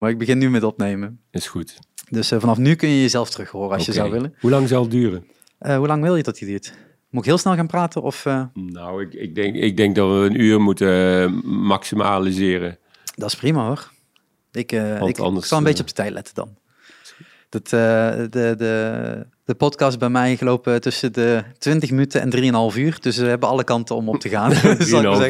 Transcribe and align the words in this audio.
Maar 0.00 0.10
ik 0.10 0.18
begin 0.18 0.38
nu 0.38 0.50
met 0.50 0.62
opnemen. 0.62 1.20
Is 1.30 1.46
goed. 1.46 1.78
Dus 2.08 2.32
uh, 2.32 2.40
vanaf 2.40 2.58
nu 2.58 2.74
kun 2.74 2.88
je 2.88 3.00
jezelf 3.00 3.30
terug 3.30 3.50
horen 3.50 3.76
als 3.76 3.86
je 3.86 3.92
zou 3.92 4.10
willen. 4.10 4.34
Hoe 4.40 4.50
lang 4.50 4.68
zal 4.68 4.82
het 4.82 4.90
duren? 4.90 5.26
Uh, 5.60 5.76
hoe 5.76 5.86
lang 5.86 6.02
wil 6.02 6.16
je 6.16 6.22
dat 6.22 6.38
hij 6.38 6.48
duurt? 6.48 6.74
Moet 7.10 7.22
ik 7.22 7.28
heel 7.28 7.38
snel 7.38 7.54
gaan 7.54 7.66
praten 7.66 8.02
of... 8.02 8.24
Uh... 8.24 8.42
Nou, 8.54 9.02
ik, 9.02 9.14
ik, 9.14 9.34
denk, 9.34 9.54
ik 9.56 9.76
denk 9.76 9.94
dat 9.94 10.08
we 10.08 10.14
een 10.14 10.40
uur 10.40 10.60
moeten 10.60 10.88
uh, 10.88 11.42
maximaliseren. 11.44 12.78
Dat 13.14 13.28
is 13.28 13.36
prima 13.36 13.66
hoor. 13.66 13.90
Ik, 14.52 14.72
uh, 14.72 15.02
ik, 15.02 15.18
anders, 15.18 15.44
ik 15.44 15.48
zal 15.48 15.58
een 15.58 15.64
beetje 15.64 15.82
op 15.82 15.88
de 15.88 15.94
tijd 15.94 16.12
letten 16.12 16.34
dan. 16.34 16.56
Dat, 17.48 17.68
de, 17.68 18.26
de, 18.30 19.26
de 19.44 19.54
podcast 19.54 19.98
bij 19.98 20.08
mij 20.08 20.36
gelopen 20.36 20.80
tussen 20.80 21.12
de 21.12 21.44
20 21.58 21.90
minuten 21.90 22.20
en 22.20 22.70
3,5 22.72 22.78
uur. 22.78 22.98
Dus 23.00 23.16
we 23.16 23.26
hebben 23.26 23.48
alle 23.48 23.64
kanten 23.64 23.96
om 23.96 24.08
op 24.08 24.20
te 24.20 24.28
gaan. 24.28 24.52
3,5 24.54 24.58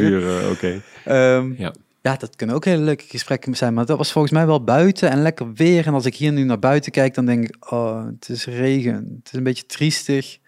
uur, 0.01 0.51
oké. 0.51 0.81
Okay. 1.05 1.37
Um, 1.37 1.55
ja. 1.59 1.73
Ja, 2.03 2.17
dat 2.17 2.37
kunnen 2.37 2.57
ook 2.57 2.65
hele 2.65 2.83
leuke 2.83 3.05
gesprekken 3.09 3.57
zijn. 3.57 3.75
Maar 3.75 3.87
dat 3.87 3.99
was 3.99 4.13
volgens 4.13 4.33
mij 4.33 4.47
wel 4.47 4.65
buiten 4.65 5.11
en 5.11 5.23
lekker 5.23 5.53
weer. 5.53 5.87
En 5.87 5.95
als 5.95 6.07
ik 6.07 6.15
hier 6.15 6.33
nu 6.33 6.45
naar 6.45 6.59
buiten 6.59 6.93
kijk, 6.93 7.15
dan 7.15 7.27
denk 7.27 7.45
ik... 7.45 7.73
Oh, 7.73 8.07
het 8.07 8.29
is 8.29 8.47
regen. 8.47 8.95
Het 8.95 9.27
is 9.27 9.33
een 9.33 9.43
beetje 9.43 9.67
triestig. 9.67 10.39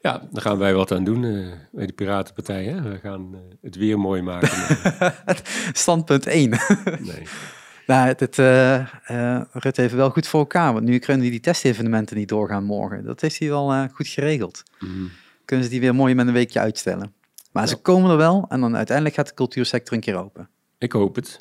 Ja, 0.00 0.22
daar 0.30 0.42
gaan 0.42 0.58
wij 0.58 0.74
wat 0.74 0.92
aan 0.92 1.04
doen 1.04 1.22
uh, 1.22 1.52
bij 1.72 1.86
de 1.86 1.92
Piratenpartij. 1.92 2.64
Hè? 2.64 2.82
We 2.82 2.98
gaan 2.98 3.30
uh, 3.32 3.38
het 3.62 3.76
weer 3.76 3.98
mooi 3.98 4.22
maken. 4.22 4.78
Standpunt 5.72 6.26
1. 6.26 6.50
nee. 6.50 7.22
Nou, 7.86 8.14
het, 8.16 8.38
uh, 8.38 8.86
Rutte 9.52 9.80
heeft 9.80 9.94
wel 9.94 10.10
goed 10.10 10.26
voor 10.26 10.40
elkaar. 10.40 10.72
Want 10.72 10.84
nu 10.84 10.98
kunnen 10.98 11.30
die 11.30 11.40
testevenementen 11.40 12.16
niet 12.16 12.28
doorgaan 12.28 12.64
morgen. 12.64 13.04
Dat 13.04 13.20
heeft 13.20 13.38
hij 13.38 13.48
wel 13.48 13.88
goed 13.88 14.08
geregeld. 14.08 14.62
Mm. 14.78 15.10
Kunnen 15.44 15.64
ze 15.64 15.70
die 15.70 15.80
weer 15.80 15.94
mooi 15.94 16.14
met 16.14 16.26
een 16.26 16.32
weekje 16.32 16.60
uitstellen. 16.60 17.12
Maar 17.52 17.62
ja. 17.62 17.68
ze 17.68 17.76
komen 17.76 18.10
er 18.10 18.16
wel. 18.16 18.46
En 18.48 18.60
dan 18.60 18.76
uiteindelijk 18.76 19.16
gaat 19.16 19.28
de 19.28 19.34
cultuursector 19.34 19.94
een 19.94 20.00
keer 20.00 20.16
open. 20.16 20.48
Ik 20.84 20.92
hoop 20.92 21.14
het. 21.14 21.40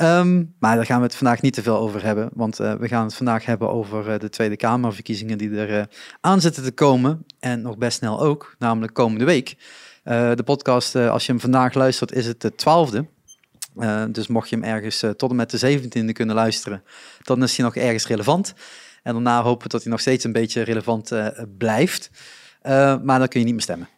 Um, 0.00 0.54
maar 0.58 0.76
daar 0.76 0.86
gaan 0.86 0.98
we 0.98 1.06
het 1.06 1.14
vandaag 1.14 1.42
niet 1.42 1.54
te 1.54 1.62
veel 1.62 1.76
over 1.76 2.04
hebben. 2.04 2.30
Want 2.34 2.60
uh, 2.60 2.74
we 2.74 2.88
gaan 2.88 3.04
het 3.04 3.14
vandaag 3.14 3.44
hebben 3.44 3.70
over 3.70 4.08
uh, 4.08 4.18
de 4.18 4.28
Tweede 4.28 4.56
Kamerverkiezingen 4.56 5.38
die 5.38 5.56
er 5.56 5.78
uh, 5.78 5.82
aan 6.20 6.40
zitten 6.40 6.62
te 6.62 6.72
komen. 6.72 7.26
En 7.38 7.62
nog 7.62 7.78
best 7.78 7.98
snel 7.98 8.20
ook, 8.20 8.54
namelijk 8.58 8.94
komende 8.94 9.24
week. 9.24 9.56
de 10.04 10.42
podcast, 10.44 10.96
als 10.96 11.26
je 11.26 11.32
hem 11.32 11.40
vandaag 11.40 11.74
luistert, 11.74 12.12
is 12.12 12.26
het 12.26 12.40
de 12.40 12.54
twaalfde. 12.54 13.06
Dus 14.08 14.26
mocht 14.26 14.48
je 14.48 14.56
hem 14.56 14.64
ergens 14.64 15.04
tot 15.16 15.30
en 15.30 15.36
met 15.36 15.50
de 15.50 15.78
17e 15.78 16.12
kunnen 16.12 16.34
luisteren, 16.34 16.82
dan 17.22 17.42
is 17.42 17.56
hij 17.56 17.64
nog 17.64 17.76
ergens 17.76 18.06
relevant. 18.06 18.54
En 19.02 19.12
daarna 19.12 19.42
hopen 19.42 19.62
we 19.62 19.68
dat 19.68 19.82
hij 19.82 19.90
nog 19.90 20.00
steeds 20.00 20.24
een 20.24 20.32
beetje 20.32 20.62
relevant 20.62 21.12
blijft. 21.58 22.10
maar 23.02 23.18
dan 23.18 23.28
kun 23.28 23.40
je 23.40 23.46
niet 23.46 23.54
meer 23.54 23.62
stemmen. 23.62 23.88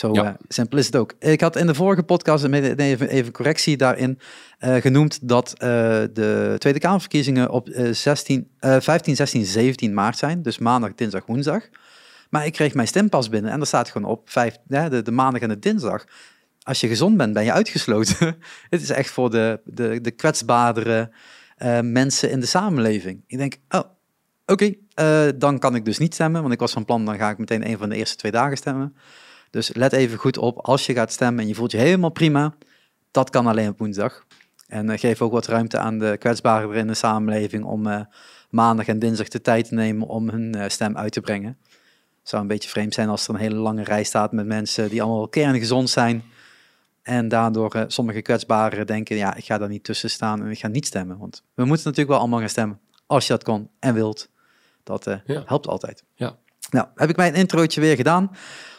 Zo 0.00 0.12
Ja. 0.12 0.36
simpel 0.48 0.78
is 0.78 0.86
het 0.86 0.96
ook. 0.96 1.14
Ik 1.18 1.40
had 1.40 1.56
in 1.56 1.66
de 1.66 1.74
vorige 1.74 2.02
podcast, 2.02 2.44
even, 2.44 3.08
even 3.08 3.32
correctie 3.32 3.76
daarin, 3.76 4.18
genoemd 4.58 5.28
dat 5.28 5.54
de 5.58 6.54
Tweede 6.58 6.78
Kamerverkiezingen 6.78 7.50
op 7.50 7.68
16, 7.90 8.50
15, 8.60 9.16
16, 9.16 9.44
17 9.44 9.94
maart 9.94 10.18
zijn. 10.18 10.42
Dus 10.42 10.58
maandag, 10.58 10.94
dinsdag, 10.94 11.26
woensdag. 11.26 11.68
Maar 12.30 12.46
ik 12.46 12.52
kreeg 12.52 12.74
mijn 12.74 12.86
stempas 12.88 13.28
binnen 13.28 13.52
en 13.52 13.60
er 13.60 13.66
staat 13.66 13.88
gewoon 13.90 14.10
op, 14.10 14.30
vijf, 14.30 14.56
de, 14.64 15.02
de 15.02 15.10
maandag 15.10 15.42
en 15.42 15.48
de 15.48 15.58
dinsdag 15.58 16.04
als 16.62 16.80
je 16.80 16.88
gezond 16.88 17.16
bent, 17.16 17.32
ben 17.32 17.44
je 17.44 17.52
uitgesloten. 17.52 18.36
Het 18.70 18.82
is 18.82 18.90
echt 18.90 19.10
voor 19.10 19.30
de, 19.30 19.60
de, 19.64 20.00
de 20.00 20.10
kwetsbaardere 20.10 21.10
mensen 21.82 22.30
in 22.30 22.40
de 22.40 22.46
samenleving. 22.46 23.24
Ik 23.26 23.38
denk, 23.38 23.56
oh, 23.68 23.80
oké, 24.46 24.74
okay, 24.94 25.36
dan 25.38 25.58
kan 25.58 25.74
ik 25.74 25.84
dus 25.84 25.98
niet 25.98 26.14
stemmen, 26.14 26.40
want 26.40 26.52
ik 26.52 26.60
was 26.60 26.72
van 26.72 26.84
plan, 26.84 27.04
dan 27.04 27.16
ga 27.16 27.30
ik 27.30 27.38
meteen 27.38 27.68
een 27.68 27.78
van 27.78 27.88
de 27.88 27.96
eerste 27.96 28.16
twee 28.16 28.32
dagen 28.32 28.56
stemmen. 28.56 28.94
Dus 29.50 29.74
let 29.74 29.92
even 29.92 30.18
goed 30.18 30.38
op, 30.38 30.58
als 30.58 30.86
je 30.86 30.92
gaat 30.92 31.12
stemmen 31.12 31.42
en 31.42 31.48
je 31.48 31.54
voelt 31.54 31.70
je 31.70 31.78
helemaal 31.78 32.10
prima, 32.10 32.54
dat 33.10 33.30
kan 33.30 33.46
alleen 33.46 33.68
op 33.68 33.78
woensdag. 33.78 34.24
En 34.68 34.90
uh, 34.90 34.98
geef 34.98 35.22
ook 35.22 35.32
wat 35.32 35.46
ruimte 35.46 35.78
aan 35.78 35.98
de 35.98 36.16
kwetsbaren 36.18 36.74
in 36.74 36.86
de 36.86 36.94
samenleving 36.94 37.64
om 37.64 38.06
maandag 38.50 38.86
en 38.86 38.98
dinsdag 38.98 39.28
de 39.28 39.40
tijd 39.40 39.68
te 39.68 39.74
nemen 39.74 40.06
om 40.08 40.28
hun 40.28 40.70
stem 40.70 40.96
uit 40.96 41.12
te 41.12 41.20
brengen. 41.20 41.58
Het 42.20 42.28
zou 42.28 42.42
een 42.42 42.48
beetje 42.48 42.68
vreemd 42.68 42.94
zijn 42.94 43.08
als 43.08 43.28
er 43.28 43.34
een 43.34 43.40
hele 43.40 43.54
lange 43.54 43.82
rij 43.84 44.04
staat 44.04 44.32
met 44.32 44.46
mensen 44.46 44.88
die 44.88 45.02
allemaal 45.02 45.28
kerngezond 45.28 45.90
zijn. 45.90 46.22
En 47.02 47.28
daardoor 47.28 47.76
uh, 47.76 47.82
sommige 47.86 48.22
kwetsbaren 48.22 48.86
denken, 48.86 49.16
ja, 49.16 49.34
ik 49.34 49.44
ga 49.44 49.58
daar 49.58 49.68
niet 49.68 49.84
tussen 49.84 50.10
staan 50.10 50.42
en 50.42 50.50
ik 50.50 50.58
ga 50.58 50.68
niet 50.68 50.86
stemmen. 50.86 51.18
Want 51.18 51.42
we 51.54 51.64
moeten 51.64 51.84
natuurlijk 51.84 52.10
wel 52.10 52.18
allemaal 52.18 52.38
gaan 52.38 52.48
stemmen, 52.48 52.80
als 53.06 53.26
je 53.26 53.32
dat 53.32 53.42
kan 53.42 53.70
en 53.78 53.94
wilt. 53.94 54.30
Dat 54.82 55.04
Ja. 55.24 55.42
helpt 55.46 55.66
altijd. 55.66 56.04
Ja. 56.14 56.36
Nou, 56.70 56.86
heb 56.94 57.08
ik 57.08 57.16
mijn 57.16 57.34
introotje 57.34 57.80
weer 57.80 57.96
gedaan. 57.96 58.30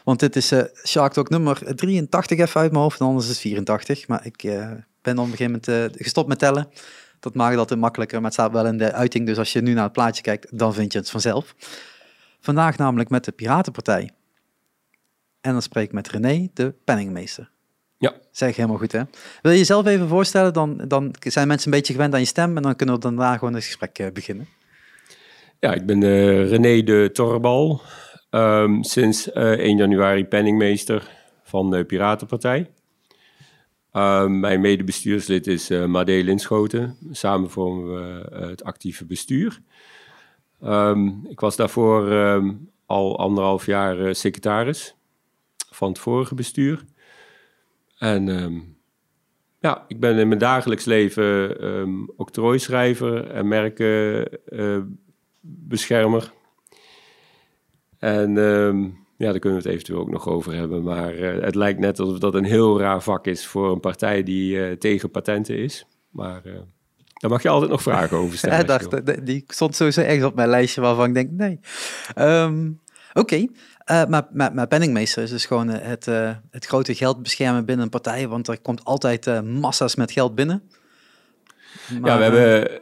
Want 0.03 0.19
dit 0.19 0.35
is 0.35 0.52
uh, 0.52 0.62
Shark 0.88 1.13
Talk 1.13 1.29
nummer 1.29 1.75
83 1.75 2.40
even 2.40 2.62
uit 2.62 2.72
mijn 2.72 2.84
hoofd, 2.84 3.00
en 3.00 3.06
anders 3.06 3.25
is 3.25 3.31
het 3.31 3.41
84. 3.41 4.07
Maar 4.07 4.25
ik 4.25 4.44
uh, 4.44 4.72
ben 5.02 5.18
op 5.18 5.25
een 5.25 5.31
gegeven 5.31 5.46
moment 5.46 5.68
uh, 5.68 6.02
gestopt 6.03 6.28
met 6.28 6.40
tellen. 6.40 6.69
Dat 7.19 7.35
maakt 7.35 7.50
het 7.50 7.59
altijd 7.59 7.79
makkelijker, 7.79 8.18
maar 8.22 8.31
het 8.31 8.40
staat 8.40 8.52
wel 8.52 8.66
in 8.66 8.78
de 8.78 8.91
uiting. 8.91 9.25
Dus 9.25 9.38
als 9.38 9.53
je 9.53 9.62
nu 9.62 9.74
naar 9.74 9.84
het 9.84 9.91
plaatje 9.91 10.22
kijkt, 10.22 10.57
dan 10.57 10.74
vind 10.74 10.91
je 10.91 11.00
het 11.00 11.09
vanzelf. 11.09 11.56
Vandaag 12.40 12.78
namelijk 12.78 13.09
met 13.09 13.25
de 13.25 13.31
Piratenpartij. 13.31 14.12
En 15.41 15.52
dan 15.52 15.62
spreek 15.62 15.85
ik 15.85 15.91
met 15.91 16.09
René, 16.09 16.50
de 16.53 16.73
penningmeester. 16.84 17.52
Ja. 17.97 18.13
Zeg 18.31 18.56
helemaal 18.56 18.78
goed, 18.78 18.91
hè? 18.91 19.02
Wil 19.41 19.52
je 19.52 19.58
jezelf 19.58 19.85
even 19.85 20.08
voorstellen? 20.08 20.53
Dan, 20.53 20.78
dan 20.88 21.16
zijn 21.19 21.47
mensen 21.47 21.72
een 21.72 21.78
beetje 21.78 21.94
gewend 21.94 22.13
aan 22.13 22.19
je 22.19 22.25
stem 22.25 22.58
en 22.58 22.63
dan 22.63 22.75
kunnen 22.75 22.96
we 22.96 23.02
daarna 23.02 23.38
gewoon 23.38 23.53
het 23.53 23.63
gesprek 23.63 24.13
beginnen. 24.13 24.47
Ja, 25.62 25.74
ik 25.74 25.86
ben 25.86 26.02
uh, 26.02 26.50
René 26.50 26.84
de 26.84 27.10
Torbal. 27.14 27.82
Um, 28.30 28.84
sinds 28.84 29.28
uh, 29.28 29.52
1 29.52 29.78
januari 29.78 30.26
penningmeester 30.26 31.10
van 31.44 31.70
de 31.70 31.84
Piratenpartij. 31.86 32.72
Um, 33.94 34.40
mijn 34.40 34.62
medebestuurslid 34.62 35.48
is 35.48 35.72
uh, 35.72 35.86
Madee 35.86 36.24
Linschoten. 36.24 36.98
Samen 37.12 37.50
vormen 37.50 37.94
we 37.94 38.28
het 38.36 38.64
actieve 38.64 39.06
bestuur. 39.06 39.62
Um, 40.64 41.26
ik 41.30 41.40
was 41.40 41.56
daarvoor 41.56 42.12
al 42.86 43.20
anderhalf 43.20 43.66
jaar 43.66 44.16
secretaris 44.16 44.96
van 45.70 45.90
het 45.90 46.00
vorige 46.00 46.36
bestuur. 46.36 46.84
En 47.98 48.26
ja, 49.60 49.86
ik 49.88 50.00
ben 50.00 50.18
in 50.18 50.28
mijn 50.28 50.40
dagelijks 50.40 50.86
leven 50.86 52.18
octrooischrijver 52.18 53.32
en 53.32 53.48
merkenbeschermer. 55.41 56.31
en 58.00 58.38
um, 58.38 59.00
ja, 59.18 59.31
daar 59.31 59.40
kunnen 59.40 59.62
we 59.62 59.66
het 59.66 59.74
eventueel 59.74 60.00
ook 60.00 60.12
nog 60.12 60.28
over 60.28 60.53
hebben. 60.53 60.84
Maar 60.84 61.16
uh, 61.16 61.44
het 61.44 61.56
lijkt 61.56 61.79
net 61.79 62.00
alsof 62.00 62.19
dat 62.19 62.34
een 62.34 62.44
heel 62.44 62.79
raar 62.79 63.03
vak 63.03 63.28
is 63.28 63.47
voor 63.47 63.72
een 63.72 63.79
partij 63.79 64.24
die 64.24 64.56
uh, 64.56 64.72
tegen 64.72 65.12
patenten 65.12 65.57
is. 65.57 65.85
Maar 66.09 66.41
uh, 66.46 66.59
daar 67.13 67.29
mag 67.29 67.41
je 67.41 67.50
altijd 67.50 67.72
nog 67.72 67.81
vragen 67.81 68.18
over 68.18 68.38
stellen. 68.38 68.57
ja, 68.57 68.63
dacht, 68.63 69.25
die 69.25 69.44
stond 69.47 69.75
sowieso 69.75 70.02
ergens 70.02 70.25
op 70.25 70.35
mijn 70.35 70.50
lijstje 70.50 70.81
waarvan 70.81 71.06
ik 71.06 71.13
denk, 71.13 71.31
nee. 71.31 71.59
Oké. 72.16 72.69
Okay. 73.13 73.50
Uh, 73.85 74.06
maar, 74.06 74.28
maar, 74.31 74.53
maar, 74.53 74.68
penningmeester 74.68 75.23
is 75.23 75.29
dus 75.29 75.46
gewoon 75.46 75.68
het, 75.68 76.08
uh, 76.08 76.31
het 76.52 76.66
grote 76.66 76.96
geld 76.96 77.23
beschermen 77.23 77.66
binnen 77.66 77.85
een 77.85 77.91
partij, 77.91 78.28
want 78.28 78.47
er 78.47 78.62
komt 78.62 78.84
altijd 78.84 79.28
uh, 79.28 79.41
massa's 79.41 79.96
met 79.96 80.12
geld 80.12 80.35
binnen. 80.35 80.63
Maar, 82.00 82.12
ja, 82.12 82.18
we 82.18 82.23
hebben 82.23 82.81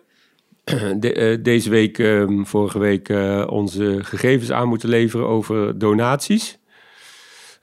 de, 1.00 1.40
deze 1.42 1.70
week, 1.70 1.98
um, 1.98 2.46
vorige 2.46 2.80
week, 2.80 3.10
onze 3.50 4.00
gegevens 4.02 4.52
aan 4.52 4.68
moeten 4.68 4.90
leveren 4.90 5.28
over 5.28 5.78
donaties. 5.78 6.60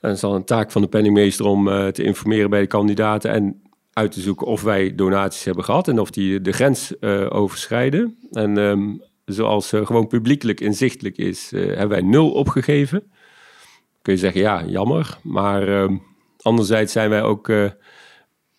En 0.01 0.09
het 0.09 0.17
is 0.17 0.23
al 0.23 0.35
een 0.35 0.45
taak 0.45 0.71
van 0.71 0.81
de 0.81 0.87
penningmeester 0.87 1.45
om 1.45 1.91
te 1.91 2.03
informeren 2.03 2.49
bij 2.49 2.59
de 2.59 2.67
kandidaten 2.67 3.31
en 3.31 3.61
uit 3.93 4.11
te 4.11 4.21
zoeken 4.21 4.47
of 4.47 4.61
wij 4.61 4.95
donaties 4.95 5.43
hebben 5.43 5.63
gehad 5.63 5.87
en 5.87 5.99
of 5.99 6.09
die 6.09 6.41
de 6.41 6.51
grens 6.51 7.01
overschrijden. 7.29 8.17
En 8.31 8.57
um, 8.57 9.01
zoals 9.25 9.69
gewoon 9.69 10.07
publiekelijk 10.07 10.61
inzichtelijk 10.61 11.17
is, 11.17 11.51
hebben 11.51 11.89
wij 11.89 12.01
nul 12.01 12.31
opgegeven 12.31 13.03
kun 14.07 14.15
je 14.15 14.21
zeggen, 14.21 14.41
ja, 14.41 14.63
jammer. 14.65 15.17
Maar 15.23 15.67
uh, 15.67 15.97
anderzijds 16.41 16.91
zijn 16.91 17.09
wij 17.09 17.23
ook 17.23 17.47
uh, 17.47 17.69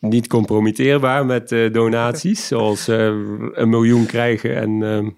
niet 0.00 0.26
compromitteerbaar 0.26 1.26
met 1.26 1.52
uh, 1.52 1.72
donaties, 1.72 2.46
zoals 2.46 2.88
eh, 2.88 3.06
een 3.52 3.68
miljoen 3.68 4.06
krijgen 4.06 4.56
en... 4.56 4.82
ehm, 4.82 5.10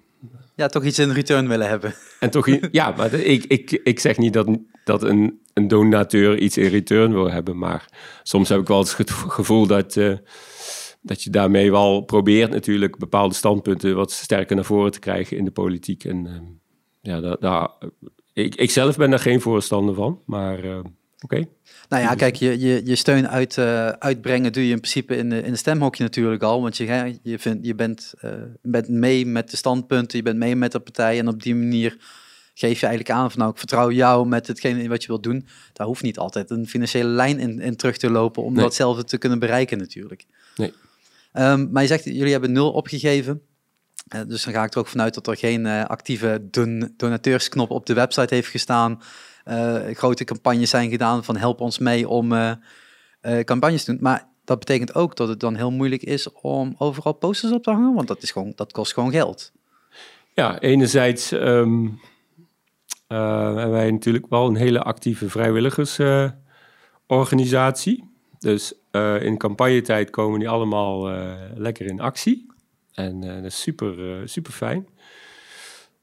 ja, 0.56 0.66
toch 0.66 0.84
iets 0.84 0.98
in 0.98 1.10
return 1.10 1.48
willen 1.48 1.68
hebben. 1.68 1.94
En 2.20 2.30
toch, 2.30 2.48
ja, 2.70 2.94
maar 2.96 3.14
ik, 3.14 3.44
ik, 3.44 3.70
ik 3.70 4.00
zeg 4.00 4.18
niet 4.18 4.32
dat, 4.32 4.58
dat 4.84 5.02
een, 5.02 5.40
een 5.54 5.68
donateur 5.68 6.38
iets 6.38 6.56
in 6.56 6.68
return 6.68 7.12
wil 7.12 7.30
hebben, 7.30 7.58
maar 7.58 7.88
soms 8.22 8.48
heb 8.48 8.60
ik 8.60 8.68
wel 8.68 8.78
eens 8.78 8.96
het 8.96 9.10
gevoel 9.10 9.66
dat, 9.66 9.96
uh, 9.96 10.16
dat 11.02 11.22
je 11.22 11.30
daarmee 11.30 11.70
wel 11.70 12.00
probeert 12.00 12.50
natuurlijk 12.50 12.98
bepaalde 12.98 13.34
standpunten 13.34 13.94
wat 13.94 14.12
sterker 14.12 14.56
naar 14.56 14.64
voren 14.64 14.92
te 14.92 14.98
krijgen 14.98 15.36
in 15.36 15.44
de 15.44 15.50
politiek. 15.50 16.04
En 16.04 16.26
uh, 16.26 16.32
ja, 17.00 17.20
daar, 17.20 17.36
daar, 17.40 17.70
ik, 18.32 18.54
ik 18.54 18.70
zelf 18.70 18.96
ben 18.96 19.10
daar 19.10 19.18
geen 19.18 19.40
voorstander 19.40 19.94
van, 19.94 20.22
maar 20.26 20.64
uh, 20.64 20.78
oké. 21.20 21.34
Okay. 21.34 21.48
Nou 21.88 22.02
ja, 22.02 22.14
kijk, 22.14 22.36
je, 22.36 22.58
je, 22.58 22.80
je 22.84 22.94
steun 22.94 23.28
uit, 23.28 23.56
uh, 23.56 23.88
uitbrengen 23.88 24.52
doe 24.52 24.66
je 24.66 24.72
in 24.72 24.80
principe 24.80 25.16
in 25.16 25.30
de, 25.30 25.42
in 25.42 25.50
de 25.50 25.58
stemhokje 25.58 26.02
natuurlijk 26.02 26.42
al. 26.42 26.62
Want 26.62 26.76
je, 26.76 27.18
je, 27.22 27.38
vindt, 27.38 27.66
je 27.66 27.74
bent, 27.74 28.12
uh, 28.24 28.32
bent 28.62 28.88
mee 28.88 29.26
met 29.26 29.50
de 29.50 29.56
standpunten, 29.56 30.18
je 30.18 30.24
bent 30.24 30.38
mee 30.38 30.56
met 30.56 30.72
de 30.72 30.80
partij. 30.80 31.18
En 31.18 31.28
op 31.28 31.42
die 31.42 31.54
manier 31.54 31.96
geef 32.54 32.80
je 32.80 32.86
eigenlijk 32.86 33.18
aan 33.18 33.30
van 33.30 33.38
nou, 33.38 33.50
ik 33.50 33.58
vertrouw 33.58 33.90
jou 33.90 34.26
met 34.26 34.46
hetgene 34.46 34.88
wat 34.88 35.02
je 35.02 35.08
wilt 35.08 35.22
doen. 35.22 35.46
Daar 35.72 35.86
hoeft 35.86 36.02
niet 36.02 36.18
altijd 36.18 36.50
een 36.50 36.66
financiële 36.66 37.08
lijn 37.08 37.38
in, 37.38 37.60
in 37.60 37.76
terug 37.76 37.96
te 37.96 38.10
lopen 38.10 38.42
om 38.42 38.52
nee. 38.52 38.62
datzelfde 38.62 39.04
te 39.04 39.18
kunnen 39.18 39.38
bereiken 39.38 39.78
natuurlijk. 39.78 40.26
Nee. 40.56 40.72
Ehm, 41.32 41.70
maar 41.70 41.82
je 41.82 41.88
zegt, 41.88 42.04
jullie 42.04 42.32
hebben 42.32 42.52
nul 42.52 42.72
opgegeven. 42.72 43.42
Uh, 44.14 44.20
dus 44.26 44.44
dan 44.44 44.52
ga 44.52 44.64
ik 44.64 44.72
er 44.72 44.78
ook 44.78 44.86
vanuit 44.86 45.14
dat 45.14 45.26
er 45.26 45.36
geen 45.36 45.66
actieve 45.66 46.48
don 46.50 46.94
donateursknop 46.96 47.70
op 47.70 47.86
de 47.86 47.94
website 47.94 48.34
heeft 48.34 48.48
gestaan. 48.48 49.00
Uh, 49.50 49.80
grote 49.92 50.24
campagnes 50.24 50.70
zijn 50.70 50.90
gedaan 50.90 51.24
van 51.24 51.36
help 51.36 51.60
ons 51.60 51.78
mee 51.78 52.08
om 52.08 52.58
campagnes 53.44 53.84
te 53.84 53.92
doen. 53.92 54.02
Maar 54.02 54.28
dat 54.44 54.58
betekent 54.58 54.94
ook 54.94 55.16
dat 55.16 55.28
het 55.28 55.40
dan 55.40 55.54
heel 55.54 55.70
moeilijk 55.70 56.02
is 56.02 56.32
om 56.32 56.74
overal 56.78 57.12
posters 57.12 57.52
op 57.52 57.62
te 57.62 57.70
hangen, 57.70 57.94
want 57.94 58.08
dat, 58.08 58.22
is 58.22 58.30
gewoon, 58.30 58.52
dat 58.54 58.72
kost 58.72 58.92
gewoon 58.92 59.10
geld. 59.10 59.52
Ja, 60.34 60.60
enerzijds 60.60 61.32
um, 61.32 62.00
hebben 63.06 63.70
wij 63.70 63.90
natuurlijk 63.90 64.26
wel 64.28 64.46
een 64.46 64.56
hele 64.56 64.82
actieve 64.82 65.30
vrijwilligersorganisatie. 65.30 68.04
dus 68.38 68.74
in 69.20 69.38
campagnetijd 69.38 70.10
komen 70.10 70.38
die 70.38 70.48
allemaal 70.48 71.10
lekker 71.54 71.86
in 71.86 72.00
actie. 72.00 72.46
En 72.92 73.20
dat 73.20 73.44
is 73.44 73.60
super, 73.60 74.22
super 74.28 74.52
fijn. 74.52 74.86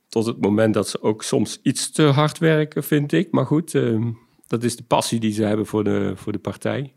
Tot 0.10 0.26
het 0.26 0.42
moment 0.42 0.74
dat 0.74 0.90
ze 0.90 1.02
ook 1.02 1.24
soms 1.24 1.60
iets 1.62 1.92
te 1.92 2.04
hard 2.04 2.38
werken, 2.38 2.84
vind 2.84 3.12
ik. 3.12 3.32
Maar 3.32 3.46
goed, 3.46 3.76
ehm, 3.76 4.12
dat 4.48 4.64
is 4.64 4.76
de 4.76 4.84
passie 4.84 5.20
die 5.20 5.34
ze 5.34 5.44
hebben 5.44 5.66
voor 5.66 5.84
de, 5.84 6.14
voor 6.16 6.32
de 6.32 6.40
partij. 6.40 6.94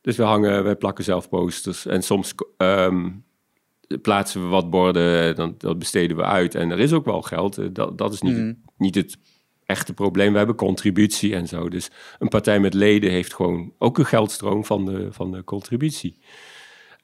Dus 0.00 0.16
we 0.16 0.22
hangen, 0.22 0.64
wij 0.64 0.76
plakken 0.76 1.04
zelf 1.04 1.28
posters. 1.28 1.86
En 1.86 2.02
soms 2.02 2.34
ehm, 2.56 3.10
plaatsen 4.02 4.42
we 4.42 4.46
wat 4.46 4.70
borden, 4.70 5.36
dan, 5.36 5.54
dat 5.58 5.78
besteden 5.78 6.16
we 6.16 6.22
uit. 6.22 6.54
En 6.54 6.70
er 6.70 6.80
is 6.80 6.92
ook 6.92 7.04
wel 7.04 7.22
geld. 7.22 7.58
Eh, 7.58 7.66
dat, 7.72 7.98
dat 7.98 8.12
is 8.12 8.20
niet, 8.20 8.36
mm. 8.36 8.62
niet 8.76 8.94
het 8.94 9.18
echte 9.64 9.94
probleem. 9.94 10.32
We 10.32 10.38
hebben 10.38 10.56
contributie 10.56 11.34
en 11.34 11.46
zo. 11.46 11.68
Dus 11.68 11.90
een 12.18 12.28
partij 12.28 12.60
met 12.60 12.74
leden 12.74 13.10
heeft 13.10 13.34
gewoon 13.34 13.72
ook 13.78 13.98
een 13.98 14.06
geldstroom 14.06 14.64
van 14.64 14.84
de, 14.84 15.12
van 15.12 15.32
de 15.32 15.44
contributie. 15.44 16.18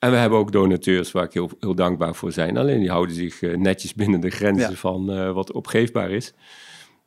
En 0.01 0.11
we 0.11 0.17
hebben 0.17 0.39
ook 0.39 0.53
donateurs 0.53 1.13
waar 1.13 1.25
ik 1.25 1.33
heel, 1.33 1.51
heel 1.61 1.75
dankbaar 1.75 2.15
voor 2.15 2.33
zijn. 2.33 2.57
Alleen 2.57 2.81
die 2.81 2.91
houden 2.91 3.15
zich 3.15 3.43
eh, 3.43 3.57
netjes 3.57 3.95
binnen 3.95 4.21
de 4.21 4.31
grenzen 4.31 4.77
van 4.77 5.11
uh, 5.11 5.33
wat 5.33 5.53
opgeefbaar 5.53 6.11
is. 6.11 6.35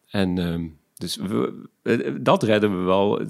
En 0.10 0.40
uh, 0.40 0.70
dus 0.94 1.16
we, 1.16 2.20
dat 2.22 2.44
redden 2.44 2.78
we 2.78 2.84
wel 2.84 3.22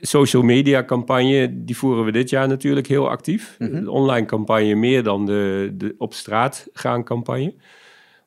social 0.00 0.42
media 0.42 0.84
campagne, 0.84 1.64
die 1.64 1.76
voeren 1.76 2.04
we 2.04 2.12
dit 2.12 2.30
jaar 2.30 2.48
natuurlijk 2.48 2.86
heel 2.86 3.08
actief. 3.10 3.56
De 3.58 3.90
online 3.90 4.26
campagne 4.26 4.74
meer 4.74 5.02
dan 5.02 5.26
de, 5.26 5.72
de 5.74 5.94
op 5.98 6.14
straat 6.14 6.68
gaan 6.72 7.04
campagne. 7.04 7.54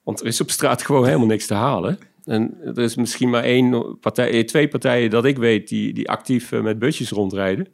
Want 0.04 0.20
er 0.20 0.28
is 0.28 0.42
op 0.42 0.50
straat 0.50 0.82
gewoon 0.82 1.06
helemaal 1.06 1.28
niks 1.28 1.46
te 1.46 1.54
halen. 1.54 2.00
En 2.28 2.58
er 2.64 2.80
is 2.80 2.96
misschien 2.96 3.30
maar 3.30 3.44
één 3.44 4.00
partij, 4.00 4.32
eh, 4.32 4.44
twee 4.44 4.68
partijen 4.68 5.10
dat 5.10 5.26
ik 5.26 5.38
weet 5.38 5.68
die, 5.68 5.94
die 5.94 6.10
actief 6.10 6.52
eh, 6.52 6.62
met 6.62 6.80
busjes 6.80 7.10
rondrijden. 7.10 7.68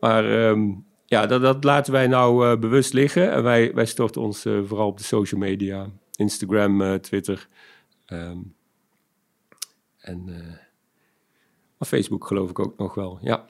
Maar 0.00 0.48
ehm, 0.48 0.70
ja, 1.12 1.26
dat, 1.26 1.40
dat, 1.42 1.64
laten 1.64 1.92
wij 1.92 2.06
nou 2.06 2.46
uh, 2.46 2.58
bewust 2.58 2.92
liggen. 2.92 3.32
En 3.32 3.42
wij, 3.42 3.74
wij 3.74 3.86
storten 3.86 4.20
ons 4.20 4.46
uh, 4.46 4.60
vooral 4.64 4.86
op 4.86 4.98
de 4.98 5.04
social 5.04 5.40
media. 5.40 5.86
Instagram, 6.14 6.80
uh, 6.80 6.94
Twitter. 6.94 7.48
Um, 8.06 8.54
en 9.98 10.58
Facebook 11.78 12.26
geloof 12.26 12.50
ik 12.50 12.58
ook 12.58 12.78
nog 12.78 12.94
wel, 12.94 13.18
ja. 13.22 13.46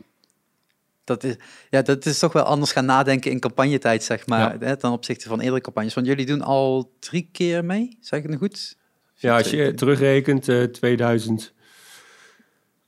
Dat 1.05 1.25
is, 1.25 1.37
ja, 1.71 1.83
dat 1.83 2.07
is 2.07 2.19
toch 2.19 2.33
wel 2.33 2.43
anders 2.43 2.73
gaan 2.73 2.85
nadenken 2.85 3.31
in 3.31 3.41
campagnetijd, 3.41 4.03
zeg 4.03 4.27
maar, 4.27 4.57
hè, 4.61 4.77
ten 4.77 4.91
opzichte 4.91 5.29
van 5.29 5.41
eerdere 5.41 5.61
campagnes. 5.61 5.95
Want 5.95 6.07
jullie 6.07 6.27
doen 6.27 6.43
al 6.43 6.93
drie 6.99 7.29
keer 7.33 7.65
mee, 7.65 7.99
zeg 8.01 8.23
ik 8.23 8.31
het 8.31 8.39
goed? 8.39 8.77
Ja, 9.15 9.37
als 9.37 9.51
je 9.51 9.75
terugrekent, 9.75 10.49
uh, 10.49 10.65
2000... 10.65 11.53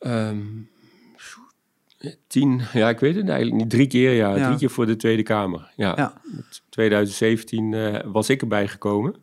Um, 0.00 0.72
tien, 2.26 2.62
ja, 2.72 2.88
ik 2.88 3.00
weet 3.00 3.14
het 3.14 3.28
eigenlijk 3.28 3.60
niet. 3.60 3.70
Drie 3.70 3.86
keer, 3.86 4.12
ja. 4.12 4.46
Drie 4.46 4.58
keer 4.58 4.70
voor 4.70 4.86
de 4.86 4.96
Tweede 4.96 5.22
Kamer. 5.22 5.72
Ja. 5.76 5.92
ja. 5.96 6.20
2017 6.68 7.72
uh, 7.72 7.98
was 8.04 8.28
ik 8.28 8.40
erbij 8.40 8.68
gekomen. 8.68 9.14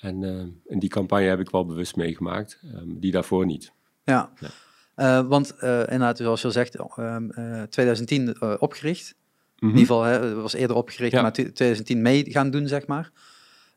En, 0.00 0.22
uh, 0.22 0.30
en 0.66 0.78
die 0.78 0.88
campagne 0.88 1.26
heb 1.26 1.40
ik 1.40 1.50
wel 1.50 1.66
bewust 1.66 1.96
meegemaakt. 1.96 2.58
Um, 2.74 3.00
die 3.00 3.12
daarvoor 3.12 3.46
niet. 3.46 3.72
Ja. 4.04 4.30
ja. 4.40 4.48
Uh, 4.96 5.28
want 5.28 5.54
inderdaad, 5.60 6.16
zoals 6.16 6.40
je 6.40 6.46
al 6.46 6.52
zegt, 6.52 6.78
um, 6.98 7.32
uh, 7.38 7.62
2010 7.62 8.60
opgericht. 8.60 9.14
In 9.58 9.66
mhm. 9.66 9.76
ieder 9.76 9.94
geval, 9.94 10.02
hè, 10.02 10.34
was 10.34 10.52
eerder 10.52 10.76
opgericht, 10.76 11.12
maar 11.12 11.32
2010 11.32 12.02
mee 12.02 12.30
gaan 12.30 12.50
doen, 12.50 12.68
zeg 12.68 12.86
maar. 12.86 13.10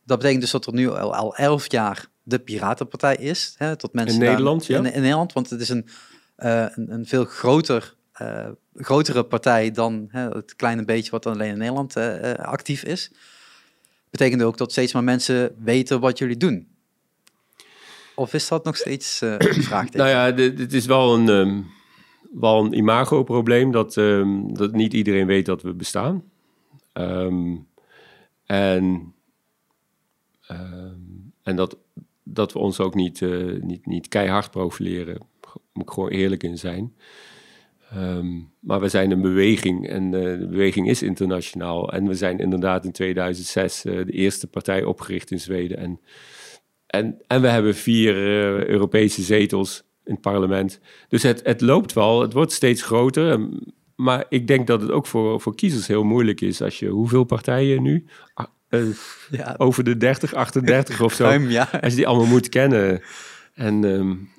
Dat 0.05 0.17
betekent 0.17 0.41
dus 0.41 0.51
dat 0.51 0.65
er 0.65 0.73
nu 0.73 0.89
al, 0.89 1.15
al 1.15 1.35
elf 1.35 1.71
jaar 1.71 2.07
de 2.23 2.39
Piratenpartij 2.39 3.15
is. 3.15 3.55
Hè, 3.57 3.75
tot 3.75 3.93
mensen 3.93 4.21
in 4.21 4.27
Nederland, 4.27 4.65
ja. 4.65 4.77
In, 4.77 4.93
in, 4.93 5.01
Nederland, 5.01 5.33
want 5.33 5.49
het 5.49 5.61
is 5.61 5.69
een, 5.69 5.87
een, 6.35 6.93
een, 6.93 7.05
veel 7.05 7.25
groter, 7.25 7.95
grotere 8.75 9.23
partij 9.23 9.71
dan 9.71 10.07
hè, 10.11 10.29
het 10.29 10.55
kleine 10.55 10.85
beetje 10.85 11.11
wat 11.11 11.25
alleen 11.25 11.51
in 11.51 11.57
Nederland 11.57 11.95
actief 12.37 12.83
is. 12.83 13.11
Betekent 14.09 14.41
ook 14.41 14.57
dat 14.57 14.71
steeds 14.71 14.93
maar 14.93 15.03
mensen 15.03 15.55
weten 15.63 15.99
wat 15.99 16.17
jullie 16.17 16.37
doen. 16.37 16.67
Of 18.15 18.33
is 18.33 18.47
dat 18.47 18.63
nog 18.63 18.77
steeds 18.77 19.21
een 19.21 19.63
vraag? 19.69 19.91
nou 19.91 20.09
ja, 20.09 20.41
het 20.43 20.73
is 20.73 20.85
wel 20.85 21.13
een, 21.13 21.27
um, 21.27 21.67
wel 22.33 22.65
een 22.65 22.73
imago-probleem 22.73 23.71
dat, 23.71 23.95
um, 23.95 24.53
dat 24.53 24.71
niet 24.71 24.93
iedereen 24.93 25.27
weet 25.27 25.45
dat 25.45 25.61
we 25.61 25.73
bestaan. 25.73 26.23
Um, 26.93 27.67
en 28.45 29.13
en 31.43 31.55
dat, 31.55 31.77
dat 32.23 32.53
we 32.53 32.59
ons 32.59 32.79
ook 32.79 32.95
niet, 32.95 33.21
uh, 33.21 33.61
niet, 33.61 33.85
niet 33.85 34.07
keihard 34.07 34.51
profileren. 34.51 35.17
Moet 35.73 35.83
ik 35.83 35.89
gewoon 35.89 36.09
eerlijk 36.09 36.43
in 36.43 36.57
zijn. 36.57 36.95
Maar 38.59 38.79
we 38.79 38.89
zijn 38.89 39.11
een 39.11 39.21
beweging 39.21 39.87
en 39.87 40.03
uh, 40.03 40.39
de 40.39 40.47
beweging 40.49 40.89
is 40.89 41.01
internationaal. 41.01 41.91
En 41.93 42.07
we 42.07 42.13
zijn 42.13 42.39
inderdaad 42.39 42.85
in 42.85 42.91
2006 42.91 43.81
de 43.81 44.11
eerste 44.11 44.47
partij 44.47 44.83
opgericht 44.83 45.31
in 45.31 45.39
Zweden. 45.39 45.77
En 45.77 45.99
en, 46.89 47.21
en 47.27 47.41
we 47.41 47.47
hebben 47.47 47.75
vier 47.75 48.15
uh, 48.15 48.65
Europese 48.65 49.21
zetels 49.21 49.83
in 50.03 50.11
het 50.13 50.21
parlement. 50.21 50.79
Dus 51.07 51.23
het, 51.23 51.41
het 51.43 51.61
loopt 51.61 51.93
wel, 51.93 52.21
het 52.21 52.33
wordt 52.33 52.51
steeds 52.51 52.81
groter. 52.81 53.31
Ehm, 53.31 53.47
maar 53.95 54.25
ik 54.29 54.47
denk 54.47 54.67
dat 54.67 54.81
het 54.81 54.91
ook 54.91 55.07
voor, 55.07 55.41
voor 55.41 55.55
kiezers 55.55 55.87
heel 55.87 56.03
moeilijk 56.03 56.41
is 56.41 56.61
als 56.61 56.79
je 56.79 56.87
hoeveel 56.87 57.23
partijen 57.23 57.81
nu? 57.81 58.05
Uh, 58.69 58.81
ja. 59.31 59.55
Over 59.57 59.83
de 59.83 59.97
30, 59.97 60.33
38 60.33 61.01
of 61.01 61.13
zo. 61.13 61.23
Ruim, 61.23 61.49
ja. 61.49 61.69
Als 61.81 61.91
je 61.91 61.97
die 61.97 62.07
allemaal 62.07 62.27
moet 62.27 62.49
kennen. 62.49 63.01
En, 63.53 63.83
um, 63.83 64.29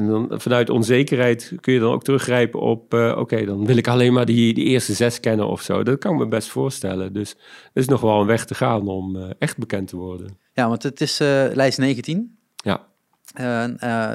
en 0.00 0.06
dan 0.06 0.40
vanuit 0.40 0.70
onzekerheid 0.70 1.52
kun 1.60 1.72
je 1.72 1.80
dan 1.80 1.92
ook 1.92 2.04
teruggrijpen 2.04 2.60
op... 2.60 2.94
Uh, 2.94 3.16
oké, 3.18 3.44
dan 3.44 3.66
wil 3.66 3.76
ik 3.76 3.88
alleen 3.88 4.12
maar 4.12 4.24
die, 4.24 4.54
die 4.54 4.64
eerste 4.64 4.94
zes 4.94 5.20
kennen 5.20 5.48
of 5.48 5.62
zo. 5.62 5.82
Dat 5.82 5.98
kan 5.98 6.12
ik 6.12 6.18
me 6.18 6.28
best 6.28 6.48
voorstellen. 6.48 7.12
Dus 7.12 7.30
er 7.72 7.80
is 7.80 7.88
nog 7.88 8.00
wel 8.00 8.20
een 8.20 8.26
weg 8.26 8.44
te 8.44 8.54
gaan 8.54 8.88
om 8.88 9.16
uh, 9.16 9.30
echt 9.38 9.58
bekend 9.58 9.88
te 9.88 9.96
worden. 9.96 10.38
Ja, 10.52 10.68
want 10.68 10.82
het 10.82 11.00
is 11.00 11.20
uh, 11.20 11.44
lijst 11.52 11.78
19. 11.78 12.38
Ja. 12.56 12.88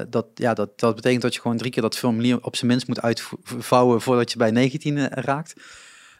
Dat, 0.10 0.28
ja, 0.34 0.54
dat, 0.54 0.80
dat 0.80 0.96
betekent 0.96 1.22
dat 1.22 1.34
je 1.34 1.42
gewoon 1.42 1.58
drie 1.58 1.72
keer 1.72 1.82
dat 1.82 1.98
formulier 1.98 2.44
op 2.44 2.56
zijn 2.56 2.72
minst 2.72 2.88
moet 2.88 3.02
uitvouwen 3.02 4.02
voordat 4.02 4.32
je 4.32 4.38
bij 4.38 4.52
19 4.52 4.98
uh, 4.98 5.06
raakt. 5.10 5.54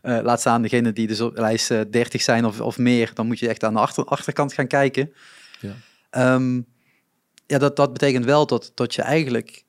laat 0.02 0.40
staan 0.40 0.62
degene 0.62 0.94
die 0.94 1.08
dus 1.08 1.22
op 1.22 1.38
lijst 1.38 1.68
30 1.68 2.22
zijn 2.22 2.46
of, 2.46 2.62
of 2.62 2.78
meer, 2.78 3.12
dan 3.14 3.28
moet 3.28 3.40
je 3.40 3.48
echt 3.48 3.64
aan 3.64 3.74
de 3.74 3.80
achter, 3.80 4.06
achterkant 4.06 4.54
gaan 4.54 4.68
kijken. 4.68 5.14
Ja, 5.60 6.34
um, 6.34 6.66
ja 7.48 7.58
dat, 7.58 7.76
dat 7.76 7.94
betekent 7.94 8.26
wel 8.26 8.46
dat, 8.46 8.72
dat 8.74 8.96
je 8.96 9.02
eigenlijk 9.02 9.64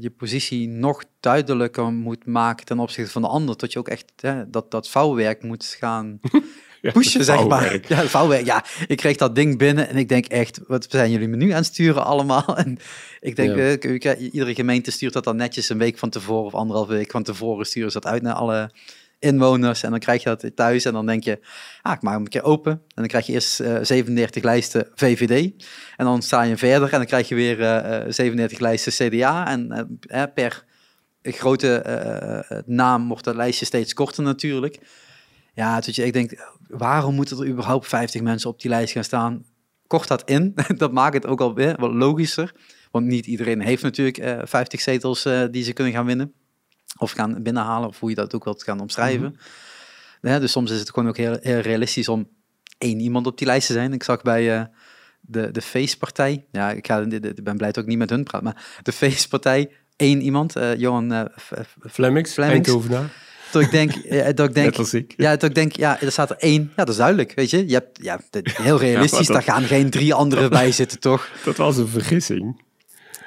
je 0.00 0.10
positie 0.16 0.68
nog 0.68 1.04
duidelijker 1.20 1.92
moet 1.92 2.26
maken 2.26 2.66
ten 2.66 2.78
opzichte 2.78 3.10
van 3.10 3.22
de 3.22 3.28
ander. 3.28 3.56
Dat 3.56 3.72
je 3.72 3.78
ook 3.78 3.88
echt 3.88 4.12
hè, 4.16 4.50
dat, 4.50 4.70
dat 4.70 4.88
vouwwerk 4.88 5.42
moet 5.42 5.76
gaan 5.78 6.20
pushen, 6.92 7.24
zeg 7.24 7.46
maar. 7.46 7.80
Ja, 7.88 8.02
vouwwerk. 8.02 8.44
Ja, 8.44 8.64
ik 8.86 8.96
kreeg 8.96 9.16
dat 9.16 9.34
ding 9.34 9.58
binnen 9.58 9.88
en 9.88 9.96
ik 9.96 10.08
denk 10.08 10.26
echt, 10.26 10.60
wat 10.66 10.86
zijn 10.88 11.10
jullie 11.10 11.28
me 11.28 11.36
nu 11.36 11.50
aan 11.50 11.56
het 11.56 11.66
sturen 11.66 12.04
allemaal? 12.04 12.56
En 12.64 12.78
ik 13.20 13.36
denk, 13.36 13.56
ja. 14.02 14.16
uh, 14.16 14.32
iedere 14.32 14.54
gemeente 14.54 14.90
stuurt 14.90 15.12
dat 15.12 15.24
dan 15.24 15.36
netjes 15.36 15.68
een 15.68 15.78
week 15.78 15.98
van 15.98 16.10
tevoren 16.10 16.44
of 16.44 16.54
anderhalve 16.54 16.92
week 16.92 17.10
van 17.10 17.22
tevoren 17.22 17.66
sturen 17.66 17.90
ze 17.90 18.00
dat 18.00 18.12
uit 18.12 18.22
naar 18.22 18.34
alle 18.34 18.70
inwoners 19.18 19.82
en 19.82 19.90
dan 19.90 19.98
krijg 19.98 20.22
je 20.22 20.28
dat 20.28 20.56
thuis 20.56 20.84
en 20.84 20.92
dan 20.92 21.06
denk 21.06 21.24
je, 21.24 21.40
ah, 21.82 21.92
ik 21.92 22.02
maak 22.02 22.14
hem 22.14 22.22
een 22.22 22.28
keer 22.28 22.42
open 22.42 22.72
en 22.72 22.80
dan 22.94 23.06
krijg 23.06 23.26
je 23.26 23.32
eerst 23.32 23.60
uh, 23.60 23.76
eh, 23.76 23.84
37 23.84 24.42
lijsten 24.42 24.88
VVD 24.94 25.52
en 25.96 26.04
dan 26.04 26.22
sta 26.22 26.42
je 26.42 26.56
verder 26.56 26.92
en 26.92 26.98
dan 26.98 27.06
krijg 27.06 27.28
je 27.28 27.34
weer 27.34 27.58
uh, 27.58 27.96
eh, 27.96 28.12
37 28.12 28.58
lijsten 28.58 28.92
CDA 28.92 29.46
en 29.46 29.98
per 30.34 30.64
grote 31.22 31.82
naam 32.66 33.08
wordt 33.08 33.24
dat 33.24 33.34
lijstje 33.34 33.66
steeds 33.66 33.94
korter 33.94 34.22
natuurlijk. 34.22 34.78
Ja, 35.54 35.80
dus 35.80 35.98
ik 35.98 36.12
denk, 36.12 36.52
waarom 36.68 37.14
moeten 37.14 37.38
er 37.38 37.46
überhaupt 37.46 37.86
50 37.86 38.22
mensen 38.22 38.50
op 38.50 38.60
die 38.60 38.70
lijst 38.70 38.92
gaan 38.92 39.04
staan? 39.04 39.44
Kort 39.86 40.08
dat 40.08 40.22
in, 40.28 40.54
dat 40.76 40.92
maakt 40.92 41.14
het 41.14 41.26
ook 41.26 41.40
al 41.40 41.54
weer 41.54 41.76
wat 41.78 41.92
logischer. 41.92 42.54
Want 42.90 43.06
niet 43.06 43.26
iedereen 43.26 43.60
heeft 43.60 43.82
natuurlijk 43.82 44.18
uh, 44.18 44.32
eh, 44.32 44.46
50 44.46 44.80
zetels 44.80 45.28
die 45.50 45.62
ze 45.62 45.72
kunnen 45.72 45.92
gaan 45.92 46.06
winnen. 46.06 46.32
Of 46.96 47.10
gaan 47.10 47.42
binnenhalen, 47.42 47.88
of 47.88 48.00
hoe 48.00 48.08
je 48.08 48.14
dat 48.14 48.34
ook 48.34 48.44
wilt 48.44 48.62
gaan 48.62 48.80
omschrijven. 48.80 49.28
Mm 49.28 49.36
ja, 50.30 50.38
dus 50.38 50.52
soms 50.52 50.70
is 50.70 50.78
het 50.78 50.90
gewoon 50.90 51.08
ook 51.08 51.16
heel, 51.16 51.36
heel, 51.40 51.58
realistisch 51.60 52.08
om 52.08 52.28
één 52.78 53.00
iemand 53.00 53.26
op 53.26 53.38
die 53.38 53.46
lijst 53.46 53.66
te 53.66 53.72
zijn. 53.72 53.92
Ik 53.92 54.02
zag 54.02 54.22
bij 54.22 54.58
uh, 54.58 54.64
de, 55.20 55.50
de 55.50 55.62
Feestpartij, 55.62 56.44
ja, 56.52 56.70
ik, 56.70 56.86
ga, 56.86 57.00
ik 57.00 57.44
ben 57.44 57.56
blij 57.56 57.72
dat 57.72 57.82
ik 57.82 57.88
niet 57.88 57.98
met 57.98 58.10
hun 58.10 58.24
praat, 58.24 58.42
maar 58.42 58.64
de 58.82 58.92
Feestpartij, 58.92 59.70
één 59.96 60.20
iemand, 60.20 60.54
Johan 60.76 61.28
Flemmings, 61.90 62.32
Flemmings. 62.32 62.68
dat 63.52 63.62
ik 63.62 63.70
denk, 63.70 63.92
eh, 63.92 64.34
dat 64.34 64.48
ik 64.48 64.54
denk, 64.54 64.74
ja, 65.16 65.30
dat 65.30 65.42
ik 65.42 65.54
denk, 65.54 65.76
ja, 65.76 66.00
er 66.00 66.12
staat 66.12 66.30
er 66.30 66.36
één. 66.36 66.62
Ja, 66.62 66.84
dat 66.84 66.88
is 66.88 66.96
duidelijk, 66.96 67.32
weet 67.34 67.50
je. 67.50 67.68
Je 67.68 67.72
hebt, 67.74 67.98
ja, 68.02 68.20
heel 68.52 68.78
realistisch, 68.88 69.26
dat- 69.26 69.36
daar 69.36 69.54
gaan 69.54 69.62
geen 69.62 69.90
drie 69.90 70.14
anderen 70.14 70.50
bij 70.60 70.72
zitten, 70.72 71.00
toch? 71.00 71.28
Dat 71.44 71.56
was 71.56 71.76
een 71.76 71.88
vergissing. 71.88 72.62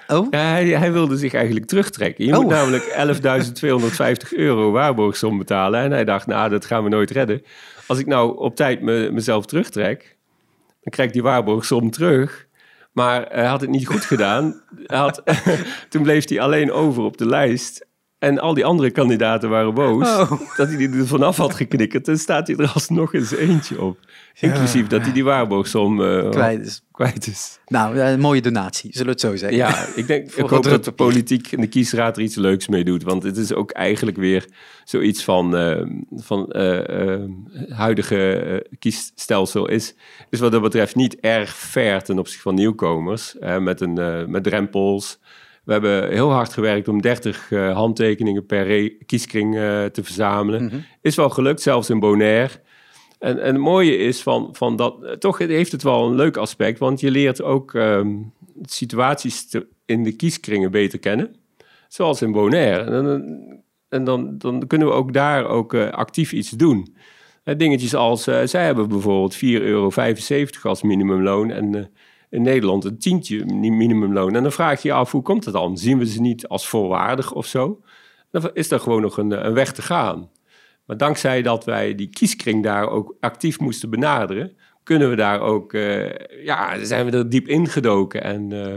Oh, 0.08 0.28
Ja, 0.32 0.40
hij, 0.40 0.68
hij 0.68 0.92
wilde 0.92 1.18
zich 1.18 1.34
eigenlijk 1.34 1.66
terugtrekken. 1.66 2.26
Je 2.26 2.34
Oh. 2.36 2.40
moet 2.42 2.50
namelijk 2.52 2.84
11.250 4.32 4.38
euro 4.38 4.72
waarborgsom 4.72 5.38
betalen. 5.38 5.80
En 5.82 5.92
hij 5.92 6.06
dacht, 6.06 6.28
nou, 6.28 6.50
dat 6.50 6.66
gaan 6.66 6.84
we 6.84 6.90
nooit 6.90 7.12
redden. 7.12 7.42
Als 7.88 8.00
ik 8.00 8.06
nou 8.06 8.38
op 8.38 8.56
tijd 8.56 8.82
me, 8.82 9.10
mezelf 9.14 9.46
terugtrek, 9.46 10.18
dan 10.82 10.92
krijg 10.94 11.08
ik 11.08 11.14
die 11.14 11.24
waarborgsom 11.24 11.92
terug. 11.92 12.46
Maar 12.92 13.26
hij 13.30 13.46
had 13.46 13.62
het 13.62 13.70
niet 13.70 13.88
goed 13.88 14.06
gedaan. 14.06 14.62
Hij 14.86 14.98
had, 14.98 15.24
toen 15.90 16.04
bleef 16.04 16.30
hij 16.30 16.40
alleen 16.42 16.72
over 16.72 17.04
op 17.04 17.18
de 17.18 17.26
lijst. 17.26 17.86
En 18.20 18.40
al 18.40 18.54
die 18.54 18.66
andere 18.66 18.92
kandidaten 18.92 19.50
waren 19.50 19.74
boos. 19.74 20.08
Oh. 20.08 20.32
Dat 20.56 20.68
hij 20.70 20.90
er 20.92 21.08
vanaf 21.08 21.38
had 21.38 21.54
geknikkerd. 21.54 22.06
Dan 22.06 22.18
staat 22.18 22.48
hij 22.48 22.56
er 22.56 22.72
alsnog 22.74 23.14
eens 23.14 23.36
eentje 23.36 23.82
op. 23.82 23.98
Inclusief 24.40 24.88
dat 24.88 25.02
hij 25.02 25.12
die 25.14 25.24
waarborgsom 25.24 26.04
eh, 26.04 26.30
kwijt 26.30 26.66
is. 26.66 26.84
kwijt 26.92 27.28
is. 27.28 27.60
Nou, 27.66 28.00
een 28.00 28.20
mooie 28.20 28.42
donatie, 28.42 28.90
zullen 28.92 29.06
we 29.06 29.12
het 29.12 29.22
zo 29.22 29.36
zeggen. 29.36 29.58
Ja, 29.58 29.86
ik 29.96 30.08
denk 30.08 30.32
ik 30.36 30.50
hoop 30.50 30.64
dat 30.64 30.86
de 30.86 30.92
politiek 30.92 31.52
en 31.52 31.62
de 31.62 31.68
kiesraad 31.68 32.18
er 32.18 32.24
iets 32.24 32.36
leuks 32.36 32.68
mee 32.68 32.84
doet. 32.84 33.04
Want 33.04 33.24
het 33.24 33.38
is 33.38 33.54
ook 33.54 33.72
eigenlijk 33.72 34.18
weer 34.18 34.46
zoiets 34.84 35.24
van, 35.24 35.56
eh, 35.58 35.82
van 36.16 36.52
eh, 36.52 37.14
eh, 37.14 37.22
huidige 37.70 38.34
eh, 38.34 38.78
kiesstelsel 38.80 39.68
is, 39.70 39.96
is 40.30 40.40
wat 40.40 40.52
dat 40.52 40.62
betreft 40.62 40.96
niet 40.96 41.20
erg 41.20 41.56
ver 41.56 42.04
ten 42.04 42.20
opzichte 42.20 42.42
van 42.42 42.56
nieuwkomers. 42.56 43.38
eh, 43.38 43.58
met, 43.58 43.82
een, 43.82 43.98
eh, 43.98 44.26
met 44.26 44.44
drempels. 44.44 45.20
We 45.68 45.74
hebben 45.74 46.10
heel 46.12 46.32
hard 46.32 46.54
gewerkt 46.54 46.88
om 46.88 47.02
30 47.02 47.52
eh, 47.52 47.74
handtekeningen 47.76 48.46
per 48.46 48.90
kieskring 49.06 49.56
eh, 49.56 49.86
te 49.86 50.04
verzamelen. 50.04 50.64
Mhm. 50.66 50.76
Is 51.02 51.16
wel 51.16 51.30
gelukt, 51.30 51.62
zelfs 51.62 51.90
in 51.90 52.00
Bonaire. 52.00 52.54
En, 53.20 53.40
en 53.42 53.54
het 53.54 53.64
mooie 53.64 53.98
is 53.98 54.22
van, 54.22 54.50
van 54.52 54.76
dat, 54.76 55.04
eh, 55.04 55.12
toch 55.12 55.38
heeft 55.38 55.72
het 55.72 55.84
wel 55.84 56.06
een 56.08 56.16
leuk 56.16 56.38
aspect, 56.38 56.80
want 56.80 57.00
je 57.00 57.12
leert 57.12 57.42
ook 57.42 57.74
ehm, 57.74 58.16
situaties 58.66 59.50
te- 59.50 59.68
in 59.86 60.04
de 60.04 60.12
kieskringen 60.12 60.72
beter 60.72 61.00
kennen, 61.00 61.36
zoals 61.88 62.22
in 62.22 62.32
Bonaire. 62.32 62.84
En, 62.84 63.04
dan- 63.04 63.60
en 63.90 64.04
dan, 64.04 64.38
dan 64.38 64.68
kunnen 64.68 64.88
we 64.88 64.94
ook 64.94 65.14
daar 65.14 65.48
ook 65.48 65.74
actief 65.76 66.32
iets 66.34 66.50
doen. 66.50 66.96
Dingetjes 67.58 67.96
als, 67.96 68.24
zij 68.24 68.66
hebben 68.66 68.88
bijvoorbeeld 68.88 69.36
4,75 69.36 69.42
euro 69.62 69.90
als 70.62 70.82
minimumloon 70.82 71.52
en 71.52 71.90
in 72.38 72.44
Nederland 72.44 72.86
een 72.86 72.98
tientje 73.00 73.46
mi- 73.46 73.72
minimumloon. 73.72 74.36
En 74.36 74.44
dan 74.44 74.52
vraag 74.52 74.82
je 74.82 74.88
je 74.88 74.94
af, 74.94 75.12
hoe 75.12 75.22
komt 75.22 75.44
dat 75.44 75.54
dan? 75.54 75.78
Zien 75.78 75.98
we 75.98 76.06
ze 76.06 76.22
niet 76.22 76.48
als 76.48 76.68
volwaardig 76.68 77.34
of 77.34 77.46
zo? 77.46 77.82
Dan 78.32 78.50
is 78.54 78.72
er 78.72 78.80
gewoon 78.80 79.02
nog 79.02 79.18
een, 79.18 79.46
een 79.46 79.54
weg 79.54 79.72
te 79.74 79.82
gaan. 79.82 80.30
Maar 80.86 80.98
dankzij 80.98 81.42
dat 81.42 81.66
wij 81.66 81.96
die 81.96 82.10
kieskring 82.10 82.64
daar 82.64 82.90
ook 82.90 83.16
actief 83.20 83.60
moesten 83.60 83.90
benaderen, 83.90 84.56
kunnen 84.84 85.10
we 85.10 85.16
daar 85.16 85.40
ook, 85.42 85.74
eh, 85.74 86.10
ja, 86.46 86.86
zijn 86.86 87.06
we 87.06 87.18
er 87.18 87.30
diep 87.30 87.48
ingedoken. 87.48 88.24
En 88.24 88.52
eh, 88.52 88.74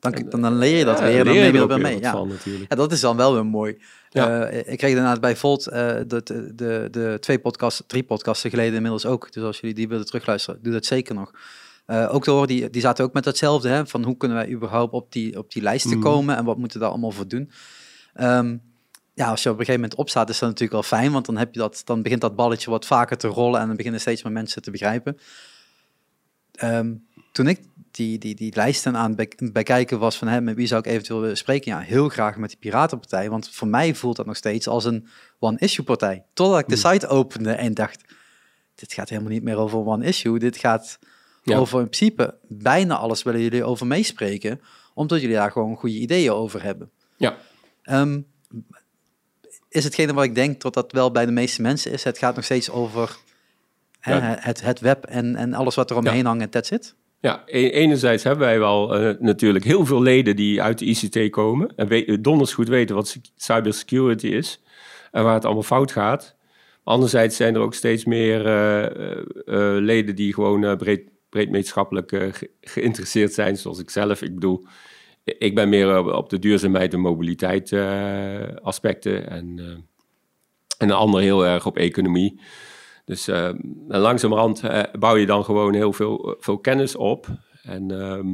Dan, 0.00 0.24
dan, 0.28 0.40
dan 0.40 0.56
leer 0.58 0.78
je 0.78 0.84
dat 0.84 0.98
ja, 0.98 1.04
weer, 1.04 1.24
dan 1.24 1.32
leer 1.32 1.34
je 1.34 1.40
neem 1.52 1.54
je 1.54 1.60
er 1.62 1.68
dat 1.68 1.78
weer 1.78 1.86
mee. 1.90 2.00
Ja. 2.00 2.10
van 2.12 2.30
ja, 2.68 2.76
dat 2.76 2.92
is 2.92 3.00
dan 3.00 3.16
wel 3.16 3.32
weer 3.34 3.46
mooi. 3.46 3.78
Ja. 4.10 4.44
Eh, 4.44 4.72
ik 4.72 4.78
kreeg 4.78 4.90
inderdaad 4.90 5.20
bij 5.20 5.36
Volt 5.36 5.66
eh, 5.66 5.86
de, 6.06 6.20
de, 6.24 6.52
de, 6.54 6.88
de 6.90 7.16
twee 7.20 7.38
podcasts, 7.38 7.82
drie 7.86 8.02
podcasten 8.02 8.50
geleden 8.50 8.74
inmiddels 8.74 9.06
ook. 9.06 9.32
Dus 9.32 9.42
als 9.42 9.60
jullie 9.60 9.74
die 9.76 9.88
willen 9.88 10.06
terugluisteren, 10.06 10.62
doe 10.62 10.72
dat 10.72 10.84
zeker 10.84 11.14
nog. 11.14 11.32
Eh, 11.84 12.14
ook 12.14 12.24
door, 12.24 12.46
die, 12.46 12.70
die 12.70 12.80
zaten 12.80 13.04
ook 13.04 13.12
met 13.12 13.24
hetzelfde, 13.24 13.68
hè, 13.68 13.86
van 13.86 14.04
hoe 14.04 14.16
kunnen 14.16 14.36
wij 14.36 14.50
überhaupt 14.50 14.92
op 14.92 15.12
die, 15.12 15.38
op 15.38 15.52
die 15.52 15.62
lijst 15.62 15.88
te 15.88 15.94
Mhm. 15.94 16.02
komen 16.02 16.36
en 16.36 16.44
wat 16.44 16.56
moeten 16.58 16.76
we 16.78 16.82
daar 16.82 16.92
allemaal 16.92 17.10
voor 17.10 17.28
doen. 17.28 17.50
Ehm, 18.14 18.56
ja, 19.14 19.28
als 19.28 19.42
je 19.42 19.48
op 19.48 19.58
een 19.58 19.64
gegeven 19.64 19.80
moment 19.80 19.98
opstaat, 19.98 20.28
is 20.28 20.38
dat 20.38 20.48
natuurlijk 20.48 20.72
wel 20.72 20.98
fijn, 20.98 21.12
want 21.12 21.26
dan, 21.26 21.36
heb 21.36 21.54
je 21.54 21.60
dat, 21.60 21.82
dan 21.84 22.02
begint 22.02 22.20
dat 22.20 22.36
balletje 22.36 22.70
wat 22.70 22.86
vaker 22.86 23.16
te 23.16 23.28
rollen 23.28 23.60
en 23.60 23.66
dan 23.66 23.76
beginnen 23.76 24.00
steeds 24.00 24.22
meer 24.22 24.32
mensen 24.32 24.62
te 24.62 24.70
begrijpen. 24.70 25.18
Ehm, 26.52 26.94
toen 27.32 27.46
ik 27.48 27.60
die, 27.90 28.18
die, 28.18 28.34
die 28.34 28.54
lijsten 28.54 28.96
aan 28.96 29.14
het 29.16 29.52
bekijken 29.52 29.98
was 29.98 30.16
van 30.18 30.28
hè, 30.28 30.40
met 30.40 30.54
wie 30.56 30.66
zou 30.66 30.80
ik 30.80 30.86
eventueel 30.86 31.20
willen 31.20 31.36
spreken, 31.36 31.72
ja, 31.72 31.78
heel 31.78 32.08
graag 32.08 32.36
met 32.36 32.48
die 32.50 32.58
Piratenpartij, 32.58 33.30
want 33.30 33.48
voor 33.50 33.68
mij 33.68 33.94
voelt 33.94 34.16
dat 34.16 34.26
nog 34.26 34.36
steeds 34.36 34.68
als 34.68 34.84
een 34.84 35.06
one-issue 35.38 35.84
partij. 35.84 36.24
Totdat 36.34 36.58
ik 36.60 36.68
de 36.68 36.78
Hmm. 36.80 36.92
site 36.92 37.06
opende 37.06 37.52
en 37.52 37.74
dacht, 37.74 38.02
dit 38.74 38.92
gaat 38.92 39.08
helemaal 39.08 39.30
niet 39.30 39.42
meer 39.42 39.56
over 39.56 39.78
one-issue, 39.86 40.38
dit 40.38 40.56
gaat 40.56 40.98
Ja. 41.42 41.58
over 41.58 41.80
in 41.80 41.88
principe 41.88 42.34
bijna 42.48 42.96
alles 42.96 43.22
willen 43.22 43.40
jullie 43.40 43.64
over 43.64 43.86
meespreken, 43.86 44.60
omdat 44.94 45.20
jullie 45.20 45.36
daar 45.36 45.50
gewoon 45.50 45.76
goede 45.76 45.94
ideeën 45.98 46.30
over 46.32 46.62
hebben. 46.62 46.90
Ja. 47.16 47.36
Ehm, 47.82 48.20
is 49.68 49.84
hetgene 49.84 50.12
wat 50.14 50.24
ik 50.24 50.34
denk 50.34 50.60
dat 50.60 50.74
dat 50.74 50.92
wel 50.92 51.10
bij 51.10 51.26
de 51.26 51.32
meeste 51.32 51.62
mensen 51.62 51.92
is. 51.92 52.04
Het 52.04 52.18
gaat 52.18 52.34
nog 52.34 52.44
steeds 52.44 52.70
over 52.70 53.16
hè, 54.00 54.16
Ja. 54.16 54.36
het, 54.40 54.62
het 54.62 54.80
web 54.80 55.04
en, 55.04 55.36
en 55.36 55.54
alles 55.54 55.74
wat 55.74 55.90
er 55.90 55.96
omheen 55.96 56.26
hangt 56.26 56.42
en 56.42 56.50
that's 56.50 56.70
it. 56.70 56.94
Ja, 57.20 57.42
e- 57.46 57.68
enerzijds 57.70 58.22
hebben 58.24 58.46
wij 58.46 58.58
wel 58.58 58.94
eh, 58.96 59.14
natuurlijk 59.20 59.64
heel 59.64 59.86
veel 59.86 60.02
leden 60.02 60.36
die 60.36 60.62
uit 60.62 60.78
de 60.78 60.84
ICT 60.84 61.30
komen. 61.30 61.72
En 61.76 61.86
we, 61.88 62.20
donders 62.20 62.52
goed 62.52 62.68
weten 62.68 62.94
wat 62.94 63.08
sec- 63.08 63.26
cybersecurity 63.36 64.26
is 64.26 64.60
en 65.12 65.24
waar 65.24 65.34
het 65.34 65.44
allemaal 65.44 65.62
fout 65.62 65.92
gaat. 65.92 66.34
Anderzijds 66.84 67.36
zijn 67.36 67.54
er 67.54 67.60
ook 67.60 67.74
steeds 67.74 68.04
meer 68.04 68.46
eh, 68.46 68.84
eh, 68.86 69.82
leden 69.82 70.16
die 70.16 70.34
gewoon 70.34 70.76
breed, 70.76 71.02
breed 71.32 71.50
maatschappelijk 71.50 72.12
eh, 72.12 72.32
ge- 72.32 72.50
geïnteresseerd 72.60 73.32
zijn, 73.32 73.56
zoals 73.56 73.78
ik 73.78 73.90
zelf. 73.90 74.22
Ik 74.22 74.34
bedoel, 74.34 74.66
ik 75.24 75.54
ben 75.54 75.68
meer 75.68 75.98
op- 75.98 76.12
op 76.12 76.30
de 76.30 76.38
duurzaamheid 76.38 76.92
en 76.92 77.00
mobiliteit 77.00 77.72
eh, 77.72 78.56
aspecten 78.62 79.30
en, 79.30 79.58
eh, 79.58 79.66
en 80.78 80.88
de 80.88 80.94
ander 80.94 81.20
heel 81.20 81.46
erg 81.46 81.66
op 81.66 81.76
economie. 81.76 82.40
Dus 83.04 83.28
eh, 83.28 83.50
langzamerhand 83.88 84.62
eh, 84.62 84.82
bouw 84.98 85.16
je 85.16 85.26
dan 85.26 85.44
gewoon 85.44 85.74
heel 85.74 85.92
veel, 85.92 86.36
veel 86.38 86.58
kennis 86.58 86.96
op. 86.96 87.26
En 87.62 87.90
ehm, 88.00 88.28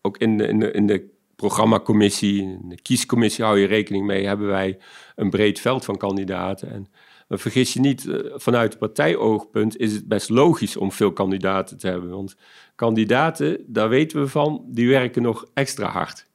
ook 0.00 0.18
in 0.18 0.36
de, 0.36 0.46
in, 0.48 0.58
de, 0.58 0.70
in 0.70 0.86
de 0.86 1.08
programmacommissie, 1.36 2.58
de 2.62 2.82
kiescommissie 2.82 3.44
hou 3.44 3.58
je 3.58 3.66
rekening 3.66 4.06
mee, 4.06 4.26
hebben 4.26 4.46
wij 4.46 4.78
een 5.16 5.30
breed 5.30 5.60
veld 5.60 5.84
van 5.84 5.96
kandidaten. 5.96 6.70
En 6.70 6.86
maar 7.30 7.38
vergis 7.38 7.72
je 7.72 7.80
niet, 7.80 8.08
eh, 8.08 8.18
vanuit 8.34 8.78
partijoogpunt 8.78 9.76
is 9.76 9.92
het 9.92 10.08
best 10.08 10.28
logisch 10.28 10.76
om 10.76 10.92
veel 10.92 11.12
kandidaten 11.12 11.78
te 11.78 11.86
hebben. 11.86 12.10
Want 12.10 12.36
kandidaten, 12.74 13.64
daar 13.66 13.88
weten 13.88 14.20
we 14.20 14.28
van, 14.28 14.64
die 14.66 14.88
werken 14.88 15.22
nog 15.22 15.46
extra 15.54 15.88
hard. 15.88 16.26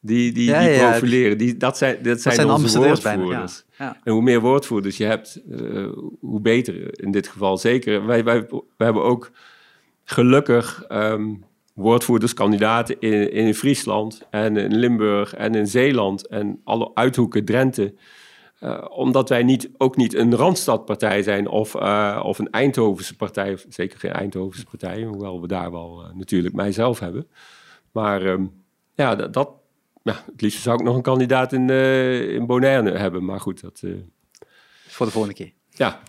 Die, 0.00 0.32
die, 0.32 0.44
Ja, 0.44 0.60
die 0.60 0.70
ja. 0.70 0.90
profileren, 0.90 1.38
die, 1.38 1.56
dat 1.56 1.78
zijn, 1.78 1.94
dat 1.94 2.04
Dat 2.04 2.20
zijn, 2.20 2.34
zijn 2.34 2.46
onze 2.46 2.56
ambassadeurs 2.56 3.00
bijna. 3.00 3.22
Ja. 3.22 3.26
woordvoerders. 3.28 3.64
Ja. 3.78 4.00
En 4.04 4.12
hoe 4.12 4.22
meer 4.22 4.40
woordvoerders 4.40 4.96
je 4.96 5.04
hebt, 5.04 5.42
eh, 5.50 5.88
hoe 6.20 6.40
beter 6.40 7.02
in 7.02 7.10
dit 7.10 7.28
geval. 7.28 7.58
Zeker, 7.58 8.06
wij, 8.06 8.24
wij, 8.24 8.46
wij 8.50 8.86
hebben 8.86 9.02
ook 9.02 9.30
gelukkig 10.04 10.84
ehm 10.88 11.32
woordvoerders, 11.74 12.34
kandidaten 12.34 13.00
in, 13.00 13.32
in 13.32 13.54
Friesland 13.54 14.26
en 14.30 14.56
in 14.56 14.76
Limburg 14.76 15.34
en 15.34 15.54
in 15.54 15.66
Zeeland 15.66 16.26
en 16.26 16.60
alle 16.64 16.90
uithoeken, 16.94 17.44
Drenthe. 17.44 17.94
Eh, 18.58 18.84
omdat 18.90 19.28
wij 19.28 19.42
niet, 19.42 19.70
ook 19.76 19.96
niet 19.96 20.14
een 20.14 20.36
Randstadpartij 20.36 21.22
zijn 21.22 21.48
of, 21.48 21.74
eh, 21.74 22.20
of 22.24 22.38
een 22.38 22.50
Eindhovense 22.50 23.16
partij, 23.16 23.52
of 23.52 23.64
zeker 23.68 23.98
geen 23.98 24.12
Eindhovense 24.12 24.64
partij, 24.64 25.02
hoewel 25.02 25.40
we 25.40 25.46
daar 25.46 25.70
wel 25.70 26.04
eh, 26.04 26.14
natuurlijk 26.14 26.54
mijzelf 26.54 26.98
hebben. 26.98 27.28
Maar 27.92 28.22
ehm, 28.22 28.44
ja, 28.94 29.14
dat, 29.16 29.32
dat 29.32 29.50
ja, 30.02 30.22
het 30.32 30.40
liefst 30.40 30.62
zou 30.62 30.78
ik 30.78 30.84
nog 30.84 30.96
een 30.96 31.02
kandidaat 31.02 31.52
in, 31.52 31.70
in 32.30 32.46
Bonaire 32.46 32.98
hebben. 32.98 33.24
Maar 33.24 33.40
goed, 33.40 33.60
dat, 33.60 33.82
Voor 34.86 35.06
de 35.06 35.12
volgende 35.12 35.36
keer. 35.36 35.52
ja, 35.70 36.00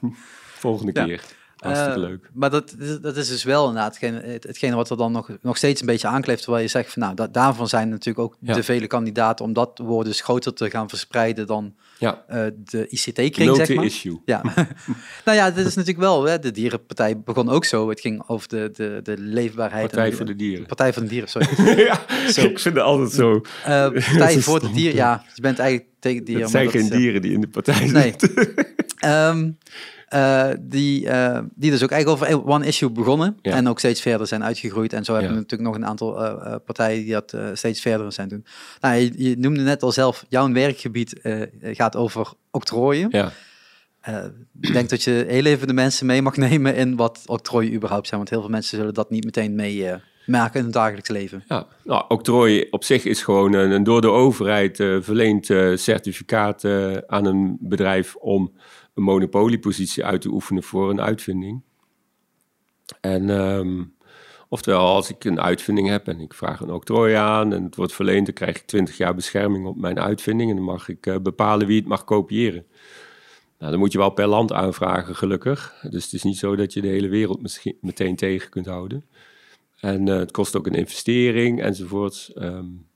volgende 0.58 0.92
Ja. 0.94 1.06
keer. 1.06 1.24
Hartstikke 1.66 2.00
Eh, 2.02 2.08
leuk. 2.10 2.30
Maar 2.34 2.50
dat, 2.50 2.76
dat 3.02 3.18
is 3.18 3.28
dus 3.28 3.44
wel 3.44 3.68
inderdaad 3.68 3.88
hetgene, 4.00 4.22
het- 4.22 4.44
hetgene 4.44 4.76
wat 4.76 4.90
er 4.90 4.98
dan 4.98 5.12
nog, 5.12 5.30
nog 5.42 5.58
steeds 5.58 5.80
een 5.82 5.88
beetje 5.88 6.08
aankleeft. 6.08 6.42
Terwijl 6.42 6.64
je 6.64 6.70
zegt 6.70 6.92
van 6.94 7.02
nou, 7.02 7.16
dat, 7.16 7.34
daarvan 7.34 7.68
zijn 7.68 7.90
natuurlijk 7.90 8.20
ook 8.26 8.38
Ja. 8.40 8.54
de 8.54 8.64
vele 8.64 8.88
kandidaten 8.88 9.46
om 9.46 9.54
dat 9.54 9.80
woord 9.84 10.06
dus 10.06 10.22
groter 10.22 10.54
te 10.54 10.70
gaan 10.70 10.90
verspreiden 10.90 11.48
dan 11.48 11.74
Ja, 12.00 12.24
eh, 12.28 12.46
de 12.64 12.88
ICT-kring, 12.90 13.56
zeg 13.56 13.76
maar. 13.76 13.86
issue. 13.86 14.22
Ja, 14.26 14.42
nou 15.26 15.38
ja, 15.38 15.52
dit 15.52 15.66
is 15.66 15.76
natuurlijk 15.76 16.06
wel, 16.06 16.24
hè, 16.24 16.40
de 16.40 16.52
dierenpartij 16.52 17.20
begon 17.20 17.50
ook 17.50 17.66
zo. 17.66 17.90
Het 17.90 18.00
ging 18.00 18.24
over 18.28 18.48
de, 18.48 18.70
de, 18.74 19.00
de 19.04 19.16
leefbaarheid. 19.18 19.86
Partij 19.92 20.10
en 20.10 20.16
voor 20.16 20.26
de 20.26 20.36
dieren. 20.36 20.66
Partij 20.66 20.94
voor 20.94 21.02
de 21.02 21.08
dieren, 21.08 21.30
sorry. 21.30 21.48
ja, 21.88 22.00
Zo. 22.30 22.42
ik 22.42 22.60
vind 22.60 22.76
het 22.76 22.84
altijd 22.84 23.12
zo. 23.12 23.42
Eh, 23.64 23.90
partij 23.92 24.40
voor 24.48 24.60
de 24.60 24.72
dieren, 24.72 24.96
ja, 24.96 25.24
je 25.34 25.42
bent 25.42 25.60
eigenlijk 25.60 25.90
tegen 26.00 26.24
dieren. 26.24 26.44
Het 26.44 26.52
zijn 26.52 26.64
dat 26.66 26.74
geen 26.74 26.90
dieren 26.90 27.22
die 27.22 27.32
in 27.32 27.42
de 27.42 27.48
partij 27.48 27.86
Nee. 27.88 28.04
zitten. 28.20 28.54
Ehm, 29.06 29.52
eh, 30.08 30.50
die, 30.60 31.10
eh, 31.10 31.40
die 31.56 31.72
dus 31.72 31.84
ook 31.84 31.92
eigenlijk 31.92 32.24
over 32.24 32.50
One 32.50 32.66
Issue 32.66 32.90
begonnen. 32.90 33.38
Ja. 33.42 33.52
En 33.52 33.68
ook 33.68 33.80
steeds 33.80 34.02
verder 34.02 34.28
zijn 34.28 34.44
uitgegroeid. 34.44 34.94
En 34.94 35.06
zo 35.06 35.12
hebben 35.12 35.30
Ja. 35.30 35.36
we 35.36 35.42
natuurlijk 35.42 35.70
nog 35.70 35.80
een 35.80 35.90
aantal 35.90 36.26
eh, 36.26 36.56
partijen 36.66 37.04
die 37.04 37.14
dat 37.14 37.38
steeds 37.54 37.82
verder 37.82 38.12
zijn 38.12 38.28
doen. 38.28 38.46
Nou, 38.82 38.96
je, 38.96 39.12
je 39.30 39.38
noemde 39.38 39.62
net 39.62 39.84
al 39.84 39.92
zelf, 39.92 40.26
jouw 40.30 40.52
werkgebied 40.52 41.20
gaat 41.62 41.96
over 41.96 42.34
octrooien. 42.52 43.08
Ja, 43.12 43.32
ik 44.62 44.74
denk 44.74 44.90
dat 44.90 45.04
je 45.04 45.26
heel 45.28 45.46
even 45.46 45.68
de 45.68 45.74
mensen 45.74 46.06
mee 46.06 46.22
mag 46.22 46.38
nemen 46.48 46.76
in 46.76 46.96
wat 46.96 47.22
octrooien 47.26 47.74
überhaupt 47.74 48.08
zijn. 48.08 48.20
Want 48.20 48.32
heel 48.32 48.42
veel 48.42 48.50
mensen 48.50 48.78
zullen 48.78 48.94
dat 48.94 49.10
niet 49.10 49.26
meteen 49.26 49.56
mee, 49.56 49.90
merken 50.26 50.60
in 50.60 50.66
het 50.66 50.74
dagelijks 50.74 51.10
leven. 51.10 51.44
Ja, 51.48 51.68
nou, 51.84 52.06
octrooi 52.08 52.68
op 52.70 52.84
zich 52.84 53.06
is 53.06 53.24
gewoon 53.24 53.54
een, 53.54 53.72
een 53.72 53.84
door 53.84 54.02
de 54.02 54.10
overheid 54.10 54.80
uh, 54.80 54.98
verleend 55.02 55.50
uh, 55.50 55.76
certificaat 55.78 56.64
uh, 56.64 56.98
aan 57.08 57.26
een 57.26 57.58
bedrijf 57.60 58.16
om 58.16 58.52
een 58.96 59.04
monopoliepositie 59.04 60.06
uit 60.06 60.22
te 60.22 60.30
oefenen 60.30 60.64
voor 60.64 60.90
een 60.90 61.02
uitvinding. 61.02 61.62
En 63.02 63.30
um, 63.30 63.96
oftewel, 64.50 64.86
als 64.86 65.10
ik 65.10 65.24
een 65.24 65.42
uitvinding 65.42 65.88
heb 65.88 66.08
en 66.08 66.20
ik 66.20 66.34
vraag 66.34 66.60
een 66.60 66.72
octrooi 66.72 67.14
aan 67.14 67.54
en 67.54 67.64
het 67.64 67.76
wordt 67.76 67.94
verleend, 67.94 68.26
dan 68.26 68.36
krijg 68.36 68.56
ik 68.56 68.66
20 68.66 68.98
jaar 68.98 69.16
bescherming 69.16 69.66
op 69.66 69.78
mijn 69.78 70.00
uitvinding 70.00 70.50
en 70.50 70.56
dan 70.56 70.66
mag 70.66 70.90
ik 70.90 71.24
bepalen 71.24 71.68
wie 71.68 71.80
het 71.80 71.88
mag 71.88 72.04
kopiëren. 72.04 72.66
Nou, 73.60 73.72
dan 73.72 73.80
moet 73.80 73.92
je 73.92 73.98
wel 73.98 74.10
per 74.10 74.28
land 74.28 74.52
aanvragen, 74.52 75.16
gelukkig. 75.16 75.76
Dus 75.90 76.04
het 76.04 76.14
is 76.14 76.24
niet 76.24 76.38
zo 76.38 76.56
dat 76.56 76.74
je 76.74 76.82
de 76.82 76.88
hele 76.88 77.08
wereld 77.08 77.42
misschien 77.42 77.78
meteen 77.82 78.16
tegen 78.16 78.50
kunt 78.50 78.66
houden. 78.66 79.06
En 79.80 80.08
uh, 80.08 80.16
het 80.18 80.32
kost 80.32 80.56
ook 80.56 80.68
een 80.68 80.74
investering 80.74 81.62
enzovoorts. 81.62 82.32
Um, 82.36 82.88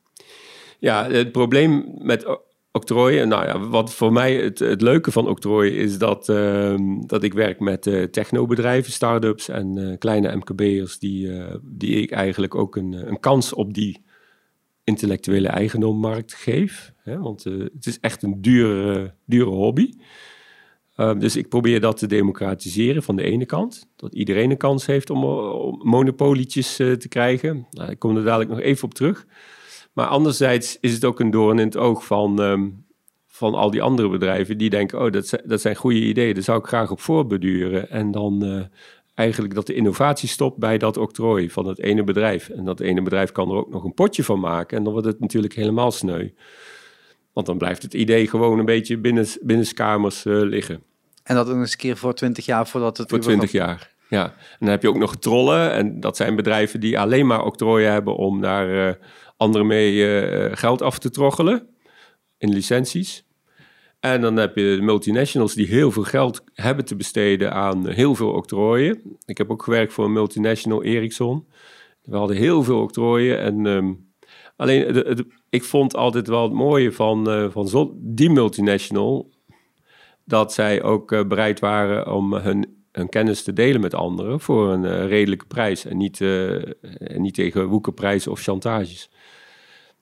ja, 0.80 1.10
het 1.10 1.32
probleem 1.32 1.92
met 1.98 2.40
octrooien, 2.72 3.28
nou 3.28 3.46
ja, 3.46 3.60
wat 3.60 3.94
voor 3.94 4.14
mij 4.14 4.36
het, 4.36 4.82
leuke 4.82 5.12
van 5.12 5.28
octrooien 5.28 5.74
is 5.74 5.98
dat, 5.98 6.28
um, 6.28 7.08
dat 7.08 7.24
ik 7.24 7.34
werk 7.34 7.60
met 7.60 7.86
uh, 7.86 8.04
technobedrijven, 8.04 8.92
start-ups 8.92 9.50
en 9.50 9.78
uh, 9.78 9.98
kleine 9.98 10.36
MKB'ers 10.36 11.00
die, 11.00 11.32
die 11.62 12.02
ik 12.02 12.12
eigenlijk 12.12 12.56
ook 12.56 12.76
een, 12.76 12.94
een 13.08 13.20
kans 13.20 13.54
op 13.54 13.74
die 13.74 14.04
intellectuele 14.84 15.48
eigendommarkt 15.48 16.34
geef. 16.34 16.94
Hè, 16.98 17.20
want 17.20 17.44
het 17.44 17.86
is 17.86 18.00
echt 18.00 18.24
een 18.24 18.42
dure, 18.42 19.14
dure 19.26 19.50
hobby. 19.50 19.92
Ehm, 20.96 21.20
dus 21.20 21.36
ik 21.36 21.50
probeer 21.50 21.80
dat 21.80 21.98
te 21.98 22.08
democratiseren 22.08 23.04
van 23.04 23.16
de 23.16 23.24
ene 23.24 23.46
kant. 23.46 23.90
Dat 23.96 24.16
iedereen 24.16 24.52
een 24.52 24.58
kans 24.58 24.86
heeft 24.86 25.10
om, 25.10 25.24
om 25.24 25.80
monopolietjes 25.84 26.76
te 26.76 27.08
krijgen. 27.10 27.68
Nou, 27.72 27.92
ik 27.92 28.00
kom 28.00 28.18
er 28.18 28.24
dadelijk 28.24 28.50
nog 28.50 28.60
even 28.60 28.84
op 28.84 28.94
terug. 28.94 29.26
Maar 30.00 30.08
anderzijds 30.08 30.78
is 30.82 30.94
het 30.94 31.06
ook 31.06 31.20
een 31.20 31.32
doorn 31.32 31.60
in 31.60 31.66
het 31.66 31.78
oog 31.78 32.06
van, 32.06 32.40
um, 32.40 32.86
van 33.28 33.54
al 33.54 33.72
die 33.72 33.82
andere 33.82 34.10
bedrijven. 34.10 34.58
Die 34.58 34.70
denken, 34.70 35.02
oh, 35.02 35.12
dat, 35.12 35.34
dat 35.46 35.62
zijn 35.62 35.76
goede 35.76 36.00
ideeën. 36.00 36.34
Daar 36.34 36.44
zou 36.44 36.60
ik 36.60 36.66
graag 36.66 36.92
op 36.92 37.00
voorbeduren. 37.00 37.90
En 37.90 38.12
dan 38.12 38.46
uh, 38.46 38.62
eigenlijk 39.14 39.54
dat 39.54 39.68
de 39.68 39.74
innovatie 39.74 40.30
stopt 40.30 40.58
bij 40.58 40.78
dat 40.78 40.98
octrooi 40.98 41.50
van 41.50 41.68
het 41.68 41.80
ene 41.80 42.04
bedrijf. 42.04 42.50
En 42.50 42.66
dat 42.66 42.80
ene 42.80 43.02
bedrijf 43.02 43.32
kan 43.32 43.50
er 43.50 43.56
ook 43.56 43.70
nog 43.70 43.84
een 43.84 43.94
potje 43.94 44.24
van 44.24 44.40
maken. 44.40 44.78
En 44.78 44.84
dan 44.84 44.94
wordt 44.94 45.08
het 45.08 45.20
natuurlijk 45.20 45.54
helemaal 45.54 45.92
sneu. 45.92 46.30
Want 47.34 47.46
dan 47.46 47.58
blijft 47.58 47.82
het 47.82 47.94
idee 47.94 48.28
gewoon 48.28 48.60
een 48.60 48.66
beetje 48.66 48.98
binnen, 48.98 49.28
binnenskamers 49.42 50.26
uh, 50.26 50.42
liggen. 50.42 50.84
En 51.24 51.36
dat 51.36 51.48
nog 51.48 51.58
eens 51.58 51.72
een 51.72 51.78
keer 51.78 51.98
voor 51.98 52.14
20 52.14 52.46
jaar 52.46 52.68
voordat 52.68 52.98
het... 52.98 53.10
Voor 53.10 53.20
20 53.20 53.52
jaar, 53.52 53.94
ja. 54.10 54.24
En 54.26 54.58
dan 54.60 54.70
heb 54.70 54.82
je 54.82 54.90
ook 54.90 54.98
nog 54.98 55.16
trollen. 55.16 55.72
En 55.72 56.00
dat 56.00 56.18
zijn 56.18 56.36
bedrijven 56.36 56.80
die 56.80 57.00
alleen 57.00 57.28
maar 57.28 57.44
octrooien 57.44 57.92
hebben 57.92 58.16
om 58.16 58.42
daar 58.42 58.88
uh, 58.88 58.94
anderen 59.40 59.68
mee 59.68 59.94
uh, 59.94 60.50
geld 60.52 60.82
af 60.82 61.00
te 61.00 61.10
troggelen. 61.10 61.68
In 62.38 62.54
licenties. 62.54 63.24
En 64.00 64.22
dan 64.22 64.36
heb 64.36 64.56
je 64.56 64.76
de 64.76 64.82
multinationals 64.82 65.54
die 65.54 65.68
heel 65.68 65.92
veel 65.92 66.04
geld 66.04 66.44
hebben 66.54 66.86
te 66.86 66.96
besteden 66.96 67.54
aan 67.54 67.88
heel 67.88 68.16
veel 68.16 68.32
octrooien. 68.32 69.02
Ik 69.26 69.38
heb 69.38 69.52
ook 69.52 69.64
gewerkt 69.64 69.94
voor 69.94 70.06
een 70.06 70.14
multinational, 70.14 70.84
Ericsson. 70.84 71.48
We 72.04 72.16
hadden 72.16 72.38
heel 72.38 72.64
veel 72.64 72.82
octrooien. 72.82 73.40
En 73.40 73.66
um, 73.66 74.12
alleen, 74.56 75.26
ik 75.50 75.64
vond 75.64 75.96
altijd 75.96 76.28
wel 76.28 76.44
het 76.44 76.54
mooie 76.54 76.92
van, 76.92 77.30
uh, 77.30 77.50
van 77.50 77.94
die 77.96 78.30
multinational 78.30 79.32
dat 80.26 80.54
zij 80.54 80.84
ook 80.84 81.12
uh, 81.12 81.26
bereid 81.28 81.60
waren 81.60 82.14
om 82.14 82.34
hun, 82.34 82.84
hun, 82.92 83.10
kennis 83.10 83.44
te 83.44 83.54
delen 83.54 83.82
met 83.82 83.94
anderen 83.94 84.40
voor 84.40 84.70
een 84.70 85.08
redelijke 85.08 85.46
prijs 85.46 85.86
en 85.86 85.98
niet, 85.98 86.20
niet 87.16 87.34
tegen 87.34 87.68
woekerprijs 87.68 88.28
of 88.28 88.42
chantages. 88.42 89.10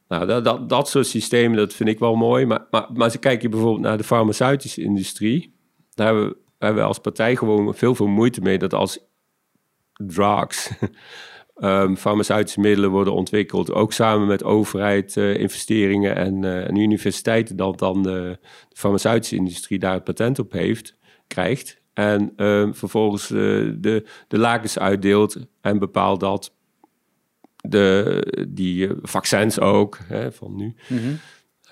Nou, 0.07 0.25
dat, 0.25 0.43
dat, 0.43 0.69
dat 0.69 0.89
soort 0.89 1.07
systemen, 1.07 1.57
dat 1.57 1.73
vind 1.73 1.89
ik 1.89 1.99
wel 1.99 2.15
mooi. 2.15 2.45
Maar, 2.45 2.67
maar, 2.71 2.87
maar 2.93 3.03
als 3.03 3.19
kijk 3.19 3.41
je 3.41 3.49
bijvoorbeeld 3.49 3.81
naar 3.81 3.97
de 3.97 4.03
farmaceutische 4.03 4.81
industrie, 4.81 5.55
daar 5.93 6.07
hebben 6.07 6.27
we, 6.29 6.65
hebben 6.65 6.83
als 6.83 6.99
partij 6.99 7.35
gewoon 7.35 7.75
veel, 7.75 7.95
veel 7.95 8.07
moeite 8.07 8.41
mee 8.41 8.57
dat 8.57 8.73
als 8.73 8.99
drugs 9.93 10.71
um, 11.55 11.97
farmaceutische 12.07 12.59
middelen 12.59 12.89
worden 12.89 13.13
ontwikkeld, 13.13 13.73
ook 13.73 13.93
samen 13.93 14.27
met 14.27 14.43
overheid, 14.43 15.15
uh, 15.15 15.37
investeringen 15.37 16.15
en, 16.15 16.43
uh, 16.43 16.67
en, 16.67 16.75
universiteiten, 16.75 17.55
dat 17.55 17.79
dan 17.79 18.03
de, 18.03 18.39
farmaceutische 18.73 19.35
industrie 19.35 19.79
daar 19.79 19.93
het 19.93 20.03
patent 20.03 20.39
op 20.39 20.51
heeft, 20.51 20.95
krijgt. 21.27 21.81
En 21.93 22.33
um, 22.35 22.75
vervolgens 22.75 23.29
uh, 23.29 23.39
de, 23.77 24.05
de 24.27 24.37
lakens 24.37 24.79
uitdeelt 24.79 25.37
en 25.61 25.79
bepaalt 25.79 26.19
dat 26.19 26.55
de, 27.69 28.47
die 28.49 28.89
vaccins 29.01 29.59
ook, 29.59 29.99
hè, 30.03 30.31
van 30.31 30.55
nu. 30.55 30.75
Mm 30.87 30.97
-hmm. 30.97 31.19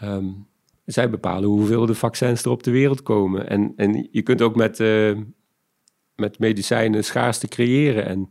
um, 0.09 0.47
zij 0.85 1.09
bepalen 1.09 1.49
hoeveel 1.49 1.85
de 1.85 1.95
vaccins 1.95 2.43
er 2.43 2.51
op 2.51 2.63
de 2.63 2.71
wereld 2.71 3.03
komen. 3.03 3.49
En, 3.49 3.73
en 3.75 4.07
je 4.11 4.21
kunt 4.21 4.41
ook 4.41 4.55
met, 4.55 4.83
met 6.15 6.39
medicijnen 6.39 7.03
schaarste 7.03 7.47
creëren. 7.47 8.05
En 8.05 8.27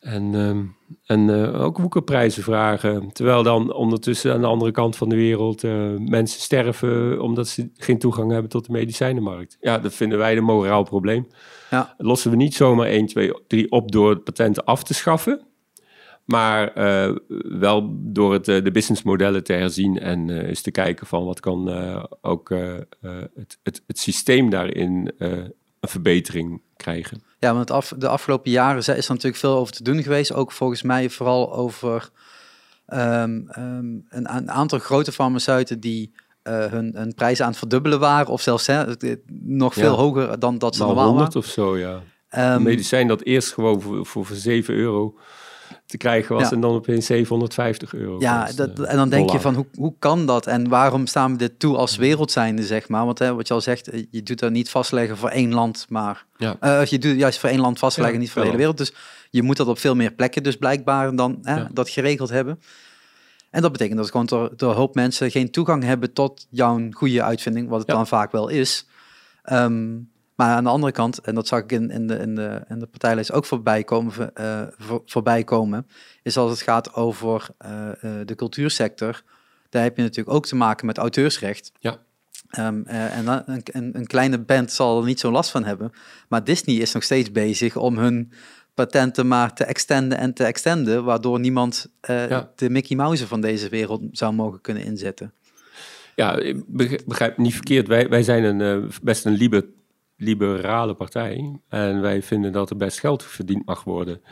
en, 0.00 0.32
uh, 0.32 0.56
en 1.04 1.28
uh, 1.28 1.62
ook 1.62 1.78
woekerprijzen 1.78 2.42
vragen. 2.42 3.12
Terwijl 3.12 3.42
dan 3.42 3.72
ondertussen 3.72 4.32
aan 4.32 4.40
de 4.40 4.46
andere 4.46 4.70
kant 4.70 4.96
van 4.96 5.08
de 5.08 5.16
wereld 5.16 5.64
uh, 5.64 5.90
mensen 5.98 6.40
sterven 6.40 7.20
omdat 7.20 7.48
ze 7.48 7.70
geen 7.74 7.98
toegang 7.98 8.30
hebben 8.30 8.50
tot 8.50 8.66
de 8.66 8.72
medicijnenmarkt. 8.72 9.56
Ja, 9.60 9.78
dat 9.78 9.94
vinden 9.94 10.18
wij 10.18 10.36
een 10.36 10.44
moraal 10.44 10.82
probleem. 10.82 11.26
Ja. 11.70 11.94
Dat 11.96 12.06
lossen 12.06 12.30
we 12.30 12.36
niet 12.36 12.54
zomaar 12.54 12.86
1, 12.86 13.06
2, 13.06 13.32
3 13.46 13.70
op 13.70 13.92
door 13.92 14.18
patenten 14.18 14.64
af 14.64 14.82
te 14.82 14.94
schaffen. 14.94 15.46
Maar 16.28 16.78
uh, 16.78 17.16
wel 17.58 17.90
door 17.92 18.32
het, 18.32 18.44
de 18.44 18.70
businessmodellen 18.72 19.44
te 19.44 19.52
herzien 19.52 19.98
en 19.98 20.28
uh, 20.28 20.48
eens 20.48 20.60
te 20.60 20.70
kijken 20.70 21.06
van 21.06 21.24
wat 21.24 21.40
kan 21.40 21.68
uh, 21.68 22.04
ook 22.20 22.48
het, 23.34 23.58
het, 23.62 23.82
het 23.86 23.98
systeem 23.98 24.50
daarin 24.50 25.12
een 25.18 25.52
verbetering 25.80 26.60
krijgen. 26.76 27.22
Ja, 27.38 27.54
want 27.54 27.70
af, 27.70 27.94
de 27.98 28.08
afgelopen 28.08 28.50
jaren 28.50 28.78
is 28.78 28.88
er 28.88 28.94
natuurlijk 28.96 29.36
veel 29.36 29.56
over 29.56 29.72
te 29.72 29.82
doen 29.82 30.02
geweest. 30.02 30.32
Ook 30.32 30.52
volgens 30.52 30.82
mij 30.82 31.10
vooral 31.10 31.54
over 31.54 32.10
um, 32.86 32.98
um, 33.58 34.04
een, 34.08 34.34
een, 34.36 34.50
aantal 34.50 34.78
grote 34.78 35.12
farmaceuten 35.12 35.80
die 35.80 36.12
hun, 36.42 36.92
hun 36.94 37.14
prijzen 37.14 37.44
aan 37.44 37.50
het 37.50 37.58
verdubbelen 37.58 38.00
waren. 38.00 38.32
Of 38.32 38.40
zelfs 38.40 38.66
hè, 38.66 38.84
nog 39.42 39.74
veel 39.74 39.92
ja. 39.92 39.98
hoger 39.98 40.38
dan 40.38 40.58
dat 40.58 40.76
ze 40.76 40.82
normaal 40.82 41.08
100 41.08 41.36
of 41.36 41.46
zo, 41.46 41.78
ja. 41.78 42.02
Um, 42.36 42.62
medicijn 42.62 43.08
dat 43.08 43.22
eerst 43.22 43.52
gewoon 43.52 43.80
voor, 43.80 44.06
voor, 44.06 44.26
voor 44.26 44.36
7 44.36 44.74
euro 44.74 45.18
te 45.88 45.96
krijgen 45.96 46.34
was 46.34 46.48
ja. 46.48 46.50
en 46.50 46.60
dan 46.60 46.74
opeens 46.74 47.06
750 47.06 47.94
euro. 47.94 48.16
Ja, 48.18 48.50
dat, 48.56 48.78
en 48.78 48.96
dan 48.96 49.08
denk 49.08 49.22
dollar. 49.22 49.34
je 49.34 49.40
van 49.40 49.54
hoe, 49.54 49.66
hoe 49.74 49.94
kan 49.98 50.26
dat 50.26 50.46
en 50.46 50.68
waarom 50.68 51.06
staan 51.06 51.32
we 51.32 51.38
dit 51.38 51.58
toe 51.58 51.76
als 51.76 51.96
wereld 51.96 52.30
zijnde, 52.30 52.62
zeg 52.62 52.88
maar? 52.88 53.04
Want 53.04 53.18
hè, 53.18 53.34
wat 53.34 53.48
je 53.48 53.54
al 53.54 53.60
zegt, 53.60 53.90
je 54.10 54.22
doet 54.22 54.38
dat 54.38 54.50
niet 54.50 54.70
vastleggen 54.70 55.16
voor 55.16 55.28
één 55.28 55.54
land, 55.54 55.86
maar 55.88 56.24
ja. 56.36 56.56
uh, 56.60 56.84
je 56.84 56.98
doet 56.98 57.18
juist 57.18 57.38
voor 57.38 57.48
één 57.48 57.60
land 57.60 57.78
vastleggen, 57.78 58.14
ja, 58.14 58.20
niet 58.20 58.30
voor 58.30 58.40
de 58.40 58.46
hele 58.46 58.58
wereld. 58.58 58.78
Dus 58.78 58.92
je 59.30 59.42
moet 59.42 59.56
dat 59.56 59.66
op 59.66 59.78
veel 59.78 59.94
meer 59.94 60.12
plekken 60.12 60.42
dus 60.42 60.56
blijkbaar 60.56 61.16
dan 61.16 61.38
hè, 61.42 61.64
dat 61.72 61.88
geregeld 61.88 62.28
hebben. 62.28 62.60
En 63.50 63.62
dat 63.62 63.72
betekent 63.72 63.98
dat 63.98 64.10
gewoon 64.10 64.26
door, 64.26 64.52
door 64.56 64.74
hoop 64.74 64.94
mensen 64.94 65.30
geen 65.30 65.50
toegang 65.50 65.82
hebben 65.82 66.12
tot 66.12 66.46
jouw 66.50 66.86
goede 66.90 67.22
uitvinding, 67.22 67.68
wat 67.68 67.78
het 67.78 67.88
dan 67.88 68.06
vaak 68.06 68.32
wel 68.32 68.48
is. 68.48 68.86
Um, 69.52 70.10
maar 70.38 70.56
aan 70.56 70.64
de 70.64 70.70
andere 70.70 70.92
kant, 70.92 71.20
en 71.20 71.34
dat 71.34 71.46
zag 71.46 71.60
ik 71.60 71.72
in, 71.72 71.90
in, 71.90 72.06
de, 72.06 72.18
in, 72.18 72.34
de, 72.34 72.64
in 72.68 72.78
de 72.78 72.86
partijlijst 72.86 73.32
ook 73.32 73.44
voorbij 73.44 73.84
komen, 73.84 74.30
uh, 74.40 74.62
voor, 74.76 75.02
voorbij 75.06 75.44
komen, 75.44 75.86
is 76.22 76.36
als 76.36 76.50
het 76.50 76.60
gaat 76.60 76.94
over 76.94 77.46
uh, 77.66 77.88
uh, 78.02 78.10
de 78.24 78.34
cultuursector. 78.34 79.22
Daar 79.68 79.82
heb 79.82 79.96
je 79.96 80.02
natuurlijk 80.02 80.36
ook 80.36 80.46
te 80.46 80.56
maken 80.56 80.86
met 80.86 80.98
auteursrecht. 80.98 81.72
Ja. 81.80 81.98
Um, 82.58 82.86
en 82.86 83.26
een, 83.26 83.62
een, 83.64 83.96
een, 83.96 84.06
kleine 84.06 84.38
band 84.38 84.72
zal 84.72 84.98
er 84.98 85.04
niet 85.04 85.20
zo 85.20 85.30
last 85.30 85.50
van 85.50 85.64
hebben. 85.64 85.92
Maar 86.28 86.44
Disney 86.44 86.76
is 86.76 86.92
nog 86.92 87.02
steeds 87.02 87.32
bezig 87.32 87.76
om 87.76 87.98
hun 87.98 88.32
patenten 88.74 89.28
maar 89.28 89.54
te 89.54 89.64
extenden 89.64 90.18
en 90.18 90.34
te 90.34 90.44
extenden, 90.44 91.04
waardoor 91.04 91.40
niemand 91.40 91.90
ja. 92.00 92.50
de 92.54 92.70
Mickey 92.70 92.96
Mouse 92.96 93.26
van 93.26 93.40
deze 93.40 93.68
wereld 93.68 94.02
zou 94.12 94.32
mogen 94.32 94.60
kunnen 94.60 94.84
inzetten. 94.84 95.32
Ja, 96.14 96.36
ik 96.36 96.64
begrijp 97.06 97.38
niet 97.38 97.54
verkeerd. 97.54 97.88
Wij, 97.88 98.08
wij 98.08 98.22
zijn 98.22 98.44
een, 98.44 98.90
best 99.02 99.24
een 99.24 99.32
liber 99.32 99.64
liberale 100.18 100.94
partij. 100.94 101.60
En 101.68 102.00
wij 102.00 102.22
vinden 102.22 102.52
dat 102.52 102.70
er 102.70 102.76
best 102.76 103.00
geld 103.00 103.22
verdiend 103.22 103.66
mag 103.66 103.84
worden. 103.84 104.22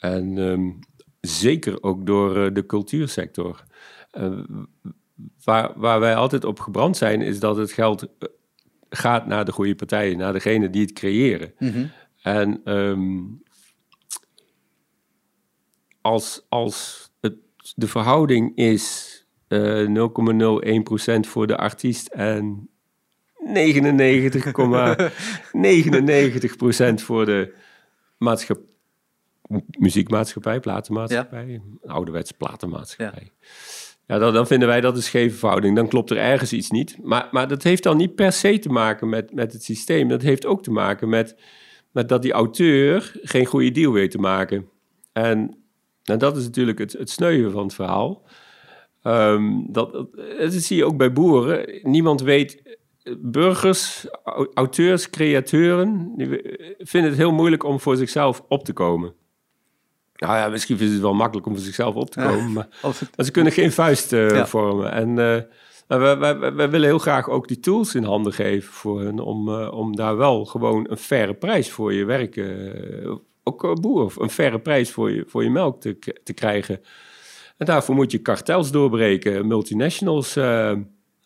En 0.00 0.36
um, 0.36 0.78
zeker 1.20 1.82
ook 1.82 2.06
door 2.06 2.36
uh, 2.36 2.54
de 2.54 2.66
cultuursector. 2.66 3.64
Uh, 4.18 4.40
waar, 5.44 5.72
waar 5.76 6.00
wij 6.00 6.14
altijd 6.14 6.44
op 6.44 6.60
gebrand 6.60 6.96
zijn, 6.96 7.22
is 7.22 7.40
dat 7.40 7.56
het 7.56 7.72
geld 7.72 8.02
eh, 8.02 8.28
gaat 8.90 9.26
naar 9.26 9.44
de 9.44 9.52
goede 9.52 9.74
partijen, 9.74 10.18
naar 10.18 10.32
degene 10.32 10.70
die 10.70 10.82
het 10.82 10.92
creëren. 10.92 11.52
Mm 11.58 11.70
-hmm. 11.70 11.90
En 12.22 12.72
um, 12.74 13.42
als, 16.00 16.46
als 16.48 17.08
het, 17.20 17.34
de 17.74 17.88
verhouding 17.88 18.56
is 18.56 19.16
uh, 19.48 20.08
0,01% 21.16 21.20
voor 21.20 21.46
de 21.46 21.56
artiest 21.56 22.06
en 22.06 22.68
99,99% 23.48 23.54
voor 27.04 27.26
de 27.26 27.54
maatschappij. 28.16 28.66
muziekmaatschappij, 29.78 30.60
platenmaatschappij, 30.60 31.44
een 31.44 31.90
ouderwetse 31.90 32.34
platenmaatschappij. 32.34 33.32
Ja, 34.06 34.18
dan, 34.18 34.32
dan, 34.32 34.46
vinden 34.46 34.68
wij 34.68 34.80
dat 34.80 34.96
een 34.96 35.02
scheve 35.02 35.36
verhouding. 35.36 35.76
Dan 35.76 35.88
klopt 35.88 36.10
er 36.10 36.16
ergens 36.16 36.52
iets 36.52 36.70
niet. 36.70 36.98
Maar, 37.02 37.28
maar 37.30 37.48
dat 37.48 37.62
heeft 37.62 37.82
dan 37.82 37.96
niet 37.96 38.14
per 38.14 38.32
se 38.32 38.58
te 38.58 38.68
maken 38.68 39.08
met, 39.08 39.34
met 39.34 39.52
het 39.52 39.64
systeem. 39.64 40.08
Dat 40.08 40.22
heeft 40.22 40.46
ook 40.46 40.62
te 40.62 40.70
maken 40.70 41.08
met, 41.08 41.36
met 41.90 42.08
dat 42.08 42.22
die 42.22 42.32
auteur 42.32 43.12
geen 43.22 43.46
goede 43.46 43.70
deal 43.70 43.92
weet 43.92 44.10
te 44.10 44.18
maken. 44.18 44.68
En, 45.12 45.56
en 46.04 46.18
dat 46.18 46.36
is 46.36 46.44
natuurlijk 46.44 46.78
het, 46.78 46.92
het 46.92 47.10
sneuwen 47.10 47.52
van 47.52 47.62
het 47.62 47.74
verhaal. 47.74 48.22
Um, 49.02 49.72
dat, 49.72 49.92
dat, 50.38 50.52
zie 50.52 50.76
je 50.76 50.84
ook 50.84 50.96
bij 50.96 51.12
boeren. 51.12 51.80
Niemand 51.82 52.20
weet 52.20 52.77
burgers, 53.18 54.06
auteurs, 54.54 55.10
createuren, 55.10 56.12
die 56.16 56.28
vinden 56.78 57.10
het 57.10 57.18
heel 57.18 57.32
moeilijk 57.32 57.64
om 57.64 57.80
voor 57.80 57.96
zichzelf 57.96 58.42
op 58.48 58.64
te 58.64 58.72
komen. 58.72 59.14
Nou 60.18 60.36
ja, 60.36 60.48
misschien 60.48 60.78
ze 60.78 60.84
het 60.84 61.00
wel 61.00 61.14
makkelijk 61.14 61.46
om 61.46 61.54
voor 61.54 61.64
zichzelf 61.64 61.94
op 61.94 62.10
te 62.10 62.20
komen, 62.20 62.52
maar, 62.54 62.68
ze 63.24 63.30
kunnen 63.30 63.52
geen 63.52 63.72
vuist 63.72 64.12
uh, 64.12 64.44
vormen. 64.44 64.92
En 64.92 65.08
uh, 65.08 65.98
we, 66.00 66.52
we, 66.56 66.68
willen 66.68 66.88
heel 66.88 66.98
graag 66.98 67.28
ook 67.28 67.48
die 67.48 67.60
tools 67.60 67.94
in 67.94 68.04
handen 68.04 68.32
geven 68.32 68.72
voor 68.72 69.02
hen, 69.02 69.18
om, 69.18 69.48
uh, 69.48 69.72
om 69.72 69.96
daar 69.96 70.16
wel 70.16 70.44
gewoon 70.44 70.86
een 70.90 70.96
faire 70.96 71.34
prijs 71.34 71.70
voor 71.70 71.92
je 71.92 72.04
werk, 72.04 72.40
ook 73.42 73.80
boer, 73.80 74.12
een 74.16 74.30
faire 74.30 74.58
prijs 74.58 74.90
voor 74.90 75.10
je, 75.10 75.24
voor 75.26 75.42
je 75.42 75.50
melk 75.50 75.80
te, 75.80 75.98
te 76.24 76.32
krijgen. 76.32 76.80
En 77.56 77.66
daarvoor 77.66 77.94
moet 77.94 78.12
je 78.12 78.18
kartels 78.18 78.70
doorbreken, 78.70 79.46
multinationals 79.46 80.38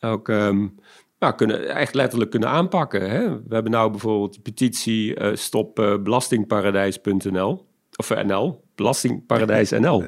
ook... 0.00 0.28
Um, 0.28 0.74
nou, 1.22 1.34
kunnen, 1.34 1.74
echt 1.74 1.94
letterlijk 1.94 2.30
kunnen 2.30 2.48
aanpakken. 2.48 3.10
Hè? 3.10 3.28
We 3.28 3.54
hebben 3.54 3.72
nou 3.72 3.90
bijvoorbeeld 3.90 4.34
de 4.34 4.40
petitie 4.40 5.20
uh, 5.20 5.34
stop 5.34 5.78
uh, 5.78 5.98
belastingparadijs.nl. 5.98 7.66
Of 7.96 8.10
uh, 8.10 8.22
NL, 8.22 8.64
belastingparadijs 8.74 9.70
NL. 9.70 10.04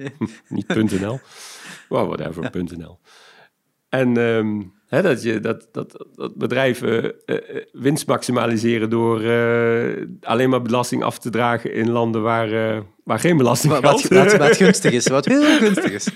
Niet 0.48 0.74
.nl. 1.00 1.20
Well, 1.88 2.04
whatever, 2.04 2.50
.nl. 2.76 2.98
En 3.88 4.16
um, 4.16 4.72
Dat, 4.88 5.22
je, 5.22 5.40
dat, 5.40 5.68
dat, 5.72 6.06
dat 6.14 6.34
bedrijven 6.34 7.14
uh, 7.26 7.36
winst 7.72 8.06
maximaliseren 8.06 8.90
door 8.90 9.22
uh, 9.22 10.06
alleen 10.22 10.50
maar 10.50 10.62
belasting 10.62 11.02
af 11.02 11.18
te 11.18 11.30
dragen 11.30 11.74
in 11.74 11.90
landen 11.90 12.22
waar, 12.22 12.52
uh, 12.52 12.78
waar 13.04 13.18
geen 13.18 13.36
belasting 13.36 13.72
wat, 13.72 13.82
wat, 13.82 14.02
wat, 14.02 14.36
wat, 14.36 14.56
gunstig 14.56 14.92
is, 14.92 15.06
wat 15.06 15.24
heel 15.24 15.58
gunstig 15.58 15.92
is. 15.92 16.08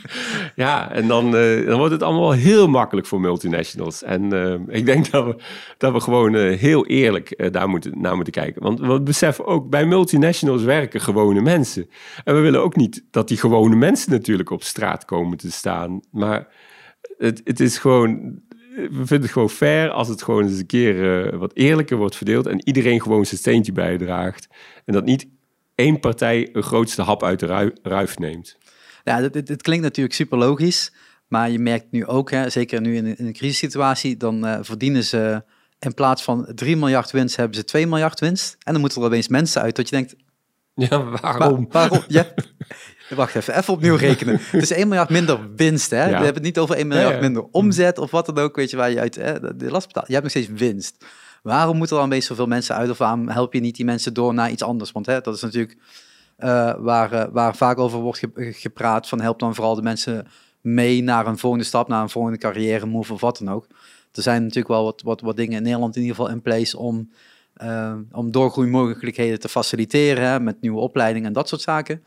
ja, 0.54 0.92
en 0.92 1.08
dan, 1.08 1.30
dan 1.66 1.78
wordt 1.78 1.92
het 1.92 2.02
allemaal 2.02 2.32
heel 2.32 2.68
makkelijk 2.68 3.06
voor 3.06 3.20
multinationals. 3.20 4.02
En 4.02 4.32
ik 4.68 4.86
denk 4.86 5.10
dat 5.10 5.24
we, 5.24 5.36
dat 5.78 5.92
we 5.92 6.00
gewoon 6.00 6.34
heel 6.34 6.86
eerlijk 6.86 7.52
daar 7.52 7.68
moeten, 7.68 7.92
naar 8.00 8.14
moeten 8.14 8.32
kijken. 8.32 8.62
Want 8.62 8.80
we 8.80 9.00
beseffen 9.00 9.46
ook, 9.46 9.70
bij 9.70 9.86
multinationals 9.86 10.62
werken 10.62 11.00
gewone 11.00 11.40
mensen. 11.40 11.88
En 12.24 12.34
we 12.34 12.40
willen 12.40 12.62
ook 12.62 12.76
niet 12.76 13.04
dat 13.10 13.28
die 13.28 13.36
gewone 13.36 13.76
mensen 13.76 14.10
natuurlijk 14.10 14.50
op 14.50 14.62
straat 14.62 15.04
komen 15.04 15.38
te 15.38 15.50
staan. 15.50 16.00
Maar 16.10 16.48
het, 17.18 17.40
het 17.44 17.60
is 17.60 17.78
gewoon 17.78 18.40
we 18.74 19.06
vinden 19.06 19.20
het 19.20 19.30
gewoon 19.30 19.50
fair 19.50 19.90
als 19.90 20.08
het 20.08 20.22
gewoon 20.22 20.42
eens 20.42 20.58
een 20.58 20.66
keer 20.66 21.24
uh, 21.32 21.38
wat 21.38 21.54
eerlijker 21.54 21.96
wordt 21.96 22.16
verdeeld 22.16 22.46
en 22.46 22.66
iedereen 22.66 23.02
gewoon 23.02 23.26
zijn 23.26 23.40
steentje 23.40 23.72
bijdraagt. 23.72 24.48
En 24.84 24.92
dat 24.92 25.04
niet 25.04 25.26
één 25.74 26.00
partij 26.00 26.48
een 26.52 26.62
grootste 26.62 27.02
hap 27.02 27.22
uit 27.22 27.40
de 27.40 27.72
ruif 27.82 28.18
neemt. 28.18 28.56
Ja, 29.04 29.20
het, 29.20 29.34
het, 29.34 29.62
klinkt 29.62 29.84
natuurlijk 29.84 30.14
super 30.14 30.38
logisch, 30.38 30.92
maar 31.28 31.50
je 31.50 31.58
merkt 31.58 31.90
nu 31.90 32.06
ook, 32.06 32.30
hè, 32.30 32.50
zeker 32.50 32.80
nu 32.80 32.96
in, 32.96 33.06
in 33.06 33.26
een 33.26 33.32
crisissituatie, 33.32 34.16
dan 34.16 34.46
uh, 34.46 34.58
verdienen 34.60 35.04
ze 35.04 35.44
in 35.78 35.94
plaats 35.94 36.22
van 36.22 36.48
3 36.54 36.76
miljard 36.76 37.10
winst, 37.10 37.36
hebben 37.36 37.56
ze 37.56 37.64
2 37.64 37.86
miljard 37.86 38.20
winst. 38.20 38.56
En 38.62 38.72
dan 38.72 38.80
moeten 38.80 39.00
er 39.00 39.06
opeens 39.06 39.28
mensen 39.28 39.62
uit 39.62 39.76
dat 39.76 39.88
je 39.88 39.96
denkt, 39.96 40.14
ja, 40.74 41.04
waarom? 41.04 41.66
waarom? 41.70 42.02
Ja, 42.08 42.34
Wacht 43.16 43.34
even, 43.34 43.56
even 43.58 43.74
opnieuw 43.74 43.96
rekenen. 44.06 44.38
Het 44.40 44.62
is 44.62 44.70
1 44.70 44.88
miljard 44.88 45.10
minder 45.10 45.54
winst, 45.56 45.90
hè? 45.90 46.04
We 46.04 46.10
hebben 46.10 46.34
het 46.34 46.42
niet 46.42 46.58
over 46.58 46.76
1 46.76 46.86
miljard 46.86 47.20
minder 47.20 47.42
omzet 47.50 47.98
of 47.98 48.10
wat 48.10 48.26
dan 48.26 48.38
ook, 48.38 48.56
weet 48.56 48.70
je, 48.70 48.76
waar 48.76 48.90
je 48.90 49.00
uit 49.00 49.14
hè, 49.14 49.56
de 49.56 49.70
last 49.70 49.86
betaalt. 49.86 50.06
Je 50.06 50.12
hebt 50.12 50.24
nog 50.24 50.32
steeds 50.32 50.60
winst. 50.60 51.04
Waarom 51.42 51.76
moeten 51.76 51.96
er 51.96 52.02
dan 52.02 52.10
beetje 52.10 52.26
zoveel 52.26 52.46
mensen 52.46 52.74
uit 52.74 52.90
of 52.90 52.98
waarom 52.98 53.28
help 53.28 53.52
je 53.52 53.60
niet 53.60 53.76
die 53.76 53.84
mensen 53.84 54.14
door 54.14 54.34
naar 54.34 54.50
iets 54.50 54.62
anders? 54.62 54.92
Want 54.92 55.06
hè, 55.06 55.20
dat 55.20 55.34
is 55.34 55.40
natuurlijk 55.40 55.76
uh, 56.38 56.74
waar, 56.78 57.12
uh, 57.12 57.24
waar 57.32 57.56
vaak 57.56 57.78
over 57.78 57.98
wordt 57.98 58.20
gepraat 58.36 59.08
van 59.08 59.20
help 59.20 59.38
dan 59.38 59.54
vooral 59.54 59.74
de 59.74 59.82
mensen 59.82 60.26
mee 60.60 61.02
naar 61.02 61.26
een 61.26 61.38
volgende 61.38 61.64
stap, 61.64 61.88
naar 61.88 62.02
een 62.02 62.10
volgende 62.10 62.38
carrière 62.38 62.86
move 62.86 63.12
of 63.12 63.20
wat 63.20 63.38
dan 63.38 63.50
ook. 63.50 63.66
Er 64.12 64.22
zijn 64.22 64.42
natuurlijk 64.42 64.68
wel 64.68 64.84
wat, 64.84 65.02
wat, 65.02 65.20
wat 65.20 65.36
dingen 65.36 65.56
in 65.56 65.62
Nederland 65.62 65.96
in 65.96 66.02
ieder 66.02 66.16
geval 66.16 66.32
in 66.32 66.42
place 66.42 66.78
om, 66.78 67.10
uh, 67.62 67.94
om 68.12 68.30
doorgroeimogelijkheden 68.30 69.40
te 69.40 69.48
faciliteren 69.48 70.24
hè, 70.24 70.40
met 70.40 70.60
nieuwe 70.60 70.80
opleidingen 70.80 71.26
en 71.26 71.32
dat 71.32 71.48
soort 71.48 71.60
zaken. 71.60 72.02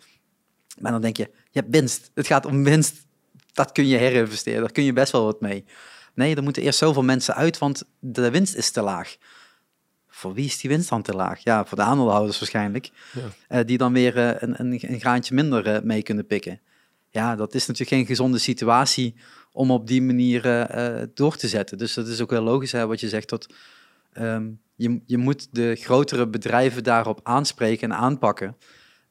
Maar 0.78 0.92
dan 0.92 1.02
denk 1.02 1.18
je, 1.18 1.30
je 1.52 1.60
hebt 1.60 1.72
winst. 1.72 2.12
Het 2.14 2.28
gaat 2.28 2.46
om 2.46 2.64
winst. 2.64 3.06
Dat 3.54 3.72
kun 3.72 3.88
je 3.88 3.98
herinvesteren. 3.98 4.62
Daar 4.62 4.72
kun 4.72 4.84
je 4.84 4.94
best 4.94 5.12
wel 5.12 5.24
wat 5.24 5.42
mee. 5.42 5.66
Nee, 6.14 6.36
er 6.36 6.44
moeten 6.44 6.64
eerst 6.64 6.80
zoveel 6.80 7.04
mensen 7.04 7.36
uit, 7.36 7.58
want 7.58 7.84
de 8.00 8.32
winst 8.32 8.56
is 8.56 8.72
te 8.72 8.82
laag. 8.82 9.18
Voor 10.08 10.34
wie 10.34 10.46
is 10.46 10.60
die 10.60 10.70
winst 10.70 10.90
dan 10.90 11.02
te 11.02 11.14
laag? 11.14 11.44
Ja, 11.44 11.66
voor 11.66 11.78
de 11.78 11.84
aandeelhouders 11.84 12.40
waarschijnlijk. 12.40 12.90
Ja. 13.14 13.60
Uh, 13.60 13.66
die 13.66 13.78
dan 13.78 13.94
weer 13.94 14.18
uh, 14.18 14.28
een, 14.28 14.60
een, 14.60 14.80
een, 14.92 15.00
graantje 15.00 15.34
minder 15.34 15.68
uh, 15.68 15.82
mee 15.82 16.04
kunnen 16.04 16.28
pikken. 16.28 16.60
Ja, 17.10 17.36
dat 17.36 17.54
is 17.54 17.66
natuurlijk 17.66 17.98
geen 17.98 18.06
gezonde 18.06 18.38
situatie 18.38 19.16
om 19.52 19.72
op 19.72 19.88
die 19.88 20.02
manier 20.02 20.42
door 21.14 21.36
te 21.36 21.48
zetten. 21.48 21.78
Dus 21.78 21.94
dat 21.94 22.08
is 22.08 22.22
ook 22.22 22.32
heel 22.32 22.42
logisch 22.42 22.72
hè, 22.72 22.88
wat 22.88 23.00
je 23.00 23.10
zegt. 23.10 23.30
Dat, 23.30 23.54
um, 24.14 24.60
je, 24.76 25.02
je 25.06 25.18
moet 25.18 25.48
de 25.52 25.76
grotere 25.76 26.28
bedrijven 26.28 26.84
daarop 26.84 27.20
aanspreken 27.24 27.92
en 27.92 27.98
aanpakken. 27.98 28.58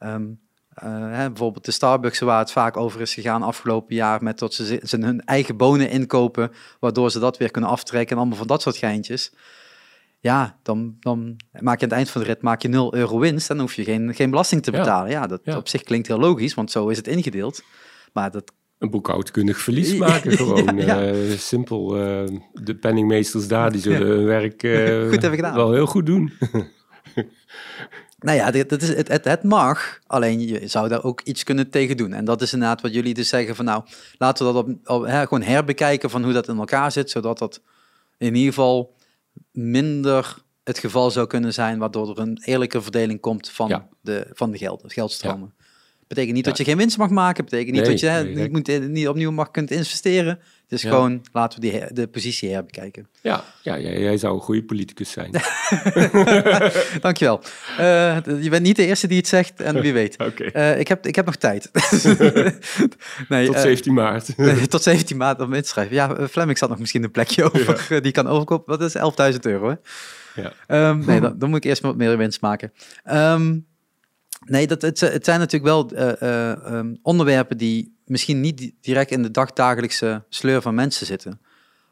Um, 0.01 0.23
uh, 0.31 0.44
hè, 0.75 1.29
bijvoorbeeld 1.29 1.65
de 1.65 1.73
Starbucks, 1.73 2.19
waar 2.19 2.39
het 2.39 2.53
vaak 2.53 2.77
over 2.77 3.01
is 3.01 3.15
gegaan 3.15 3.43
afgelopen 3.43 3.95
jaar, 3.95 4.23
met 4.23 4.39
dat 4.39 4.55
ze, 4.55 4.81
ze 4.83 4.97
hun 4.97 5.25
eigen 5.25 5.57
bonen 5.57 5.91
inkopen, 5.91 6.51
waardoor 6.81 7.11
ze 7.11 7.19
dat 7.19 7.39
weer 7.39 7.51
kunnen 7.51 7.71
aftrekken 7.71 8.11
en 8.11 8.17
allemaal 8.17 8.39
van 8.39 8.47
dat 8.47 8.63
soort 8.63 8.77
geintjes. 8.77 9.33
Ja, 10.21 10.59
dan, 10.63 10.97
dan 11.01 11.37
maak 11.53 11.79
je 11.79 11.85
aan 11.85 11.89
het 11.89 11.99
eind 11.99 12.11
van 12.11 12.21
de 12.21 12.27
rit 12.27 12.43
maak 12.43 12.63
je 12.63 12.69
0 12.69 12.95
euro 12.95 13.19
winst 13.19 13.51
en 13.51 13.57
dan 13.57 13.65
hoef 13.65 13.75
je 13.75 13.85
geen, 13.85 14.15
geen 14.15 14.31
belasting 14.31 14.63
te 14.63 14.71
betalen. 14.71 15.11
Ja, 15.11 15.27
dat 15.27 15.57
op 15.57 15.69
zich 15.69 15.83
klinkt 15.83 16.07
heel 16.07 16.19
logisch, 16.19 16.55
want 16.55 16.71
zo 16.71 16.89
is 16.89 16.97
het 16.97 17.07
ingedeeld. 17.09 17.63
Maar 18.13 18.31
dat 18.31 18.53
een 18.79 18.91
boekhoudkundig 18.91 19.59
verlies 19.59 19.97
maken 19.97 20.33
gewoon. 20.37 20.77
Ja, 20.77 21.13
uh, 21.13 21.31
simpel. 21.31 21.97
Uh, 21.97 22.39
de 22.53 22.75
penningmeesters 22.75 23.49
daar, 23.49 23.73
die 23.73 23.81
zullen 23.81 24.07
hun 24.07 24.25
werk 24.25 24.63
uh, 24.63 25.09
goed 25.09 25.25
gedaan. 25.25 25.55
wel 25.55 25.73
heel 25.73 25.87
goed 25.87 26.07
doen. 26.07 26.33
Nou 28.25 28.37
ja, 28.37 28.51
dit, 28.51 28.83
is, 28.83 28.89
het, 28.89 29.09
het, 29.09 29.25
het, 29.25 29.43
mag, 29.43 29.99
alleen 30.07 30.47
je 30.47 30.69
zou 30.69 30.89
daar 30.89 31.05
ook 31.05 31.21
iets 31.21 31.43
kunnen 31.43 31.71
tegen 31.71 31.97
doen. 31.97 32.13
En 32.13 32.25
dat 32.25 32.43
is 32.43 32.53
inderdaad 32.53 32.81
wat 32.81 32.95
jullie 32.95 33.15
dus 33.15 33.29
zeggen 33.29 33.57
van 33.57 33.65
nou, 33.65 33.85
laten 34.19 34.47
we 34.47 34.53
dat 34.53 34.65
op, 34.65 34.89
op 34.89 35.07
hè, 35.07 35.23
gewoon 35.23 35.43
herbekijken 35.43 36.11
van 36.11 36.25
hoe 36.25 36.33
dat 36.33 36.49
in 36.49 36.59
elkaar 36.59 36.93
zit, 36.93 37.11
zodat 37.11 37.39
dat 37.39 37.61
in 38.19 38.35
ieder 38.35 38.53
geval 38.53 38.95
minder 39.53 40.37
het 40.63 40.79
geval 40.79 41.11
zou 41.11 41.27
kunnen 41.27 41.53
zijn, 41.53 41.79
waardoor 41.79 42.11
er 42.11 42.19
een 42.19 42.41
eerlijke 42.45 42.83
verdeling 42.83 43.21
komt 43.21 43.51
van, 43.51 43.87
de, 44.01 44.27
van 44.33 44.51
de 44.51 44.59
geld, 44.59 44.83
geldstromen. 44.87 45.55
Betekent 46.07 46.35
niet 46.35 46.45
dat 46.45 46.57
je 46.57 46.65
geen 46.65 46.77
winst 46.77 46.99
mag 46.99 47.11
maken, 47.11 47.45
betekent 47.45 47.77
niet 47.77 47.87
dat 47.87 48.01
je 48.01 48.09
nee, 48.09 48.35
niet, 48.35 48.53
moet, 48.53 48.89
niet 48.89 49.09
opnieuw 49.09 49.31
mag 49.31 49.51
kunt 49.51 49.71
investeren. 49.71 50.39
Is 50.69 50.83
gewoon, 50.83 51.23
laten 51.33 51.61
we 51.61 51.71
die 51.71 51.93
de 51.93 52.07
positie 52.07 52.51
herbekijken. 52.51 53.09
Ja, 53.21 53.45
ja 53.63 53.79
jij, 53.79 54.01
jij, 54.01 54.17
zou 54.17 54.35
een 54.35 54.41
goede 54.41 54.65
politicus 54.65 55.11
zijn. 55.11 55.31
Dankjewel. 57.01 57.41
Uh, 57.81 58.17
je 58.41 58.47
bent 58.51 58.63
niet 58.63 58.77
de 58.77 58.87
eerste 58.87 59.07
die 59.07 59.17
het 59.17 59.27
zegt 59.27 59.61
en 59.61 59.81
wie 59.81 59.93
weet. 59.93 60.19
okay. 60.29 60.51
uh, 60.55 60.79
ik, 60.81 60.89
heb, 60.89 61.07
ik 61.07 61.15
heb 61.17 61.27
nog 61.27 61.37
tijd. 61.37 61.71
nee, 63.29 63.47
tot 63.47 63.59
17 63.59 63.93
uh, 63.93 63.99
maart. 63.99 64.35
tot 64.71 64.83
17 64.83 65.17
maart 65.17 65.41
om 65.41 65.53
inschrijven. 65.53 65.95
Ja, 65.95 66.29
Flemming 66.29 66.59
zat 66.59 66.69
nog 66.69 66.79
misschien 66.79 67.05
een 67.05 67.11
plekje 67.11 67.45
over. 67.45 67.87
Ja. 67.89 68.01
die 68.01 68.13
kan 68.13 68.27
overkopen. 68.27 68.79
Wat 68.79 68.95
is 68.95 69.33
11.000 69.33 69.39
euro, 69.41 69.69
hè? 69.69 69.75
Ja. 70.43 70.89
Um, 70.89 71.05
nee, 71.05 71.21
dan, 71.21 71.39
dan, 71.39 71.49
moet 71.49 71.59
ik 71.59 71.65
eerst 71.65 71.83
wat 71.83 71.97
meer 71.97 72.17
winst 72.17 72.41
maken. 72.41 72.73
Um, 73.13 73.67
Nee, 74.45 74.67
dat, 74.67 74.83
het, 74.83 75.01
het 75.01 75.25
zijn 75.25 75.39
natuurlijk 75.39 75.65
wel 75.65 75.91
um, 76.73 76.99
onderwerpen 77.03 77.57
die 77.57 77.94
misschien 78.05 78.41
niet 78.41 78.73
direct 78.81 79.11
in 79.11 79.23
de 79.23 79.31
dagdagelijkse 79.31 80.25
sleur 80.29 80.63
van 80.63 80.75
mensen 80.75 81.07
zitten. 81.07 81.41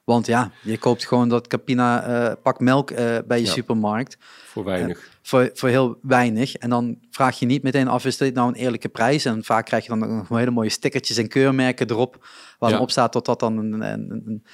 Want 0.04 0.26
ja, 0.26 0.50
je 0.62 0.78
koopt 0.78 1.06
gewoon 1.06 1.28
dat 1.28 1.46
Capina 1.46 2.08
uh, 2.08 2.32
pak 2.42 2.60
melk 2.60 2.94
bij 3.26 3.40
je 3.40 3.46
supermarkt. 3.46 4.16
Voor 4.44 4.64
weinig. 4.64 5.10
voor, 5.22 5.50
voor 5.54 5.68
heel 5.68 5.98
weinig. 6.02 6.54
En 6.54 6.70
dan 6.70 6.98
vraag 7.10 7.38
je 7.38 7.46
niet 7.46 7.62
meteen 7.62 7.88
af, 7.88 8.04
is 8.04 8.16
dit 8.16 8.34
nou 8.34 8.48
een 8.48 8.54
eerlijke 8.54 8.88
prijs? 8.88 9.24
En 9.24 9.44
vaak 9.44 9.64
krijg 9.64 9.82
je 9.82 9.88
dan 9.88 9.98
nog 9.98 10.28
hele 10.28 10.50
mooie 10.50 10.68
stickertjes 10.68 11.16
en 11.16 11.28
keurmerken 11.28 11.90
erop. 11.90 12.26
Waar 12.58 12.70
dan 12.70 12.80
op 12.80 12.90
staat 12.90 13.12
dat 13.12 13.26
dat 13.26 13.40
dan 13.40 13.58
een, 13.58 13.72
een, 13.72 14.22
een 14.26 14.44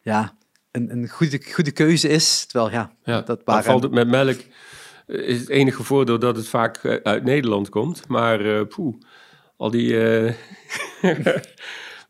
ja, 0.00 0.34
een, 0.70 0.92
een 0.92 1.08
goede, 1.08 1.42
goede 1.52 1.70
keuze 1.70 2.08
is. 2.08 2.46
Terwijl 2.46 2.70
ja, 2.70 2.92
ja 3.04 3.20
dat 3.20 3.40
waren... 3.44 3.64
valt 3.64 3.82
het 3.82 3.92
met 3.92 4.08
melk 4.08 4.40
is 5.06 5.40
het 5.40 5.48
enige 5.48 5.82
voordeel 5.82 6.18
dat 6.18 6.36
het 6.36 6.48
vaak 6.48 6.76
eh, 6.76 6.94
uit 7.02 7.24
Nederland 7.24 7.68
komt. 7.68 8.08
Maar 8.08 8.66
poeh, 8.66 8.94
al 9.56 9.70
die... 9.70 9.96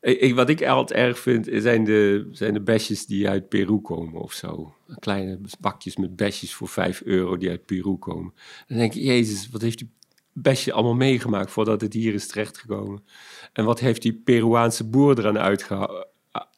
Uh, 0.02 0.34
wat 0.34 0.48
ik 0.48 0.66
altijd 0.66 0.98
erg 0.98 1.18
vind, 1.18 1.48
zijn 1.52 1.84
de, 1.84 2.28
zijn 2.32 2.52
de 2.52 2.60
besjes 2.60 3.06
die 3.06 3.28
uit 3.28 3.48
Peru 3.48 3.80
komen 3.80 4.20
of 4.20 4.32
zo. 4.32 4.74
Kleine 4.98 5.40
bakjes 5.60 5.96
met 5.96 6.16
besjes 6.16 6.54
voor 6.54 6.68
5 6.68 7.02
euro 7.04 7.36
die 7.36 7.50
uit 7.50 7.66
Peru 7.66 7.96
komen. 7.96 8.34
Dan 8.66 8.78
denk 8.78 8.94
ik, 8.94 9.02
jezus, 9.02 9.48
wat 9.50 9.60
heeft 9.60 9.78
die 9.78 9.90
bestje 10.32 10.72
allemaal 10.72 10.94
meegemaakt 10.94 11.50
voordat 11.50 11.80
het 11.80 11.92
hier 11.92 12.14
is 12.14 12.26
terechtgekomen? 12.26 13.04
En 13.52 13.64
wat 13.64 13.80
heeft 13.80 14.02
die 14.02 14.12
Peruaanse 14.12 14.84
boer 14.84 15.18
eraan 15.18 15.38
uitgehouden? 15.38 16.06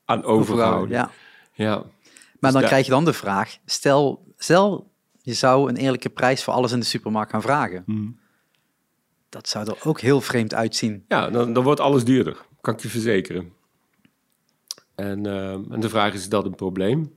aan 0.05 0.25
overgehouden. 0.25 0.97
Ja. 0.97 1.11
ja. 1.53 1.77
Maar 1.77 2.53
Dus 2.53 2.61
dan 2.61 2.63
krijg 2.63 2.85
je 2.85 2.91
dan 2.91 3.05
de 3.05 3.13
vraag, 3.13 3.57
stel, 3.65 4.27
stel 4.37 4.91
je 5.23 5.35
zou 5.35 5.69
een 5.69 5.77
eerlijke 5.77 6.11
prijs 6.11 6.45
voor 6.45 6.55
alles 6.55 6.73
in 6.73 6.81
de 6.81 6.87
supermarkt 6.87 7.31
gaan 7.31 7.43
vragen. 7.43 7.83
Hmm. 7.87 8.19
Dat 9.35 9.49
zou 9.49 9.69
er 9.69 9.77
ook 9.85 10.01
heel 10.01 10.21
vreemd 10.21 10.55
uitzien. 10.55 11.05
Ja, 11.09 11.31
dan, 11.31 11.53
dan 11.53 11.65
wordt 11.65 11.81
alles 11.81 12.05
duurder, 12.05 12.37
kan 12.61 12.75
ik 12.75 12.81
je 12.81 12.89
verzekeren. 12.89 13.53
En, 14.95 15.27
ehm, 15.27 15.73
en 15.73 15.81
de 15.81 15.89
vraag 15.89 16.13
is, 16.13 16.21
is 16.21 16.29
dat 16.29 16.45
een 16.45 16.55
probleem? 16.55 17.13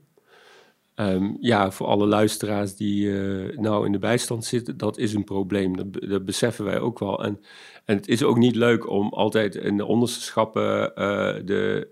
Ehm, 0.94 1.30
ja, 1.40 1.70
voor 1.70 1.86
alle 1.86 2.06
luisteraars 2.06 2.76
die 2.76 3.20
eh, 3.20 3.58
nou 3.58 3.86
in 3.86 3.92
de 3.92 3.98
bijstand 3.98 4.44
zitten, 4.44 4.76
dat 4.76 4.98
is 4.98 5.14
een 5.14 5.24
probleem. 5.24 5.76
Dat, 5.76 6.10
dat 6.10 6.24
beseffen 6.24 6.64
wij 6.64 6.80
ook 6.80 6.98
wel. 6.98 7.24
En, 7.24 7.40
en 7.84 7.96
het 7.96 8.08
is 8.08 8.22
ook 8.22 8.38
niet 8.38 8.56
leuk 8.56 8.88
om 8.88 9.08
altijd 9.08 9.54
in 9.54 9.76
de 9.76 9.84
onderste 9.84 10.20
schappen 10.20 10.94
eh, 10.94 11.34
de, 11.44 11.88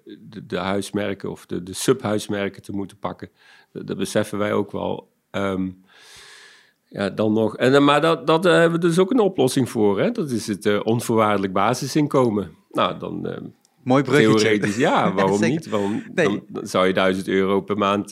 de, 0.47 0.59
huismerken 0.59 1.31
of 1.31 1.47
de, 1.47 1.63
de 1.63 1.73
subhuismerken 1.73 2.63
te 2.63 2.73
moeten 2.73 2.99
pakken. 2.99 3.31
Dat, 3.73 3.97
beseffen 3.97 4.39
wij 4.39 4.53
ook 4.53 4.73
wel. 4.73 5.13
Ehm, 5.31 5.71
ja, 6.97 7.11
dan 7.11 7.33
nog. 7.33 7.57
En, 7.57 7.75
eh, 7.75 7.81
maar 7.81 8.01
dat, 8.01 8.27
dat 8.27 8.47
eh, 8.47 8.53
hebben 8.53 8.81
we 8.81 8.87
dus 8.87 8.99
ook 8.99 9.11
een 9.11 9.21
oplossing 9.21 9.71
voor. 9.71 10.01
Hè? 10.01 10.11
Dat 10.11 10.31
is 10.31 10.47
het 10.47 10.67
eh, 10.67 10.81
onvoorwaardelijk 10.85 11.53
basisinkomen. 11.53 12.51
Nou, 12.71 12.99
dan 12.99 13.29
Mooi 13.83 14.03
bruggetje. 14.03 14.39
theoretisch, 14.39 14.77
ja, 14.77 15.13
waarom 15.15 15.41
niet? 15.41 15.69
Waarom, 15.69 16.03
Nee. 16.15 16.43
dan, 16.49 16.67
zou 16.67 16.87
je 16.87 16.93
1000 16.93 17.29
euro 17.29 17.61
per 17.61 17.77
maand 17.79 18.09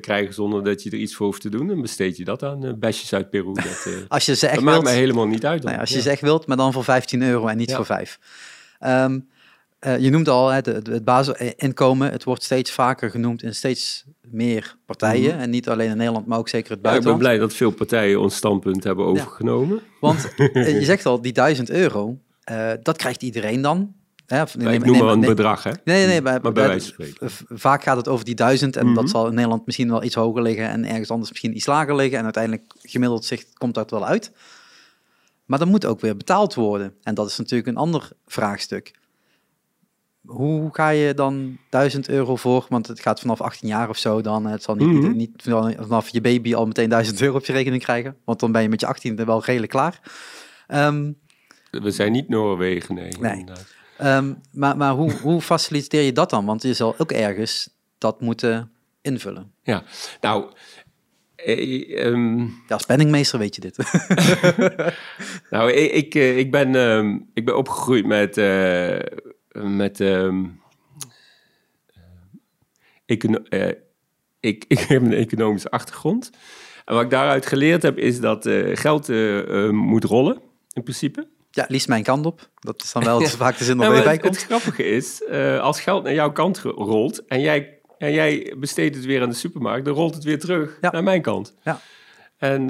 krijgen 0.00 0.34
zonder 0.34 0.64
dat 0.64 0.82
je 0.82 0.90
er 0.90 0.98
iets 0.98 1.14
voor 1.14 1.26
hoeft 1.26 1.40
te 1.40 1.48
doen. 1.48 1.66
Dan 1.66 1.80
besteed 1.80 2.16
je 2.16 2.24
dat 2.24 2.42
aan 2.42 2.64
eh 2.64 2.72
besjes 2.78 3.14
uit 3.14 3.30
Peru. 3.30 3.52
Dat, 3.52 3.88
Als 4.08 4.26
je 4.26 4.34
ze 4.36 4.46
echt 4.46 4.54
dat 4.54 4.64
maakt 4.64 4.76
wilt, 4.76 4.88
mij 4.90 5.00
helemaal 5.00 5.26
niet 5.26 5.46
uit. 5.46 5.62
Dan. 5.62 5.72
ja, 5.72 5.78
als 5.78 5.90
je 5.90 5.96
Ja. 5.96 6.02
ze 6.02 6.10
echt 6.10 6.20
wilt, 6.20 6.46
maar 6.46 6.56
dan 6.56 6.72
voor 6.72 6.84
15 6.84 7.22
euro 7.22 7.46
en 7.46 7.56
niet 7.56 7.70
Ja. 7.70 7.76
voor 7.76 7.84
5. 7.84 8.18
Ehm, 8.78 9.18
eh, 9.82 9.98
je 9.98 10.10
noemt 10.10 10.28
al 10.28 10.48
hè, 10.48 10.60
de- 10.60 10.82
de- 10.82 10.92
het 10.92 11.04
basisinkomen. 11.04 12.10
Het 12.10 12.24
wordt 12.24 12.42
steeds 12.42 12.70
vaker 12.70 13.10
genoemd 13.10 13.42
in 13.42 13.54
steeds 13.54 14.04
meer 14.20 14.76
partijen. 14.86 15.38
En 15.38 15.50
niet 15.50 15.68
alleen 15.68 15.90
in 15.90 15.96
Nederland, 15.96 16.26
maar 16.26 16.38
ook 16.38 16.48
zeker 16.48 16.70
het 16.70 16.78
Mhm. 16.80 16.88
Ja, 16.90 16.94
ik 16.96 17.02
ben 17.02 17.10
buitenland. 17.12 17.38
blij 17.38 17.48
dat 17.48 17.56
veel 17.58 17.70
partijen 17.78 18.20
ons 18.20 18.36
standpunt 18.36 18.84
hebben 18.84 19.04
overgenomen. 19.04 19.80
Want 20.00 20.34
eh, 20.36 20.78
je 20.78 20.84
zegt 20.84 21.06
al, 21.06 21.20
die 21.20 21.32
1000 21.32 21.70
euro, 21.70 22.18
eh, 22.44 22.70
dat 22.82 22.96
krijgt 22.96 23.22
iedereen 23.22 23.60
dan. 23.62 23.94
Hè, 24.26 24.42
of, 24.42 24.54
ik 24.54 24.60
noem 24.60 24.70
neem- 24.92 24.98
maar 25.04 25.12
een 25.12 25.18
nee- 25.18 25.28
bedrag, 25.34 25.62
hè? 25.62 25.70
Nee, 25.70 25.80
nee, 25.84 26.06
nee. 26.06 26.20
Maar, 26.22 26.40
Maar 26.42 26.52
bij 26.52 26.62
dat- 26.62 26.70
wijze 26.72 26.94
van 26.94 27.06
spreken. 27.06 27.58
Vaak 27.58 27.82
gaat 27.82 27.96
het 27.96 28.08
over 28.08 28.24
die 28.24 28.34
duizend 28.34 28.76
en 28.76 28.86
dat 28.94 29.02
Mhm. 29.04 29.12
zal 29.12 29.26
in 29.26 29.34
Nederland 29.34 29.66
misschien 29.66 29.90
wel 29.90 30.02
iets 30.02 30.14
hoger 30.14 30.42
liggen 30.42 30.68
en 30.68 30.84
ergens 30.84 31.10
anders 31.10 31.30
misschien 31.30 31.56
iets 31.56 31.66
lager 31.66 31.94
liggen. 31.96 32.18
En 32.18 32.24
uiteindelijk 32.24 32.72
gemiddeld 32.82 33.24
zich 33.24 33.44
komt 33.52 33.74
dat 33.74 33.90
wel 33.90 34.06
uit. 34.06 34.32
Maar 35.44 35.58
dan 35.58 35.68
moet 35.68 35.86
ook 35.86 36.00
weer 36.00 36.16
betaald 36.16 36.54
worden. 36.54 36.94
En 37.02 37.14
dat 37.14 37.28
is 37.28 37.38
natuurlijk 37.38 37.68
een 37.68 37.76
ander 37.76 38.10
vraagstuk. 38.26 39.00
Hoe 40.26 40.68
ga 40.72 40.88
je 40.88 41.14
dan 41.14 41.58
1000 41.70 42.08
euro 42.08 42.36
voor, 42.36 42.66
want 42.68 42.86
het 42.86 43.00
gaat 43.00 43.20
vanaf 43.20 43.40
18 43.40 43.68
jaar 43.68 43.88
of 43.88 43.96
zo 43.98 44.20
dan, 44.20 44.46
het 44.46 44.62
zal 44.62 44.74
niet, 44.74 44.88
Mhm. 44.88 45.16
niet 45.16 45.30
vanaf 45.78 46.08
je 46.08 46.20
baby 46.20 46.54
al 46.54 46.66
meteen 46.66 46.88
1000 46.88 47.20
euro 47.20 47.36
op 47.36 47.44
je 47.44 47.52
rekening 47.52 47.82
krijgen, 47.82 48.16
want 48.24 48.40
dan 48.40 48.52
ben 48.52 48.62
je 48.62 48.68
met 48.68 48.80
je 48.80 48.86
18 48.86 49.24
wel 49.24 49.44
redelijk 49.44 49.72
klaar. 49.72 50.00
Ehm, 50.66 51.12
We 51.70 51.90
zijn 51.90 52.12
niet 52.12 52.28
Noorwegen, 52.28 52.94
nee. 52.94 53.12
Nee. 53.20 53.44
Ehm, 53.98 54.32
maar 54.52 54.76
maar 54.76 54.92
hoe, 54.92 55.12
hoe 55.12 55.40
faciliteer 55.40 56.02
je 56.02 56.12
dat 56.12 56.30
dan? 56.30 56.44
Want 56.44 56.62
je 56.62 56.74
zal 56.74 56.94
ook 56.98 57.12
ergens 57.12 57.70
dat 57.98 58.20
moeten 58.20 58.70
invullen. 59.02 59.52
Ja, 59.62 59.82
nou... 60.20 60.44
eh, 61.36 62.04
ehm, 62.06 62.38
Ja, 62.40 62.48
als 62.68 62.84
penningmeester 62.86 63.38
weet 63.38 63.54
je 63.54 63.60
dit. 63.60 63.76
Nou, 65.50 65.72
ik, 65.72 65.92
ik, 65.92 66.14
eh, 66.14 66.38
ik, 66.38 66.50
ben, 66.50 66.74
ik 67.34 67.44
ben 67.44 67.56
opgegroeid 67.56 68.06
met, 68.06 68.36
eh, 68.38 68.98
met 69.52 70.00
ehm, 70.00 70.44
econo- 73.06 73.42
eh, 73.48 73.68
ik, 74.40 74.64
ik 74.68 74.78
heb 74.78 75.02
een 75.02 75.12
economische 75.12 75.70
achtergrond. 75.70 76.30
En 76.84 76.94
wat 76.94 77.02
ik 77.04 77.10
daaruit 77.10 77.46
geleerd 77.46 77.82
heb, 77.82 77.98
is 77.98 78.20
dat 78.20 78.46
eh, 78.46 78.76
geld 78.76 79.08
eh, 79.08 79.68
moet 79.70 80.04
rollen, 80.04 80.40
in 80.72 80.82
principe. 80.82 81.28
ja, 81.50 81.64
liefst 81.68 81.88
mijn 81.88 82.02
kant 82.02 82.26
op. 82.26 82.50
Dat 82.58 82.82
is 82.82 82.92
dan 82.92 83.04
wel 83.04 83.20
vaak 83.44 83.58
de 83.58 83.64
zin 83.64 83.74
Ja, 83.74 83.80
waar 83.80 83.88
je 83.88 83.94
maar 83.94 84.04
bij 84.04 84.12
het, 84.12 84.22
komt. 84.22 84.36
grappige 84.42 84.84
is, 84.84 85.28
als 85.60 85.80
geld 85.80 86.04
naar 86.04 86.14
jouw 86.14 86.32
kant 86.32 86.58
rolt 86.58 87.26
en 87.26 87.40
jij, 87.40 87.78
en 87.98 88.12
jij 88.12 88.54
besteedt 88.58 88.96
het 88.96 89.04
weer 89.04 89.22
aan 89.22 89.28
de 89.28 89.34
supermarkt, 89.34 89.84
dan 89.84 89.94
rolt 89.94 90.14
het 90.14 90.24
weer 90.24 90.38
terug 90.38 90.78
Ja. 90.80 90.90
naar 90.90 91.02
mijn 91.02 91.22
kant. 91.22 91.54
Ja. 91.62 91.80
En 92.36 92.66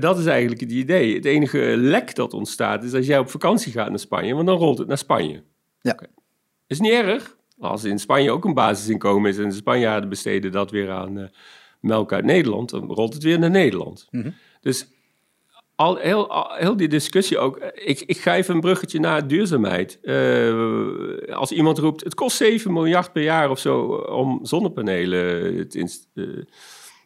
dat 0.00 0.18
is 0.18 0.26
eigenlijk 0.26 0.60
het 0.60 0.70
idee. 0.70 1.14
Het 1.14 1.24
enige 1.24 1.58
lek 1.76 2.14
dat 2.14 2.32
ontstaat 2.34 2.84
is 2.84 2.94
als 2.94 3.06
jij 3.06 3.18
op 3.18 3.30
vakantie 3.30 3.72
gaat 3.72 3.88
naar 3.88 3.98
Spanje, 3.98 4.34
want 4.34 4.46
dan 4.46 4.56
rolt 4.58 4.78
het 4.78 4.88
naar 4.88 4.98
Spanje. 4.98 5.42
Ja. 5.80 5.92
Oké. 5.92 6.06
Is 6.70 6.80
niet 6.80 6.92
erg. 6.92 7.36
Als 7.58 7.84
in 7.84 7.98
Spanje 7.98 8.30
ook 8.30 8.44
een 8.44 8.54
basisinkomen 8.54 9.30
is 9.30 9.38
en 9.38 9.48
de 9.48 9.54
Spanjaarden 9.54 10.08
besteden 10.08 10.52
dat 10.52 10.70
weer 10.70 10.90
aan 10.90 11.18
eh, 11.18 11.24
melk 11.80 12.12
uit 12.12 12.24
Nederland, 12.24 12.70
dan 12.70 12.84
rolt 12.92 13.14
het 13.14 13.22
weer 13.22 13.38
naar 13.38 13.50
Nederland. 13.50 14.08
Mhm. 14.10 14.30
Dus 14.60 14.86
al, 15.74 15.96
heel, 15.96 16.30
al- 16.30 16.54
heel 16.56 16.76
die 16.76 16.88
discussie 16.88 17.38
ook. 17.38 17.56
eh, 17.56 17.88
Ik, 17.88 18.00
ik 18.00 18.16
ga 18.18 18.34
even 18.36 18.54
een 18.54 18.60
bruggetje 18.60 19.00
naar 19.00 19.26
duurzaamheid. 19.26 19.98
Eh, 20.02 21.34
als 21.36 21.52
iemand 21.52 21.78
roept, 21.78 22.04
het 22.04 22.14
kost 22.14 22.36
7 22.36 22.72
miljard 22.72 23.12
per 23.12 23.22
jaar 23.22 23.50
of 23.50 23.58
zo 23.58 23.82
om 23.94 24.38
zonnepanelen 24.42 25.68
te, 25.68 26.46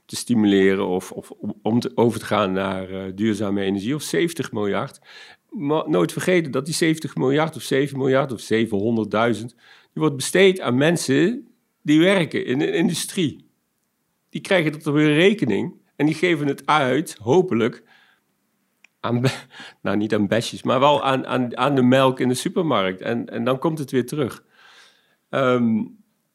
te 0.07 0.16
stimuleren 0.16 0.87
of, 0.87 1.12
of 1.12 1.31
om- 1.31 1.59
om 1.62 1.81
te, 1.81 1.92
over 1.94 2.18
te 2.20 2.27
gaan 2.27 2.53
naar 2.53 3.14
duurzame 3.14 3.62
energie, 3.62 3.94
of 3.94 4.03
70 4.03 4.53
miljard. 4.53 4.98
Nooit 5.86 6.12
vergeten 6.12 6.52
dat 6.52 6.64
die 6.64 6.74
70 6.74 7.16
miljard 7.16 7.56
of 7.56 7.62
7 7.62 7.98
miljard 7.98 8.32
of 8.32 8.42
700.000, 8.42 9.44
die 9.44 10.02
wordt 10.02 10.16
besteed 10.16 10.60
aan 10.60 10.76
mensen 10.76 11.48
die 11.82 12.00
werken 12.00 12.46
in 12.46 12.58
de 12.58 12.72
industrie. 12.72 13.48
Die 14.30 14.40
krijgen 14.40 14.72
dat 14.72 14.86
op 14.86 14.94
hun 14.94 15.14
rekening 15.14 15.74
en 15.96 16.06
die 16.06 16.14
geven 16.14 16.46
het 16.46 16.66
uit, 16.66 17.16
hopelijk, 17.20 17.82
aan, 19.00 19.22
nou 19.82 19.96
niet 19.96 20.14
aan 20.14 20.28
besjes, 20.28 20.62
maar 20.62 20.80
wel 20.80 21.02
aan, 21.02 21.26
aan, 21.26 21.56
aan 21.56 21.74
de 21.74 21.82
melk 21.82 22.20
in 22.20 22.28
de 22.28 22.34
supermarkt. 22.34 23.00
En, 23.00 23.28
en 23.28 23.44
dan 23.44 23.58
komt 23.58 23.78
het 23.78 23.90
weer 23.90 24.06
terug. 24.06 24.44
Ehm, 25.30 25.82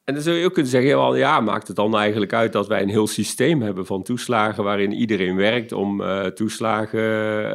en 0.10 0.16
dan 0.16 0.24
zou 0.24 0.38
je 0.38 0.46
ook 0.46 0.54
kunnen 0.54 0.72
zeggen, 0.72 1.18
ja, 1.18 1.40
maakt 1.40 1.68
het 1.68 1.76
dan 1.76 1.98
eigenlijk 1.98 2.34
uit 2.34 2.52
dat 2.52 2.68
wij 2.68 2.82
een 2.82 2.90
heel 2.90 3.08
systeem 3.08 3.62
hebben 3.62 3.86
van 3.86 4.04
toeslagen 4.04 4.64
waarin 4.64 4.92
iedereen 4.92 5.36
werkt 5.36 5.72
om 5.72 6.02
eh, 6.02 6.26
toeslagen 6.26 7.02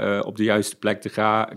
eh, 0.00 0.26
op 0.26 0.36
de 0.36 0.42
juiste 0.42 0.76
plek 0.76 1.00
te 1.00 1.08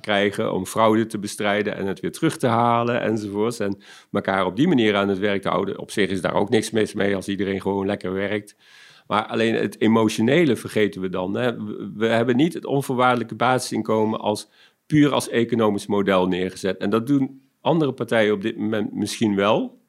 krijgen, 0.02 0.54
om 0.54 0.66
fraude 0.66 1.06
te 1.06 1.20
bestrijden 1.20 1.76
en 1.76 1.86
het 1.86 2.00
weer 2.00 2.12
terug 2.12 2.38
te 2.38 2.48
halen 2.48 3.02
enzovoorts. 3.02 3.60
En 3.60 3.78
elkaar 4.12 4.46
op 4.46 4.56
die 4.56 4.68
manier 4.68 4.96
aan 4.96 5.10
het 5.10 5.20
werk 5.20 5.42
te 5.42 5.50
houden. 5.50 5.80
Op 5.80 5.92
zich 5.92 6.10
is 6.10 6.22
daar 6.22 6.34
ook 6.34 6.50
niks 6.50 6.72
mis 6.72 6.94
mee 6.94 7.16
als 7.16 7.28
iedereen 7.28 7.62
gewoon 7.62 7.86
lekker 7.86 8.14
werkt. 8.14 8.56
Maar 9.08 9.26
alleen 9.26 9.56
het 9.56 9.82
emotionele 9.82 10.56
vergeten 10.56 11.02
we 11.02 11.10
dan. 11.10 11.34
Hè. 11.34 11.52
We 11.96 12.08
hebben 12.08 12.36
niet 12.36 12.54
het 12.54 12.66
onvoorwaardelijke 12.66 13.36
basisinkomen 13.36 14.20
als 14.20 14.50
puur 14.86 15.14
als 15.14 15.30
economisch 15.30 15.88
model 15.88 16.28
neergezet. 16.28 16.78
En 16.78 16.90
dat 16.90 17.08
doen 17.08 17.42
andere 17.62 17.94
partijen 17.94 18.34
op 18.34 18.42
dit 18.42 18.58
moment 18.58 18.94
misschien 18.94 19.36
wel. 19.36 19.86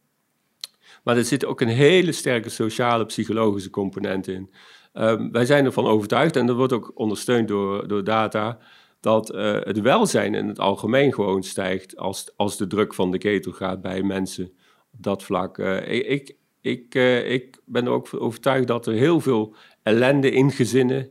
Maar 1.09 1.17
er 1.17 1.25
zit 1.25 1.45
ook 1.45 1.61
een 1.61 1.69
hele 1.69 2.13
sterke 2.13 2.49
sociale, 2.49 3.07
psychologische 3.07 3.71
component 3.71 4.29
in. 4.29 4.51
Ehm, 4.93 5.31
wij 5.31 5.45
zijn 5.45 5.65
ervan 5.65 5.87
overtuigd, 5.87 6.37
en 6.37 6.47
dat 6.47 6.57
wordt 6.57 6.73
ook 6.73 6.93
ondersteund 6.95 7.49
door, 7.49 7.89
door 7.89 8.05
data, 8.05 8.59
dat 9.01 9.31
eh, 9.31 9.57
het 9.61 9.81
welzijn 9.81 10.35
in 10.35 10.49
het 10.49 10.59
algemeen 10.59 11.15
gewoon 11.15 11.43
stijgt 11.43 11.97
als, 11.97 12.33
als 12.37 12.57
de 12.57 12.67
druk 12.67 12.95
van 12.95 13.11
de 13.11 13.19
ketel 13.19 13.53
gaat 13.53 13.83
bij 13.83 14.03
mensen 14.03 14.45
op 14.93 15.03
dat 15.03 15.23
vlak. 15.23 15.59
Eh, 15.59 16.11
ik, 16.11 16.37
ik, 16.61 16.95
eh, 16.95 17.31
ik 17.31 17.61
ben 17.65 17.85
er 17.85 17.93
ook 17.93 18.09
overtuigd 18.19 18.67
dat 18.67 18.87
er 18.87 18.95
heel 18.95 19.21
veel 19.21 19.55
ellende 19.83 20.31
in 20.31 20.51
gezinnen 20.51 21.09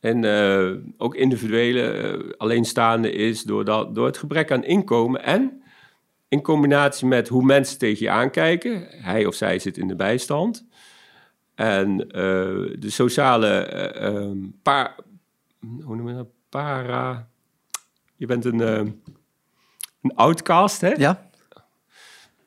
en 0.00 0.24
ook 0.96 1.14
individuele 1.14 2.34
alleenstaande 2.36 3.12
is 3.12 3.42
door 3.42 4.06
het 4.06 4.18
gebrek 4.18 4.52
aan 4.52 4.64
inkomen 4.64 5.24
en 5.24 5.62
in 6.34 6.42
combinatie 6.42 7.06
met 7.06 7.28
hoe 7.28 7.44
mensen 7.44 7.78
tegen 7.78 8.04
je 8.04 8.10
aankijken. 8.10 8.86
Hij 8.88 9.26
of 9.26 9.34
zij 9.34 9.58
zit 9.58 9.76
in 9.76 9.88
de 9.88 9.96
bijstand. 9.96 10.66
En 11.54 12.10
eh, 12.10 12.20
de 12.78 12.90
sociale 12.90 13.48
eh, 13.48 14.06
ehm, 14.06 14.38
pa, 14.62 14.94
hoe 15.82 15.96
noem 15.96 16.08
je 16.08 16.14
dat? 16.14 16.28
Para. 16.48 17.28
Je 18.16 18.26
bent 18.26 18.44
een, 18.44 18.60
eh, 18.60 18.76
een 20.02 20.14
outcast, 20.14 20.80
hè? 20.80 20.92
Ja, 20.92 21.30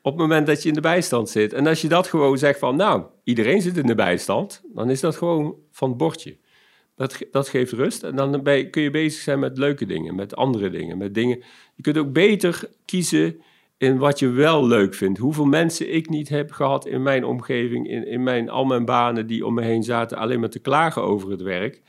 Op 0.01 0.13
het 0.13 0.21
moment 0.21 0.47
dat 0.47 0.63
je 0.63 0.69
in 0.69 0.75
de 0.75 0.81
bijstand 0.81 1.29
zit. 1.29 1.53
En 1.53 1.67
als 1.67 1.81
je 1.81 1.87
dat 1.87 2.07
gewoon 2.07 2.37
zegt 2.37 2.59
van, 2.59 2.75
nou, 2.75 3.03
iedereen 3.23 3.61
zit 3.61 3.77
in 3.77 3.85
de 3.85 3.95
bijstand, 3.95 4.61
dan 4.73 4.89
is 4.89 4.99
dat 4.99 5.15
gewoon 5.15 5.55
van 5.71 5.89
het 5.89 5.97
bordje. 5.97 6.37
Dat, 6.95 7.17
dat 7.31 7.49
geeft 7.49 7.71
rust. 7.71 8.03
En 8.03 8.15
dan 8.15 8.43
ben 8.43 8.69
kun 8.69 8.81
je 8.81 8.91
bezig 8.91 9.21
zijn 9.21 9.39
met 9.39 9.57
leuke 9.57 9.85
dingen, 9.85 10.15
met 10.15 10.35
andere 10.35 10.69
dingen, 10.69 10.97
met 10.97 11.13
dingen. 11.13 11.43
Je 11.75 11.83
kunt 11.83 11.97
ook 11.97 12.13
beter 12.13 12.69
kiezen 12.85 13.41
in 13.77 13.97
wat 13.97 14.19
je 14.19 14.29
wel 14.29 14.67
leuk 14.67 14.93
vindt. 14.93 15.19
Hoeveel 15.19 15.45
mensen 15.45 15.93
ik 15.93 16.09
niet 16.09 16.29
heb 16.29 16.51
gehad 16.51 16.87
in 16.87 17.01
mijn 17.01 17.25
omgeving, 17.25 17.89
in, 17.89 18.07
in 18.07 18.23
mijn, 18.23 18.49
al 18.49 18.65
mijn 18.65 18.85
banen 18.85 19.27
die 19.27 19.45
om 19.45 19.53
me 19.53 19.61
heen 19.61 19.83
zaten, 19.83 20.17
alleen 20.17 20.39
maar 20.39 20.49
te 20.49 20.59
klagen 20.59 21.01
over 21.01 21.31
het 21.31 21.41
werk. 21.41 21.81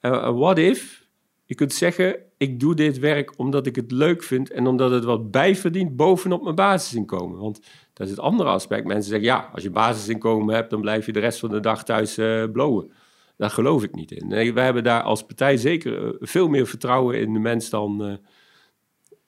En 0.00 0.36
what 0.36 0.58
if 0.58 1.08
je 1.44 1.54
kunt 1.54 1.72
zeggen, 1.72 2.16
ik 2.36 2.60
doe 2.60 2.74
dit 2.74 2.98
werk 2.98 3.32
omdat 3.36 3.66
ik 3.66 3.76
het 3.76 3.90
leuk 3.90 4.22
vind 4.22 4.50
en 4.50 4.66
omdat 4.66 4.90
het 4.90 5.04
wat 5.04 5.30
bijverdient 5.30 5.96
bovenop 5.96 6.42
mijn 6.42 6.54
basisinkomen. 6.54 7.38
Want 7.38 7.60
dat 7.92 8.06
is 8.06 8.12
het 8.12 8.20
andere 8.20 8.48
aspect. 8.48 8.86
Mensen 8.86 9.10
zeggen, 9.10 9.28
ja, 9.28 9.50
als 9.52 9.62
je 9.62 9.70
basisinkomen 9.70 10.54
hebt, 10.54 10.70
dan 10.70 10.80
blijf 10.80 11.06
je 11.06 11.12
de 11.12 11.20
rest 11.20 11.38
van 11.38 11.48
de 11.48 11.60
dag 11.60 11.84
thuis 11.84 12.18
uh, 12.18 12.44
blowen. 12.52 12.92
Daar 13.36 13.50
geloof 13.50 13.82
ik 13.82 13.94
niet 13.94 14.10
in. 14.10 14.28
Nee, 14.28 14.52
wij 14.52 14.64
hebben 14.64 14.84
daar 14.84 15.02
als 15.02 15.24
partij 15.24 15.56
zeker 15.56 16.16
veel 16.20 16.48
meer 16.48 16.66
vertrouwen 16.66 17.20
in 17.20 17.32
de 17.32 17.38
mens 17.38 17.70
dan, 17.70 18.06
uh, 18.06 18.14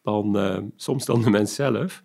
dan 0.02 0.72
soms 0.76 1.04
dan 1.04 1.22
de 1.22 1.30
mens 1.30 1.54
zelf. 1.54 2.02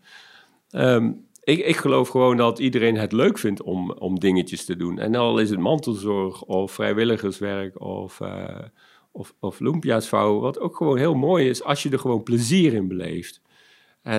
Um, 0.71 1.27
ik, 1.47 1.59
ik 1.59 1.75
geloof 1.75 2.09
gewoon 2.09 2.37
dat 2.37 2.59
iedereen 2.59 2.97
het 2.97 3.11
leuk 3.11 3.37
vindt 3.37 3.61
om, 3.61 3.91
om 3.91 4.19
dingetjes 4.19 4.65
te 4.65 4.75
doen. 4.75 4.99
En 4.99 5.15
al 5.15 5.39
is 5.39 5.49
het 5.49 5.59
mantelzorg 5.59 6.43
of 6.43 6.71
vrijwilligerswerk 6.71 7.81
of, 7.81 8.19
uh, 8.19 8.59
of, 9.11 9.35
of 9.39 9.59
lumpia's 9.59 10.07
vouwen, 10.07 10.41
wat 10.41 10.59
ook 10.59 10.75
gewoon 10.75 10.97
heel 10.97 11.15
mooi 11.15 11.49
is 11.49 11.63
als 11.63 11.83
je 11.83 11.89
er 11.89 11.99
gewoon 11.99 12.23
plezier 12.23 12.73
in 12.73 12.87
beleeft. 12.87 13.41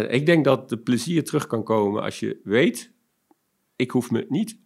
Ik 0.08 0.26
denk 0.26 0.44
dat 0.44 0.68
de 0.68 0.78
plezier 0.78 1.24
terug 1.24 1.46
kan 1.46 1.64
komen 1.64 2.02
als 2.02 2.20
je 2.20 2.40
weet, 2.44 2.92
ik 3.76 3.90
hoef 3.90 4.10
me 4.10 4.26
niet 4.28 4.58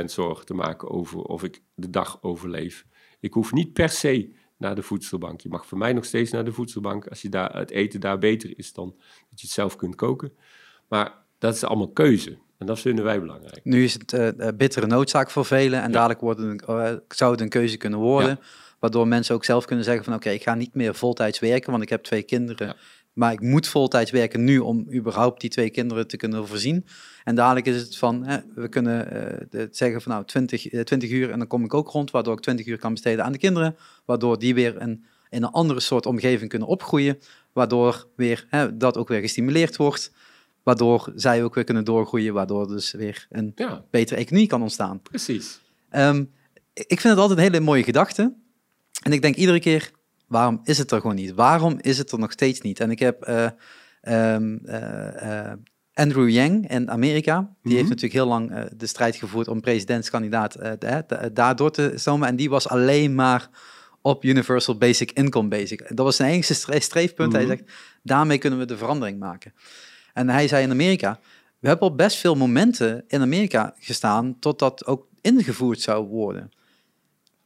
100% 0.00 0.04
zorgen 0.04 0.46
te 0.46 0.54
maken 0.54 0.90
over 0.90 1.22
of 1.22 1.42
ik 1.42 1.62
de 1.74 1.90
dag 1.90 2.18
overleef. 2.22 2.86
Ik 3.20 3.32
hoef 3.32 3.52
niet 3.52 3.72
per 3.72 3.88
se 3.88 4.34
naar 4.56 4.74
de 4.74 4.82
voedselbank. 4.82 5.40
Je 5.40 5.48
mag 5.48 5.66
voor 5.66 5.78
mij 5.78 5.92
nog 5.92 6.04
steeds 6.04 6.30
naar 6.30 6.44
de 6.44 6.52
voedselbank 6.52 7.06
als 7.06 7.22
je 7.22 7.28
daar, 7.28 7.56
het 7.56 7.70
eten 7.70 8.00
daar 8.00 8.18
beter 8.18 8.58
is 8.58 8.72
dan 8.72 8.88
dat 9.30 9.40
je 9.40 9.46
het 9.46 9.54
zelf 9.54 9.76
kunt 9.76 9.94
koken. 9.94 10.32
Maar 10.88 11.12
dat 11.38 11.54
is 11.54 11.64
allemaal 11.64 11.90
keuze. 11.90 12.38
En 12.58 12.66
dat 12.66 12.80
vinden 12.80 13.04
wij 13.04 13.20
belangrijk. 13.20 13.60
Nu 13.64 13.84
is 13.84 13.92
het 13.92 14.12
uh, 14.12 14.48
bittere 14.56 14.86
noodzaak 14.86 15.30
voor 15.30 15.44
velen. 15.44 15.82
En 15.82 15.92
dadelijk 15.92 16.20
wordt 16.20 16.40
het 16.40 16.48
een, 16.48 16.76
uh, 16.76 16.92
zou 17.08 17.30
het 17.32 17.40
een 17.40 17.48
keuze 17.48 17.76
kunnen 17.76 17.98
worden. 17.98 18.40
Waardoor 18.78 19.08
mensen 19.08 19.34
ook 19.34 19.44
zelf 19.44 19.64
kunnen 19.64 19.84
zeggen 19.84 20.04
van 20.04 20.14
oké, 20.14 20.30
ik 20.30 20.42
ga 20.42 20.54
niet 20.54 20.74
meer 20.74 20.94
voltijds 20.94 21.38
werken, 21.38 21.70
want 21.70 21.82
ik 21.82 21.88
heb 21.88 22.02
twee 22.02 22.22
kinderen. 22.22 22.76
Maar 23.14 23.32
ik 23.32 23.40
moet 23.40 23.68
voltijds 23.68 24.10
werken 24.10 24.44
nu 24.44 24.58
om 24.58 24.86
überhaupt 24.92 25.40
die 25.40 25.50
twee 25.50 25.70
kinderen 25.70 26.06
te 26.06 26.16
kunnen 26.16 26.46
voorzien. 26.46 26.86
En 27.24 27.34
dadelijk 27.34 27.66
is 27.66 27.80
het 27.80 27.96
van, 27.96 28.24
hè, 28.24 28.38
we 28.54 28.68
kunnen 28.68 29.16
uh, 29.50 29.66
zeggen 29.70 30.02
van 30.02 30.12
nou 30.12 30.24
20, 30.24 30.84
20 30.84 31.10
uur 31.10 31.30
en 31.30 31.38
dan 31.38 31.46
kom 31.46 31.64
ik 31.64 31.74
ook 31.74 31.88
rond, 31.88 32.10
waardoor 32.10 32.34
ik 32.34 32.40
20 32.40 32.66
uur 32.66 32.78
kan 32.78 32.92
besteden 32.92 33.24
aan 33.24 33.32
de 33.32 33.38
kinderen. 33.38 33.76
Waardoor 34.04 34.38
die 34.38 34.54
weer 34.54 34.80
een, 34.80 35.04
in 35.30 35.42
een 35.42 35.50
andere 35.50 35.80
soort 35.80 36.06
omgeving 36.06 36.50
kunnen 36.50 36.68
opgroeien. 36.68 37.18
Waardoor 37.52 38.08
weer, 38.16 38.46
hè, 38.48 38.76
dat 38.76 38.96
ook 38.96 39.08
weer 39.08 39.20
gestimuleerd 39.20 39.76
wordt. 39.76 40.12
Waardoor 40.62 41.12
zij 41.14 41.44
ook 41.44 41.54
weer 41.54 41.64
kunnen 41.64 41.84
doorgroeien, 41.84 42.34
waardoor 42.34 42.68
dus 42.68 42.92
weer 42.92 43.26
een 43.30 43.52
ja. 43.54 43.84
betere 43.90 44.20
economie 44.20 44.48
kan 44.48 44.62
ontstaan. 44.62 45.00
Precies. 45.02 45.60
Um, 45.90 46.32
ik 46.74 47.00
vind 47.00 47.02
het 47.02 47.18
altijd 47.18 47.38
een 47.38 47.44
hele 47.44 47.60
mooie 47.60 47.82
gedachte. 47.82 48.34
En 49.02 49.12
ik 49.12 49.22
denk 49.22 49.36
iedere 49.36 49.60
keer, 49.60 49.90
waarom 50.34 50.60
is 50.64 50.78
het 50.78 50.90
er 50.90 51.00
gewoon 51.00 51.16
niet? 51.16 51.32
Waarom 51.34 51.78
is 51.80 51.98
het 51.98 52.12
er 52.12 52.18
nog 52.18 52.32
steeds 52.32 52.60
niet? 52.60 52.80
En 52.80 52.90
ik 52.90 52.98
heb 52.98 53.28
uh, 53.28 53.48
um, 54.34 54.60
uh, 54.64 55.52
Andrew 55.92 56.28
Yang 56.28 56.70
in 56.70 56.90
Amerika, 56.90 57.50
die 57.62 57.72
heeft 57.72 57.88
mhm. 57.88 57.94
natuurlijk 57.94 58.12
heel 58.12 58.26
lang 58.26 58.68
de 58.76 58.86
strijd 58.86 59.16
gevoerd 59.16 59.48
om 59.48 59.60
presidentskandidaat 59.60 60.56
daardoor 61.32 61.70
te 61.70 61.92
stomen. 61.94 62.28
En 62.28 62.36
die 62.36 62.50
was 62.50 62.68
alleen 62.68 63.14
maar 63.14 63.48
op 64.00 64.24
Universal 64.24 64.78
Basic 64.78 65.12
Income 65.12 65.48
Basic. 65.48 65.88
Dat 65.88 66.04
was 66.04 66.16
zijn 66.16 66.32
enige 66.32 66.80
streefpunt. 66.80 67.32
Hij 67.32 67.44
mhm. 67.44 67.50
zegt, 67.50 67.70
daarmee 68.02 68.38
kunnen 68.38 68.58
we 68.58 68.64
de 68.64 68.76
verandering 68.76 69.18
maken. 69.18 69.54
En 70.12 70.28
hij 70.28 70.48
zei 70.48 70.62
in 70.62 70.70
Amerika, 70.70 71.18
we 71.58 71.68
hebben 71.68 71.88
op 71.88 71.96
best 71.96 72.16
veel 72.16 72.34
momenten 72.34 73.04
in 73.06 73.20
Amerika 73.20 73.74
gestaan 73.78 74.36
tot 74.38 74.58
dat 74.58 74.86
ook 74.86 75.06
ingevoerd 75.20 75.80
zou 75.80 76.06
worden. 76.06 76.50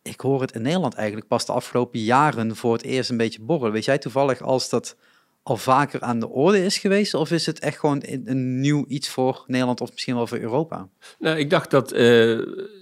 Ik 0.09 0.21
hoor 0.21 0.41
het 0.41 0.53
in 0.53 0.63
Nederland 0.63 0.95
eigenlijk 0.95 1.29
pas 1.29 1.47
de 1.47 1.53
afgelopen 1.53 2.01
jaren 2.01 2.57
voor 2.57 2.73
het 2.73 2.83
eerst 2.83 3.11
een 3.11 3.17
beetje 3.17 3.43
borrelen. 3.43 3.73
Weet 3.73 3.85
jij 3.85 3.99
toevallig 3.99 4.43
als 4.43 4.69
dat 4.69 4.97
al 5.43 5.57
vaker 5.57 6.01
aan 6.01 6.21
de 6.21 6.29
orde 6.29 6.65
is 6.65 6.79
geweest? 6.79 7.15
Of 7.15 7.31
is 7.31 7.47
het 7.47 7.59
echt 7.59 7.79
gewoon 7.79 8.03
een 8.25 8.61
nieuw 8.61 8.85
iets 8.89 9.09
voor 9.09 9.45
Nederland 9.47 9.81
of 9.81 9.91
misschien 9.91 10.15
wel 10.15 10.27
voor 10.27 10.39
Europa? 10.39 10.89
Nou, 11.19 11.39
ik 11.39 11.51
dacht 11.51 11.71
dat 11.71 11.93
uh, 11.93 12.31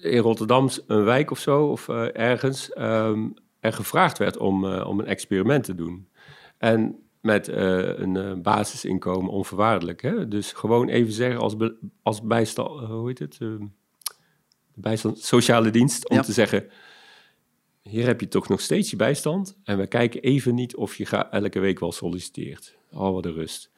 in 0.02 0.18
Rotterdam 0.18 0.68
een 0.86 1.04
wijk 1.04 1.30
of 1.30 1.38
zo, 1.38 1.66
of 1.66 1.88
uh, 1.88 2.16
ergens, 2.16 2.70
um, 2.78 3.34
er 3.60 3.72
gevraagd 3.72 4.18
werd 4.18 4.36
om, 4.36 4.64
uh, 4.64 4.86
om 4.88 4.98
een 4.98 5.06
experiment 5.06 5.64
te 5.64 5.74
doen. 5.74 6.08
En 6.58 6.96
met 7.20 7.48
een 7.48 8.42
basisinkomen 8.42 9.30
onvoorwaardelijk. 9.30 10.02
Hè? 10.02 10.28
Dus 10.28 10.52
gewoon 10.52 10.88
even 10.88 11.12
zeggen 11.12 11.40
als, 11.40 11.54
als 12.02 12.22
bijstand, 12.22 12.86
hoe 12.86 13.08
heet 13.08 13.18
het? 13.18 13.38
bijstand, 14.76 15.18
sociale 15.18 15.70
dienst, 15.70 16.08
om 16.08 16.20
te 16.20 16.32
zeggen, 16.32 16.64
hier 17.88 18.07
heb 18.07 18.20
je 18.20 18.29
toch 18.29 18.49
nog 18.49 18.61
steeds 18.61 18.90
je 18.90 18.96
bijstand 18.96 19.59
en 19.64 19.79
we 19.79 19.87
kijken 19.87 20.22
even 20.22 20.55
niet 20.55 20.77
of 20.77 20.96
je 20.96 21.07
elke 21.31 21.59
week 21.59 21.81
wel 21.81 21.92
solliciteert. 21.92 22.77
Oh, 22.92 23.12
wat 23.12 23.25
een 23.25 23.33
rust. 23.33 23.70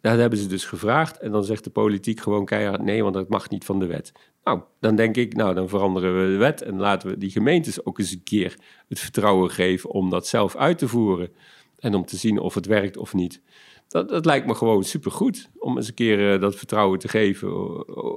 Dat 0.00 0.18
hebben 0.18 0.38
ze 0.38 0.46
dus 0.46 0.64
gevraagd 0.64 1.18
en 1.18 1.30
dan 1.30 1.44
zegt 1.44 1.64
de 1.64 1.70
politiek 1.70 2.20
gewoon 2.20 2.44
keihard 2.44 2.82
nee, 2.82 3.02
want 3.02 3.14
dat 3.14 3.28
mag 3.28 3.50
niet 3.50 3.64
van 3.64 3.78
de 3.78 3.86
wet. 3.86 4.12
Nou, 4.44 4.60
dan 4.80 4.96
denk 4.96 5.16
ik, 5.16 5.34
nou, 5.34 5.54
dan 5.54 5.68
veranderen 5.68 6.22
we 6.22 6.32
de 6.32 6.36
wet 6.36 6.62
en 6.62 6.76
laten 6.76 7.08
we 7.08 7.18
die 7.18 7.30
gemeentes 7.30 7.84
ook 7.84 7.98
eens 7.98 8.12
een 8.12 8.22
keer 8.22 8.58
het 8.88 9.00
vertrouwen 9.00 9.50
geven 9.50 9.90
om 9.90 10.10
dat 10.10 10.26
zelf 10.26 10.56
uit 10.56 10.78
te 10.78 10.88
voeren 10.88 11.30
en 11.78 11.94
om 11.94 12.04
te 12.04 12.16
zien 12.16 12.38
of 12.38 12.54
het 12.54 12.66
werkt 12.66 12.96
of 12.96 13.14
niet. 13.14 13.40
Dat, 13.88 14.08
dat 14.08 14.24
lijkt 14.24 14.46
me 14.46 14.54
gewoon 14.54 14.84
supergoed 14.84 15.50
om 15.58 15.76
eens 15.76 15.88
een 15.88 15.94
keer 15.94 16.34
uh, 16.34 16.40
dat 16.40 16.56
vertrouwen 16.56 16.98
te 16.98 17.08
geven, 17.08 17.48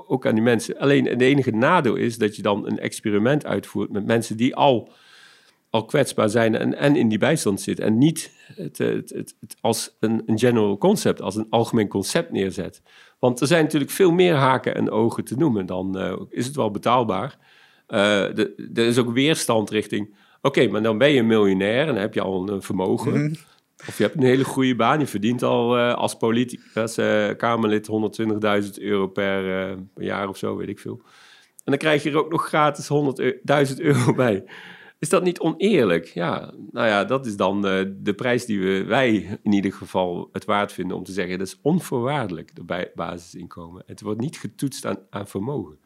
ook 0.10 0.26
aan 0.26 0.34
die 0.34 0.44
mensen. 0.44 0.78
Alleen 0.78 1.06
het 1.06 1.22
enige 1.22 1.52
nadeel 1.52 1.96
is 1.96 2.18
dat 2.18 2.36
je 2.36 2.42
dan 2.42 2.68
een 2.68 2.80
experiment 2.80 3.46
uitvoert 3.46 3.92
met 3.92 4.06
mensen 4.06 4.38
die 4.38 4.56
al, 4.56 4.92
al 5.70 5.86
kwetsbaar 5.86 6.30
zijn 6.30 6.56
en, 6.56 6.78
en 6.78 6.96
in 6.96 7.10
die 7.10 7.18
bijstand 7.18 7.62
zitten. 7.62 7.86
En 7.86 7.98
niet 7.98 8.32
het, 8.56 8.78
het, 8.78 9.10
het, 9.40 9.56
als 9.62 9.96
een, 10.00 10.24
een 10.26 10.40
general 10.40 10.78
concept, 10.78 11.22
als 11.22 11.36
een 11.36 11.48
algemeen 11.50 11.88
concept 11.88 12.32
neerzet. 12.32 12.82
Want 13.20 13.42
er 13.42 13.48
zijn 13.48 13.64
natuurlijk 13.64 13.92
veel 13.92 14.12
meer 14.12 14.36
haken 14.36 14.76
en 14.76 14.92
ogen 14.92 15.24
te 15.24 15.36
noemen. 15.36 15.66
Dan 15.66 16.02
uh, 16.02 16.14
is 16.30 16.46
het 16.46 16.56
wel 16.56 16.72
betaalbaar. 16.72 17.38
Uh, 17.88 18.38
er 18.38 18.78
is 18.78 18.98
ook 18.98 19.14
weerstand 19.14 19.70
richting 19.70 20.16
Oké, 20.42 20.68
maar 20.68 20.82
dan 20.82 20.98
ben 20.98 21.12
je 21.12 21.24
miljonair 21.24 21.80
en 21.80 21.94
dan 21.94 22.02
heb 22.02 22.14
je 22.14 22.22
al 22.22 22.50
een 22.50 22.62
vermogen. 22.62 23.12
Mhm. 23.12 23.34
Of 23.88 23.98
je 23.98 24.04
hebt 24.04 24.16
een 24.16 24.24
hele 24.24 24.44
goede 24.44 24.76
baan. 24.76 25.00
Je 25.00 25.08
verdient 25.08 25.44
al 25.44 25.78
uh, 25.78 25.94
als 25.94 26.18
politicus, 26.18 26.96
Kamerlid, 27.38 27.90
120.000 28.68 28.82
euro 28.82 29.08
per, 29.08 29.44
per, 29.94 30.04
jaar 30.04 30.28
of 30.28 30.38
zo, 30.38 30.56
weet 30.56 30.70
ik 30.70 30.80
veel. 30.80 31.02
En 31.64 31.72
dan 31.72 31.78
krijg 31.78 32.04
je 32.04 32.10
er 32.10 32.18
ook 32.18 32.32
nog 32.32 32.48
gratis 32.48 32.90
100.000 33.72 33.78
euro 33.78 34.14
bij. 34.14 34.44
Is 35.00 35.10
dat 35.10 35.24
niet 35.24 35.40
oneerlijk? 35.40 36.06
Ja, 36.06 36.54
nou 36.72 36.88
ja, 36.88 37.06
dat 37.06 37.26
is 37.26 37.36
dan 37.36 37.62
de 37.62 38.14
prijs 38.16 38.46
die 38.46 38.60
we, 38.60 38.84
wij 38.84 39.40
in 39.44 39.54
ieder 39.54 39.74
geval 39.74 40.30
het 40.32 40.46
waard 40.46 40.72
vinden 40.72 40.98
om 40.98 41.04
te 41.04 41.12
zeggen. 41.12 41.38
Dat 41.38 41.48
is 41.48 41.60
onvoorwaardelijk, 41.62 42.56
de 42.56 42.92
basisinkomen. 42.96 43.84
Het 43.86 44.02
wordt 44.02 44.22
niet 44.22 44.38
getoetst 44.38 44.86
aan, 44.86 44.98
aan 45.10 45.28
vermogen. 45.28 45.80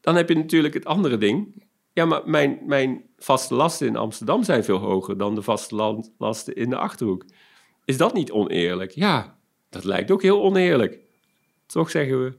Dan 0.00 0.16
heb 0.16 0.28
je 0.28 0.34
natuurlijk 0.34 0.74
het 0.74 0.84
andere 0.84 1.18
ding. 1.18 1.64
Ja, 1.92 2.04
maar 2.04 2.22
mijn, 2.24 2.58
mijn 2.66 3.04
vaste 3.16 3.54
lasten 3.54 3.86
in 3.86 3.96
Amsterdam 3.96 4.42
zijn 4.42 4.64
veel 4.64 4.78
hoger 4.78 5.18
dan 5.18 5.34
de 5.34 5.42
vaste 5.42 6.04
lasten 6.18 6.54
in 6.54 6.70
de 6.70 6.76
Achterhoek. 6.76 7.24
Is 7.84 7.96
dat 7.96 8.14
niet 8.14 8.30
oneerlijk? 8.30 8.90
Ja, 8.90 9.38
dat 9.68 9.84
lijkt 9.84 10.10
ook 10.10 10.22
heel 10.22 10.42
oneerlijk. 10.42 10.98
Toch 11.66 11.90
zeggen 11.90 12.24
we, 12.24 12.38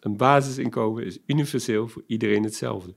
een 0.00 0.16
basisinkomen 0.16 1.04
is 1.04 1.18
universeel 1.26 1.88
voor 1.88 2.02
iedereen 2.06 2.42
hetzelfde. 2.42 2.94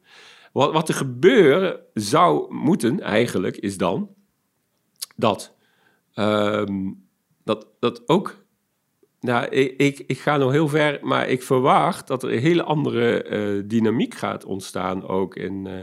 Wat, 0.58 0.72
wat 0.72 0.90
er 0.90 0.96
gebeuren 0.96 1.80
zou 1.94 2.54
moeten 2.54 3.00
eigenlijk, 3.00 3.58
is 3.58 3.78
dan 3.78 4.10
dat, 5.16 5.56
um, 6.16 7.08
dat, 7.44 7.68
dat 7.80 8.10
ook 8.10 8.46
nou, 9.20 9.48
ik, 9.48 9.78
ik, 9.78 10.04
ik, 10.08 10.20
ga 10.20 10.38
nog 10.38 10.52
heel 10.52 10.68
ver, 10.68 11.00
maar 11.02 11.28
ik 11.30 11.44
verwacht 11.44 12.08
dat 12.08 12.24
er 12.24 12.34
een 12.34 12.40
hele 12.40 12.64
andere 12.64 13.30
uh, 13.30 13.64
dynamiek 13.68 14.14
gaat 14.14 14.46
ontstaan 14.46 15.08
ook 15.08 15.36
in, 15.36 15.66
uh, 15.66 15.74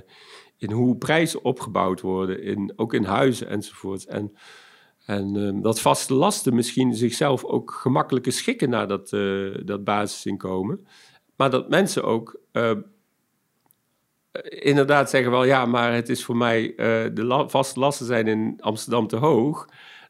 in 0.56 0.70
hoe 0.70 0.96
prijzen 0.96 1.44
opgebouwd 1.44 2.00
worden, 2.00 2.42
in, 2.42 2.72
ook 2.76 2.94
in 2.94 3.04
huizen 3.04 3.48
enzovoort. 3.48 4.04
En, 4.04 4.36
en 5.06 5.34
uh, 5.34 5.62
dat 5.62 5.80
vaste 5.80 6.14
lasten 6.14 6.54
misschien 6.54 6.94
zichzelf 6.94 7.44
ook 7.44 7.70
gemakkelijker 7.70 8.32
schikken 8.32 8.70
naar 8.70 8.88
dat, 8.88 9.08
dat 9.64 9.84
basisinkomen. 9.84 10.86
Maar 11.36 11.50
dat 11.50 11.68
mensen 11.68 12.04
ook 12.04 12.40
inderdaad 14.42 15.10
zeggen 15.10 15.30
wel, 15.30 15.44
ja, 15.44 15.66
maar 15.66 15.94
het 15.94 16.08
is 16.08 16.24
voor 16.24 16.36
mij, 16.36 16.72
de 17.14 17.24
la 17.24 17.48
vaste 17.48 17.80
lasten 17.80 18.06
zijn 18.06 18.26
in 18.26 18.56
Amsterdam 18.60 19.06
te 19.06 19.16
hoog. 19.16 19.68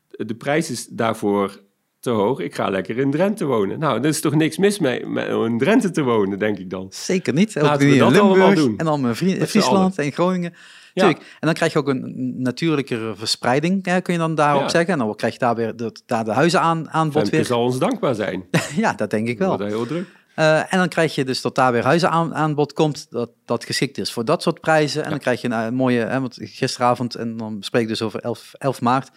De 0.09 0.35
prijs 0.35 0.70
is 0.70 0.87
daarvoor 0.87 1.62
te 2.05 2.11
hoog. 2.11 2.41
Ik 2.41 2.55
ga 2.55 2.68
lekker 2.68 2.99
in 2.99 3.11
Drenthe 3.11 3.45
wonen. 3.45 3.79
Nou, 3.79 3.99
er 3.99 4.07
is 4.07 4.20
toch 4.20 4.35
niks 4.35 4.59
mis 4.59 4.79
mee 4.79 5.07
met 5.07 5.29
in 5.29 5.59
Drenthe 5.59 5.91
te 5.91 6.03
wonen, 6.03 6.39
denk 6.39 6.59
ik 6.59 6.70
dan. 6.70 6.87
Zeker 6.91 7.33
niet. 7.33 7.55
Laten 7.55 7.91
we 7.91 7.97
dat 7.97 8.11
Limburg, 8.11 8.20
allemaal 8.20 8.55
doen. 8.55 8.79
En 8.79 8.85
dan 8.85 9.16
Friesland 9.16 9.99
en 9.99 10.12
Groningen. 10.12 10.55
Ja. 10.95 11.09
En 11.09 11.16
dan 11.41 11.55
krijg 11.55 11.72
je 11.72 11.79
ook 11.79 11.89
een 11.89 12.35
natuurlijkere 12.43 13.14
verspreiding, 13.16 13.87
hè, 13.87 14.01
kun 14.01 14.12
je 14.12 14.18
dan 14.18 14.35
daarop 14.35 14.68
zeggen. 14.68 14.93
En 14.93 14.99
dan 14.99 15.14
krijg 15.14 15.33
je 15.33 15.39
daar 15.39 15.55
weer 15.55 15.77
de, 15.77 15.93
daar 16.07 16.25
de 16.25 16.33
huizen 16.33 16.61
aan, 16.61 16.91
aan 16.91 17.11
bod 17.11 17.29
weer. 17.29 17.45
zal 17.45 17.62
ons 17.62 17.79
dankbaar 17.79 18.14
zijn. 18.14 18.45
ja, 18.77 18.93
dat 18.93 19.11
denk 19.11 19.29
ik 19.29 19.39
wel. 19.39 19.57
Dat 19.57 19.68
heel 19.68 19.87
druk. 19.87 20.07
Uh, 20.37 20.72
en 20.72 20.78
dan 20.78 20.89
krijg 20.89 21.14
je 21.14 21.24
dus 21.24 21.41
dat 21.41 21.55
daar 21.55 21.72
weer 21.72 21.85
huizen 21.85 22.11
aan, 22.11 22.35
aan 22.35 22.55
bod 22.55 22.72
komt, 22.72 23.07
dat, 23.11 23.30
dat 23.45 23.64
geschikt 23.64 23.99
is 23.99 24.12
voor 24.12 24.24
dat 24.24 24.43
soort 24.43 24.61
prijzen. 24.61 25.05
En 25.05 25.11
dan 25.11 25.18
krijg 25.18 25.41
je 25.41 25.49
een, 25.49 25.74
mooie, 25.74 26.01
hè, 26.01 26.20
want 26.20 26.37
gisteravond, 26.41 27.14
en 27.14 27.37
dan 27.37 27.57
spreek 27.61 27.82
ik 27.82 27.89
dus 27.89 28.03
over 28.03 28.20
11, 28.20 28.53
11 28.59 28.80
maart, 28.80 29.11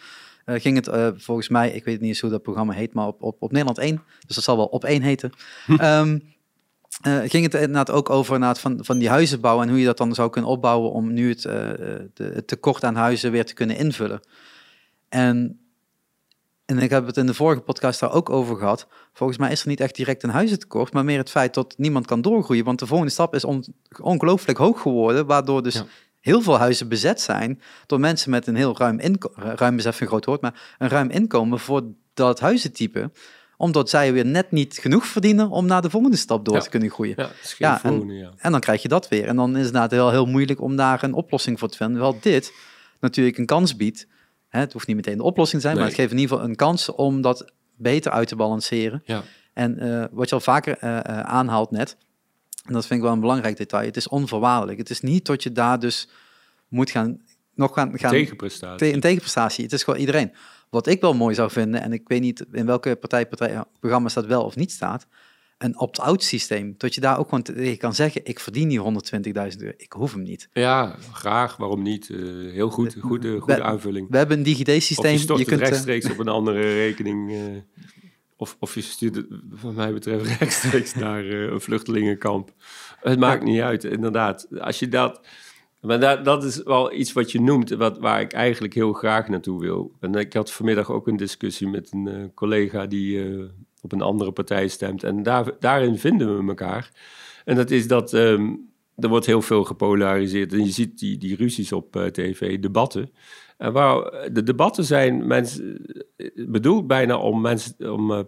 ging 0.45 0.85
het 0.85 1.13
volgens 1.23 1.49
mij, 1.49 1.71
ik 1.71 1.83
weet 1.85 1.99
niet 1.99 2.09
eens 2.09 2.19
hoe 2.19 2.29
dat 2.29 2.41
programma 2.41 2.73
heet, 2.73 2.93
maar 2.93 3.07
op, 3.07 3.23
op, 3.23 3.35
op 3.39 3.51
Nederland 3.51 3.77
1, 3.77 4.03
dus 4.25 4.35
dat 4.35 4.43
zal 4.43 4.57
wel 4.57 4.65
op 4.65 4.83
1 4.83 5.01
heten. 5.01 5.31
um, 5.67 6.35
ging 7.03 7.43
het 7.43 7.53
inderdaad 7.53 7.91
ook 7.91 8.09
over 8.09 8.33
inderdaad 8.33 8.59
van, 8.59 8.79
van 8.81 8.97
die 8.97 9.09
huizenbouw 9.09 9.61
en 9.61 9.69
hoe 9.69 9.79
je 9.79 9.85
dat 9.85 9.97
dan 9.97 10.13
zou 10.13 10.29
kunnen 10.29 10.51
opbouwen 10.51 10.91
om 10.91 11.13
nu 11.13 11.29
het, 11.29 11.41
de, 11.41 12.09
het 12.33 12.47
tekort 12.47 12.83
aan 12.83 12.95
huizen 12.95 13.31
weer 13.31 13.45
te 13.45 13.53
kunnen 13.53 13.77
invullen. 13.77 14.19
En 15.09 15.66
en 16.67 16.79
ik 16.79 16.89
heb 16.89 17.05
het 17.05 17.17
in 17.17 17.25
de 17.25 17.33
vorige 17.33 17.61
podcast 17.61 17.99
daar 17.99 18.11
ook 18.11 18.29
over 18.29 18.55
gehad. 18.55 18.87
Volgens 19.13 19.37
mij 19.39 19.51
is 19.51 19.61
er 19.61 19.67
niet 19.67 19.79
echt 19.79 19.95
direct 19.95 20.23
een 20.23 20.29
huizentekort, 20.29 20.93
maar 20.93 21.05
meer 21.05 21.17
het 21.17 21.29
feit 21.29 21.53
dat 21.53 21.73
niemand 21.77 22.05
kan 22.05 22.21
doorgroeien. 22.21 22.65
Want 22.65 22.79
de 22.79 22.85
volgende 22.87 23.11
stap 23.11 23.35
is 23.35 23.45
ongelooflijk 24.01 24.57
hoog 24.57 24.81
geworden, 24.81 25.25
waardoor 25.25 25.63
dus 25.63 25.83
heel 26.19 26.41
veel 26.41 26.57
huizen 26.57 26.87
bezet 26.87 27.21
zijn 27.21 27.61
door 27.85 27.99
mensen 27.99 28.29
met 28.29 28.47
een 28.47 28.55
heel 28.55 28.77
ruim 28.77 28.99
inkomen. 28.99 29.55
Ruim 29.55 29.77
is 29.77 29.85
even 29.85 30.01
een 30.01 30.07
groot 30.07 30.25
woord, 30.25 30.41
maar 30.41 30.75
een 30.77 30.89
ruim 30.89 31.09
inkomen 31.09 31.59
voor 31.59 31.83
dat 32.13 32.39
huizentype 32.39 33.11
omdat 33.57 33.89
zij 33.89 34.13
weer 34.13 34.25
net 34.25 34.51
niet 34.51 34.77
genoeg 34.77 35.05
verdienen 35.05 35.49
om 35.49 35.65
naar 35.65 35.81
de 35.81 35.89
volgende 35.89 36.17
stap 36.17 36.45
door 36.45 36.59
te 36.59 36.69
kunnen 36.69 36.89
groeien. 36.89 37.13
Ja, 37.17 37.29
ja, 37.57 37.83
en, 37.83 38.09
ja, 38.09 38.31
en, 38.37 38.51
dan 38.51 38.59
krijg 38.59 38.81
je 38.81 38.87
dat 38.87 39.07
weer. 39.07 39.27
En 39.27 39.35
dan 39.35 39.49
is 39.49 39.57
het 39.57 39.65
inderdaad 39.65 39.91
heel, 39.91 40.09
heel 40.09 40.25
moeilijk 40.25 40.61
om 40.61 40.75
daar 40.75 41.03
een 41.03 41.13
oplossing 41.13 41.59
voor 41.59 41.69
te 41.69 41.77
vinden. 41.77 42.01
Wel 42.01 42.17
dit 42.21 42.53
natuurlijk 42.99 43.37
een 43.37 43.45
kans 43.45 43.75
biedt 43.75 44.07
het 44.49 44.73
hoeft 44.73 44.87
niet 44.87 44.95
meteen 44.95 45.17
de 45.17 45.23
oplossing 45.23 45.61
te 45.61 45.67
zijn, 45.67 45.79
maar 45.79 45.87
het 45.87 45.95
geeft 45.95 46.11
in 46.11 46.17
ieder 46.17 46.35
geval 46.35 46.49
een 46.49 46.55
kans 46.55 46.89
om 46.89 47.21
dat 47.21 47.51
beter 47.75 48.11
uit 48.11 48.27
te 48.27 48.35
balanceren. 48.35 49.01
Ja. 49.05 49.23
En 49.53 49.83
uh, 49.83 50.05
wat 50.11 50.29
je 50.29 50.35
al 50.35 50.41
vaker 50.41 50.77
uh, 50.83 50.99
aanhaalt 51.19 51.71
net, 51.71 51.97
en 52.65 52.73
dat 52.73 52.85
vind 52.85 52.99
ik 52.99 53.05
wel 53.05 53.13
een 53.13 53.19
belangrijk 53.19 53.57
detail, 53.57 53.85
het 53.85 53.97
is 53.97 54.07
onvoorwaardelijk. 54.07 54.77
Het 54.77 54.89
is 54.89 55.01
niet 55.01 55.25
dat 55.25 55.43
je 55.43 55.51
daar 55.51 55.79
dus 55.79 56.09
moet 56.67 56.89
gaan, 56.89 57.21
nog 57.53 57.73
gaan... 57.73 57.99
gaan 57.99 58.11
tegenprestatie. 58.11 58.93
een 58.93 58.99
tegenprestatie. 58.99 59.63
Het 59.63 59.73
is 59.73 59.83
gewoon 59.83 59.99
iedereen. 59.99 60.31
Wat 60.69 60.87
ik 60.87 61.01
wel 61.01 61.13
mooi 61.13 61.35
zou 61.35 61.51
vinden, 61.51 61.81
en 61.81 61.93
ik 61.93 62.07
weet 62.07 62.21
niet 62.21 62.45
in 62.51 62.65
welke 62.65 62.95
partijprogramma's 62.95 64.13
dat 64.13 64.25
wel 64.25 64.43
of 64.43 64.55
niet 64.55 64.71
staat, 64.71 65.07
een 65.57 65.79
opt-out 65.79 66.23
systeem. 66.23 66.75
Dat 66.77 66.95
je 66.95 67.01
daar 67.01 67.19
ook 67.19 67.29
gewoon 67.29 67.43
tegen 67.43 67.77
kan 67.77 67.95
zeggen, 67.95 68.21
ik 68.23 68.39
verdien 68.39 68.69
die 68.69 68.79
120.000 68.79 68.83
euro, 69.33 69.73
ik 69.77 69.93
hoef 69.93 70.13
hem 70.13 70.21
niet. 70.21 70.49
Ja, 70.53 70.95
graag, 71.11 71.57
waarom 71.57 71.81
niet? 71.81 72.09
Uh, 72.09 72.51
heel 72.53 72.69
goed, 72.69 72.95
goede, 72.99 73.39
goede 73.39 73.63
aanvulling. 73.63 74.07
We 74.09 74.17
hebben 74.17 74.37
een 74.37 74.43
DigiD-systeem. 74.43 75.11
je 75.11 75.17
stort 75.17 75.39
je 75.39 75.45
kunt, 75.45 75.59
rechtstreeks 75.59 76.09
op 76.09 76.19
een 76.19 76.27
andere 76.39 76.73
rekening. 76.73 77.31
Uh, 77.31 77.39
of, 78.35 78.57
of 78.59 78.75
je 78.75 78.81
stuurt 78.81 79.15
het, 79.15 79.25
wat 79.61 79.73
mij 79.73 79.93
betreft, 79.93 80.25
rechtstreeks 80.39 80.93
naar 80.93 81.25
een 81.25 81.61
vluchtelingenkamp. 81.61 82.53
Het 82.99 83.19
maakt 83.19 83.43
niet 83.43 83.61
uit, 83.61 83.83
inderdaad. 83.83 84.47
Als 84.59 84.79
je 84.79 84.87
dat... 84.87 85.21
Maar 85.81 85.99
dat, 85.99 86.25
dat 86.25 86.43
is 86.43 86.63
wel 86.63 86.93
iets 86.93 87.13
wat 87.13 87.31
je 87.31 87.41
noemt, 87.41 87.69
wat, 87.69 87.97
waar 87.97 88.21
ik 88.21 88.33
eigenlijk 88.33 88.73
heel 88.73 88.93
graag 88.93 89.27
naartoe 89.27 89.59
wil. 89.59 89.91
En 89.99 90.15
ik 90.15 90.33
had 90.33 90.51
vanmiddag 90.51 90.91
ook 90.91 91.07
een 91.07 91.17
discussie 91.17 91.67
met 91.67 91.91
een 91.91 92.31
collega 92.33 92.85
die 92.85 93.49
op 93.81 93.91
een 93.91 94.01
andere 94.01 94.31
partij 94.31 94.67
stemt. 94.67 95.03
En 95.03 95.23
daar, 95.23 95.51
daarin 95.59 95.97
vinden 95.97 96.37
we 96.37 96.47
elkaar. 96.47 96.91
En 97.45 97.55
dat 97.55 97.71
is 97.71 97.87
dat 97.87 98.13
ehm, 98.13 98.53
er 98.95 99.09
wordt 99.09 99.25
heel 99.25 99.41
veel 99.41 99.63
gepolariseerd. 99.63 100.53
En 100.53 100.63
je 100.63 100.71
ziet 100.71 100.99
die, 100.99 101.17
die 101.17 101.35
ruzies 101.35 101.71
op 101.71 101.95
uh, 101.95 102.05
tv, 102.05 102.59
debatten. 102.59 103.11
En 103.57 103.71
waar, 103.73 104.29
de 104.33 104.43
debatten 104.43 104.83
zijn 104.83 105.27
mensen, 105.27 105.81
eh, 106.15 106.29
bedoeld 106.47 106.87
bijna 106.87 107.17
om, 107.17 107.41
mensen, 107.41 107.93
om 107.93 108.11
uh, 108.11 108.19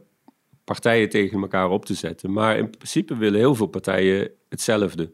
partijen 0.63 1.09
tegen 1.09 1.41
elkaar 1.41 1.69
op 1.69 1.85
te 1.85 1.93
zetten. 1.93 2.31
Maar 2.31 2.57
in 2.57 2.69
principe 2.69 3.17
willen 3.17 3.39
heel 3.39 3.55
veel 3.55 3.67
partijen 3.67 4.31
hetzelfde. 4.49 5.11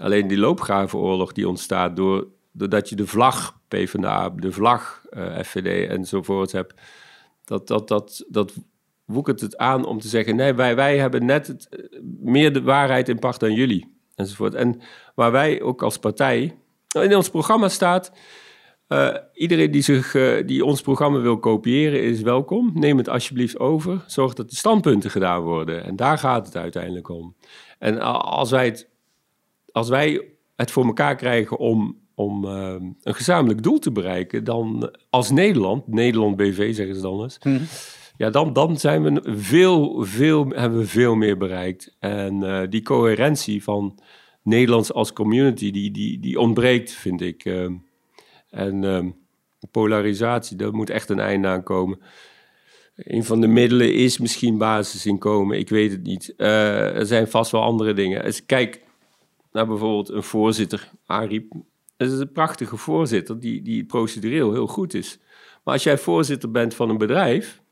Alleen 0.00 0.28
die 0.28 0.38
loopgravenoorlog 0.38 1.32
die 1.32 1.48
ontstaat 1.48 1.96
door, 1.96 2.26
doordat 2.52 2.88
je 2.88 2.96
de 2.96 3.06
vlag 3.06 3.60
PvdA, 3.68 4.30
de 4.30 4.52
vlag 4.52 5.02
uh, 5.10 5.38
FVD 5.38 5.88
enzovoort 5.88 6.52
hebt. 6.52 6.80
Dat, 7.44 7.66
dat, 7.66 7.88
dat, 7.88 8.24
dat 8.28 8.52
woekert 9.08 9.40
het 9.40 9.56
aan 9.56 9.86
om 9.86 10.00
te 10.00 10.08
zeggen: 10.08 10.36
nee, 10.36 10.54
wij, 10.54 10.76
wij 10.76 10.98
hebben 10.98 11.24
net 11.24 11.46
het, 11.46 11.68
eh, 11.68 12.00
meer 12.20 12.52
de 12.52 12.62
waarheid 12.62 13.08
in 13.08 13.18
pacht 13.18 13.40
dan 13.40 13.52
jullie. 13.52 13.96
Enzovoort. 14.14 14.54
En 14.54 14.80
waar 15.14 15.32
wij 15.32 15.62
ook 15.62 15.82
als 15.82 15.98
partij. 15.98 16.58
In 17.00 17.16
ons 17.16 17.30
programma 17.30 17.68
staat. 17.68 18.12
Uh, 18.88 19.16
iedereen 19.32 19.70
die, 19.70 19.82
zich, 19.82 20.14
uh, 20.14 20.46
die 20.46 20.64
ons 20.64 20.80
programma 20.80 21.18
wil 21.18 21.38
kopiëren 21.38 22.02
is 22.02 22.20
welkom. 22.20 22.70
Neem 22.74 22.96
het 22.96 23.08
alsjeblieft 23.08 23.58
over. 23.58 24.04
Zorg 24.06 24.34
dat 24.34 24.50
de 24.50 24.56
standpunten 24.56 25.10
gedaan 25.10 25.42
worden. 25.42 25.84
En 25.84 25.96
daar 25.96 26.18
gaat 26.18 26.46
het 26.46 26.56
uiteindelijk 26.56 27.08
om. 27.08 27.34
En 27.78 28.00
als 28.20 28.50
wij 28.50 28.64
het, 28.64 28.88
als 29.72 29.88
wij 29.88 30.28
het 30.56 30.70
voor 30.70 30.84
elkaar 30.84 31.16
krijgen 31.16 31.58
om, 31.58 31.98
om 32.14 32.44
een 32.44 32.96
gezamenlijk 33.02 33.62
doel 33.62 33.78
te 33.78 33.92
bereiken, 33.92 34.44
dan 34.44 34.94
als 35.10 35.30
Nederland, 35.30 35.86
Nederland 35.86 36.36
BV 36.36 36.74
zeggen 36.74 36.94
ze 36.94 37.02
dan 37.02 37.22
eens, 37.22 37.38
mm 37.42 37.66
ja, 38.18 38.30
dan, 38.30 38.52
dan 38.52 38.78
zijn 38.78 39.02
we 39.02 39.22
veel, 39.36 40.04
veel, 40.04 40.48
hebben 40.48 40.78
we 40.78 40.86
veel 40.86 41.14
meer 41.14 41.36
bereikt. 41.36 41.96
En 41.98 42.42
uh, 42.42 42.62
die 42.68 42.82
coherentie 42.82 43.62
van 43.62 43.98
Nederlands 44.42 44.92
als 44.92 45.12
community, 45.12 45.70
die, 45.70 45.90
die, 45.90 46.20
die 46.20 46.40
ontbreekt, 46.40 46.90
vind 46.90 47.20
ik. 47.20 47.44
Uh, 47.44 47.70
en 48.50 48.82
uh, 48.82 49.04
polarisatie, 49.70 50.56
daar 50.56 50.72
moet 50.72 50.90
echt 50.90 51.08
een 51.08 51.20
einde 51.20 51.48
aan 51.48 51.62
komen. 51.62 52.00
Een 52.96 53.24
van 53.24 53.40
de 53.40 53.46
middelen 53.46 53.94
is 53.94 54.18
misschien 54.18 54.58
basisinkomen, 54.58 55.58
ik 55.58 55.68
weet 55.68 55.90
het 55.90 56.02
niet. 56.02 56.34
Uh, 56.36 56.96
er 56.96 57.06
zijn 57.06 57.28
vast 57.28 57.50
wel 57.50 57.62
andere 57.62 57.92
dingen. 57.92 58.32
Kijk 58.46 58.82
naar 59.52 59.66
bijvoorbeeld 59.66 60.08
een 60.08 60.22
voorzitter, 60.22 60.90
Ariep. 61.06 61.52
Dat 61.96 62.10
is 62.10 62.18
een 62.18 62.32
prachtige 62.32 62.76
voorzitter 62.76 63.40
die, 63.40 63.62
die 63.62 63.84
procedureel 63.84 64.52
heel 64.52 64.66
goed 64.66 64.94
is. 64.94 65.18
Maar 65.64 65.74
als 65.74 65.82
jij 65.82 65.98
voorzitter 65.98 66.50
bent 66.50 66.74
van 66.74 66.90
een 66.90 66.98
bedrijf, 66.98 67.62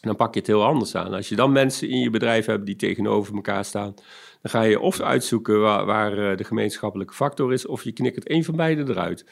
dan 0.00 0.16
pak 0.16 0.34
je 0.34 0.40
het 0.40 0.48
heel 0.48 0.64
anders 0.64 0.94
aan. 0.94 1.12
Als 1.12 1.28
je 1.28 1.36
dan 1.36 1.52
mensen 1.52 1.88
in 1.88 1.98
je 1.98 2.10
bedrijf 2.10 2.46
hebt 2.46 2.66
die 2.66 2.76
tegenover 2.76 3.34
elkaar 3.34 3.64
staan, 3.64 3.94
dan 4.42 4.50
ga 4.50 4.62
je 4.62 4.80
of 4.80 5.00
uitzoeken 5.00 5.60
waar, 5.60 5.84
waar 5.84 6.30
eh, 6.30 6.36
de 6.36 6.44
gemeenschappelijke 6.44 7.14
factor 7.14 7.52
is, 7.52 7.66
of 7.66 7.84
je 7.84 7.92
knikkert 7.92 8.28
één 8.28 8.44
van 8.44 8.56
beide 8.56 8.90
eruit. 8.90 9.24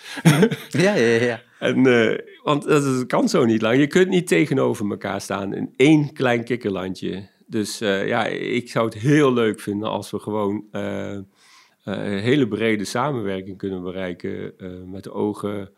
ja, 0.68 0.94
ja, 0.94 1.24
ja. 1.24 1.42
En, 1.58 1.86
uh, 1.86 2.18
want 2.42 2.62
dat 2.62 3.06
kan 3.06 3.28
zo 3.28 3.44
niet 3.44 3.62
lang. 3.62 3.78
Je 3.78 3.86
kunt 3.86 4.08
niet 4.08 4.26
tegenover 4.26 4.90
elkaar 4.90 5.20
staan 5.20 5.54
in 5.54 5.72
één 5.76 6.12
klein 6.12 6.44
kikkerlandje. 6.44 7.28
Dus 7.46 7.82
uh, 7.82 8.06
ja, 8.06 8.26
ik 8.26 8.70
zou 8.70 8.84
het 8.84 8.94
heel 8.94 9.32
leuk 9.32 9.60
vinden 9.60 9.88
als 9.88 10.10
we 10.10 10.18
gewoon 10.18 10.64
een 10.70 12.18
hele 12.18 12.48
brede 12.48 12.84
samenwerking 12.84 13.58
kunnen 13.58 13.82
bereiken 13.82 14.54
met 14.90 15.04
de 15.04 15.12
ogen 15.12 15.70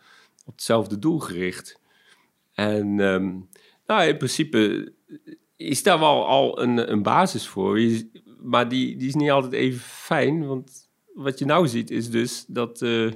op 0.44 0.52
hetzelfde 0.54 0.98
doel 0.98 1.18
gericht. 1.18 1.80
En 2.58 2.98
um, 2.98 3.47
nou, 3.88 4.08
in 4.08 4.16
principe 4.16 4.92
is 5.56 5.82
daar 5.82 5.98
wel 5.98 6.26
al 6.26 6.62
een, 6.62 6.92
een 6.92 7.02
basis 7.02 7.48
voor. 7.48 7.80
Maar 8.42 8.68
die, 8.68 8.96
die 8.96 9.08
is 9.08 9.14
niet 9.14 9.30
altijd 9.30 9.52
even 9.52 9.80
fijn. 9.80 10.46
Want 10.46 10.88
wat 11.14 11.38
je 11.38 11.44
nou 11.44 11.68
ziet 11.68 11.90
is 11.90 12.10
dus 12.10 12.44
dat 12.48 12.82
uh, 12.82 13.12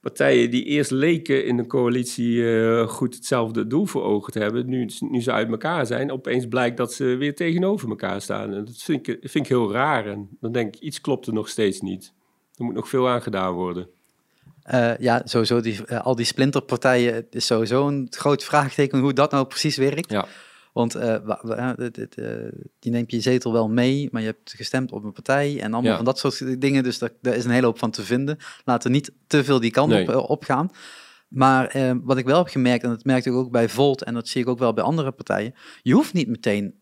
partijen 0.00 0.50
die 0.50 0.64
eerst 0.64 0.90
leken 0.90 1.44
in 1.44 1.56
de 1.56 1.66
coalitie 1.66 2.34
uh, 2.34 2.88
goed 2.88 3.14
hetzelfde 3.14 3.66
doel 3.66 3.86
voor 3.86 4.02
ogen 4.02 4.32
te 4.32 4.38
hebben, 4.38 4.68
nu, 4.68 4.88
nu 4.98 5.20
ze 5.20 5.32
uit 5.32 5.50
elkaar 5.50 5.86
zijn, 5.86 6.12
opeens 6.12 6.46
blijkt 6.46 6.76
dat 6.76 6.92
ze 6.92 7.04
weer 7.04 7.34
tegenover 7.34 7.88
elkaar 7.88 8.20
staan. 8.20 8.52
En 8.54 8.64
dat 8.64 8.82
vind 8.82 9.08
ik, 9.08 9.18
vind 9.20 9.44
ik 9.44 9.48
heel 9.50 9.72
raar. 9.72 10.06
En 10.06 10.28
dan 10.40 10.52
denk 10.52 10.74
ik, 10.74 10.82
iets 10.82 11.00
klopt 11.00 11.26
er 11.26 11.32
nog 11.32 11.48
steeds 11.48 11.80
niet. 11.80 12.14
Er 12.56 12.64
moet 12.64 12.74
nog 12.74 12.88
veel 12.88 13.08
aan 13.08 13.22
gedaan 13.22 13.52
worden. 13.52 13.88
Uh, 14.74 14.98
ja, 14.98 15.22
sowieso 15.24 15.60
die, 15.60 15.78
uh, 15.86 16.00
al 16.00 16.14
die 16.14 16.24
splinterpartijen, 16.24 17.14
het 17.14 17.34
is 17.34 17.46
sowieso 17.46 17.86
een 17.86 18.06
groot 18.10 18.44
vraagteken 18.44 18.98
hoe 18.98 19.12
dat 19.12 19.30
nou 19.30 19.46
precies 19.46 19.76
werkt. 19.76 20.10
Ja. 20.10 20.26
Want 20.72 20.96
uh, 20.96 21.16
die 22.78 22.90
neemt 22.90 23.10
je 23.10 23.20
zetel 23.20 23.52
wel 23.52 23.68
mee, 23.68 24.08
maar 24.12 24.20
je 24.20 24.26
hebt 24.26 24.54
gestemd 24.56 24.92
op 24.92 25.04
een 25.04 25.12
partij 25.12 25.60
en 25.60 25.74
allemaal 25.74 25.96
van 25.96 26.04
dat 26.04 26.18
soort 26.18 26.60
dingen. 26.60 26.82
Dus 26.82 26.98
daar, 26.98 27.10
daar, 27.20 27.34
is 27.34 27.44
een 27.44 27.50
hele 27.50 27.66
hoop 27.66 27.78
van 27.78 27.90
te 27.90 28.02
vinden. 28.02 28.38
Laten 28.64 28.90
we 28.90 28.96
niet 28.96 29.12
te 29.26 29.44
veel 29.44 29.60
die 29.60 29.70
kant 29.70 29.90
nee. 29.90 30.18
op, 30.18 30.30
opgaan. 30.30 30.70
Maar 31.28 31.94
wat 32.02 32.18
ik 32.18 32.24
wel 32.24 32.38
heb 32.38 32.48
gemerkt, 32.48 32.84
en 32.84 32.90
dat 32.90 33.04
merkte 33.04 33.28
ik 33.28 33.34
ook 33.34 33.50
bij 33.50 33.68
Volt 33.68 34.02
en 34.04 34.14
dat 34.14 34.28
zie 34.28 34.40
ik 34.40 34.48
ook 34.48 34.58
wel 34.58 34.72
bij 34.72 34.84
andere 34.84 35.10
partijen, 35.10 35.54
je 35.82 35.94
hoeft 35.94 36.12
niet 36.12 36.28
meteen 36.28 36.74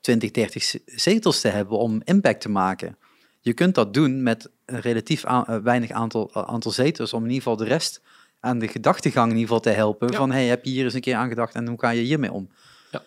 20, 0.00 0.30
30 0.30 0.74
zetels 0.86 1.40
te 1.40 1.48
hebben 1.48 1.78
om 1.78 2.00
impact 2.04 2.40
te 2.40 2.48
maken. 2.48 2.96
Je 3.42 3.52
kunt 3.52 3.74
dat 3.74 3.94
doen 3.94 4.22
met 4.22 4.50
een 4.64 4.80
relatief 4.80 5.24
eh, 5.24 5.56
weinig 5.62 5.90
aantal, 5.90 6.30
eh, 6.32 6.42
aantal 6.42 6.70
zetels, 6.70 7.12
om 7.12 7.24
in 7.24 7.30
ieder 7.30 7.42
geval 7.42 7.56
de 7.56 7.64
rest 7.64 8.00
aan 8.40 8.58
de 8.58 8.68
gedachtegang 8.68 9.30
in 9.30 9.36
ieder 9.36 9.54
geval 9.54 9.72
te 9.72 9.78
helpen. 9.78 10.14
Van, 10.14 10.30
hey, 10.30 10.46
heb 10.46 10.64
je 10.64 10.70
hier 10.70 10.84
eens 10.84 10.94
een 10.94 11.00
keer 11.00 11.14
aangedacht 11.14 11.54
en 11.54 11.68
hoe 11.68 11.80
ga 11.80 11.90
je 11.90 12.02
hiermee 12.02 12.32
om? 12.32 12.50
Ja. 12.90 13.02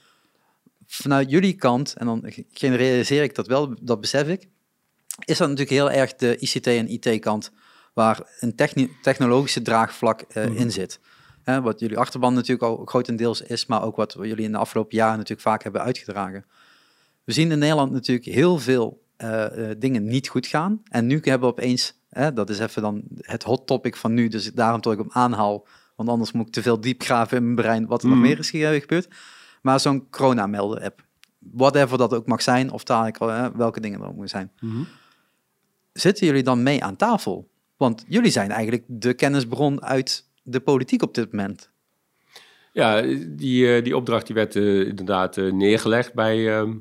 Vanuit 0.88 1.29
jullie 1.29 1.53
kant, 1.53 1.93
en 1.93 2.05
dan 2.05 2.33
generaliseer 2.51 3.23
ik 3.23 3.36
dat 3.36 3.47
wel, 3.47 3.75
dat 3.81 4.01
besef 4.01 4.27
ik, 4.27 4.47
is 5.25 5.38
dat 5.38 5.49
natuurlijk 5.49 5.75
heel 5.75 5.91
erg 5.91 6.15
de 6.15 6.38
ICT 6.38 6.67
en 6.67 6.89
IT-kant, 6.89 7.51
waar 7.93 8.19
een 8.39 8.55
technologische 9.01 9.61
draagvlak 9.61 10.23
uh, 10.33 10.59
in 10.59 10.71
zit. 10.71 10.99
wat 11.43 11.79
jullie 11.79 11.97
achterban 11.97 12.33
natuurlijk 12.33 12.63
al 12.63 12.86
grotendeels 12.86 13.41
is, 13.41 13.65
maar 13.65 13.83
ook 13.83 13.95
wat 13.95 14.15
jullie 14.19 14.45
in 14.45 14.51
de 14.51 14.57
afgelopen 14.57 14.97
jaren 14.97 15.17
natuurlijk 15.17 15.47
vaak 15.47 15.63
hebben 15.63 15.81
uitgedragen. 15.81 16.45
We 17.23 17.33
zien 17.33 17.51
in 17.51 17.59
Nederland 17.59 17.91
natuurlijk 17.91 18.27
heel 18.27 18.59
veel 18.59 19.05
uh, 19.24 19.45
dingen 19.78 20.03
niet 20.03 20.28
goed 20.28 20.47
gaan. 20.47 20.82
En 20.89 21.05
nu 21.07 21.20
hebben 21.22 21.39
we 21.49 21.55
opeens, 21.55 21.99
dat 22.34 22.49
is 22.49 22.59
even 22.59 22.82
dan 22.82 23.03
het 23.18 23.43
hot 23.43 23.68
topic 23.68 23.95
van 23.95 24.13
nu, 24.13 24.28
dus 24.28 24.53
daarom 24.53 24.82
dat 24.82 24.93
ik 24.93 24.99
hem 24.99 25.09
aanhaal, 25.11 25.68
Want 25.95 26.09
anders 26.09 26.32
moet 26.32 26.47
ik 26.47 26.53
te 26.53 26.61
veel 26.61 26.80
diep 26.82 27.01
graven 27.01 27.38
in 27.38 27.43
mijn 27.43 27.55
brein 27.55 27.86
wat 27.86 28.01
er 28.03 28.07
nog 28.09 28.18
Mhm. 28.18 28.28
meer 28.28 28.39
is 28.39 28.49
ge- 28.49 28.78
gebeurd. 28.82 29.07
Maar 29.61 29.80
zo'n 29.80 30.09
corona-melden-app. 30.09 31.03
Whatever 31.39 31.97
dat 31.97 32.13
ook 32.13 32.28
mag 32.28 32.41
zijn, 32.41 32.72
of 32.72 32.84
dadelijk 32.84 33.18
eh, 33.20 33.47
welke 33.55 33.80
dingen 33.80 33.99
er 34.01 34.07
ook 34.07 34.16
moeten 34.16 34.30
zijn. 34.30 34.51
Zitten 35.93 36.26
jullie 36.28 36.43
dan 36.43 36.63
mee 36.63 36.84
aan 36.84 36.95
tafel? 36.95 37.49
Want 37.78 38.05
jullie 38.07 38.32
zijn 38.32 38.51
eigenlijk 38.51 38.84
de 38.88 39.13
kennisbron 39.13 39.84
uit 39.84 40.26
de 40.43 40.59
politiek 40.59 41.01
op 41.03 41.13
dit 41.13 41.32
moment. 41.32 41.70
Ja, 42.74 43.01
die, 43.28 43.76
eh, 43.76 43.84
die 43.84 43.95
opdracht 43.97 44.26
die 44.26 44.36
werd 44.36 44.55
eh, 44.55 44.80
inderdaad 44.88 45.38
eh, 45.38 45.51
neergelegd 45.51 46.13
bij, 46.13 46.57
ehm, 46.57 46.74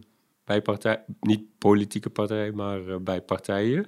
bij 0.44 0.62
partij, 0.62 1.04
niet 1.20 1.42
politieke 1.58 2.10
partijen, 2.10 2.54
maar 2.56 2.88
eh, 2.88 2.96
bij 2.96 3.22
partijen. 3.22 3.86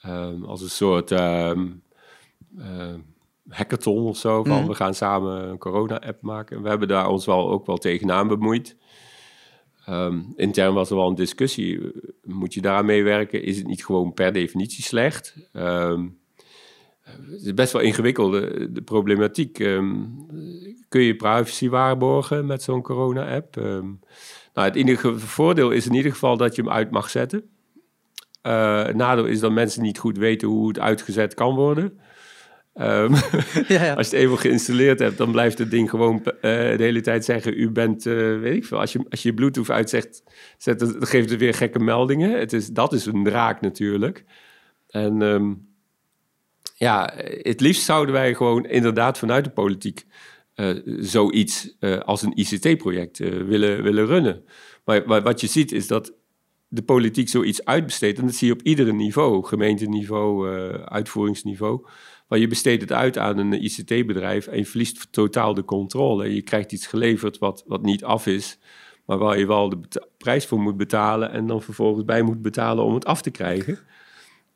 Ehm, 0.00 0.42
als 0.44 0.62
een 0.62 0.70
soort 0.70 1.10
ehm, 1.10 1.66
ehm, 2.58 2.98
hackathon 3.48 4.04
of 4.06 4.16
zo. 4.16 4.44
Van 4.44 4.58
Mhm. 4.58 4.66
we 4.68 4.74
gaan 4.74 4.94
samen 4.94 5.48
een 5.48 5.58
corona-app 5.58 6.22
maken. 6.22 6.62
We 6.62 6.68
hebben 6.68 6.88
daar 6.88 7.08
ons 7.08 7.26
wel 7.26 7.50
ook 7.50 7.66
wel 7.66 7.76
tegenaan 7.78 8.28
bemoeid. 8.28 8.76
Ehm, 9.86 10.20
intern 10.36 10.74
was 10.74 10.90
er 10.90 10.96
wel 10.96 11.08
een 11.08 11.14
discussie. 11.14 11.78
Eh, 11.80 11.90
Moet 12.22 12.54
je 12.54 12.60
daaraan 12.60 12.86
meewerken? 12.86 13.42
Is 13.42 13.56
het 13.56 13.66
niet 13.66 13.84
gewoon 13.84 14.12
per 14.14 14.32
definitie 14.32 14.82
slecht? 14.84 15.36
Het 17.02 17.42
is 17.44 17.54
best 17.54 17.72
wel 17.72 17.82
ingewikkeld, 17.82 18.32
de, 18.32 18.68
de 18.72 18.82
problematiek. 18.82 19.52
Kun 20.88 21.02
je 21.02 21.16
privacy 21.16 21.68
waarborgen 21.68 22.46
met 22.46 22.62
zo'n 22.62 22.82
corona-app? 22.82 23.56
Nou, 24.54 24.68
het 24.68 24.76
enige 24.76 25.18
voordeel 25.18 25.70
is 25.70 25.86
in 25.86 25.94
ieder 25.94 26.12
geval 26.12 26.36
dat 26.36 26.54
je 26.54 26.62
hem 26.62 26.70
uit 26.70 26.90
mag 26.90 27.10
zetten. 27.10 27.50
Eh, 28.42 28.84
het 28.84 28.96
nadeel 28.96 29.24
is 29.24 29.40
dat 29.40 29.52
mensen 29.52 29.82
niet 29.82 29.98
goed 29.98 30.18
weten 30.18 30.48
hoe 30.48 30.68
het 30.68 30.78
uitgezet 30.78 31.34
kan 31.34 31.54
worden. 31.54 31.98
Ehm, 32.74 33.14
ja, 33.74 33.84
ja. 33.84 33.94
als 33.98 34.10
je 34.10 34.16
het 34.16 34.24
eenmaal 34.24 34.36
geïnstalleerd 34.36 34.98
hebt, 34.98 35.18
dan 35.18 35.30
blijft 35.30 35.58
het 35.58 35.70
ding 35.70 35.90
gewoon 35.90 36.24
eh, 36.24 36.32
de 36.76 36.82
hele 36.82 37.00
tijd 37.00 37.24
zeggen: 37.24 37.60
U 37.60 37.70
bent, 37.70 38.06
eh, 38.06 38.14
weet 38.38 38.56
ik 38.56 38.64
veel. 38.64 38.80
Als 38.80 38.92
je, 38.92 39.04
als 39.10 39.22
je 39.22 39.34
Bluetooth 39.34 39.70
uitzet, 39.70 40.22
zet, 40.58 40.78
dan 40.78 41.06
geeft 41.06 41.30
het 41.30 41.38
weer 41.38 41.54
gekke 41.54 41.78
meldingen. 41.78 42.38
Het 42.38 42.52
is, 42.52 42.68
dat 42.68 42.92
is 42.92 43.06
een 43.06 43.24
draak 43.24 43.60
natuurlijk. 43.60 44.24
En 44.88 45.22
ehm, 45.22 45.52
ja, 46.74 47.12
het 47.42 47.60
liefst 47.60 47.82
zouden 47.82 48.14
wij 48.14 48.34
gewoon 48.34 48.66
inderdaad 48.66 49.18
vanuit 49.18 49.44
de 49.44 49.50
politiek 49.50 50.06
zoiets 50.98 51.76
eh, 51.78 51.98
als 51.98 52.22
een 52.22 52.32
ICT-project 52.34 53.20
eh, 53.20 53.30
willen, 53.30 53.82
willen 53.82 54.06
runnen. 54.06 54.44
Maar, 54.84 55.22
wat 55.22 55.40
je 55.40 55.46
ziet 55.46 55.72
is 55.72 55.86
dat 55.86 56.14
de 56.68 56.82
politiek 56.82 57.28
zoiets 57.28 57.64
uitbesteedt. 57.64 58.18
En 58.18 58.26
dat 58.26 58.34
zie 58.34 58.46
je 58.46 58.52
op 58.52 58.62
ieder 58.62 58.94
niveau, 58.94 59.44
gemeenteniveau, 59.44 60.50
eh, 60.50 60.82
uitvoeringsniveau. 60.82 61.86
Maar 62.28 62.38
je 62.38 62.46
besteedt 62.46 62.80
het 62.80 62.92
uit 62.92 63.18
aan 63.18 63.38
een 63.38 63.64
ICT-bedrijf 63.64 64.46
en 64.46 64.58
je 64.58 64.66
verliest 64.66 65.12
totaal 65.12 65.54
de 65.54 65.64
controle. 65.64 66.34
Je 66.34 66.42
krijgt 66.42 66.72
iets 66.72 66.86
geleverd 66.86 67.38
wat, 67.38 67.64
wat 67.66 67.82
niet 67.82 68.04
af 68.04 68.26
is, 68.26 68.58
maar 69.06 69.18
waar 69.18 69.38
je 69.38 69.46
wel 69.46 69.68
de 69.68 69.80
prijs 70.16 70.46
voor 70.46 70.60
moet 70.60 70.76
betalen 70.76 71.30
en 71.30 71.46
dan 71.46 71.62
vervolgens 71.62 72.04
bij 72.04 72.22
moet 72.22 72.42
betalen 72.42 72.84
om 72.84 72.94
het 72.94 73.04
af 73.04 73.22
te 73.22 73.30
krijgen. 73.30 73.78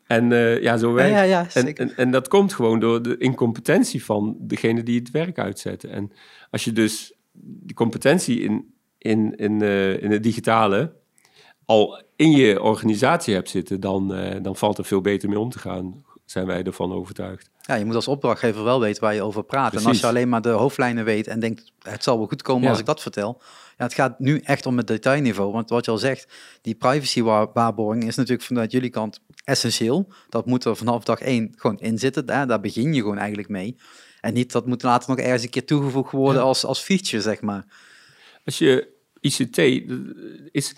En 0.08 0.32
eh, 0.32 0.62
ja, 0.62 0.76
zo 0.76 0.92
werkt 0.92 1.14
ja, 1.14 1.22
ja, 1.22 1.42
en, 1.42 1.50
zeker. 1.50 1.88
en, 1.88 1.96
en 1.96 2.10
dat 2.10 2.28
komt 2.28 2.54
gewoon 2.54 2.80
door 2.80 3.02
de 3.02 3.16
incompetentie 3.18 4.04
van 4.04 4.36
degene 4.40 4.82
die 4.82 4.98
het 4.98 5.10
werk 5.10 5.38
uitzetten. 5.38 5.90
En 5.90 6.12
als 6.50 6.64
je 6.64 6.72
dus 6.72 7.12
die 7.32 7.74
competentie 7.74 8.40
in, 8.40 8.74
in, 8.98 9.36
in, 9.36 9.62
eh, 9.62 10.02
in 10.02 10.10
het 10.10 10.22
digitale 10.22 10.92
al 11.64 12.02
in 12.16 12.30
je 12.30 12.62
organisatie 12.62 13.34
hebt 13.34 13.48
zitten, 13.48 13.80
dan, 13.80 14.14
eh, 14.14 14.42
dan 14.42 14.56
valt 14.56 14.78
er 14.78 14.84
veel 14.84 15.00
beter 15.00 15.28
mee 15.28 15.38
om 15.38 15.50
te 15.50 15.58
gaan, 15.58 16.04
zijn 16.24 16.46
wij 16.46 16.62
ervan 16.62 16.92
overtuigd. 16.92 17.50
Ja, 17.68 17.74
je 17.74 17.84
moet 17.84 17.94
als 17.94 18.08
opdrachtgever 18.08 18.64
wel 18.64 18.80
weten 18.80 19.02
waar 19.02 19.14
je 19.14 19.22
over 19.22 19.44
praat. 19.44 19.74
En 19.74 19.84
als 19.84 20.00
je 20.00 20.06
alleen 20.06 20.28
maar 20.28 20.42
de 20.42 20.48
hoofdlijnen 20.48 21.04
weet 21.04 21.26
en 21.26 21.40
denkt, 21.40 21.72
het 21.82 22.02
zal 22.02 22.18
wel 22.18 22.26
goed 22.26 22.42
komen 22.42 22.62
Ja. 22.62 22.68
als 22.70 22.78
ik 22.78 22.86
dat 22.86 23.00
vertel. 23.02 23.40
Ja, 23.76 23.84
het 23.84 23.94
gaat 23.94 24.18
nu 24.18 24.38
echt 24.38 24.66
om 24.66 24.76
het 24.76 24.86
detailniveau. 24.86 25.52
Want 25.52 25.70
wat 25.70 25.84
je 25.84 25.90
al 25.90 25.98
zegt, 25.98 26.32
die 26.62 26.74
privacy-waarborging 26.74 28.04
is 28.04 28.16
natuurlijk 28.16 28.46
vanuit 28.46 28.72
jullie 28.72 28.90
kant 28.90 29.20
essentieel. 29.44 30.12
Dat 30.28 30.46
moet 30.46 30.64
er 30.64 30.76
vanaf 30.76 31.04
dag 31.04 31.20
één 31.20 31.52
gewoon 31.56 31.78
in 31.78 31.98
zitten. 31.98 32.30
Hè? 32.30 32.46
Daar 32.46 32.60
begin 32.60 32.94
je 32.94 33.00
gewoon 33.00 33.18
eigenlijk 33.18 33.48
mee. 33.48 33.76
En 34.20 34.34
niet, 34.34 34.52
dat 34.52 34.66
moet 34.66 34.82
later 34.82 35.08
nog 35.10 35.18
ergens 35.18 35.42
een 35.42 35.50
keer 35.50 35.66
toegevoegd 35.66 36.12
worden 36.12 36.40
Ja. 36.42 36.46
als, 36.48 36.64
als 36.64 36.80
feature, 36.80 37.22
zeg 37.22 37.40
maar. 37.40 37.64
Als 38.44 38.58
je 38.58 38.88
ICT 39.20 39.58
is, 40.50 40.74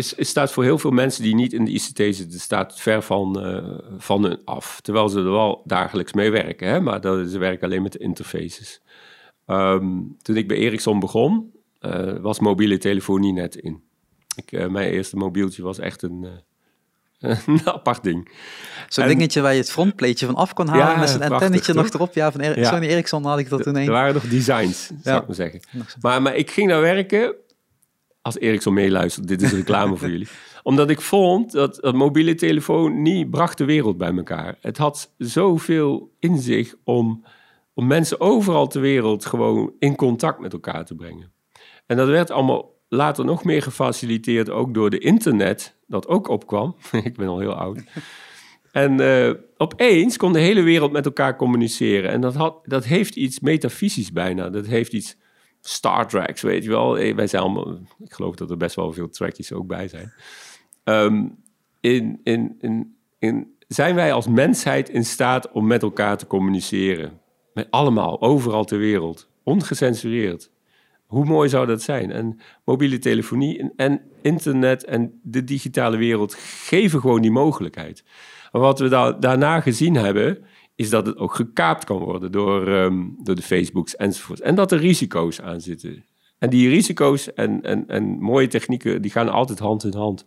is, 0.00 0.14
is, 0.14 0.28
staat 0.28 0.52
voor 0.52 0.64
heel 0.64 0.78
veel 0.78 0.90
mensen 0.90 1.22
die 1.22 1.34
niet 1.34 1.52
in 1.52 1.64
de 1.64 1.70
ICT 1.70 1.96
zitten, 2.16 2.40
staat 2.40 2.80
ver 2.80 3.02
van, 3.02 3.40
eh, 3.42 3.78
van 3.98 4.22
hun 4.22 4.40
af. 4.44 4.80
Terwijl 4.80 5.08
ze 5.08 5.18
er 5.18 5.30
wel 5.30 5.62
dagelijks 5.64 6.12
mee 6.12 6.30
werken, 6.30 6.68
hè? 6.68 6.80
maar 6.80 7.00
dat, 7.00 7.28
ze 7.28 7.38
werken 7.38 7.66
alleen 7.66 7.82
met 7.82 7.92
de 7.92 7.98
interfaces. 7.98 8.80
Ehm, 9.46 10.00
toen 10.22 10.36
ik 10.36 10.48
bij 10.48 10.56
Ericsson 10.56 11.00
begon, 11.00 11.52
eh, 11.78 12.12
was 12.20 12.38
mobiele 12.40 12.78
telefonie 12.78 13.32
net 13.32 13.54
in. 13.56 13.82
Ik, 14.36 14.52
eh, 14.52 14.66
mijn 14.68 14.90
eerste 14.90 15.16
mobieltje 15.16 15.62
was 15.62 15.78
echt 15.78 16.02
een, 16.02 16.26
een 17.46 17.60
apart 17.64 18.02
ding. 18.02 18.32
Zo'n 18.88 19.06
dingetje 19.06 19.40
waar 19.40 19.52
je 19.52 19.58
het 19.58 19.70
frontplateje 19.70 20.26
van 20.26 20.34
af 20.34 20.52
kon 20.54 20.68
halen 20.68 20.86
Ja, 20.86 20.96
met 20.98 21.06
prachtig, 21.16 21.30
antennetje 21.30 21.74
nog 21.74 21.88
erop. 21.88 22.14
Ja, 22.14 22.32
van 22.32 22.54
Ja. 22.54 22.64
Sony 22.64 22.86
Ericsson 22.86 23.24
had 23.24 23.38
ik 23.38 23.50
er 23.50 23.62
toen 23.62 23.76
Er 23.76 23.82
een. 23.82 23.88
waren 23.88 24.14
nog 24.14 24.28
designs, 24.28 24.90
zou 25.02 25.20
ik 25.20 25.26
maar 25.26 25.36
zeggen. 25.36 25.60
Maar, 26.00 26.22
maar 26.22 26.36
ik 26.36 26.50
ging 26.50 26.68
daar 26.68 26.80
werken, 26.80 27.34
als 28.22 28.38
Ericsson 28.38 28.74
meeluistert, 28.74 29.28
dit 29.28 29.42
is 29.42 29.52
reclame 29.52 29.96
voor 29.96 30.08
jullie. 30.08 30.28
Omdat 30.62 30.90
ik 30.90 31.00
vond 31.00 31.52
dat, 31.52 31.78
dat 31.80 31.94
mobiele 31.94 32.34
telefoon 32.34 33.02
niet 33.02 33.30
bracht 33.30 33.58
de 33.58 33.64
wereld 33.64 33.96
bij 33.96 34.16
elkaar. 34.16 34.56
Het 34.60 34.76
had 34.76 35.14
zoveel 35.18 36.14
in 36.18 36.38
zich 36.38 36.74
om, 36.84 37.24
om 37.74 37.86
mensen 37.86 38.20
overal 38.20 38.66
ter 38.66 38.80
wereld 38.80 39.26
gewoon 39.26 39.72
in 39.78 39.96
contact 39.96 40.40
met 40.40 40.52
elkaar 40.52 40.84
te 40.84 40.94
brengen. 40.94 41.32
En 41.86 41.96
dat 41.96 42.08
werd 42.08 42.30
allemaal 42.30 42.78
later 42.88 43.24
nog 43.24 43.44
meer 43.44 43.62
gefaciliteerd, 43.62 44.50
ook 44.50 44.74
door 44.74 44.90
de 44.90 44.98
internet, 44.98 45.76
dat 45.86 46.08
ook 46.08 46.28
opkwam. 46.28 46.76
ik 47.04 47.16
ben 47.16 47.28
al 47.28 47.38
heel 47.38 47.54
oud. 47.54 47.82
En 48.72 49.00
eh, 49.00 49.34
opeens 49.56 50.16
kon 50.16 50.32
de 50.32 50.38
hele 50.38 50.62
wereld 50.62 50.92
met 50.92 51.04
elkaar 51.04 51.36
communiceren. 51.36 52.10
En 52.10 52.20
dat, 52.20 52.34
had, 52.34 52.60
dat 52.64 52.84
heeft 52.84 53.16
iets 53.16 53.40
metafysisch 53.40 54.12
bijna. 54.12 54.50
Dat 54.50 54.66
heeft 54.66 54.92
iets 54.92 55.16
Star 55.60 56.08
Treks, 56.08 56.42
weet 56.42 56.62
je 56.64 56.70
wel. 56.70 56.98
Eh, 56.98 57.14
Wij 57.14 57.26
zijn 57.26 57.42
allemaal, 57.42 57.78
ik 57.98 58.12
geloof 58.12 58.34
dat 58.34 58.50
er 58.50 58.56
best 58.56 58.76
wel 58.76 58.92
veel 58.92 59.08
trekjes 59.08 59.52
ook 59.52 59.66
bij 59.66 59.88
zijn. 59.88 60.12
Ehm, 60.84 61.24
in, 61.80 62.20
in, 62.22 62.56
in, 62.60 62.96
in, 63.18 63.54
zijn 63.68 63.94
wij 63.94 64.12
als 64.12 64.26
mensheid 64.28 64.88
in 64.88 65.04
staat 65.04 65.50
om 65.50 65.66
met 65.66 65.82
elkaar 65.82 66.16
te 66.16 66.26
communiceren? 66.26 67.20
Met 67.54 67.66
allemaal, 67.70 68.20
overal 68.22 68.64
ter 68.64 68.78
wereld. 68.78 69.28
Ongecensureerd. 69.42 70.50
Hoe 71.06 71.24
mooi 71.24 71.48
zou 71.48 71.66
dat 71.66 71.82
zijn? 71.82 72.10
En 72.12 72.38
mobiele 72.64 72.98
telefonie 72.98 73.72
en, 73.76 74.00
internet 74.22 74.84
en 74.84 75.20
de 75.22 75.44
digitale 75.44 75.96
wereld 75.96 76.34
geven 76.34 77.00
gewoon 77.00 77.20
die 77.22 77.30
mogelijkheid. 77.30 78.04
Maar 78.52 78.62
wat 78.62 78.78
we 78.78 78.88
da- 78.88 79.12
daarna 79.12 79.60
gezien 79.60 79.94
hebben, 79.94 80.44
is 80.80 80.90
dat 80.90 81.06
het 81.06 81.16
ook 81.16 81.34
gekaapt 81.34 81.84
kan 81.84 81.98
worden 81.98 82.32
door, 82.32 82.68
ehm, 82.68 83.08
door 83.22 83.34
de 83.34 83.42
Facebooks 83.42 83.96
enzovoort. 83.96 84.40
En 84.40 84.54
dat 84.54 84.72
er 84.72 84.78
risico's 84.78 85.40
aan 85.40 85.60
zitten. 85.60 86.04
En 86.38 86.50
die 86.50 86.68
risico's 86.68 87.32
en, 87.32 87.62
en, 87.62 87.88
en 87.88 88.04
mooie 88.04 88.46
technieken, 88.46 89.02
die 89.02 89.10
gaan 89.10 89.28
altijd 89.28 89.58
hand 89.58 89.84
in 89.84 89.94
hand. 89.94 90.24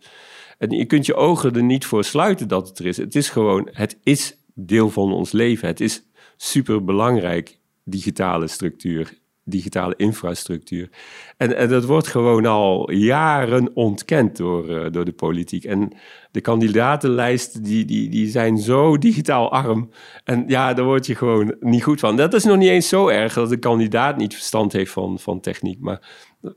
En 0.58 0.70
je 0.70 0.84
kunt 0.84 1.06
je 1.06 1.14
ogen 1.14 1.54
er 1.54 1.62
niet 1.62 1.86
voor 1.86 2.04
sluiten 2.04 2.48
dat 2.48 2.68
het 2.68 2.78
er 2.78 2.86
is. 2.86 2.96
Het 2.96 3.14
is 3.14 3.28
gewoon, 3.30 3.68
het 3.72 3.98
is 4.02 4.36
deel 4.54 4.90
van 4.90 5.12
ons 5.12 5.32
leven. 5.32 5.68
Het 5.68 5.80
is 5.80 6.02
super 6.36 6.84
belangrijk, 6.84 7.58
digitale 7.84 8.46
structuur, 8.46 9.18
digitale 9.44 9.94
infrastructuur. 9.96 10.88
En, 11.36 11.56
en 11.56 11.68
dat 11.68 11.84
wordt 11.84 12.06
gewoon 12.06 12.46
al 12.46 12.90
jaren 12.90 13.70
ontkend 13.74 14.36
door, 14.36 14.68
eh, 14.68 14.92
door 14.92 15.04
de 15.04 15.12
politiek. 15.12 15.64
En 15.64 15.92
de 16.30 16.40
kandidatenlijsten 16.40 17.62
die, 17.62 17.84
die, 17.84 18.08
die 18.08 18.28
zijn 18.28 18.58
zo 18.58 18.98
digitaal 18.98 19.52
arm. 19.52 19.90
En 20.24 20.44
ja, 20.46 20.74
daar 20.74 20.84
word 20.84 21.06
je 21.06 21.14
gewoon 21.14 21.54
niet 21.60 21.82
goed 21.82 22.00
van. 22.00 22.16
Dat 22.16 22.34
is 22.34 22.44
nog 22.44 22.56
niet 22.56 22.68
eens 22.68 22.88
zo 22.88 23.08
erg 23.08 23.34
dat 23.34 23.48
de 23.48 23.56
kandidaat 23.56 24.16
niet 24.16 24.34
verstand 24.34 24.72
heeft 24.72 24.92
van, 24.92 25.18
van 25.18 25.40
techniek. 25.40 25.80
Maar 25.80 26.00
eh, 26.42 26.50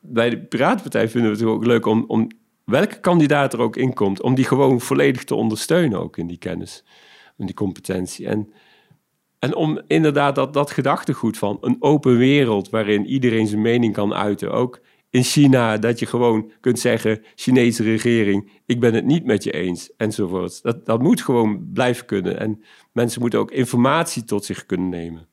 bij 0.00 0.30
de 0.30 0.38
Piratenpartij 0.38 1.08
vinden 1.08 1.30
we 1.30 1.36
het 1.36 1.46
ook 1.46 1.66
leuk 1.66 1.86
om, 1.86 2.04
om 2.06 2.28
welke 2.64 3.00
kandidaat 3.00 3.52
er 3.52 3.60
ook 3.60 3.76
in 3.76 3.94
komt, 3.94 4.22
om 4.22 4.34
die 4.34 4.44
gewoon 4.44 4.80
volledig 4.80 5.24
te 5.24 5.34
ondersteunen 5.34 6.00
ook 6.00 6.16
in 6.16 6.26
die 6.26 6.38
kennis, 6.38 6.84
in 7.36 7.46
die 7.46 7.54
competentie. 7.54 8.26
En, 8.26 8.52
en 9.38 9.54
om 9.54 9.80
inderdaad 9.86 10.34
dat, 10.34 10.52
dat 10.52 10.70
gedachtegoed 10.70 11.38
van 11.38 11.58
een 11.60 11.76
open 11.80 12.16
wereld 12.16 12.70
waarin 12.70 13.06
iedereen 13.06 13.46
zijn 13.46 13.62
mening 13.62 13.92
kan 13.92 14.14
uiten, 14.14 14.52
ook 14.52 14.80
in 15.10 15.22
China, 15.22 15.78
dat 15.78 15.98
je 15.98 16.06
gewoon 16.06 16.50
kunt 16.60 16.78
zeggen, 16.78 17.22
Chinese 17.34 17.82
regering, 17.82 18.50
ik 18.66 18.80
ben 18.80 18.94
het 18.94 19.04
niet 19.04 19.24
met 19.24 19.44
je 19.44 19.50
eens, 19.52 19.90
enzovoort. 19.96 20.62
Dat, 20.62 20.86
dat 20.86 21.02
moet 21.02 21.22
gewoon 21.22 21.70
blijven 21.72 22.06
kunnen. 22.06 22.40
En 22.40 22.62
mensen 22.92 23.20
moeten 23.20 23.38
ook 23.38 23.50
informatie 23.50 24.24
tot 24.24 24.44
zich 24.44 24.66
kunnen 24.66 24.88
nemen. 24.88 25.26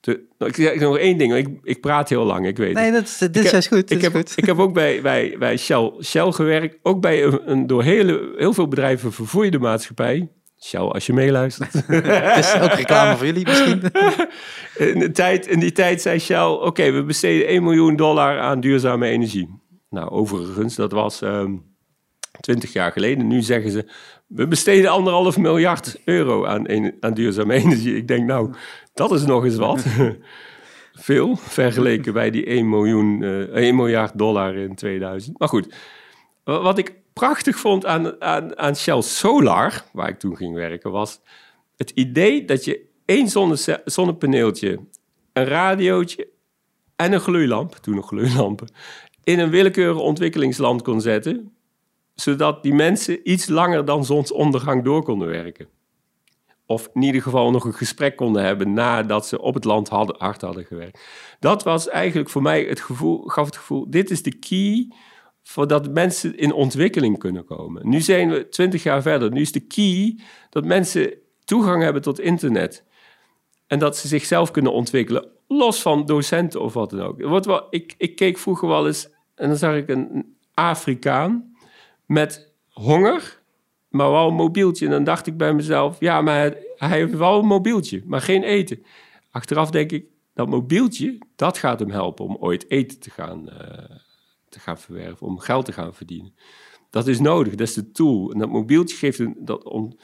De, 0.00 0.26
nou, 0.38 0.50
ik 0.50 0.56
zeg 0.56 0.80
nog 0.80 0.98
één 0.98 1.18
ding, 1.18 1.34
ik, 1.34 1.48
ik 1.62 1.80
praat 1.80 2.08
heel 2.08 2.24
lang, 2.24 2.46
ik 2.46 2.56
weet 2.56 2.68
het. 2.68 2.78
Nee, 2.78 2.92
dat 2.92 3.02
is, 3.02 3.18
dit 3.18 3.36
Ik 3.36 3.52
is 3.52 3.66
goed. 3.66 3.88
dit 3.88 3.90
Ik 3.90 3.96
is 3.96 4.02
heb, 4.02 4.12
goed. 4.12 4.32
ik 4.36 4.44
heb 4.44 4.58
ook 4.58 4.74
bij, 4.74 5.02
bij, 5.02 5.36
bij 5.38 5.56
Shell, 5.56 5.92
Shell 6.02 6.32
gewerkt. 6.32 6.78
Ook 6.82 7.00
bij 7.00 7.24
een, 7.24 7.50
een 7.50 7.66
door 7.66 7.82
hele, 7.82 8.34
heel 8.36 8.52
veel 8.52 8.68
bedrijven 8.68 9.12
vervoerde 9.12 9.58
maatschappij. 9.58 10.28
Shell, 10.64 10.80
als 10.80 11.06
je 11.06 11.12
meeluistert. 11.12 11.72
Het 11.86 12.44
is 12.44 12.60
ook 12.60 12.72
reclame 12.72 13.16
voor 13.16 13.26
jullie 13.26 13.46
misschien. 13.46 13.82
in, 14.92 14.98
de 14.98 15.10
tijd, 15.12 15.46
in 15.46 15.60
die 15.60 15.72
tijd 15.72 16.02
zei 16.02 16.18
Shell, 16.18 16.46
oké, 16.46 16.90
we 16.90 17.02
besteden 17.02 17.46
1 17.46 17.62
miljoen 17.62 17.96
dollar 17.96 18.40
aan 18.40 18.60
duurzame 18.60 19.06
energie. 19.06 19.48
Nou, 19.90 20.10
overigens, 20.10 20.74
dat 20.74 20.92
was 20.92 21.20
um, 21.20 21.30
ehm, 21.30 21.56
20 22.40 22.72
jaar 22.72 22.92
geleden. 22.92 23.26
Nu 23.26 23.42
zeggen 23.42 23.70
ze, 23.70 23.88
we 24.26 24.46
besteden 24.46 24.90
anderhalf 24.90 25.38
miljard 25.38 26.00
euro 26.04 26.46
aan, 26.46 26.92
aan 27.00 27.14
duurzame 27.14 27.54
energie. 27.64 27.96
Ik 27.96 28.08
denk, 28.08 28.26
nou, 28.26 28.54
dat 28.94 29.12
is 29.12 29.24
nog 29.24 29.44
eens 29.44 29.56
wat. 29.56 29.84
Veel, 30.92 31.36
vergeleken 31.36 32.12
bij 32.12 32.30
die 32.30 32.44
1, 32.44 32.68
miljoen, 32.68 33.22
uh, 33.22 33.42
eh, 33.42 33.48
1 33.48 33.76
miljard 33.76 34.18
dollar 34.18 34.56
in 34.56 34.74
2000. 34.74 35.38
Maar 35.38 35.48
goed, 35.48 35.74
wat 36.44 36.78
ik 36.78 36.94
prachtig 37.20 37.58
vond 37.58 37.86
aan, 37.86 38.22
aan, 38.22 38.58
aan 38.58 38.76
Shell 38.76 39.02
Solar, 39.02 39.84
waar 39.92 40.08
ik 40.08 40.18
toen 40.18 40.36
ging 40.36 40.54
werken, 40.54 40.90
was 40.90 41.20
het 41.76 41.90
idee 41.90 42.44
dat 42.44 42.64
je 42.64 42.88
één 43.04 43.28
zonne, 43.28 43.80
zonnepaneeltje, 43.84 44.80
een 45.32 45.44
radiootje 45.44 46.28
en 46.96 47.12
een 47.12 47.20
gloeilamp, 47.20 47.74
toen 47.74 47.94
nog 47.94 48.06
gloeilampen, 48.06 48.72
in 49.24 49.38
een 49.38 49.50
willekeurig 49.50 50.00
ontwikkelingsland 50.00 50.82
kon 50.82 51.00
zetten, 51.00 51.52
zodat 52.14 52.62
die 52.62 52.74
mensen 52.74 53.30
iets 53.30 53.48
langer 53.48 53.84
dan 53.84 54.04
zonsondergang 54.04 54.84
door 54.84 55.02
konden 55.02 55.28
werken. 55.28 55.68
Of 56.66 56.88
in 56.94 57.02
ieder 57.02 57.22
geval 57.22 57.50
nog 57.50 57.64
een 57.64 57.74
gesprek 57.74 58.16
konden 58.16 58.44
hebben 58.44 58.72
nadat 58.72 59.26
ze 59.26 59.40
op 59.40 59.54
het 59.54 59.64
land 59.64 59.88
hadden, 59.88 60.16
hard 60.18 60.40
hadden 60.40 60.64
gewerkt. 60.64 61.00
Dat 61.40 61.62
was 61.62 61.88
eigenlijk 61.88 62.30
voor 62.30 62.42
mij 62.42 62.64
het 62.64 62.80
gevoel, 62.80 63.22
gaf 63.22 63.46
het 63.46 63.56
gevoel, 63.56 63.90
dit 63.90 64.10
is 64.10 64.22
de 64.22 64.38
key 64.38 64.88
voordat 65.42 65.92
mensen 65.92 66.36
in 66.38 66.52
ontwikkeling 66.52 67.18
kunnen 67.18 67.44
komen. 67.44 67.88
Nu 67.88 68.00
zijn 68.00 68.30
we 68.30 68.48
twintig 68.48 68.82
jaar 68.82 69.02
verder. 69.02 69.30
Nu 69.30 69.40
is 69.40 69.52
de 69.52 69.60
key 69.60 70.18
dat 70.50 70.64
mensen 70.64 71.12
toegang 71.44 71.82
hebben 71.82 72.02
tot 72.02 72.20
internet. 72.20 72.84
En 73.66 73.78
dat 73.78 73.96
ze 73.96 74.08
zichzelf 74.08 74.50
kunnen 74.50 74.72
ontwikkelen, 74.72 75.28
los 75.48 75.82
van 75.82 76.06
docenten 76.06 76.60
of 76.60 76.74
wat 76.74 76.90
dan 76.90 77.00
ook. 77.00 77.44
Wel, 77.44 77.66
ik, 77.70 77.94
ik 77.98 78.16
keek 78.16 78.38
vroeger 78.38 78.68
wel 78.68 78.86
eens 78.86 79.08
en 79.34 79.48
dan 79.48 79.56
zag 79.56 79.74
ik 79.76 79.88
een 79.88 80.36
Afrikaan 80.54 81.54
met 82.06 82.52
honger, 82.68 83.40
maar 83.88 84.10
wel 84.10 84.28
een 84.28 84.34
mobieltje. 84.34 84.84
En 84.84 84.90
dan 84.90 85.04
dacht 85.04 85.26
ik 85.26 85.36
bij 85.36 85.54
mezelf, 85.54 86.00
ja, 86.00 86.20
maar 86.20 86.54
hij 86.76 86.98
heeft 86.98 87.16
wel 87.16 87.38
een 87.38 87.46
mobieltje, 87.46 88.02
maar 88.06 88.20
geen 88.20 88.42
eten. 88.42 88.84
Achteraf 89.30 89.70
denk 89.70 89.92
ik, 89.92 90.04
dat 90.34 90.48
mobieltje, 90.48 91.18
dat 91.36 91.58
gaat 91.58 91.80
hem 91.80 91.90
helpen 91.90 92.24
om 92.24 92.36
ooit 92.40 92.70
eten 92.70 93.00
te 93.00 93.10
gaan, 93.10 93.48
uh, 93.48 93.96
te 94.50 94.60
gaan 94.60 94.78
verwerven, 94.78 95.26
om 95.26 95.38
geld 95.38 95.64
te 95.64 95.72
gaan 95.72 95.94
verdienen. 95.94 96.34
Dat 96.90 97.06
is 97.06 97.20
nodig, 97.20 97.54
dat 97.54 97.68
is 97.68 97.74
de 97.74 97.90
tool. 97.90 98.32
En 98.32 98.38
dat 98.38 98.48
mobieltje 98.48 98.96
geeft 98.96 99.18
hem, 99.18 99.34
dat, 99.38 99.64
on, 99.64 99.98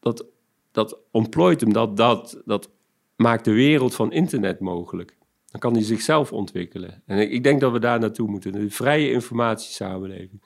dat, 0.00 0.26
dat 0.72 0.98
ontplooit 1.10 1.60
hem, 1.60 1.72
dat, 1.72 1.96
dat, 1.96 2.42
dat 2.44 2.70
maakt 3.16 3.44
de 3.44 3.52
wereld 3.52 3.94
van 3.94 4.12
internet 4.12 4.60
mogelijk. 4.60 5.16
Dan 5.46 5.60
kan 5.60 5.72
hij 5.72 5.82
zichzelf 5.82 6.32
ontwikkelen. 6.32 7.02
En 7.06 7.32
ik, 7.32 7.42
denk 7.42 7.60
dat 7.60 7.72
we 7.72 7.78
daar 7.78 7.98
naartoe 7.98 8.28
moeten. 8.28 8.52
De 8.52 8.70
vrije 8.70 9.10
informatiesamenleving. 9.10 10.42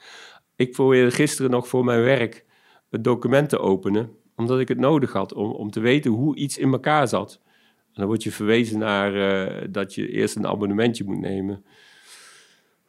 Ik 0.57 0.72
probeerde 0.72 1.11
gisteren 1.11 1.51
nog 1.51 1.68
voor 1.68 1.85
mijn 1.85 2.03
werk 2.03 2.45
het 2.91 3.05
document 3.05 3.49
te 3.49 3.59
openen, 3.59 4.11
omdat 4.37 4.61
ik 4.61 4.68
het 4.68 4.79
nodig 4.79 5.12
had 5.12 5.35
om, 5.35 5.51
om 5.51 5.70
te 5.70 5.81
weten 5.81 6.11
hoe 6.11 6.37
iets 6.37 6.59
in 6.59 6.72
elkaar 6.72 7.09
zat. 7.09 7.41
En 7.76 7.95
dan 7.95 8.07
word 8.07 8.22
je 8.22 8.33
verwezen 8.33 8.79
naar 8.79 9.14
uh, 9.14 9.68
dat 9.70 9.95
je 9.95 10.09
eerst 10.09 10.37
een 10.37 10.47
abonnementje 10.47 11.05
moet 11.05 11.20
nemen 11.20 11.64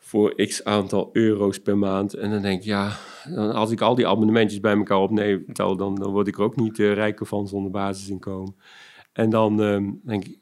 voor 0.09 0.35
x 0.35 0.63
aantal 0.63 1.09
euro's 1.13 1.59
per 1.59 1.77
maand. 1.77 2.13
En 2.13 2.31
dan 2.31 2.41
denk 2.41 2.59
ik, 2.59 2.65
ja, 2.65 2.97
dan, 3.23 3.51
als 3.51 3.71
ik 3.71 3.81
al 3.81 3.95
die 3.95 4.07
abonnementjes 4.07 4.59
bij 4.59 4.75
elkaar 4.75 4.97
opneem, 4.97 5.43
dan, 5.47 5.77
dan 5.77 6.11
word 6.11 6.27
ik 6.27 6.37
er 6.37 6.43
ook 6.43 6.55
niet 6.55 6.77
uh, 6.77 6.93
rijker 6.93 7.25
van 7.25 7.47
zonder 7.47 7.71
basisinkomen. 7.71 8.55
En 9.13 9.29
dan 9.29 9.61
uh, 9.61 9.91
denk 10.03 10.25
ik, 10.25 10.39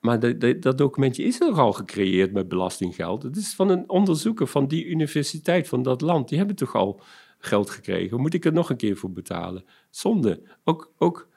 maar 0.00 0.20
dat 0.60 0.78
documentje 0.78 1.22
is 1.22 1.40
er 1.40 1.52
al 1.52 1.72
gecreëerd 1.72 2.32
met 2.32 2.48
belastinggeld. 2.48 3.22
Het 3.22 3.36
is 3.36 3.54
van 3.54 3.68
een 3.68 3.88
onderzoeker 3.88 4.46
van 4.46 4.66
die 4.66 4.86
universiteit, 4.86 5.68
van 5.68 5.82
dat 5.82 6.00
land. 6.00 6.28
Die 6.28 6.38
hebben 6.38 6.56
toch 6.56 6.74
al 6.74 7.00
geld 7.38 7.70
gekregen. 7.70 8.20
Moet 8.20 8.34
ik 8.34 8.44
er 8.44 8.52
nog 8.52 8.70
een 8.70 8.76
keer 8.76 8.96
voor 8.96 9.12
betalen? 9.12 9.64
Zonde. 9.90 10.42
Ook, 10.64 10.92
ook 10.98 11.28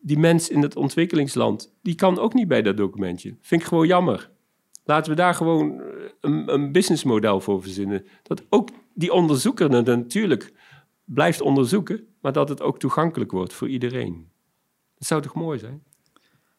die 0.00 0.18
mens 0.18 0.48
in 0.48 0.62
het 0.62 0.76
ontwikkelingsland, 0.76 1.74
die 1.82 1.94
kan 1.94 2.18
ook 2.18 2.34
niet 2.34 2.48
bij 2.48 2.62
dat 2.62 2.76
documentje. 2.76 3.36
Vind 3.40 3.60
ik 3.60 3.66
gewoon 3.66 3.86
jammer. 3.86 4.34
Laten 4.86 5.10
we 5.10 5.16
daar 5.16 5.34
gewoon 5.34 5.80
eh, 5.80 5.86
een, 6.20 6.52
een 6.52 6.72
businessmodel 6.72 7.40
voor 7.40 7.62
verzinnen. 7.62 8.06
Dat 8.22 8.42
ook 8.48 8.68
die 8.94 9.12
onderzoeker 9.12 9.70
natuurlijk 9.70 10.52
blijft 11.04 11.40
onderzoeken, 11.40 12.06
maar 12.20 12.32
dat 12.32 12.48
het 12.48 12.62
ook 12.62 12.78
toegankelijk 12.78 13.30
wordt 13.30 13.52
voor 13.52 13.68
iedereen. 13.68 14.28
Dat 14.98 15.08
zou 15.08 15.22
toch 15.22 15.34
mooi 15.34 15.58
zijn? 15.58 15.82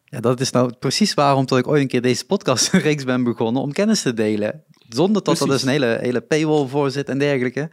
Ja, 0.03 0.19
dat 0.19 0.39
is 0.39 0.51
nou 0.51 0.73
precies 0.73 1.13
waarom 1.13 1.45
dat 1.45 1.57
ik 1.57 1.67
ooit 1.67 1.81
een 1.81 1.87
keer 1.87 2.01
deze 2.01 2.25
podcastreeks 2.25 3.03
ben 3.13 3.23
begonnen, 3.23 3.61
om 3.61 3.71
kennis 3.71 4.01
te 4.01 4.13
delen. 4.13 4.63
Zonder 4.89 5.23
dat 5.23 5.39
er 5.39 5.47
dus 5.47 5.63
een 5.63 5.69
hele, 5.69 5.97
hele 6.01 6.21
paywall 6.21 6.67
voor 6.67 6.91
zit 6.91 7.09
en 7.09 7.17
dergelijke. 7.17 7.69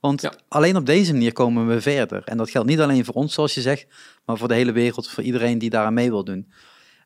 Want 0.00 0.28
alleen 0.48 0.76
op 0.76 0.86
deze 0.86 1.12
manier 1.12 1.32
komen 1.32 1.66
we 1.66 1.80
verder. 1.80 2.24
En 2.24 2.36
dat 2.36 2.50
geldt 2.50 2.68
niet 2.68 2.80
alleen 2.80 3.04
voor 3.04 3.14
ons, 3.14 3.34
zoals 3.34 3.54
je 3.54 3.60
zegt, 3.60 3.86
maar 4.24 4.38
voor 4.38 4.48
de 4.48 4.54
hele 4.54 4.72
wereld, 4.72 5.08
voor 5.08 5.24
iedereen 5.24 5.58
die 5.58 5.70
daaraan 5.70 5.94
mee 5.94 6.10
wil 6.10 6.24
doen. 6.24 6.52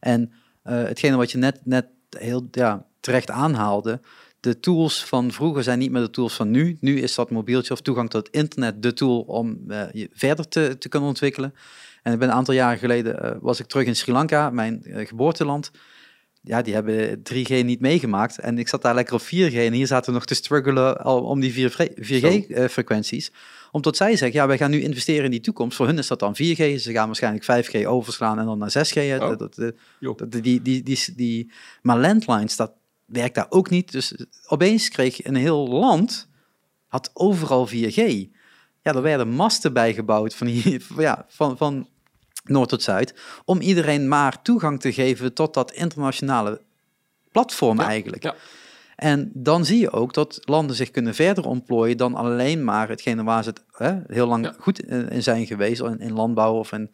En 0.01 0.33
uh, 0.65 0.83
hetgene 0.83 1.17
wat 1.17 1.31
je 1.31 1.39
net, 1.39 1.61
net 1.65 1.87
heel 2.11 2.49
ja, 2.51 2.87
terecht 3.01 3.31
aanhaalde, 3.31 4.01
de 4.41 4.61
tools 4.61 5.05
van 5.05 5.33
vroeger 5.33 5.63
zijn 5.63 5.79
niet 5.79 5.91
meer 5.91 6.03
de 6.03 6.11
tools 6.11 6.35
van 6.35 6.51
nu. 6.51 6.77
Nu 6.81 7.01
is 7.01 7.15
dat 7.15 7.31
mobieltje 7.31 7.73
of 7.73 7.81
toegang 7.81 8.11
tot 8.11 8.27
het 8.27 8.37
internet 8.37 8.83
de 8.83 8.93
tool 8.93 9.21
om 9.21 9.59
uh, 9.69 9.83
je 9.93 10.09
verder 10.13 10.49
te, 10.49 10.77
te 10.79 10.89
kunnen 10.89 11.09
ontwikkelen. 11.09 11.55
En 12.03 12.13
ik 12.13 12.19
ben 12.19 12.29
een 12.29 12.35
aantal 12.35 12.55
jaren 12.55 12.79
geleden 12.79 13.25
uh, 13.25 13.31
was 13.41 13.61
ik 13.61 13.67
terug 13.67 13.87
in 13.87 13.97
Sri 13.97 14.13
Lanka, 14.13 14.51
mijn 14.51 14.83
uh, 14.85 15.07
geboorteland. 15.07 15.71
Ja, 16.43 16.63
die 16.63 16.75
hebben 16.75 17.19
3G 17.19 17.65
niet 17.65 17.81
meegemaakt. 17.81 18.39
En 18.39 18.59
ik 18.59 18.69
zat 18.69 18.83
daar 18.83 18.95
lekker 18.95 19.15
op 19.15 19.23
4G. 19.23 19.55
En 19.55 19.73
hier 19.73 19.87
zaten 19.87 20.13
we 20.13 20.19
nog 20.19 20.27
te 20.27 20.35
struggelen 20.35 21.05
om 21.05 21.41
die 21.41 21.71
4G-frequenties. 21.71 23.33
Omdat 23.71 23.97
zij 23.97 24.17
zeggen, 24.17 24.41
ja, 24.41 24.47
wij 24.47 24.59
gaan 24.59 24.71
nu 24.71 24.81
investeren 24.81 25.25
in 25.25 25.31
die 25.31 25.41
toekomst. 25.41 25.77
Voor 25.77 25.87
hun 25.87 25.99
is 25.99 26.07
dat 26.07 26.19
dan 26.19 26.35
4G. 26.35 26.75
Ze 26.81 26.93
gaan 26.93 27.07
waarschijnlijk 27.07 27.67
5G 27.67 27.87
overslaan 27.87 28.39
en 28.39 28.45
dan 28.45 28.59
naar 28.59 28.73
6G. 28.87 29.21
Oh. 29.21 29.39
Dat, 29.39 29.55
dat, 29.99 30.33
die, 30.43 30.63
die, 30.63 30.83
die, 30.83 30.99
die, 31.17 31.53
maar 31.83 31.99
landlines, 31.99 32.57
dat 32.57 32.73
werkt 33.09 33.35
daar 33.35 33.47
ook 33.49 33.71
niet. 33.71 33.93
Dus 33.93 34.15
opeens 34.47 34.89
kreeg 34.89 35.25
een 35.25 35.35
heel 35.35 35.69
land, 35.69 36.29
had 36.87 37.11
overal 37.15 37.69
4G 37.69 38.29
ja, 38.89 38.95
er 38.95 39.03
werden 39.03 39.29
masten 39.29 39.73
bijgebouwd 39.73 40.35
van, 40.35 40.47
hier, 40.47 40.87
ja, 40.99 41.25
van, 41.29 41.57
van 41.57 41.89
noord 42.45 42.69
tot 42.69 42.83
zuid, 42.83 43.15
om 43.45 43.61
iedereen 43.61 44.09
maar 44.09 44.43
toegang 44.43 44.81
te 44.81 44.93
geven 44.93 45.35
tot 45.35 45.55
dat 45.55 45.73
internationale 45.73 46.61
platform 47.33 47.81
eigenlijk. 47.81 48.23
Ja. 48.23 48.35
En 48.97 49.31
dan 49.35 49.65
zie 49.65 49.79
je 49.79 49.91
ook 49.91 50.15
dat 50.15 50.39
landen 50.41 50.77
zich 50.77 50.91
kunnen 50.91 51.15
verder 51.15 51.45
ontplooien 51.45 51.97
dan 51.97 52.15
alleen 52.15 52.65
maar 52.65 52.89
hetgene 52.89 53.23
waar 53.23 53.43
ze 53.43 53.49
het 53.49 53.65
hè, 53.73 53.99
heel 54.07 54.27
lang 54.27 54.55
goed 54.59 54.81
in 54.91 55.23
zijn 55.23 55.47
geweest, 55.47 55.81
in, 55.81 56.01
in 56.01 56.13
landbouw 56.13 56.55
of 56.59 56.73
in... 56.73 56.91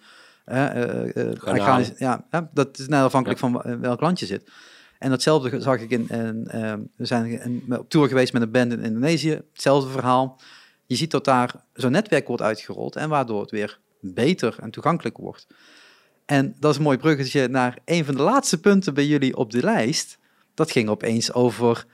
Uh, 0.46 0.76
uh, 1.14 1.88
ja, 1.98 2.26
dat 2.52 2.78
is 2.78 2.88
net 2.88 3.02
afhankelijk 3.02 3.40
van 3.40 3.80
welk 3.80 4.00
land 4.00 4.18
je 4.18 4.26
zit. 4.26 4.50
En 5.04 5.10
datzelfde 5.10 5.60
zag 5.60 5.80
ik 5.80 5.90
in, 5.90 6.08
in 6.08 6.48
we 6.96 7.06
zijn 7.06 7.40
in, 7.40 7.78
op 7.78 7.90
tour 7.90 8.08
geweest 8.08 8.32
met 8.32 8.42
een 8.42 8.50
band 8.50 8.72
in 8.72 8.82
Indonesië, 8.82 9.40
hetzelfde 9.52 9.90
verhaal. 9.90 10.40
Je 10.86 10.96
ziet 10.96 11.10
dat 11.10 11.24
daar 11.24 11.54
zo'n 11.72 11.90
netwerk 11.90 12.26
wordt 12.26 12.42
uitgerold 12.42 12.96
en 12.96 13.08
waardoor 13.08 13.40
het 13.40 13.50
weer 13.50 13.78
beter 14.00 14.56
en 14.60 14.70
toegankelijk 14.70 15.16
wordt. 15.16 15.46
En 16.26 16.56
dat 16.58 16.70
is 16.70 16.76
een 16.76 16.82
mooi 16.82 16.98
bruggetje 16.98 17.48
naar 17.48 17.78
een 17.84 18.04
van 18.04 18.14
de 18.14 18.22
laatste 18.22 18.60
punten 18.60 18.94
bij 18.94 19.06
jullie 19.06 19.36
op 19.36 19.50
de 19.50 19.62
lijst. 19.62 20.18
Dat 20.54 20.70
ging 20.70 20.88
opeens 20.88 21.32
over 21.32 21.84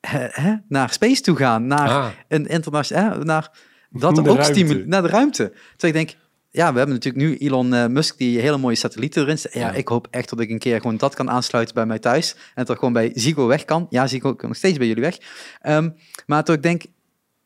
hè, 0.00 0.54
naar 0.68 0.92
space 0.92 1.22
toe 1.22 1.36
gaan, 1.36 1.66
naar 1.66 1.88
ah. 1.88 2.08
een 2.28 2.46
internationaal, 2.46 3.18
naar 3.18 3.58
dat 3.90 4.18
ook 4.28 4.54
naar 4.86 5.02
de 5.02 5.08
ruimte. 5.08 5.52
Dus 5.76 5.88
ik 5.88 5.92
denk, 5.92 6.16
ja, 6.58 6.72
we 6.72 6.78
hebben 6.78 6.94
natuurlijk 6.94 7.24
nu 7.24 7.36
Elon 7.36 7.74
uh, 7.74 7.86
Musk 7.86 8.18
die 8.18 8.40
hele 8.40 8.56
mooie 8.56 8.74
satellieten 8.74 9.22
erin 9.22 9.38
zet. 9.38 9.52
Ja, 9.52 9.72
ik 9.72 9.88
hoop 9.88 10.06
echt 10.10 10.28
dat 10.28 10.40
ik 10.40 10.50
een 10.50 10.58
keer 10.58 10.80
gewoon 10.80 10.96
dat 10.96 11.14
kan 11.14 11.30
aansluiten 11.30 11.74
bij 11.74 11.86
mij 11.86 11.98
thuis 11.98 12.34
en 12.54 12.64
dat 12.64 12.78
gewoon 12.78 12.92
bij 12.92 13.10
Zigo 13.14 13.46
weg 13.46 13.64
kan. 13.64 13.86
Ja, 13.90 14.06
Zigo 14.06 14.34
kan 14.34 14.48
nog 14.48 14.56
steeds 14.56 14.78
bij 14.78 14.86
jullie 14.86 15.02
weg. 15.02 15.18
Um, 15.62 15.96
maar 16.26 16.44
toch 16.44 16.56
ik 16.56 16.62
denk, 16.62 16.82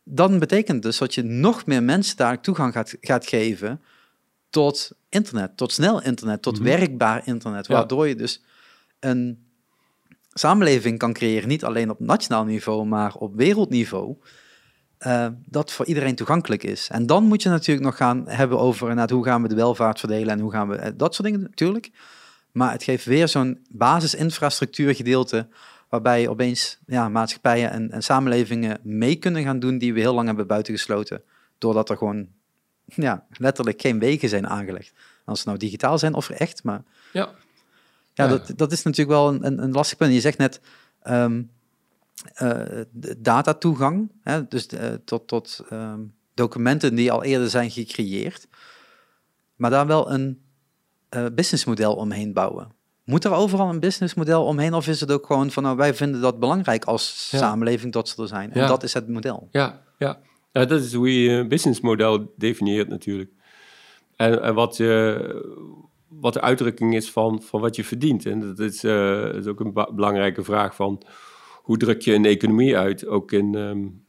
dan 0.04 0.38
betekent 0.38 0.82
dus 0.82 0.98
dat 0.98 1.14
je 1.14 1.22
nog 1.22 1.66
meer 1.66 1.82
mensen 1.82 2.16
daar 2.16 2.40
toegang 2.40 2.72
gaat, 2.72 2.96
gaat 3.00 3.26
geven 3.26 3.80
tot 4.50 4.92
internet, 5.08 5.56
tot 5.56 5.72
snel 5.72 6.02
internet, 6.02 6.42
tot 6.42 6.54
mhm. 6.54 6.64
werkbaar 6.64 7.22
internet, 7.24 7.66
waardoor 7.66 8.08
je 8.08 8.14
dus 8.14 8.42
een 9.00 9.46
samenleving 10.32 10.98
kan 10.98 11.12
creëren, 11.12 11.48
niet 11.48 11.64
alleen 11.64 11.90
op 11.90 12.00
nationaal 12.00 12.44
niveau, 12.44 12.86
maar 12.86 13.14
op 13.14 13.34
wereldniveau, 13.34 14.16
uh, 15.06 15.26
dat 15.44 15.72
voor 15.72 15.86
iedereen 15.86 16.14
toegankelijk 16.14 16.62
is. 16.64 16.88
En 16.88 17.06
dan 17.06 17.24
moet 17.24 17.42
je 17.42 17.48
natuurlijk 17.48 17.86
nog 17.86 17.96
gaan 17.96 18.28
hebben 18.28 18.58
over 18.58 19.10
hoe 19.12 19.24
gaan 19.24 19.42
we 19.42 19.48
de 19.48 19.54
welvaart 19.54 19.98
verdelen 19.98 20.30
en 20.34 20.40
hoe 20.40 20.50
gaan 20.50 20.68
we 20.68 20.76
eh, 20.76 20.92
dat 20.96 21.14
soort 21.14 21.28
dingen 21.28 21.42
natuurlijk. 21.42 21.90
Maar 22.52 22.72
het 22.72 22.82
geeft 22.82 23.04
weer 23.04 23.28
zo'n 23.28 23.66
basisinfrastructuurgedeelte 23.68 25.48
waarbij 25.88 26.28
opeens 26.28 26.78
ja, 26.86 27.08
maatschappijen 27.08 27.70
en, 27.70 27.90
en, 27.90 28.02
samenlevingen 28.02 28.78
mee 28.82 29.16
kunnen 29.16 29.42
gaan 29.42 29.58
doen 29.58 29.78
die 29.78 29.94
we 29.94 30.00
heel 30.00 30.14
lang 30.14 30.26
hebben 30.26 30.46
buitengesloten. 30.46 31.22
Doordat 31.58 31.90
er 31.90 31.96
gewoon 31.96 32.28
ja, 32.84 33.26
letterlijk 33.30 33.80
geen 33.80 33.98
wegen 33.98 34.28
zijn 34.28 34.46
aangelegd. 34.46 34.92
Als 35.24 35.40
ze 35.40 35.46
nou 35.46 35.58
digitaal 35.58 35.98
zijn 35.98 36.14
of 36.14 36.30
echt, 36.30 36.64
maar... 36.64 36.82
Ja. 37.12 37.30
Ja, 38.14 38.26
Dat, 38.26 38.52
dat 38.56 38.72
is 38.72 38.82
natuurlijk 38.82 39.18
wel 39.18 39.28
een, 39.28 39.62
een, 39.62 39.72
lastig 39.72 39.98
punt. 39.98 40.12
Je 40.12 40.20
zegt 40.20 40.38
net 40.38 40.60
um, 41.04 41.36
uh, 41.38 41.44
datatoegang, 43.16 44.10
hè, 44.22 44.48
dus 44.48 44.68
uh, 44.74 44.80
tot, 45.04 45.28
tot 45.28 45.64
um, 45.72 46.14
documenten 46.34 46.94
die 46.94 47.12
al 47.12 47.24
eerder 47.24 47.50
zijn 47.50 47.70
gecreëerd, 47.70 48.48
maar 49.56 49.70
daar 49.70 49.86
wel 49.86 50.10
een 50.12 50.42
uh, 51.10 51.26
businessmodel 51.34 51.94
omheen 51.94 52.32
bouwen. 52.32 52.72
Moet 53.04 53.24
er 53.24 53.32
overal 53.32 53.68
een 53.68 53.80
businessmodel 53.80 54.44
omheen 54.44 54.74
of 54.74 54.88
is 54.88 55.00
het 55.00 55.10
ook 55.10 55.26
gewoon 55.26 55.50
van 55.50 55.62
nou, 55.62 55.76
wij 55.76 55.94
vinden 55.94 56.20
dat 56.20 56.38
belangrijk 56.38 56.84
als 56.84 57.28
ja. 57.30 57.38
samenleving 57.38 57.92
dat 57.92 58.08
ze 58.08 58.22
er 58.22 58.28
zijn 58.28 58.52
en 58.52 58.60
ja. 58.60 58.66
dat 58.66 58.82
is 58.82 58.94
het 58.94 59.08
model? 59.08 59.48
Ja, 59.50 59.82
ja. 59.98 60.18
ja 60.52 60.64
dat 60.64 60.80
is 60.80 60.94
hoe 60.94 61.22
je 61.22 61.30
een 61.30 61.48
businessmodel 61.48 62.34
definieert 62.36 62.88
natuurlijk. 62.88 63.30
En, 64.16 64.42
en 64.42 64.54
wat, 64.54 64.78
wat 66.08 66.32
de 66.32 66.40
uitdrukking 66.40 66.94
is 66.94 67.10
van, 67.10 67.42
van 67.42 67.60
wat 67.60 67.76
je 67.76 67.84
verdient. 67.84 68.26
En 68.26 68.40
dat 68.40 68.58
is, 68.58 68.84
uh, 68.84 69.34
is 69.34 69.46
ook 69.46 69.60
een 69.60 69.72
belangrijke 69.72 70.44
vraag 70.44 70.74
van 70.74 71.02
hoe 71.62 71.76
druk 71.76 72.02
je 72.02 72.14
een 72.14 72.24
economie 72.24 72.76
uit? 72.76 73.06
Ook 73.06 73.32
in, 73.32 73.54
um, 73.54 74.04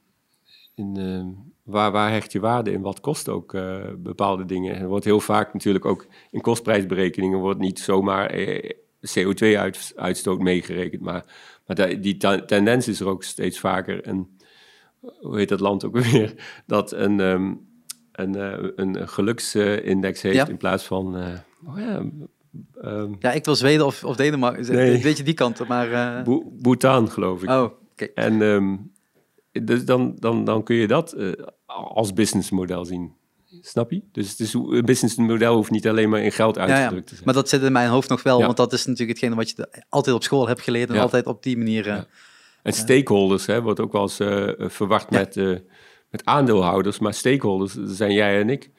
in 0.76 1.00
uh, 1.00 1.26
waar, 1.64 1.92
waar 1.92 2.12
hecht 2.12 2.32
je 2.32 2.40
waarde 2.40 2.72
in? 2.72 2.82
Wat 2.82 3.00
kost 3.00 3.30
ook 3.30 3.54
uh, 3.54 3.84
bepaalde 3.98 4.46
dingen? 4.46 4.76
Er 4.76 4.88
wordt 4.88 5.06
heel 5.06 5.20
vaak 5.20 5.54
natuurlijk 5.54 5.86
ook 5.86 6.08
in 6.32 6.42
kostprijsberekeningen 6.42 7.40
wordt 7.40 7.60
niet 7.60 7.80
zomaar 7.80 8.30
eh, 8.30 8.72
CO2-uitstoot 9.20 10.40
meegerekend. 10.40 11.02
Maar, 11.02 11.26
maar 11.66 12.02
die 12.02 12.18
tendens 12.46 12.88
is 12.88 13.00
er 13.00 13.08
ook 13.08 13.24
steeds 13.24 13.60
vaker. 13.60 14.04
En 14.04 14.38
hoe 15.20 15.38
heet 15.38 15.50
dat 15.50 15.60
land 15.60 15.86
ook 15.86 15.98
weer? 16.12 16.34
Dat 16.66 16.92
een, 16.92 17.20
um, 17.20 17.68
een, 18.12 18.36
een 18.82 19.08
geluksindex 19.10 20.22
heeft 20.22 20.36
ja. 20.36 20.48
in 20.48 20.58
plaats 20.58 20.84
van 20.86 21.16
Oh 21.68 21.80
ja, 21.80 22.04
um, 22.84 23.16
ja, 23.20 23.32
ik 23.32 23.46
wil 23.46 23.56
Zweden 23.56 23.86
of, 23.86 24.04
of 24.04 24.16
Denemarken. 24.16 24.76
Nee. 24.76 25.02
Weet 25.02 25.18
je 25.18 25.24
die 25.24 25.34
kant, 25.34 25.68
maar... 25.68 25.92
Uh... 26.28 26.38
Bhutan, 26.62 27.10
geloof 27.10 27.44
ik. 27.44 27.50
Oh, 27.50 27.64
oké. 27.92 28.06
En 28.06 28.42
um, 28.42 28.92
dus 29.52 29.86
dan, 29.86 30.16
dan, 30.20 30.44
dan 30.44 30.64
kun 30.64 30.76
je 30.76 30.88
dat 30.88 31.14
uh, 31.18 31.32
als 31.66 32.14
businessmodel 32.14 32.86
zien. 32.86 33.14
Snap 33.62 33.92
je? 33.92 34.02
Dus 34.12 34.30
het 34.30 34.40
is, 34.40 34.54
een 34.54 34.86
businessmodel 34.86 35.56
hoeft 35.56 35.72
niet 35.72 35.88
alleen 35.88 36.10
maar 36.10 36.22
in 36.22 36.32
geld 36.32 36.58
uitgedrukt 36.58 36.92
ja, 36.92 36.98
ja. 36.98 37.04
te 37.04 37.14
zijn. 37.14 37.26
Maar 37.26 37.34
dat 37.34 37.50
zit 37.50 37.62
in 37.62 37.72
mijn 37.72 37.90
hoofd 37.90 38.10
nog 38.10 38.24
wel, 38.24 38.40
ja. 38.40 38.46
want 38.46 38.58
dat 38.58 38.74
is 38.74 38.86
natuurlijk 38.86 39.20
hetgene 39.20 39.36
wat 39.36 39.50
je 39.50 39.84
altijd 39.90 40.16
op 40.16 40.24
school 40.24 40.48
hebt 40.48 40.62
geleerd 40.62 40.90
en 40.90 41.00
altijd 41.00 41.26
op 41.26 41.44
die 41.44 41.58
manier... 41.58 41.88
Uh, 41.88 42.00
en 42.64 42.74
stakeholders 42.74 43.46
hè, 43.46 43.62
wordt 43.62 43.80
ook 43.80 43.92
wel 43.92 44.02
eens 44.02 44.16
verwacht 44.74 45.10
met, 45.10 45.36
met 46.10 46.26
aandeelhouders, 46.26 47.00
maar 47.00 47.14
stakeholders 47.14 47.78
zijn 47.84 48.14
jij 48.14 48.40
en 48.40 48.50
ik. 48.50 48.70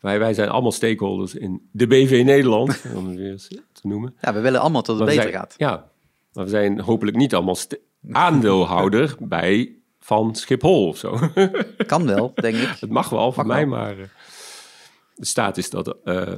Wij, 0.00 0.18
wij 0.18 0.34
zijn 0.34 0.48
allemaal 0.48 0.72
stakeholders 0.72 1.34
in 1.34 1.68
de 1.72 1.86
BV 1.86 2.22
Nederland, 2.24 2.82
om 2.96 3.06
het 3.06 3.16
weer 3.16 3.36
te 3.72 3.80
noemen. 3.82 4.14
Ja, 4.20 4.34
we 4.34 4.40
willen 4.40 4.60
allemaal 4.60 4.82
dat 4.82 4.98
het 4.98 5.08
beter 5.08 5.30
gaat. 5.30 5.54
Ja, 5.56 5.90
maar 6.32 6.44
we 6.44 6.50
zijn 6.50 6.80
hopelijk 6.80 7.16
niet 7.16 7.34
allemaal 7.34 7.56
aandeelhouder 8.12 9.16
bij 9.18 9.76
van 10.00 10.34
Schiphol 10.34 10.88
of 10.88 10.96
zo. 10.96 11.18
Kan 11.86 12.06
wel, 12.06 12.32
denk 12.34 12.56
ik. 12.56 12.76
Het 12.80 12.90
mag 12.90 13.08
wel 13.08 13.32
van 13.32 13.46
mij, 13.46 13.66
maar 13.66 13.98
uh, 13.98 14.04
de 15.14 15.26
staat 15.26 15.56
is 15.56 15.70
dat 15.70 15.96
uh, 16.04 16.32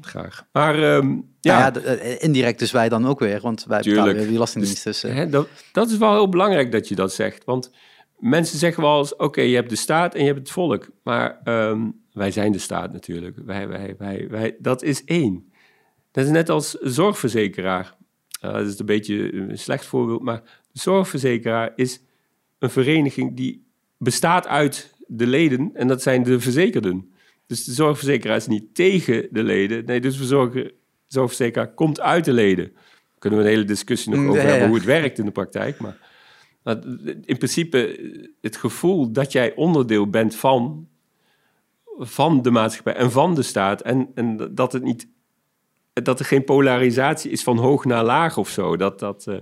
graag. 0.00 0.46
Maar 0.52 0.96
um, 0.96 1.34
ja. 1.40 1.70
Nou 1.70 1.84
ja 1.84 1.94
eh, 1.94 2.22
indirect 2.22 2.58
dus 2.58 2.70
wij 2.70 2.88
dan 2.88 3.06
ook 3.06 3.18
weer, 3.18 3.40
want 3.40 3.64
wij 3.64 3.80
Tuurlijk. 3.80 4.04
betalen 4.04 4.24
die 4.24 4.32
belastingdienst. 4.32 4.84
Dus, 4.84 5.00
dus 5.00 5.12
hè, 5.12 5.28
dat, 5.28 5.48
dat 5.72 5.90
is 5.90 5.96
wel 5.96 6.12
heel 6.12 6.28
belangrijk 6.28 6.72
dat 6.72 6.88
je 6.88 6.94
dat 6.94 7.12
zegt, 7.12 7.44
want 7.44 7.70
mensen 8.18 8.58
zeggen 8.58 8.82
wel 8.82 8.98
eens, 8.98 9.16
oké, 9.16 9.40
je 9.40 9.54
hebt 9.54 9.70
de 9.70 9.76
staat 9.76 10.14
en 10.14 10.20
je 10.20 10.26
hebt 10.26 10.38
het 10.38 10.50
volk, 10.50 10.90
maar 11.02 11.40
um, 11.44 12.00
wij 12.12 12.30
zijn 12.30 12.52
de 12.52 12.58
staat 12.58 12.92
natuurlijk. 12.92 13.36
Wij, 13.44 13.68
wij, 13.68 13.94
wij, 13.98 14.26
wij, 14.30 14.56
dat 14.58 14.82
is 14.82 15.04
één. 15.04 15.52
Dat 16.10 16.24
is 16.24 16.30
net 16.30 16.48
als 16.48 16.70
zorgverzekeraar. 16.70 17.96
Uh, 18.44 18.52
dat 18.52 18.66
is 18.66 18.78
een 18.78 18.86
beetje 18.86 19.34
een 19.34 19.58
slecht 19.58 19.84
voorbeeld, 19.84 20.22
maar 20.22 20.42
de 20.72 20.80
zorgverzekeraar 20.80 21.72
is 21.74 22.02
een 22.58 22.70
vereniging 22.70 23.36
die 23.36 23.66
bestaat 23.98 24.46
uit 24.46 24.94
de 25.06 25.26
leden 25.26 25.70
en 25.74 25.88
dat 25.88 26.02
zijn 26.02 26.22
de 26.22 26.40
verzekerden. 26.40 27.10
Dus 27.46 27.64
de 27.64 27.72
zorgverzekeraar 27.72 28.36
is 28.36 28.46
niet 28.46 28.74
tegen 28.74 29.28
de 29.30 29.42
leden. 29.42 29.84
Nee, 29.84 30.00
dus 30.00 30.18
de 30.18 30.24
zorg, 30.24 30.70
zorgverzekeraar 31.06 31.74
komt 31.74 32.00
uit 32.00 32.24
de 32.24 32.32
leden. 32.32 32.72
Daar 32.72 33.18
kunnen 33.18 33.38
we 33.38 33.44
een 33.44 33.50
hele 33.50 33.64
discussie 33.64 34.14
nog 34.14 34.26
over 34.26 34.42
hebben 34.42 34.66
hoe 34.66 34.76
het 34.76 34.86
werkt 34.86 35.18
in 35.18 35.24
de 35.24 35.30
praktijk. 35.30 35.78
Maar 35.78 36.05
in 37.24 37.36
principe 37.36 38.00
het 38.40 38.56
gevoel 38.56 39.12
dat 39.12 39.32
jij 39.32 39.54
onderdeel 39.54 40.10
bent 40.10 40.34
van 40.34 40.88
van 41.98 42.42
de 42.42 42.50
maatschappij 42.50 42.94
en 42.94 43.10
van 43.10 43.34
de 43.34 43.42
staat. 43.42 43.80
En, 43.80 44.10
en 44.14 44.54
dat, 44.54 44.72
het 44.72 44.82
niet, 44.82 45.08
dat 45.92 46.18
er 46.18 46.24
geen 46.24 46.44
polarisatie 46.44 47.30
is 47.30 47.42
van 47.42 47.58
hoog 47.58 47.84
naar 47.84 48.04
laag 48.04 48.36
of 48.36 48.48
zo. 48.48 48.76
Dat, 48.76 48.98
dat, 48.98 49.26
uh, 49.28 49.36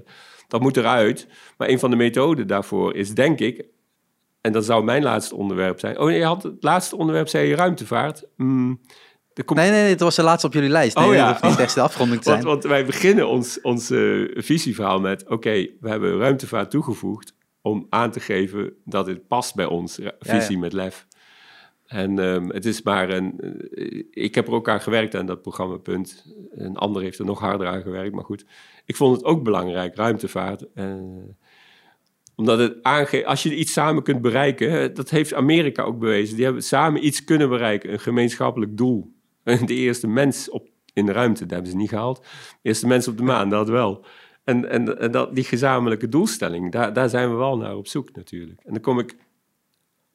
dat 0.48 0.60
moet 0.60 0.76
eruit. 0.76 1.28
Maar 1.56 1.68
een 1.68 1.78
van 1.78 1.90
de 1.90 1.96
methoden 1.96 2.46
daarvoor 2.46 2.94
is, 2.94 3.14
denk 3.14 3.40
ik, 3.40 3.64
en 4.40 4.52
dat 4.52 4.64
zou 4.64 4.84
mijn 4.84 5.02
laatste 5.02 5.36
onderwerp 5.36 5.80
zijn. 5.80 5.98
Oh, 5.98 6.10
je 6.10 6.24
had 6.24 6.42
het 6.42 6.62
laatste 6.62 6.96
onderwerp, 6.96 7.28
zei 7.28 7.48
je 7.48 7.54
ruimtevaart. 7.54 8.24
Mm, 8.36 8.80
Nee, 9.34 9.70
nee, 9.70 9.70
nee, 9.70 9.90
het 9.90 10.00
was 10.00 10.16
de 10.16 10.22
laatste 10.22 10.46
op 10.46 10.52
jullie 10.52 10.68
lijst. 10.68 10.96
Nee, 10.96 11.08
oh 11.08 11.14
ja. 11.14 11.32
Dat 11.32 11.40
hoeft 11.40 11.52
niet 11.52 11.62
echt 11.62 11.74
de 11.74 11.80
afronding 11.80 12.22
te 12.22 12.28
zijn. 12.28 12.42
Want, 12.42 12.62
want 12.62 12.74
wij 12.74 12.84
beginnen 12.84 13.28
ons, 13.28 13.60
ons 13.60 13.90
uh, 13.90 14.30
visieverhaal 14.34 15.00
met... 15.00 15.28
oké, 15.28 15.68
we 15.80 15.88
hebben 15.88 16.18
ruimtevaart 16.18 16.70
toegevoegd... 16.70 17.34
om 17.62 17.86
aan 17.88 18.10
te 18.10 18.20
geven 18.20 18.72
dat 18.84 19.06
het 19.06 19.28
past 19.28 19.54
bij 19.54 19.66
ons 19.66 19.94
visie 20.18 20.40
ja, 20.40 20.48
ja. 20.48 20.58
met 20.58 20.72
lef. 20.72 21.06
En 21.86 22.18
um, 22.18 22.50
het 22.50 22.64
is 22.64 22.82
maar 22.82 23.10
een. 23.10 23.34
Uh, 23.70 24.04
ik 24.10 24.34
heb 24.34 24.46
er 24.46 24.52
ook 24.52 24.68
aan 24.68 24.80
gewerkt 24.80 25.14
aan 25.14 25.26
dat 25.26 25.42
programmapunt. 25.42 26.34
Een 26.50 26.76
ander 26.76 27.02
heeft 27.02 27.18
er 27.18 27.24
nog 27.24 27.38
harder 27.40 27.66
aan 27.66 27.82
gewerkt, 27.82 28.14
maar 28.14 28.24
goed. 28.24 28.44
Ik 28.84 28.96
vond 28.96 29.16
het 29.16 29.24
ook 29.24 29.42
belangrijk, 29.42 29.96
ruimtevaart. 29.96 30.64
Uh, 30.74 30.94
omdat 32.36 32.58
het 32.58 32.82
aangeeft, 32.82 33.26
als 33.26 33.42
je 33.42 33.56
iets 33.56 33.72
samen 33.72 34.02
kunt 34.02 34.20
bereiken, 34.20 34.94
dat 34.94 35.10
heeft 35.10 35.34
Amerika 35.34 35.82
ook 35.82 35.98
bewezen. 35.98 36.36
Die 36.36 36.44
hebben 36.44 36.62
samen 36.62 37.06
iets 37.06 37.24
kunnen 37.24 37.48
bereiken, 37.48 37.92
een 37.92 38.00
gemeenschappelijk 38.00 38.76
doel. 38.76 39.12
De 39.66 39.74
eerste 39.74 40.06
mens 40.06 40.50
op, 40.50 40.68
in 40.92 41.06
de 41.06 41.12
ruimte, 41.12 41.40
dat 41.40 41.50
hebben 41.50 41.70
ze 41.70 41.76
niet 41.76 41.88
gehaald. 41.88 42.16
De 42.16 42.24
eerste 42.62 42.86
mens 42.86 43.08
op 43.08 43.16
de 43.16 43.22
maan, 43.22 43.48
dat 43.48 43.68
wel. 43.68 44.04
En, 44.44 44.70
en, 44.70 44.98
en 44.98 45.10
dat, 45.10 45.34
die 45.34 45.44
gezamenlijke 45.44 46.08
doelstelling, 46.08 46.72
daar, 46.72 46.92
daar 46.92 47.08
zijn 47.08 47.30
we 47.30 47.36
wel 47.36 47.56
naar 47.56 47.76
op 47.76 47.86
zoek 47.86 48.12
natuurlijk. 48.12 48.60
En 48.64 48.72
dan 48.72 48.82
kom 48.82 48.98
ik 48.98 49.16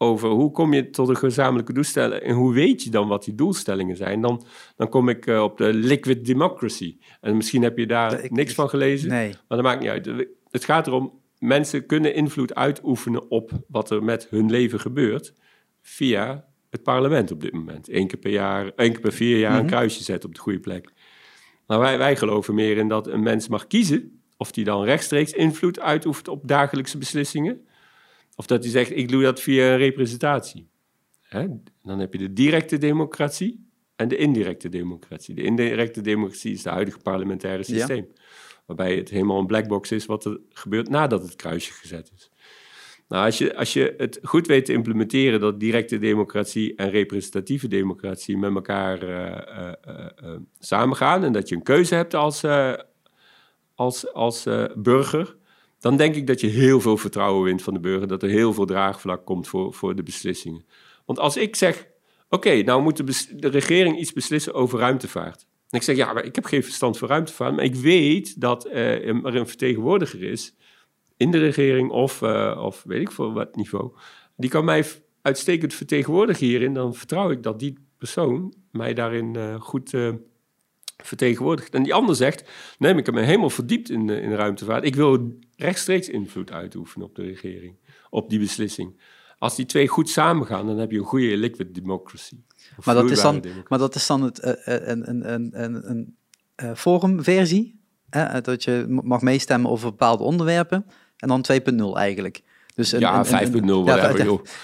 over 0.02 0.30
hoe 0.30 0.52
kom 0.52 0.74
je 0.74 0.90
tot 0.90 1.10
een 1.10 1.18
gezamenlijke 1.18 1.74
doelstelling 1.74 2.22
en 2.22 2.36
hoe 2.36 2.54
weet 2.54 2.84
je 2.84 2.90
dan 2.90 3.08
wat 3.08 3.24
die 3.24 3.36
doelstellingen 3.36 3.96
zijn, 3.96 4.22
dan, 4.22 4.46
dan 4.76 4.90
kom 4.90 5.10
ik 5.10 5.26
uh, 5.26 5.44
op 5.44 5.58
de 5.58 5.74
liquid 5.74 6.26
democracy. 6.26 6.98
En 7.22 7.36
misschien 7.36 7.64
heb 7.64 7.78
je 7.78 7.88
daar 7.88 8.24
ik, 8.24 8.32
niks 8.32 8.54
van 8.54 8.70
gelezen, 8.70 9.10
nee. 9.10 9.30
maar 9.30 9.58
dat 9.58 9.62
maakt 9.62 9.80
niet 9.80 9.90
uit. 9.90 10.28
Het 10.50 10.66
gaat 10.66 10.88
erom, 10.88 11.22
mensen 11.38 11.86
kunnen 11.86 12.14
invloed 12.14 12.56
uitoefenen 12.56 13.32
op 13.32 13.52
wat 13.68 13.90
er 13.90 14.04
met 14.04 14.28
hun 14.30 14.50
leven 14.50 14.80
gebeurt 14.80 15.34
via 15.82 16.49
het 16.70 16.84
parlement 16.84 17.32
op 17.32 17.42
dit 17.42 17.54
moment. 17.54 17.90
Eén 17.90 18.08
keer 18.08 18.20
per 18.20 18.32
jaar, 18.32 18.72
één 18.76 18.92
keer 18.92 19.02
per 19.02 19.14
vier 19.14 19.38
jaar 19.38 19.54
een 19.54 19.58
mhm. 19.58 19.68
kruisje 19.68 20.04
zetten 20.04 20.30
op 20.30 20.36
de 20.36 20.42
goede 20.42 20.60
plek. 20.60 20.94
Maar 21.68 21.80
wij, 21.80 21.98
wij 21.98 22.16
geloven 22.16 22.56
meer 22.56 22.78
in 22.78 22.88
dat 22.88 23.08
een 23.08 23.24
mens 23.24 23.48
mag 23.48 23.68
kiezen 23.68 24.22
of 24.38 24.52
die 24.52 24.64
dan 24.64 24.84
rechtstreeks 24.84 25.32
invloed 25.32 25.80
uitoefent 25.80 26.28
op 26.28 26.48
dagelijkse 26.48 26.98
beslissingen 26.98 27.68
of 28.36 28.46
dat 28.46 28.64
hij 28.64 28.72
zegt, 28.72 28.92
ik 28.96 29.10
doe 29.10 29.24
dat 29.24 29.42
via 29.42 29.72
een 29.72 29.78
representatie. 29.78 30.70
Hè? 31.22 31.48
Dan 31.82 32.00
heb 32.00 32.14
je 32.14 32.20
de 32.20 32.34
directe 32.34 32.78
democratie 32.78 33.68
en 33.96 34.08
de 34.08 34.18
indirecte 34.18 34.70
democratie. 34.70 35.36
De 35.36 35.42
indirecte 35.42 36.02
democratie 36.02 36.52
is 36.52 36.64
het 36.64 36.74
huidige 36.74 36.98
parlementaire 36.98 37.64
systeem. 37.64 38.08
Ja. 38.16 38.22
Waarbij 38.66 38.96
het 38.96 39.10
helemaal 39.10 39.40
een 39.40 39.48
blackbox 39.48 39.92
is 39.92 40.06
wat 40.06 40.26
er 40.26 40.40
gebeurt 40.50 40.90
nadat 40.90 41.22
het 41.22 41.36
kruisje 41.36 41.74
gezet 41.74 42.12
is. 42.16 42.32
Nou, 43.10 43.26
als 43.26 43.38
je, 43.38 43.56
als 43.56 43.74
je 43.74 43.94
het 43.98 44.20
goed 44.24 44.48
weet 44.48 44.66
te 44.66 44.74
implementeren 44.74 45.40
dat 45.40 45.60
directe 45.60 45.98
democratie 45.98 46.76
en 46.76 46.90
representatieve 46.90 47.68
democratie 47.68 48.38
met 48.38 48.56
elkaar 48.56 49.04
uh, 49.04 49.10
uh, 49.10 50.06
uh, 50.24 50.36
samengaan 50.60 51.24
en 51.24 51.32
dat 51.32 51.50
je 51.50 51.56
een 51.56 51.64
keuze 51.64 51.96
hebt 51.96 52.14
als, 52.14 52.44
als, 53.76 54.14
als 54.14 54.48
burger, 54.76 55.36
dan 55.80 55.98
denk 55.98 56.16
ik 56.16 56.28
dat 56.28 56.42
je 56.42 56.48
heel 56.48 56.82
veel 56.82 56.98
vertrouwen 56.98 57.44
wint 57.44 57.62
van 57.62 57.74
de 57.74 57.80
burger, 57.80 58.08
dat 58.08 58.24
er 58.24 58.30
heel 58.30 58.54
veel 58.54 58.66
draagvlak 58.66 59.26
komt 59.26 59.48
voor, 59.48 59.74
voor 59.74 59.96
de 59.96 60.04
beslissingen. 60.04 60.66
Want 61.06 61.20
als 61.20 61.38
ik 61.38 61.56
zeg, 61.56 61.88
oké, 62.30 62.62
nou 62.62 62.82
moet 62.82 62.98
de, 63.42 63.48
regering 63.48 64.00
iets 64.00 64.14
beslissen 64.14 64.54
over 64.54 64.80
ruimtevaart. 64.80 65.48
En 65.70 65.78
ik 65.78 65.84
zeg, 65.84 65.96
ja, 65.96 66.14
maar 66.14 66.26
ik 66.26 66.36
heb 66.36 66.46
geen 66.46 66.64
verstand 66.64 66.98
van 66.98 67.08
ruimtevaart, 67.08 67.56
maar 67.56 67.66
ik 67.66 67.76
weet 67.76 68.42
dat 68.42 68.66
er 68.66 69.08
een 69.08 69.48
vertegenwoordiger 69.48 70.24
is 70.24 70.54
in 71.20 71.32
de 71.32 71.38
regering 71.38 71.90
of, 71.90 72.22
uh, 72.22 72.62
of 72.64 72.84
weet 72.84 73.02
ik 73.02 73.12
voor 73.12 73.34
wat 73.34 73.56
niveau, 73.56 73.92
die 74.36 74.50
kan 74.50 74.66
mij 74.66 74.86
uitstekend 75.22 75.74
vertegenwoordigen 75.74 76.48
hierin, 76.48 76.74
dan 76.74 76.96
vertrouw 76.96 77.32
ik 77.32 77.44
dat 77.44 77.60
die 77.60 77.78
persoon 77.98 78.54
mij 78.72 78.94
daarin 78.94 79.34
uh, 79.38 79.62
goed 79.62 79.94
vertegenwoordigt. 81.04 81.74
En 81.74 81.84
die 81.84 81.94
ander 81.94 82.16
zegt, 82.16 82.50
nee, 82.78 82.96
ik 82.96 83.06
heb 83.06 83.16
me 83.16 83.22
helemaal 83.22 83.50
verdiept 83.50 83.90
in, 83.90 84.10
in 84.10 84.34
ruimtevaart. 84.34 84.86
Ik 84.86 84.96
wil 84.96 85.38
rechtstreeks 85.56 86.10
invloed 86.10 86.52
uitoefenen 86.52 87.08
op 87.08 87.16
de 87.16 87.24
regering, 87.24 87.76
op 88.10 88.30
die 88.30 88.40
beslissing. 88.40 89.02
Als 89.38 89.56
die 89.56 89.66
twee 89.66 89.88
goed 89.88 90.10
samengaan, 90.10 90.68
dan 90.68 90.78
heb 90.78 90.92
je 90.92 90.98
een 90.98 91.04
goede 91.04 91.38
liquid 91.38 91.76
democracy. 91.76 92.36
Maar 92.86 92.96
dat, 92.96 93.12
is 93.12 93.22
dan, 93.22 93.44
maar 93.68 93.80
dat 93.80 93.96
is 93.96 94.08
dan 94.08 94.24
het, 94.24 94.40
een, 94.44 95.10
een, 95.10 95.34
een, 95.34 95.64
een, 95.64 96.16
een 96.56 96.78
forumversie. 96.78 97.78
Uh, 98.16 98.36
dat 98.42 98.64
je 98.64 98.86
mag 99.04 99.22
meestemmen 99.22 99.72
over 99.72 99.90
bepaalde 99.90 100.24
onderwerpen. 100.24 100.86
En 101.20 101.28
dan 101.28 101.46
2.0 101.52 101.98
eigenlijk. 101.98 102.42
Dus 102.76 102.92
een, 102.92 103.00
ja, 103.00 103.26
5.0 103.26 103.32
ja, 103.86 104.14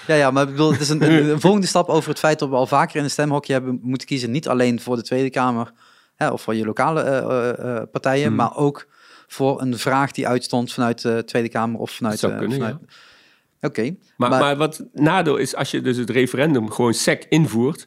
ja, 0.06 0.14
ja, 0.14 0.30
maar 0.30 0.42
ik 0.42 0.50
bedoel, 0.50 0.72
het 0.72 0.80
is 0.80 0.88
een, 0.88 1.02
een, 1.02 1.40
volgende 1.40 1.66
stap 1.66 1.88
over 1.88 2.08
het 2.08 2.18
feit 2.18 2.38
dat 2.38 2.48
we 2.48 2.54
al 2.54 2.66
vaker 2.66 2.96
in 2.96 3.04
een 3.04 3.10
stemhokje 3.10 3.52
hebben 3.52 3.78
moeten 3.82 4.06
kiezen. 4.06 4.30
Niet 4.30 4.48
alleen 4.48 4.80
voor 4.80 4.96
de 4.96 5.02
Tweede 5.02 5.30
Kamer 5.30 5.72
hè, 6.14 6.28
of 6.30 6.42
voor 6.42 6.54
je 6.54 6.64
lokale 6.64 7.04
uh, 7.60 7.82
partijen, 7.90 8.26
hmm. 8.26 8.36
maar 8.36 8.56
ook 8.56 8.86
voor 9.26 9.60
een 9.60 9.78
vraag 9.78 10.10
die 10.10 10.28
uitstond 10.28 10.72
vanuit 10.72 11.02
de 11.02 11.22
Tweede 11.24 11.48
Kamer 11.48 11.80
of 11.80 11.90
vanuit... 11.90 12.20
Dat 12.20 12.36
kunnen, 12.36 12.56
vanuit... 12.56 12.76
Oké. 13.60 13.96
Maar, 14.16 14.30
maar, 14.30 14.56
wat 14.56 14.84
nadeel 14.92 15.36
is, 15.36 15.54
als 15.54 15.70
je 15.70 15.80
dus 15.80 15.96
het 15.96 16.10
referendum 16.10 16.70
gewoon 16.70 16.94
sec 16.94 17.24
invoert, 17.28 17.86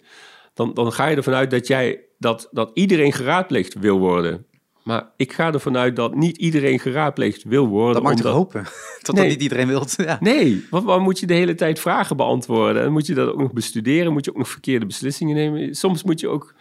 dan, 0.53 0.74
dan 0.74 0.93
ga 0.93 1.07
je 1.07 1.15
ervan 1.15 1.34
uit 1.34 1.51
dat, 1.51 1.67
jij, 1.67 2.01
dat, 2.17 2.47
dat 2.51 2.72
iedereen 2.74 3.13
geraadpleegd 3.13 3.74
wil 3.80 3.99
worden. 3.99 4.45
Maar 4.89 5.11
ik 5.15 5.33
ga 5.33 5.53
ervan 5.53 5.77
uit 5.77 5.95
dat 5.95 6.15
niet 6.15 6.37
iedereen 6.37 6.79
geraadpleegd 6.79 7.43
wil 7.43 7.67
worden. 7.67 7.93
Dat 7.93 8.03
mag 8.03 8.11
omdat... 8.11 8.25
je 8.25 8.31
hopen, 8.31 8.61
nee. 8.63 8.69
dat 9.01 9.27
niet 9.27 9.41
iedereen 9.41 9.67
wilt. 9.67 9.93
Ja. 9.97 10.17
Nee, 10.19 10.67
want 10.69 10.83
waar 10.85 11.01
moet 11.01 11.19
je 11.19 11.25
de 11.25 11.33
hele 11.33 11.55
tijd 11.55 11.79
vragen 11.79 12.17
beantwoorden? 12.17 12.83
En 12.83 12.91
moet 12.91 13.05
je 13.05 13.13
dat 13.13 13.29
ook 13.29 13.39
nog 13.39 13.53
bestuderen? 13.53 14.13
Moet 14.13 14.25
je 14.25 14.31
ook 14.31 14.37
nog 14.37 14.49
verkeerde 14.49 14.85
beslissingen 14.85 15.35
nemen? 15.35 15.75
Soms 15.75 16.03
moet 16.03 16.19
je 16.19 16.27
ook, 16.27 16.53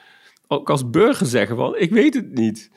ook 0.46 0.70
als 0.70 0.90
burger 0.90 1.26
zeggen 1.26 1.56
van, 1.56 1.76
ik 1.76 1.90
weet 1.90 2.14
het 2.14 2.34
niet. 2.34 2.70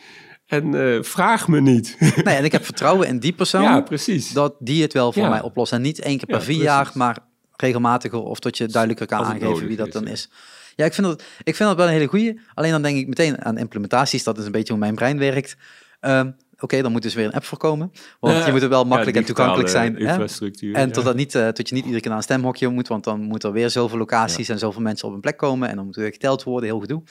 En 0.46 0.76
uh, 0.76 1.04
vraag 1.04 1.48
me 1.48 1.62
niet. 1.62 1.98
Nee, 2.24 2.36
en 2.36 2.44
ik 2.44 2.52
heb 2.52 2.66
vertrouwen 2.66 3.08
in 3.08 3.20
die 3.20 3.34
persoon. 3.34 3.62
Ja, 3.62 3.82
precies. 3.82 4.32
Dat 4.32 4.56
die 4.60 4.82
het 4.82 4.94
wel 4.94 5.14
voor 5.14 5.30
mij 5.30 5.42
oplost. 5.42 5.72
En 5.72 5.82
niet 5.82 6.00
één 6.00 6.18
keer 6.18 6.28
per 6.28 6.42
vier 6.42 6.62
jaar, 6.62 6.92
maar 6.94 7.18
regelmatiger. 7.56 8.20
Of 8.20 8.40
dat 8.40 8.58
je 8.58 8.68
duidelijker 8.68 9.08
kan 9.08 9.26
aangeven 9.26 9.68
wie 9.68 9.78
dat 9.78 9.92
dan 9.92 10.08
is. 10.08 10.30
Ja, 10.76 10.86
ik 10.86 10.94
vind 10.94 11.08
dat, 11.08 11.24
ik 11.44 11.56
vind 11.56 11.70
dat 11.70 11.78
wel 11.78 11.88
een 11.88 11.94
hele 11.94 12.08
goede. 12.08 12.40
Alleen 12.54 12.72
dan 12.72 12.82
denk 12.82 12.98
ik 12.98 13.08
meteen 13.08 13.46
aan 13.46 13.58
implementaties. 13.58 14.24
Dat 14.24 14.38
is 14.38 14.46
een 14.46 14.52
beetje 14.52 14.74
hoe 14.74 14.82
mijn 14.82 14.96
brein 14.96 15.18
werkt. 15.18 15.56
Um, 16.02 16.36
Oké, 16.62 16.82
dan 16.82 16.92
moet 16.92 17.02
dus 17.02 17.14
weer 17.14 17.26
een 17.26 17.34
app 17.34 17.44
voorkomen. 17.44 17.92
Want 18.20 18.38
ja, 18.38 18.46
je 18.46 18.52
moet 18.52 18.62
er 18.62 18.70
wel 18.70 18.86
makkelijk 18.86 19.18
en 19.18 19.26
toegankelijk 19.26 19.70
zijn. 19.70 19.98
Infrastructuur. 19.98 20.76
En 20.76 20.92
tot, 20.92 21.04
dat 21.04 21.16
niet, 21.16 21.36
uh, 21.36 21.48
tot 21.48 21.70
je 21.70 21.76
niet 21.76 21.84
iedere 21.84 22.02
keer 22.02 22.10
naar 22.10 22.20
een 22.20 22.24
stemhokje 22.24 22.68
moet. 22.68 22.88
Want 22.88 23.04
dan 23.04 23.22
moet 23.22 23.44
er 23.44 23.52
weer 23.52 23.70
zoveel 23.70 23.98
locaties 23.98 24.50
en 24.50 24.60
zoveel 24.60 24.82
mensen 24.82 25.08
op 25.08 25.14
een 25.14 25.20
plek 25.20 25.38
komen. 25.38 25.70
En 25.70 25.76
dan 25.76 25.86
moet 25.86 25.96
er 25.96 26.02
weer 26.02 26.12
geteld 26.12 26.44
worden. 26.44 26.70
Heel 26.70 26.80
gedoe. 26.80 27.04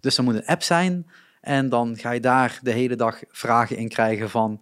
Dus 0.00 0.18
er 0.18 0.24
moet 0.24 0.34
een 0.34 0.46
app 0.46 0.62
zijn 0.62 1.06
en 1.40 1.68
dan 1.68 1.96
ga 1.96 2.10
je 2.10 2.20
daar 2.20 2.58
de 2.62 2.70
hele 2.70 2.96
dag 2.96 3.20
vragen 3.28 3.76
in 3.76 3.88
krijgen 3.88 4.30
van 4.30 4.60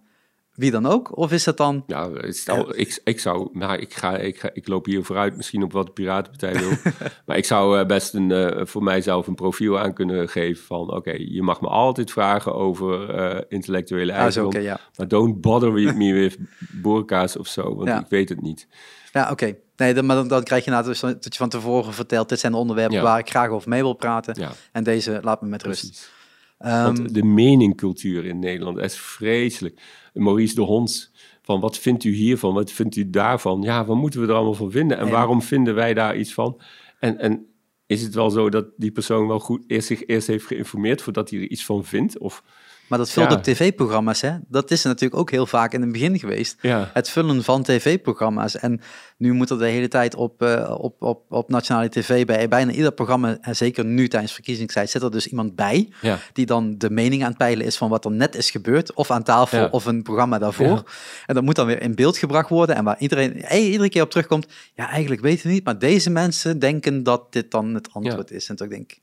wie 0.57 0.71
dan 0.71 0.85
ook? 0.85 1.17
Of 1.17 1.31
is 1.31 1.45
het 1.45 1.57
dan... 1.57 1.83
Ja, 1.87 2.09
stel, 2.31 2.79
ik, 2.79 2.99
ik 3.03 3.19
zou... 3.19 3.49
Nou, 3.53 3.77
ik, 3.79 3.93
ga, 3.93 4.17
ik, 4.17 4.39
ga, 4.39 4.49
ik 4.53 4.67
loop 4.67 4.85
hier 4.85 5.03
vooruit 5.03 5.35
misschien 5.37 5.63
op 5.63 5.71
wat 5.71 5.85
de 5.85 5.91
Piratenpartij 5.91 6.53
wil. 6.59 6.71
maar 7.25 7.37
ik 7.37 7.45
zou 7.45 7.79
uh, 7.79 7.85
best 7.85 8.13
een, 8.13 8.29
uh, 8.29 8.65
voor 8.65 8.83
mijzelf 8.83 9.27
een 9.27 9.35
profiel 9.35 9.79
aan 9.79 9.93
kunnen 9.93 10.29
geven 10.29 10.63
van... 10.63 10.93
Oké, 10.93 11.11
je 11.11 11.41
mag 11.41 11.61
me 11.61 11.67
altijd 11.67 12.11
vragen 12.11 12.55
over 12.55 13.19
uh, 13.19 13.41
intellectuele 13.47 14.11
ah, 14.11 14.17
eigendom. 14.17 14.49
Okay, 14.49 14.63
ja. 14.63 14.79
Maar 14.95 15.07
don't 15.07 15.41
bother 15.41 15.71
me 15.71 16.13
with 16.13 16.37
boerka's 16.81 17.37
of 17.37 17.47
zo, 17.47 17.75
want 17.75 17.87
ja. 17.87 17.99
ik 17.99 18.09
weet 18.09 18.29
het 18.29 18.41
niet. 18.41 18.67
Ja, 19.13 19.21
oké. 19.21 19.31
Okay. 19.31 19.59
Nee, 19.75 19.93
dan, 19.93 20.05
maar 20.05 20.15
dan, 20.15 20.27
dan, 20.27 20.43
krijg 20.43 20.65
je 20.65 20.71
nou 20.71 20.83
dus 20.83 20.99
dat 20.99 21.23
je 21.23 21.37
van 21.37 21.49
tevoren 21.49 21.93
vertelt... 21.93 22.29
dit 22.29 22.39
zijn 22.39 22.51
de 22.51 22.57
onderwerpen 22.57 23.01
waar 23.01 23.19
ik 23.19 23.29
graag 23.29 23.49
over 23.49 23.69
mee 23.69 23.81
wil 23.81 23.93
praten. 23.93 24.51
En 24.71 24.83
deze 24.83 25.19
laat 25.21 25.41
me 25.41 25.47
met 25.47 25.63
rust. 25.63 25.79
Precies. 25.79 26.15
Want 26.57 26.99
ehm, 26.99 27.13
de 27.13 27.23
meningcultuur 27.23 28.25
in 28.25 28.39
Nederland 28.39 28.77
is 28.77 28.97
vreselijk. 28.97 29.81
Maurice 30.13 30.55
de 30.55 30.61
Hond, 30.61 31.11
van 31.41 31.59
wat 31.59 31.77
vindt 31.77 32.03
u 32.03 32.13
hiervan, 32.13 32.53
wat 32.53 32.71
vindt 32.71 32.95
u 32.95 33.09
daarvan? 33.09 33.61
Ja, 33.61 33.85
wat 33.85 33.97
moeten 33.97 34.21
we 34.21 34.27
er 34.27 34.33
allemaal 34.33 34.53
van 34.53 34.71
vinden 34.71 34.97
en 34.97 35.09
waarom 35.09 35.41
vinden 35.41 35.75
wij 35.75 35.93
daar 35.93 36.17
iets 36.17 36.33
van? 36.33 36.61
En, 36.99 37.19
en 37.19 37.47
is 37.85 38.01
het 38.01 38.13
wel 38.13 38.29
zo 38.29 38.49
dat 38.49 38.65
die 38.77 38.91
persoon 38.91 39.27
wel 39.27 39.39
goed 39.39 39.63
eerst 39.67 39.87
zich 39.87 40.05
eerst 40.05 40.27
heeft 40.27 40.45
geïnformeerd 40.45 41.01
voordat 41.01 41.29
hij 41.29 41.39
er 41.39 41.49
iets 41.49 41.65
van 41.65 41.85
vindt? 41.85 42.17
Of 42.17 42.43
maar 42.87 42.97
dat 42.97 43.09
vult 43.09 43.31
op 43.31 43.43
tv-programma's, 43.43 44.21
hè? 44.21 44.31
Dat 44.47 44.71
is 44.71 44.83
natuurlijk 44.83 45.19
ook 45.19 45.31
heel 45.31 45.45
vaak 45.45 45.73
in 45.73 45.81
het 45.81 45.91
begin 45.91 46.19
geweest. 46.19 46.57
Het 46.93 47.09
vullen 47.09 47.43
van 47.43 47.63
tv-programma's. 47.63 48.57
En 48.57 48.81
nu 49.17 49.33
moet 49.33 49.49
er 49.49 49.57
de 49.57 49.65
hele 49.65 49.87
tijd 49.87 50.15
op, 50.15 50.43
uh, 50.43 50.75
op, 50.77 51.01
op, 51.01 51.23
op 51.29 51.49
nationale 51.49 51.89
tv, 51.89 52.25
bij 52.25 52.47
bijna 52.47 52.71
ieder 52.71 52.91
programma, 52.91 53.37
en 53.41 53.55
zeker 53.55 53.85
nu 53.85 54.07
tijdens 54.07 54.33
verkiezingstijd, 54.33 54.89
zit 54.89 55.01
er 55.01 55.11
dus 55.11 55.27
iemand 55.27 55.55
bij 55.55 55.89
die 56.33 56.45
dan 56.45 56.77
de 56.77 56.89
mening 56.89 57.21
aan 57.21 57.29
het 57.29 57.37
peilen 57.37 57.65
is 57.65 57.77
van 57.77 57.89
wat 57.89 58.05
er 58.05 58.11
net 58.11 58.35
is 58.35 58.51
gebeurd, 58.51 58.93
of 58.93 59.11
aan 59.11 59.23
tafel, 59.23 59.67
of 59.71 59.85
een 59.85 60.03
programma 60.03 60.37
daarvoor. 60.37 60.83
En 61.25 61.35
dat 61.35 61.43
moet 61.43 61.55
dan 61.55 61.65
weer 61.65 61.81
in 61.81 61.95
beeld 61.95 62.17
gebracht 62.17 62.49
worden. 62.49 62.75
En 62.75 62.83
waar 62.83 62.99
iedereen 62.99 63.33
hey, 63.37 63.65
iedere 63.65 63.89
keer 63.89 64.01
op 64.01 64.09
terugkomt, 64.09 64.47
ja, 64.73 64.89
eigenlijk 64.89 65.21
weten 65.21 65.47
we 65.47 65.53
niet, 65.53 65.63
maar 65.65 65.79
deze 65.79 66.09
mensen 66.09 66.59
denken 66.59 67.03
dat 67.03 67.31
dit 67.33 67.51
dan 67.51 67.73
het 67.73 67.93
antwoord 67.93 68.31
is. 68.31 68.49
En 68.49 68.55
toch 68.55 68.67
denk 68.67 68.91
ik, 68.91 69.01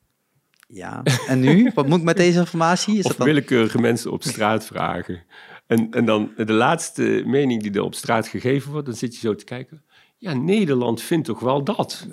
ja, 0.75 1.03
en 1.27 1.41
nu? 1.41 1.71
Wat 1.75 1.89
moet 1.89 1.99
ik 1.99 2.05
met 2.05 2.17
deze 2.17 2.39
informatie? 2.39 2.99
Is 2.99 3.05
of 3.05 3.17
dan... 3.17 3.27
willekeurige 3.27 3.81
mensen 3.81 4.13
op 4.13 4.23
straat 4.23 4.67
vragen. 4.67 5.23
En, 5.67 5.91
en 5.91 6.05
dan 6.05 6.33
de 6.37 6.53
laatste 6.53 7.23
mening 7.27 7.63
die 7.63 7.73
er 7.73 7.83
op 7.83 7.95
straat 7.95 8.29
gegeven 8.29 8.73
wordt, 8.73 8.87
dan 8.87 8.97
zit 8.97 9.15
je 9.15 9.21
zo 9.21 9.35
te 9.35 9.45
kijken. 9.45 9.83
Ja, 10.19 10.33
Nederland 10.33 11.03
vindt 11.03 11.27
toch 11.27 11.41
wel 11.41 11.65
dat. 11.65 12.09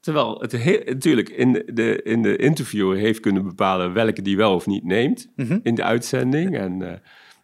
Terwijl 0.00 0.40
het 0.40 0.52
natuurlijk 0.86 1.28
in 1.28 1.62
de, 1.66 2.02
in 2.02 2.22
de 2.22 2.36
interviewer 2.36 2.96
heeft 2.96 3.20
kunnen 3.20 3.44
bepalen 3.44 3.92
welke 3.92 4.22
die 4.22 4.36
wel 4.36 4.54
of 4.54 4.66
niet 4.66 4.84
neemt 4.84 5.28
mhm. 5.36 5.58
in 5.62 5.74
de 5.74 5.82
uitzending. 5.82 6.56
En 6.56 6.80
uh, 6.80 6.92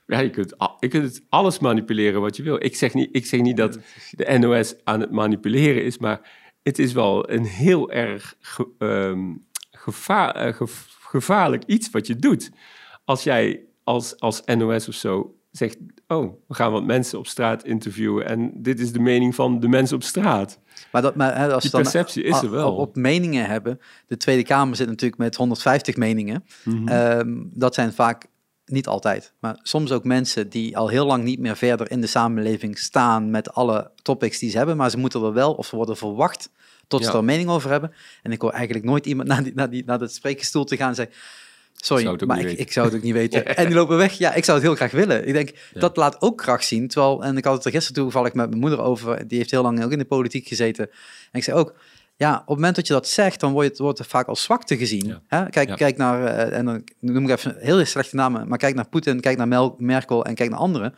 ja, 0.06 0.18
je 0.18 0.30
kunt, 0.30 0.54
je 0.78 0.88
kunt 0.88 1.22
alles 1.28 1.58
manipuleren 1.58 2.20
wat 2.20 2.36
je 2.36 2.42
wil. 2.42 2.64
Ik 2.64 2.76
zeg 2.76 2.94
niet, 2.94 3.08
ik 3.12 3.26
zeg 3.26 3.40
niet 3.40 3.56
dat 3.56 3.78
de 4.10 4.38
NOS 4.38 4.74
aan 4.84 5.00
het 5.00 5.10
manipuleren 5.10 5.84
is, 5.84 5.98
maar 5.98 6.20
het 6.62 6.78
is 6.78 6.92
wel 6.92 7.30
een 7.30 7.44
heel 7.44 7.90
erg 7.90 8.36
um, 8.78 9.48
gevaar, 9.80 10.46
uh, 10.46 10.68
gevaarlijk 11.00 11.62
iets 11.66 11.90
wat 11.90 12.06
je 12.06 12.16
doet. 12.16 12.50
Als 13.04 13.22
jij 13.22 13.64
als, 13.84 14.18
als 14.18 14.42
NOS 14.44 14.88
of 14.88 14.94
zo 14.94 15.34
zegt, 15.50 15.76
oh, 16.06 16.32
we 16.46 16.54
gaan 16.54 16.72
wat 16.72 16.84
mensen 16.84 17.18
op 17.18 17.26
straat 17.26 17.64
interviewen 17.64 18.26
en 18.26 18.52
dit 18.54 18.80
is 18.80 18.92
de 18.92 18.98
mening 18.98 19.34
van 19.34 19.60
de 19.60 19.68
mensen 19.68 19.96
op 19.96 20.02
straat. 20.02 20.58
Maar, 20.92 21.02
dat, 21.02 21.14
maar 21.14 21.36
hè, 21.36 21.52
als 21.52 21.62
Die 21.62 21.70
perceptie 21.70 22.22
is 22.22 22.42
er 22.42 22.50
wel. 22.50 22.76
Op, 22.76 22.96
meningen 22.96 23.46
hebben, 23.46 23.80
de 24.06 24.16
Tweede 24.16 24.42
Kamer 24.42 24.76
zit 24.76 24.88
natuurlijk 24.88 25.20
met 25.20 25.36
150 25.36 25.96
meningen. 25.96 26.44
Mhm. 26.64 26.88
Ehm, 26.88 27.42
dat 27.50 27.74
zijn 27.74 27.92
vaak 27.92 28.26
niet 28.64 28.86
altijd, 28.86 29.32
maar 29.40 29.58
soms 29.62 29.92
ook 29.92 30.04
mensen 30.04 30.48
die 30.48 30.76
al 30.76 30.88
heel 30.88 31.06
lang 31.06 31.24
niet 31.24 31.38
meer 31.38 31.56
verder 31.56 31.90
in 31.90 32.00
de 32.00 32.06
samenleving 32.06 32.78
staan 32.78 33.30
met 33.30 33.54
alle 33.54 33.90
topics 34.02 34.38
die 34.38 34.50
ze 34.50 34.56
hebben, 34.56 34.76
maar 34.76 34.90
ze 34.90 34.98
moeten 34.98 35.22
er 35.22 35.32
wel 35.32 35.54
of 35.54 35.66
ze 35.66 35.76
worden 35.76 35.96
verwacht 35.96 36.50
tot 36.90 37.04
ze 37.04 37.10
er 37.10 37.16
een 37.16 37.24
mening 37.24 37.48
over 37.48 37.70
hebben. 37.70 37.92
En 38.22 38.32
ik 38.32 38.40
hoor 38.40 38.50
eigenlijk 38.52 38.84
nooit 38.84 39.06
iemand 39.06 39.28
naar, 39.28 39.42
die, 39.42 39.52
naar, 39.54 39.70
die, 39.70 39.84
naar 39.86 40.00
het 40.00 40.12
spreekgestoel 40.12 40.64
te 40.64 40.76
gaan 40.76 40.88
en 40.88 40.94
zeggen... 40.94 41.14
Sorry, 41.74 42.24
maar 42.26 42.40
ik, 42.40 42.58
ik, 42.58 42.72
zou 42.72 42.86
het 42.86 42.96
ook 42.96 43.02
niet 43.02 43.12
weten. 43.12 43.46
en 43.56 43.66
die 43.66 43.74
lopen 43.74 43.96
weg. 43.96 44.12
Ja, 44.12 44.34
ik 44.34 44.44
zou 44.44 44.58
het 44.58 44.66
heel 44.66 44.76
graag 44.76 44.90
willen. 44.90 45.26
Ik 45.26 45.32
denk, 45.32 45.50
dat 45.72 45.96
laat 45.96 46.20
ook 46.20 46.38
kracht 46.38 46.64
zien. 46.64 46.88
Terwijl, 46.88 47.24
en 47.24 47.36
ik 47.36 47.44
had 47.44 47.54
het 47.54 47.64
er 47.64 47.70
gisteren 47.70 48.02
toevallig 48.02 48.32
met 48.32 48.48
mijn 48.48 48.60
moeder 48.60 48.80
over. 48.80 49.28
Die 49.28 49.38
heeft 49.38 49.50
heel 49.50 49.62
lang 49.62 49.84
ook 49.84 49.92
in 49.92 49.98
de 49.98 50.04
politiek 50.04 50.48
gezeten. 50.48 50.84
En 51.30 51.38
ik 51.38 51.44
zei 51.44 51.58
ook, 51.58 51.74
ja, 52.16 52.32
op 52.34 52.46
het 52.46 52.56
moment 52.56 52.76
dat 52.76 52.86
je 52.86 52.92
dat 52.92 53.08
zegt, 53.08 53.40
dan 53.40 53.52
wordt 53.52 53.68
het, 53.68 53.78
wordt 53.78 53.98
het 53.98 54.06
vaak 54.06 54.26
als 54.26 54.42
zwakte 54.42 54.76
gezien. 54.76 55.18
Hè? 55.26 55.48
Kijk, 55.48 55.76
kijk 55.76 55.96
naar, 55.96 56.22
uh, 56.22 56.58
en 56.58 56.64
dan 56.64 56.84
noem 56.98 57.24
ik 57.24 57.30
even 57.30 57.56
heel 57.58 57.84
slechte 57.84 58.16
namen, 58.16 58.48
maar 58.48 58.58
kijk 58.58 58.74
naar 58.74 58.88
Poetin, 58.88 59.20
kijk 59.20 59.36
naar 59.36 59.72
Merkel 59.78 60.24
en 60.24 60.34
kijk 60.34 60.50
naar 60.50 60.58
anderen 60.58 60.94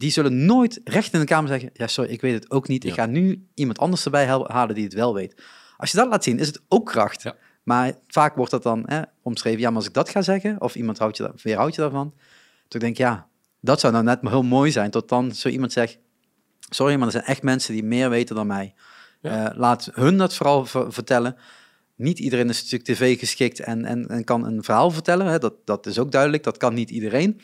die 0.00 0.10
zullen 0.10 0.44
nooit 0.44 0.80
recht 0.84 1.12
in 1.12 1.20
de 1.20 1.26
Kamer 1.26 1.48
zeggen: 1.48 1.70
Ja, 1.72 1.86
sorry, 1.86 2.10
ik 2.10 2.20
weet 2.20 2.34
het 2.34 2.50
ook 2.50 2.68
niet. 2.68 2.84
Ik 2.84 2.92
ga 2.92 3.06
nu 3.06 3.46
iemand 3.54 3.78
anders 3.78 4.04
erbij 4.04 4.26
halen 4.26 4.74
die 4.74 4.84
het 4.84 4.94
wel 4.94 5.14
weet. 5.14 5.42
Als 5.76 5.90
je 5.90 5.96
dat 5.96 6.08
laat 6.08 6.24
zien, 6.24 6.38
is 6.38 6.46
het 6.46 6.60
ook 6.68 6.86
kracht. 6.86 7.22
Ja. 7.22 7.36
Maar 7.62 7.92
vaak 8.06 8.36
wordt 8.36 8.50
dat 8.50 8.62
dan 8.62 8.82
hè, 8.86 9.02
omschreven: 9.22 9.60
Ja, 9.60 9.68
maar 9.68 9.76
als 9.76 9.86
ik 9.86 9.94
dat 9.94 10.08
ga 10.08 10.22
zeggen, 10.22 10.60
of 10.60 10.74
iemand 10.74 10.98
houdt 10.98 11.16
je, 11.16 11.32
weerhoudt 11.42 11.74
je 11.74 11.80
daarvan. 11.80 12.14
Toen 12.68 12.80
denk 12.80 12.92
ik: 12.92 12.98
Ja, 12.98 13.26
dat 13.60 13.80
zou 13.80 13.92
nou 13.92 14.04
net 14.04 14.20
heel 14.20 14.42
mooi 14.42 14.70
zijn. 14.70 14.90
Tot 14.90 15.08
dan 15.08 15.34
zo 15.34 15.48
iemand 15.48 15.72
zegt: 15.72 15.98
Sorry, 16.68 16.94
maar 16.94 17.06
er 17.06 17.12
zijn 17.12 17.24
echt 17.24 17.42
mensen 17.42 17.74
die 17.74 17.84
meer 17.84 18.10
weten 18.10 18.34
dan 18.34 18.46
mij. 18.46 18.74
Uh, 19.22 19.46
laat 19.54 19.90
hun 19.92 20.18
dat 20.18 20.34
vooral 20.34 20.66
vertellen. 20.90 21.36
Niet 21.96 22.18
iedereen 22.18 22.48
is 22.48 22.62
natuurlijk 22.62 22.90
tv 22.90 23.18
geschikt 23.18 23.60
en, 23.60 23.84
en, 23.84 24.08
en 24.08 24.24
kan 24.24 24.46
een 24.46 24.64
verhaal 24.64 24.90
vertellen. 24.90 25.26
Hè. 25.26 25.38
Dat, 25.38 25.54
dat 25.64 25.86
is 25.86 25.98
ook 25.98 26.12
duidelijk. 26.12 26.42
Dat 26.42 26.56
kan 26.56 26.74
niet 26.74 26.90
iedereen. 26.90 27.40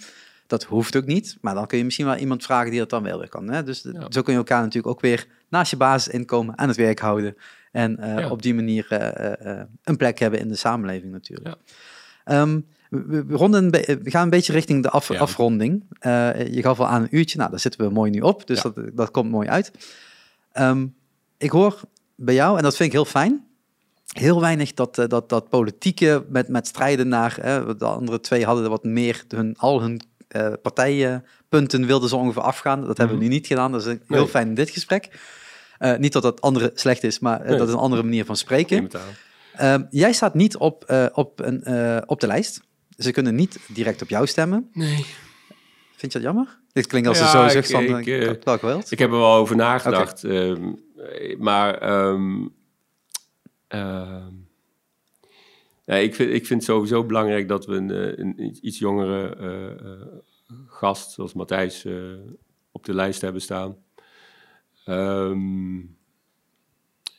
Dat 0.46 0.64
hoeft 0.64 0.96
ook 0.96 1.06
niet, 1.06 1.38
maar 1.40 1.54
dan 1.54 1.66
kun 1.66 1.78
je 1.78 1.84
misschien 1.84 2.06
wel 2.06 2.16
iemand 2.16 2.44
vragen 2.44 2.70
die 2.70 2.78
dat 2.78 2.90
dan 2.90 3.02
wel 3.02 3.18
weer 3.18 3.28
kan. 3.28 3.50
Hè? 3.50 3.62
Dus 3.62 3.80
zo 4.08 4.22
kun 4.22 4.32
je 4.32 4.38
elkaar 4.38 4.60
natuurlijk 4.62 4.94
ook 4.94 5.00
weer 5.00 5.26
naast 5.48 5.70
je 5.70 5.76
basisinkomen 5.76 6.58
aan 6.58 6.68
het 6.68 6.76
werk 6.76 6.98
houden. 6.98 7.36
En 7.72 7.96
uh, 8.00 8.30
op 8.30 8.42
die 8.42 8.54
manier 8.54 8.86
uh, 8.90 9.52
uh, 9.52 9.62
een 9.84 9.96
plek 9.96 10.18
hebben 10.18 10.40
in 10.40 10.48
de 10.48 10.56
samenleving 10.56 11.12
natuurlijk. 11.12 11.56
Ja. 12.24 12.40
Um, 12.40 12.66
we, 12.90 13.24
ronden, 13.28 13.70
we 13.70 14.10
gaan 14.10 14.22
een 14.22 14.30
beetje 14.30 14.52
richting 14.52 14.82
de 14.82 14.90
af, 14.90 15.10
afronding. 15.10 15.84
je 16.50 16.58
gaf 16.60 16.80
al 16.80 16.86
aan 16.86 17.02
een 17.02 17.16
uurtje, 17.16 17.38
nou 17.38 17.50
daar 17.50 17.60
zitten 17.60 17.86
we 17.86 17.92
mooi 17.92 18.10
nu 18.10 18.20
op, 18.20 18.46
dus 18.46 18.62
dat, 18.62 18.80
dat 18.92 19.10
komt 19.10 19.30
mooi 19.30 19.48
uit. 19.48 19.70
Um, 20.58 20.94
ik 21.36 21.50
hoor 21.50 21.80
bij 22.14 22.34
jou, 22.34 22.56
en 22.56 22.62
dat 22.62 22.76
vind 22.76 22.88
ik 22.88 22.94
heel 22.94 23.04
fijn, 23.04 23.46
heel 24.06 24.40
weinig 24.40 24.74
dat, 24.74 24.94
dat, 24.94 25.28
dat 25.28 25.48
politieke 25.48 26.24
met, 26.28 26.48
met 26.48 26.66
strijden 26.66 27.08
naar, 27.08 27.34
de 27.78 27.84
andere 27.84 28.20
twee 28.20 28.44
hadden 28.44 28.70
wat 28.70 28.84
meer 28.84 29.24
hun, 29.28 29.54
al 29.56 29.80
hun 29.80 30.00
uh, 30.36 30.52
partijenpunten 30.62 31.86
wilden 31.86 32.08
ze 32.08 32.16
ongeveer 32.16 32.42
afgaan. 32.42 32.80
Dat 32.80 32.98
hebben 32.98 33.16
we 33.16 33.22
mhm. 33.22 33.30
nu 33.30 33.36
niet 33.36 33.46
gedaan. 33.46 33.72
Dat 33.72 33.86
is 33.86 33.96
heel 34.08 34.26
fijn 34.26 34.48
in 34.48 34.54
dit 34.54 34.70
gesprek. 34.70 35.10
Uh, 35.78 35.96
niet 35.96 36.12
dat 36.12 36.22
dat 36.22 36.40
andere 36.40 36.70
slecht 36.74 37.02
is, 37.02 37.18
maar 37.18 37.50
uh, 37.50 37.58
dat 37.58 37.68
is 37.68 37.74
een 37.74 37.80
andere 37.80 38.02
manier 38.02 38.24
van 38.24 38.36
spreken. 38.36 38.90
Uh, 39.60 39.74
jij 39.90 40.12
staat 40.12 40.34
niet 40.34 40.56
op, 40.56 41.08
op, 41.12 41.40
een, 41.40 42.08
op 42.08 42.20
de 42.20 42.26
lijst. 42.26 42.60
Ze 42.96 43.10
kunnen 43.10 43.34
niet 43.34 43.58
direct 43.68 44.02
op 44.02 44.08
jou 44.08 44.26
stemmen. 44.26 44.70
Nee. 44.72 45.06
Vind 45.96 46.12
je 46.12 46.18
dat 46.18 46.22
jammer? 46.22 46.58
Dit 46.72 46.86
klinkt 46.86 47.08
als 47.08 47.18
ja, 47.18 47.30
zo 47.30 47.48
zegt 47.48 47.70
van, 47.70 47.84
ik, 47.84 48.06
ik, 48.06 48.40
geweld. 48.44 48.90
Ik 48.90 48.98
heb 48.98 49.10
er 49.10 49.18
wel 49.18 49.34
over 49.34 49.56
nagedacht. 49.56 50.24
Okay. 50.24 50.50
Ehm, 50.50 50.72
maar 51.38 51.98
um, 52.06 52.54
ja, 55.86 55.94
ik, 55.94 56.14
vind, 56.14 56.32
ik 56.32 56.46
vind 56.46 56.60
het 56.60 56.70
sowieso 56.70 57.04
belangrijk 57.04 57.48
dat 57.48 57.66
we 57.66 57.74
een, 57.74 58.20
een 58.20 58.58
iets 58.66 58.78
jongere 58.78 60.22
gast, 60.66 61.10
zoals 61.10 61.32
Matthijs, 61.32 61.86
op 62.72 62.84
de 62.84 62.94
lijst 62.94 63.20
hebben 63.20 63.42
staan. 63.42 63.76
Um, 64.88 65.96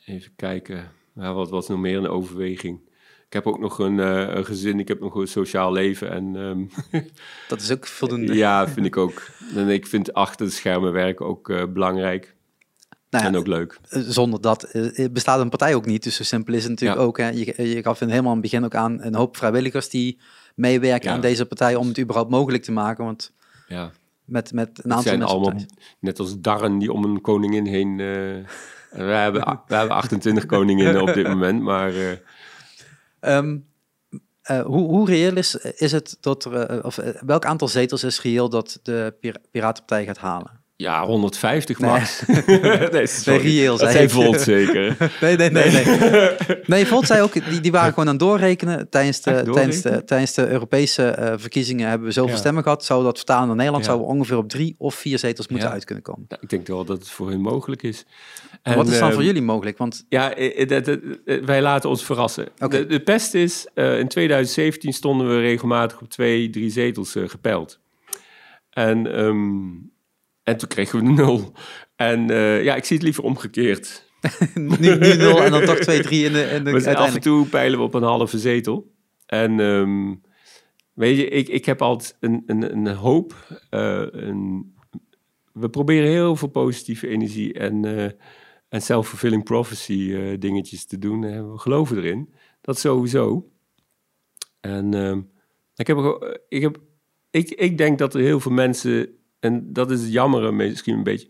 even 0.05 0.31
kijken. 0.35 0.91
Ja, 1.15 1.33
wat 1.33 1.49
was 1.49 1.67
nog 1.67 1.79
meer 1.79 1.97
een 1.97 2.07
overweging? 2.07 2.79
Ik 3.25 3.33
heb 3.33 3.47
ook 3.47 3.59
nog 3.59 3.79
een, 3.79 3.97
uh, 3.97 4.35
een 4.35 4.45
gezin, 4.45 4.79
ik 4.79 4.87
heb 4.87 4.99
nog 4.99 5.15
een 5.15 5.27
sociaal 5.27 5.71
leven. 5.71 6.11
En, 6.11 6.35
um, 6.35 6.69
dat 7.47 7.61
is 7.61 7.71
ook 7.71 7.85
voldoende. 7.85 8.33
ja, 8.33 8.67
vind 8.67 8.85
ik 8.85 8.97
ook. 8.97 9.27
En 9.55 9.69
ik 9.69 9.87
vind 9.87 10.13
achter 10.13 10.45
de 10.45 10.51
schermen 10.51 10.91
werken 10.91 11.25
ook 11.25 11.73
belangrijk. 11.73 12.35
Nou 13.09 13.23
ja, 13.23 13.29
en 13.29 13.37
ook 13.37 13.47
leuk. 13.47 13.79
Eh, 13.89 14.01
zonder 14.01 14.41
dat 14.41 14.67
bestaat 15.11 15.39
een 15.39 15.49
partij 15.49 15.75
ook 15.75 15.85
niet. 15.85 16.03
Dus 16.03 16.15
zo 16.15 16.23
simpel 16.23 16.53
is 16.53 16.63
het 16.63 16.71
natuurlijk 16.71 17.01
ook. 17.01 17.17
Hè. 17.17 17.29
Je, 17.29 17.69
je 17.69 17.83
gaf 17.83 17.99
helemaal 17.99 18.25
aan 18.25 18.31
het 18.31 18.41
begin 18.41 18.65
ook 18.65 18.75
aan 18.75 19.01
een 19.01 19.15
hoop 19.15 19.37
vrijwilligers 19.37 19.89
die 19.89 20.19
meewerken 20.55 21.11
aan 21.11 21.21
deze 21.21 21.45
partij 21.45 21.75
om 21.75 21.87
het 21.87 21.99
überhaupt 21.99 22.29
mogelijk 22.29 22.63
te 22.63 22.71
maken. 22.71 23.05
Want 23.05 23.33
ja. 23.67 23.91
met, 24.25 24.53
met 24.53 24.69
een 24.83 24.91
aantal 24.91 25.01
zijn 25.01 25.23
allemaal 25.23 25.53
net 25.99 26.19
als 26.19 26.39
darren 26.39 26.77
die 26.77 26.91
om 26.91 27.03
een 27.03 27.21
koningin 27.21 27.65
heen. 27.65 27.89
Uh, 27.89 27.97
we, 28.91 29.03
hebben, 29.03 29.61
we 29.67 29.75
hebben 29.75 29.95
28 29.95 30.45
koninginnen 30.45 31.01
op 31.01 31.13
dit 31.13 31.27
moment, 31.27 31.61
maar. 31.61 31.93
Uh, 31.93 32.11
um, 33.21 33.65
uh, 34.51 34.61
hoe, 34.61 34.89
hoe, 34.89 35.05
reëel 35.05 35.35
is, 35.35 35.55
is 35.55 35.91
het 35.91 36.17
dat 36.19 36.45
er, 36.45 36.83
of 36.83 36.99
welk 37.25 37.45
aantal 37.45 37.67
zetels 37.67 38.03
is 38.03 38.21
reëel 38.21 38.49
dat 38.49 38.79
de 38.83 39.13
Piratenpartij 39.51 40.05
gaat 40.05 40.17
halen? 40.17 40.65
Ja, 40.77 41.05
150 41.05 41.79
max. 41.79 42.21
Nee, 42.25 42.59
nee, 42.59 42.89
nee 43.25 43.37
reëel 43.37 43.77
Dat 43.77 43.91
zijn 43.91 44.09
Volt 44.09 44.41
zeker. 44.41 44.97
nee, 45.21 45.37
nee, 45.37 45.49
nee. 45.49 45.71
Nee, 45.71 46.35
nee 46.65 46.85
Volt 46.85 47.05
zei 47.05 47.21
ook, 47.21 47.49
die, 47.49 47.59
die 47.59 47.71
waren 47.71 47.89
gewoon 47.89 48.05
aan 48.05 48.15
het 48.15 48.23
doorrekenen. 48.23 48.89
Tijdens 48.89 49.21
de, 49.21 49.49
tijdens 49.53 49.81
de, 49.81 50.03
tijdens 50.03 50.33
de 50.33 50.47
Europese 50.47 51.15
uh, 51.19 51.33
verkiezingen 51.35 51.89
hebben 51.89 52.07
we 52.07 52.13
zoveel 52.13 52.37
stemmen 52.37 52.63
gehad. 52.63 52.85
Zou 52.85 53.03
dat 53.03 53.17
vertalen 53.17 53.47
naar 53.47 53.55
Nederland, 53.55 53.83
ja. 53.83 53.89
zouden 53.89 54.07
we 54.07 54.13
ongeveer 54.13 54.37
op 54.37 54.49
drie 54.49 54.75
of 54.77 54.95
vier 54.95 55.19
zetels 55.19 55.47
moeten 55.47 55.69
uit 55.69 55.83
kunnen 55.83 56.03
komen. 56.03 56.27
ik 56.39 56.49
denk 56.49 56.67
wel 56.67 56.85
dat 56.85 56.97
het 56.97 57.09
voor 57.09 57.29
hun 57.29 57.41
mogelijk 57.41 57.83
is. 57.83 58.05
En, 58.61 58.75
wat 58.75 58.87
is 58.87 58.99
dan 58.99 59.07
uh, 59.07 59.13
voor 59.13 59.23
jullie 59.23 59.41
mogelijk? 59.41 59.77
Want... 59.77 60.05
Ja, 60.09 60.37
uh, 60.37 61.43
wij 61.45 61.61
laten 61.61 61.89
ons 61.89 62.05
verrassen. 62.05 62.47
Okay. 62.59 62.79
De, 62.79 62.85
de, 62.85 62.99
pest 62.99 63.33
is, 63.33 63.67
in 63.73 64.07
2017 64.07 64.93
stonden 64.93 65.29
we 65.29 65.39
regelmatig 65.39 66.01
op 66.01 66.09
twee, 66.09 66.49
drie 66.49 66.69
zetels 66.69 67.15
gepeld. 67.27 67.79
En... 68.69 69.19
Um, 69.19 69.95
en 70.47 70.57
toen 70.57 70.67
kregen 70.67 70.99
we 70.99 71.05
een 71.05 71.13
nul. 71.13 71.51
En 71.95 72.31
uh, 72.31 72.63
ja, 72.63 72.75
ik 72.75 72.85
zie 72.85 72.95
het 72.95 73.05
liever 73.05 73.23
omgekeerd. 73.23 74.11
nu, 74.53 74.95
nu 74.95 75.15
nul 75.15 75.43
en 75.43 75.51
dan 75.51 75.65
toch 75.65 75.79
2, 75.79 76.01
3 76.01 76.25
in 76.25 76.33
de, 76.33 76.41
in 76.41 76.63
de 76.63 76.71
uiteindelijk. 76.71 76.97
Af 76.97 77.15
en 77.15 77.21
toe 77.21 77.47
peilen 77.47 77.79
we 77.79 77.85
op 77.85 77.93
een 77.93 78.03
halve 78.03 78.39
zetel. 78.39 78.91
En 79.25 79.59
um, 79.59 80.21
weet 80.93 81.17
je, 81.17 81.27
ik, 81.27 81.47
ik 81.47 81.65
heb 81.65 81.81
altijd 81.81 82.17
een, 82.19 82.43
een, 82.45 82.71
een 82.71 82.95
hoop. 82.95 83.59
Uh, 83.71 84.05
een, 84.09 84.73
we 85.53 85.69
proberen 85.69 86.09
heel 86.09 86.35
veel 86.35 86.47
positieve 86.47 87.07
energie 87.07 87.53
en, 87.53 87.85
uh, 87.85 88.03
en 88.69 88.81
self-fulfilling 88.81 89.43
prophecy 89.43 90.37
dingetjes 90.37 90.85
te 90.85 90.97
doen. 90.97 91.21
we 91.51 91.57
geloven 91.57 91.97
erin. 91.97 92.33
Dat 92.61 92.79
sowieso. 92.79 93.51
En 94.59 94.93
um, 94.93 95.29
ik, 95.75 95.87
heb, 95.87 95.97
ik, 96.47 96.61
heb, 96.61 96.77
ik, 97.29 97.49
ik 97.49 97.77
denk 97.77 97.97
dat 97.97 98.13
er 98.13 98.21
heel 98.21 98.39
veel 98.39 98.51
mensen 98.51 99.16
en 99.39 99.73
dat 99.73 99.91
is 99.91 100.01
het 100.01 100.11
jammere 100.11 100.51
misschien 100.51 100.97
een 100.97 101.03
beetje, 101.03 101.27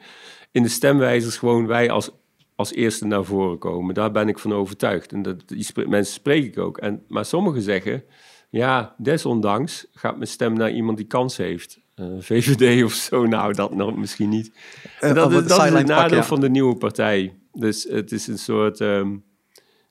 in 0.52 0.64
de 0.64 0.70
stemwijzers 0.70 1.38
gewoon 1.38 1.68
wij 1.68 1.90
als, 1.90 2.12
als 2.56 2.74
eerste 2.74 3.06
naar 3.06 3.24
voren 3.24 3.58
komen. 3.58 3.94
Daar 3.94 4.12
ben 4.12 4.28
ik 4.28 4.40
van 4.40 4.54
overtuigd. 4.54 5.12
En 5.12 5.22
dat, 5.22 5.48
die 5.48 5.88
mensen 5.88 6.14
spreek 6.14 6.46
ik 6.46 6.58
ook. 6.58 6.78
En, 6.78 7.04
maar 7.08 7.26
sommigen 7.26 7.62
zeggen, 7.62 8.04
ja, 8.50 8.96
desondanks 8.98 9.88
gaat 9.94 10.16
mijn 10.16 10.28
stem 10.28 10.54
naar 10.54 10.72
iemand 10.72 10.98
die 10.98 11.08
kans 11.08 11.38
heeft. 11.38 11.80
Uh, 11.96 12.06
eh, 12.06 12.22
VVD 12.22 12.84
of 12.84 12.94
zo, 12.94 13.26
nou, 13.26 13.54
dat 13.54 13.76
nog 13.76 13.96
misschien 13.96 14.30
niet. 14.30 14.52
Uh, 15.02 15.14
dat, 15.14 15.32
is, 15.32 15.48
dat 15.48 15.66
is 15.66 15.72
het 15.72 15.88
nadeel 15.88 16.24
van 16.24 16.40
de 16.40 16.50
nieuwe 16.50 16.76
partij. 16.76 17.38
Dus 17.54 17.84
het 17.84 18.12
is 18.12 18.28
een 18.28 18.38
soort... 18.38 18.80
Um, 18.80 19.26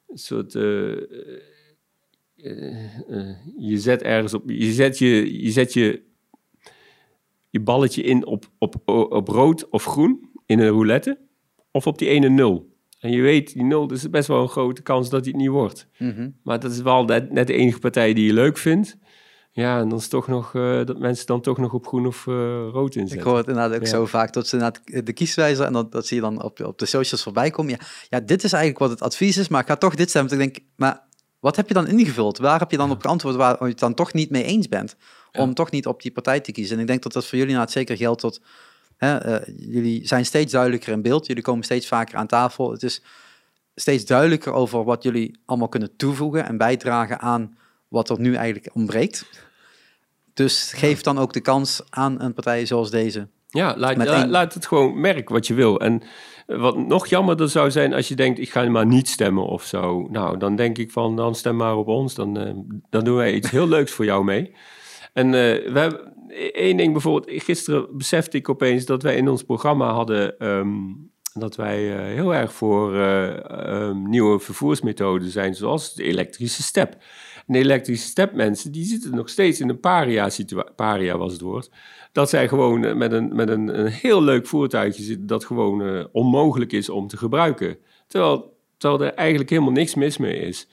een 0.09 0.19
soort 0.19 0.55
uh, 0.55 0.63
je 3.57 3.79
zet 3.79 4.03
ergens 4.03 4.35
op... 4.35 4.43
Je 4.47 4.73
zet 4.73 4.99
je, 4.99 5.43
je, 5.43 5.51
zet 5.51 5.73
je 5.73 6.06
je 7.51 7.61
balletje 7.61 8.03
in 8.03 8.27
op, 8.27 8.51
op, 8.59 8.75
op 8.89 9.29
rood 9.29 9.69
of 9.69 9.85
groen 9.85 10.31
in 10.47 10.59
een 10.59 10.69
roulette. 10.69 11.19
Of 11.71 11.87
op 11.87 11.99
die 11.99 12.09
ene 12.09 12.29
nul. 12.29 12.75
En 13.01 13.11
je 13.11 13.21
weet, 13.21 13.53
die 13.53 13.65
nul 13.65 13.93
is 13.93 14.11
best 14.11 14.29
wel 14.29 14.43
een 14.43 14.49
grote 14.49 14.83
kans 14.83 15.11
dat 15.11 15.25
hij 15.25 15.33
het 15.33 15.41
niet 15.41 15.51
wordt. 15.51 15.89
Mhm. 15.99 16.31
Maar 16.43 16.61
dat 16.61 16.71
is 16.71 16.81
wel 16.81 17.05
net, 17.05 17.33
net, 17.33 17.47
de 17.47 17.53
enige 17.53 17.79
partij 17.79 18.15
die 18.15 18.27
je 18.27 18.33
leuk 18.33 18.59
vindt. 18.59 18.97
Ja, 19.53 19.81
en 19.81 19.89
dan 19.89 19.99
is 19.99 20.09
toch 20.09 20.27
nog 20.27 20.53
uh, 20.53 20.85
dat 20.85 20.99
mensen 20.99 21.27
dan 21.27 21.41
toch 21.41 21.59
nog 21.59 21.73
op 21.73 21.87
groen 21.87 22.07
of 22.07 22.27
uh, 22.27 22.35
rood 22.73 22.95
inzetten. 22.95 23.19
Ik 23.19 23.25
hoor 23.25 23.37
het 23.37 23.47
inderdaad 23.47 23.81
ook 23.81 23.87
zo 23.87 24.07
vaak 24.07 24.33
dat 24.33 24.47
ze 24.47 24.73
de 25.05 25.13
kieswijzer 25.13 25.65
en 25.65 25.73
dat, 25.73 25.93
dat 25.93 26.07
zie 26.07 26.17
je 26.17 26.23
dan 26.23 26.43
op, 26.43 26.61
op 26.61 26.79
de 26.79 26.87
socials 26.87 27.23
voorbij 27.23 27.51
komen. 27.51 27.73
Ja, 27.73 27.79
ja, 28.09 28.21
dit 28.21 28.45
is 28.45 28.53
eigenlijk 28.53 28.83
wat 28.83 28.91
het 28.91 29.03
advies 29.03 29.37
is, 29.37 29.49
maar 29.49 29.61
ik 29.61 29.67
ga 29.67 29.77
toch 29.77 29.95
dit 29.95 30.09
stemmen. 30.09 30.33
Ik 30.33 30.39
denk, 30.39 30.59
maar 30.77 31.07
wat 31.41 31.57
heb 31.57 31.69
je 31.69 31.75
dan 31.75 31.87
ingevuld? 31.87 32.39
Waar 32.39 32.59
heb 32.59 32.71
je 32.71 32.77
dan 32.77 32.91
op 32.91 33.01
geantwoord 33.01 33.37
waar 33.37 33.57
je 33.59 33.65
het 33.65 33.79
dan 33.79 33.95
toch 33.95 34.13
niet 34.13 34.31
mee 34.31 34.45
eens 34.45 34.69
bent? 34.69 34.97
Om 35.37 35.55
toch 35.55 35.71
niet 35.71 35.87
op 35.87 36.03
die 36.03 36.13
partij 36.13 36.41
te 36.41 36.53
kiezen. 36.53 36.77
En 36.77 36.81
ik 36.81 36.87
denk 36.87 37.03
dat 37.03 37.13
dat 37.13 37.27
voor 37.27 37.39
jullie 37.39 37.53
nou 37.53 37.65
het 37.65 37.75
zeker 37.75 37.97
geldt 37.97 38.21
tot... 38.21 38.41
Hè, 38.97 39.41
uh, 39.41 39.55
jullie 39.57 40.07
zijn 40.07 40.27
steeds 40.27 40.53
duidelijker 40.53 40.93
in 40.93 41.03
beeld. 41.03 41.27
Jullie 41.27 41.43
komen 41.43 41.65
steeds 41.65 41.87
vaker 41.87 42.17
aan 42.17 42.27
tafel. 42.27 42.71
Het 42.71 42.83
is 42.83 43.03
steeds 43.75 44.05
duidelijker 44.05 44.53
over 44.53 44.85
wat 44.85 45.03
jullie 45.03 45.39
allemaal 45.45 45.69
kunnen 45.69 45.97
toevoegen 45.97 46.47
en 46.47 46.57
bijdragen 46.57 47.21
aan 47.21 47.57
wat 47.89 48.11
er 48.11 48.21
nu 48.21 48.35
eigenlijk 48.35 48.75
ontbreekt. 48.75 49.27
Dus 50.35 50.73
geef 50.73 51.01
dan 51.01 51.19
ook 51.19 51.33
de 51.33 51.41
kans 51.41 51.83
aan 51.91 52.21
een 52.21 52.35
partij 52.35 52.67
zoals 52.67 52.91
deze. 52.91 53.29
Ja, 53.49 53.75
laat, 53.77 54.29
laat 54.29 54.55
het 54.55 54.67
gewoon 54.67 55.01
merken 55.01 55.35
wat 55.35 55.47
je 55.47 55.55
wil. 55.55 55.81
En 55.81 56.03
wat 56.47 56.77
nog 56.77 57.07
jammerder 57.07 57.49
zou 57.49 57.71
zijn 57.71 57.95
als 57.95 58.09
je 58.09 58.15
denkt, 58.15 58.39
ik 58.39 58.51
ga 58.51 58.69
maar 58.69 58.87
niet 58.87 59.09
stemmen 59.09 59.47
of 59.47 59.65
zo. 59.65 60.07
Nou, 60.11 60.39
dan 60.39 60.57
denk 60.57 60.79
ik 60.79 60.91
van, 60.91 61.17
dan 61.17 61.35
stem 61.35 61.57
maar 61.57 61.77
op 61.77 61.87
ons. 61.87 62.15
Dan, 62.15 62.41
uh, 62.41 62.53
dan 62.91 63.05
doen 63.05 63.17
wij 63.17 63.35
iets 63.35 63.51
heel 63.51 63.69
leuks 63.69 63.93
voor 63.93 64.05
jou 64.05 64.25
mee. 64.25 64.55
En 65.17 65.27
uh, 65.27 65.33
we 65.73 65.79
hebben 65.79 66.15
één 66.53 66.77
ding 66.77 66.93
bijvoorbeeld, 66.93 67.43
gisteren 67.43 67.97
besefte 67.97 68.37
ik 68.37 68.49
opeens 68.49 68.85
dat 68.85 69.03
wij 69.03 69.17
in 69.17 69.29
ons 69.29 69.43
programma 69.43 69.93
hadden... 69.93 70.47
Um, 70.47 71.15
dat 71.39 71.57
wij 71.57 71.97
uh, 71.97 72.15
heel 72.15 72.35
erg 72.35 72.53
voor 72.53 72.95
um, 72.95 74.09
nieuwe 74.09 74.39
vervoersmethoden 74.39 75.31
zijn, 75.31 75.55
zoals 75.55 75.95
de 75.95 76.03
elektrische 76.03 76.63
step. 76.63 76.93
En 77.47 77.53
de 77.53 77.59
elektrische 77.59 78.09
step 78.09 78.33
mensen, 78.33 78.73
die 78.73 78.85
zitten 78.85 79.15
nog 79.15 79.29
steeds 79.29 79.61
in 79.61 79.69
een 79.69 79.81
paria-situatie, 79.81 80.73
paria 80.75 81.19
was 81.19 81.33
het 81.33 81.41
woord 81.41 81.71
dat 82.17 82.29
zij 82.29 82.49
gewoon 82.49 82.85
eh, 82.85 82.95
met 82.95 83.13
een, 83.13 83.35
met 83.35 83.49
een, 83.49 83.81
een 83.81 83.87
heel 83.87 84.23
leuk 84.23 84.47
voertuigje 84.47 85.03
zitten 85.03 85.27
dat 85.27 85.45
gewoon 85.45 86.09
onmogelijk 86.13 86.73
is 86.73 86.89
om 86.89 87.07
te 87.07 87.17
gebruiken. 87.17 87.79
Terwijl, 88.07 88.57
terwijl 88.77 89.03
er 89.03 89.15
eigenlijk 89.15 89.51
helemaal 89.51 89.73
niks 89.73 89.95
mis 89.95 90.17
mee 90.17 90.39
is. 90.39 90.69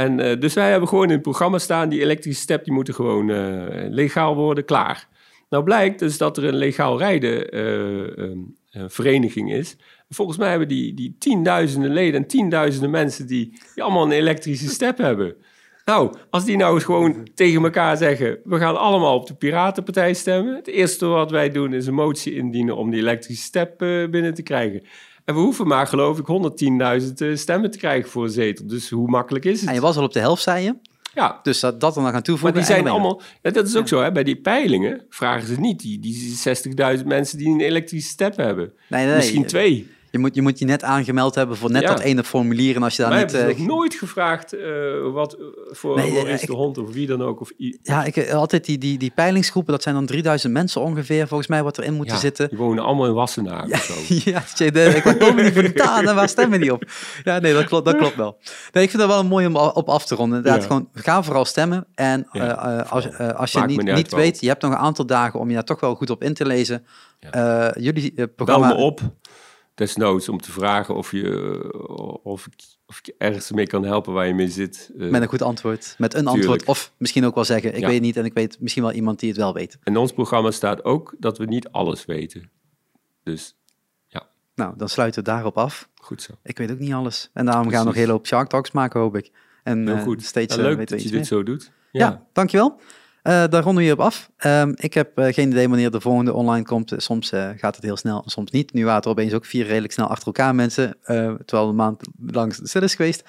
En 0.00 0.20
uh, 0.20 0.40
dus 0.40 0.54
wij 0.54 0.70
hebben 0.70 0.88
gewoon 0.88 1.04
in 1.04 1.10
het 1.10 1.22
programma 1.22 1.58
staan, 1.58 1.88
die 1.88 2.00
elektrische 2.00 2.42
step, 2.42 2.64
die 2.64 2.72
moeten 2.72 2.94
gewoon 2.94 3.28
uh, 3.28 3.64
legaal 3.88 4.34
worden, 4.34 4.64
klaar. 4.64 5.08
Nou 5.48 5.64
blijkt 5.64 5.98
dus 5.98 6.18
dat 6.18 6.36
er 6.36 6.44
een 6.44 6.56
legaal 6.56 6.98
rijden 6.98 7.58
um, 7.58 8.56
vereniging 8.86 9.52
is. 9.52 9.76
Volgens 10.08 10.38
mij 10.38 10.50
hebben 10.50 10.68
die, 10.68 10.94
die 10.94 11.16
tienduizenden 11.18 11.92
leden 11.92 12.20
en 12.20 12.26
tienduizenden 12.28 12.90
mensen 12.90 13.26
die, 13.26 13.60
die 13.74 13.82
allemaal 13.82 14.04
een 14.04 14.12
elektrische 14.12 14.68
step 14.68 14.98
hebben. 15.08 15.34
Nou, 15.84 16.14
als 16.30 16.44
die 16.44 16.56
nou 16.56 16.80
gewoon 16.80 17.28
tegen 17.34 17.62
elkaar 17.62 17.96
zeggen: 17.96 18.38
we 18.44 18.58
gaan 18.58 18.76
allemaal 18.76 19.14
op 19.14 19.26
de 19.26 19.34
Piratenpartij 19.34 20.14
stemmen. 20.14 20.54
Het 20.54 20.66
eerste 20.66 21.06
wat 21.06 21.30
wij 21.30 21.50
doen 21.50 21.72
is 21.72 21.86
een 21.86 21.94
motie 21.94 22.34
indienen 22.34 22.76
om 22.76 22.90
die 22.90 23.00
elektrische 23.00 23.44
step 23.44 23.78
binnen 24.10 24.34
te 24.34 24.42
krijgen. 24.42 24.82
En 25.24 25.34
we 25.34 25.40
hoeven 25.40 25.66
maar, 25.66 25.86
geloof 25.86 26.18
ik, 26.18 26.26
110.000 27.02 27.12
uh, 27.16 27.36
stemmen 27.36 27.70
te 27.70 27.78
krijgen 27.78 28.10
voor 28.10 28.24
een 28.24 28.30
zetel. 28.30 28.66
Dus 28.66 28.90
hoe 28.90 29.08
makkelijk 29.08 29.44
is 29.44 29.60
het? 29.60 29.68
En 29.68 29.74
je 29.74 29.80
was 29.80 29.96
al 29.96 30.04
op 30.04 30.12
de 30.12 30.20
helft, 30.20 30.42
zei 30.42 30.64
je? 30.64 30.74
Ja. 31.14 31.40
Dus 31.42 31.60
dat, 31.60 31.80
dat 31.80 31.94
dan 31.94 32.10
gaan 32.10 32.22
toevoegen. 32.22 32.58
Maar 32.58 32.66
die 32.66 32.74
zijn 32.74 32.88
allemaal. 32.88 33.22
Ja, 33.42 33.50
dat 33.50 33.66
is 33.66 33.76
ook 33.76 33.88
zo, 33.88 34.02
hè? 34.02 34.12
Bij 34.12 34.24
die 34.24 34.36
peilingen 34.36 35.04
vragen 35.08 35.46
ze 35.46 35.60
niet 35.60 35.80
die, 35.80 35.98
die 35.98 36.38
60.000 36.98 37.06
mensen 37.06 37.38
die 37.38 37.48
een 37.48 37.60
elektrische 37.60 38.10
step 38.10 38.36
hebben. 38.36 38.72
Nee, 38.88 39.06
nee, 39.06 39.16
Misschien 39.16 39.46
twee. 39.46 39.90
Je 40.10 40.18
moet, 40.18 40.34
je 40.34 40.42
moet 40.42 40.58
je 40.58 40.64
net 40.64 40.82
aangemeld 40.82 41.34
hebben 41.34 41.56
voor 41.56 41.70
net 41.70 41.86
dat 41.86 42.00
ene 42.00 42.24
formulier. 42.24 42.76
En 42.76 42.82
als 42.82 42.96
je 42.96 43.02
daar 43.02 43.10
Mij 43.10 43.22
niet... 43.22 43.32
hebben 43.32 43.60
Uh, 43.60 43.66
nooit 43.66 43.94
gevraagd 43.94 44.54
uh, 44.54 45.12
wat 45.12 45.36
voor 45.70 45.96
nee, 45.96 46.28
is 46.28 46.40
de 46.40 46.52
hond 46.52 46.78
of 46.78 46.92
wie 46.92 47.06
dan 47.06 47.22
ook. 47.22 47.40
Of 47.40 47.52
ja, 47.82 48.04
ik, 48.04 48.32
altijd 48.32 48.64
die, 48.64 48.78
die, 48.78 48.98
die 48.98 49.12
peilingsgroepen, 49.14 49.72
dat 49.72 49.82
zijn 49.82 49.94
dan 49.94 50.06
3000 50.06 50.52
mensen 50.52 50.80
ongeveer, 50.80 51.28
volgens 51.28 51.48
mij, 51.48 51.62
wat 51.62 51.78
erin 51.78 51.94
moeten 51.94 52.14
ja, 52.14 52.20
zitten. 52.20 52.48
Die 52.48 52.58
wonen 52.58 52.84
allemaal 52.84 53.06
in 53.06 53.14
Wassenaar 53.14 53.68
ja, 53.68 53.74
of 53.74 53.82
zo. 53.82 54.14
ja, 54.30 54.70
de, 54.70 55.02
ik 55.04 55.64
niet 55.64 55.80
en 56.08 56.14
waar 56.14 56.28
stemmen 56.28 56.60
die 56.60 56.72
op? 56.72 56.84
Ja, 57.24 57.38
nee, 57.38 57.52
dat 57.52 57.64
klopt, 57.64 57.84
dat 57.84 57.96
klopt 57.96 58.16
wel. 58.16 58.38
Nee, 58.72 58.82
ik 58.84 58.90
vind 58.90 59.02
dat 59.02 59.10
wel 59.10 59.24
mooi 59.24 59.46
om 59.46 59.56
op 59.56 59.88
af 59.88 60.06
te 60.06 60.14
ronden. 60.14 60.36
Inderdaad, 60.38 60.60
ja. 60.60 60.66
gewoon, 60.66 60.88
ga 60.94 61.22
vooral 61.22 61.44
stemmen. 61.44 61.86
En 61.94 62.28
uh, 62.32 62.92
als, 62.92 63.18
als 63.18 63.52
je 63.52 63.60
niet, 63.60 63.82
niet 63.82 64.12
weet, 64.12 64.40
je 64.40 64.48
hebt 64.48 64.62
nog 64.62 64.72
een 64.72 64.78
aantal 64.78 65.06
dagen 65.06 65.40
om 65.40 65.48
je 65.48 65.54
daar 65.54 65.64
toch 65.64 65.80
wel 65.80 65.94
goed 65.94 66.10
op 66.10 66.22
in 66.22 66.34
te 66.34 66.46
lezen. 66.46 66.86
Jullie 67.74 68.28
programma... 68.28 68.68
Bel 68.68 68.76
me 68.76 68.82
op, 68.82 69.00
desnoods, 69.80 70.28
om 70.28 70.40
te 70.40 70.52
vragen 70.52 70.94
of, 70.94 71.12
je, 71.12 72.20
of, 72.22 72.48
of 72.86 72.98
ik 73.02 73.14
ergens 73.18 73.50
mee 73.50 73.66
kan 73.66 73.84
helpen 73.84 74.12
waar 74.12 74.26
je 74.26 74.34
mee 74.34 74.48
zit. 74.48 74.90
Uh, 74.96 75.10
met 75.10 75.22
een 75.22 75.28
goed 75.28 75.42
antwoord, 75.42 75.94
met 75.98 76.14
een 76.14 76.20
Tuurlijk. 76.20 76.36
antwoord. 76.36 76.64
Of 76.64 76.92
misschien 76.96 77.24
ook 77.24 77.34
wel 77.34 77.44
zeggen, 77.44 77.74
ik 77.74 77.80
ja. 77.80 77.88
weet 77.88 78.00
niet 78.00 78.16
en 78.16 78.24
ik 78.24 78.34
weet 78.34 78.60
misschien 78.60 78.82
wel 78.82 78.92
iemand 78.92 79.20
die 79.20 79.28
het 79.28 79.38
wel 79.38 79.54
weet. 79.54 79.78
In 79.84 79.96
ons 79.96 80.12
programma 80.12 80.50
staat 80.50 80.84
ook 80.84 81.14
dat 81.18 81.38
we 81.38 81.44
niet 81.44 81.68
alles 81.68 82.04
weten. 82.04 82.50
Dus 83.22 83.56
ja. 84.06 84.28
Nou, 84.54 84.74
dan 84.76 84.88
sluiten 84.88 85.24
we 85.24 85.30
daarop 85.30 85.58
af. 85.58 85.88
Goed 85.94 86.22
zo. 86.22 86.32
Ik 86.42 86.58
weet 86.58 86.70
ook 86.70 86.78
niet 86.78 86.92
alles. 86.92 87.30
En 87.32 87.46
daarom 87.46 87.68
gaan 87.68 87.78
we 87.78 87.84
nog 87.84 87.94
een 87.94 88.00
hele 88.00 88.12
hoop 88.12 88.26
Shark 88.26 88.48
Talks 88.48 88.70
maken, 88.70 89.00
hoop 89.00 89.16
ik. 89.16 89.30
En 89.62 89.88
Heel 89.88 89.98
goed. 89.98 90.24
steeds 90.24 90.54
ja, 90.54 90.62
leuk 90.62 90.88
dat 90.88 91.02
je 91.02 91.08
meer. 91.08 91.18
dit 91.18 91.26
zo 91.26 91.42
doet. 91.42 91.72
Ja, 91.92 92.06
ja 92.08 92.26
dankjewel. 92.32 92.80
Uh, 93.22 93.32
daar 93.32 93.62
ronden 93.62 93.74
we 93.74 93.82
hier 93.82 93.92
op 93.92 94.00
af. 94.00 94.30
Um, 94.46 94.74
ik 94.76 94.94
heb 94.94 95.18
uh, 95.18 95.32
geen 95.32 95.50
idee 95.50 95.68
wanneer 95.68 95.90
de 95.90 96.00
volgende 96.00 96.32
online 96.32 96.64
komt. 96.64 96.92
Soms 96.96 97.32
uh, 97.32 97.48
gaat 97.56 97.76
het 97.76 97.84
heel 97.84 97.96
snel, 97.96 98.22
soms 98.26 98.50
niet. 98.50 98.72
Nu 98.72 98.84
waren 98.84 99.02
er 99.02 99.08
opeens 99.08 99.32
ook 99.32 99.44
vier 99.44 99.66
redelijk 99.66 99.92
snel 99.92 100.06
achter 100.06 100.26
elkaar 100.26 100.54
mensen, 100.54 100.96
terwijl 101.44 101.68
een 101.68 101.74
maand 101.74 102.02
lang 102.26 102.54
stil 102.62 102.82
is 102.82 102.94
geweest. 102.94 103.22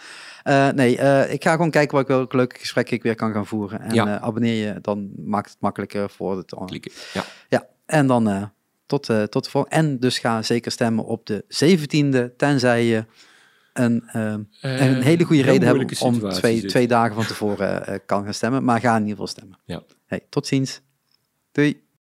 nee, 0.76 0.92
ik 1.30 1.44
ga 1.44 1.52
gewoon 1.52 1.72
kijken 1.72 2.06
welke 2.06 2.38
leuke 2.38 2.60
gesprekken 2.60 2.96
ik 2.96 3.04
weer 3.04 3.16
kan 3.16 3.34
gaan 3.34 3.46
voeren. 3.48 3.82
En 3.82 3.94
ja. 3.94 4.20
abonneer 4.20 4.66
je, 4.68 4.82
dan 4.82 5.12
maakt 5.26 5.50
het 5.50 5.60
makkelijker 5.60 6.10
voor 6.10 6.38
het... 6.38 6.54
Klikken, 6.66 6.92
ja. 7.14 7.24
Ja, 7.50 7.68
en 7.86 8.08
dan 8.08 8.52
tot, 8.86 9.06
tot 9.30 9.44
de 9.44 9.50
volgende. 9.50 9.76
En 9.76 10.00
dus 10.00 10.20
ga 10.20 10.42
zeker 10.42 10.72
stemmen 10.72 11.06
op 11.06 11.26
de 11.26 11.44
17e, 11.66 12.36
tenzij 12.38 12.86
je 12.86 13.06
een, 13.82 14.04
uh, 14.16 14.34
een 14.62 15.02
hele 15.02 15.24
goede 15.24 15.42
reden 15.42 15.68
hebben 15.68 16.00
om 16.00 16.30
twee, 16.30 16.66
twee 16.66 16.88
dagen 16.88 17.16
van 17.16 17.26
tevoren 17.26 17.90
uh, 17.90 17.96
kan 18.06 18.24
gaan 18.24 18.34
stemmen. 18.34 18.64
Maar 18.64 18.80
ga 18.80 18.96
in 18.96 19.02
ieder 19.02 19.12
geval 19.12 19.28
stemmen. 19.28 19.60
Ja. 19.66 19.84
Hey, 20.06 20.22
tot 20.30 20.48
ziens. 20.48 20.82
Doei. 21.52 21.84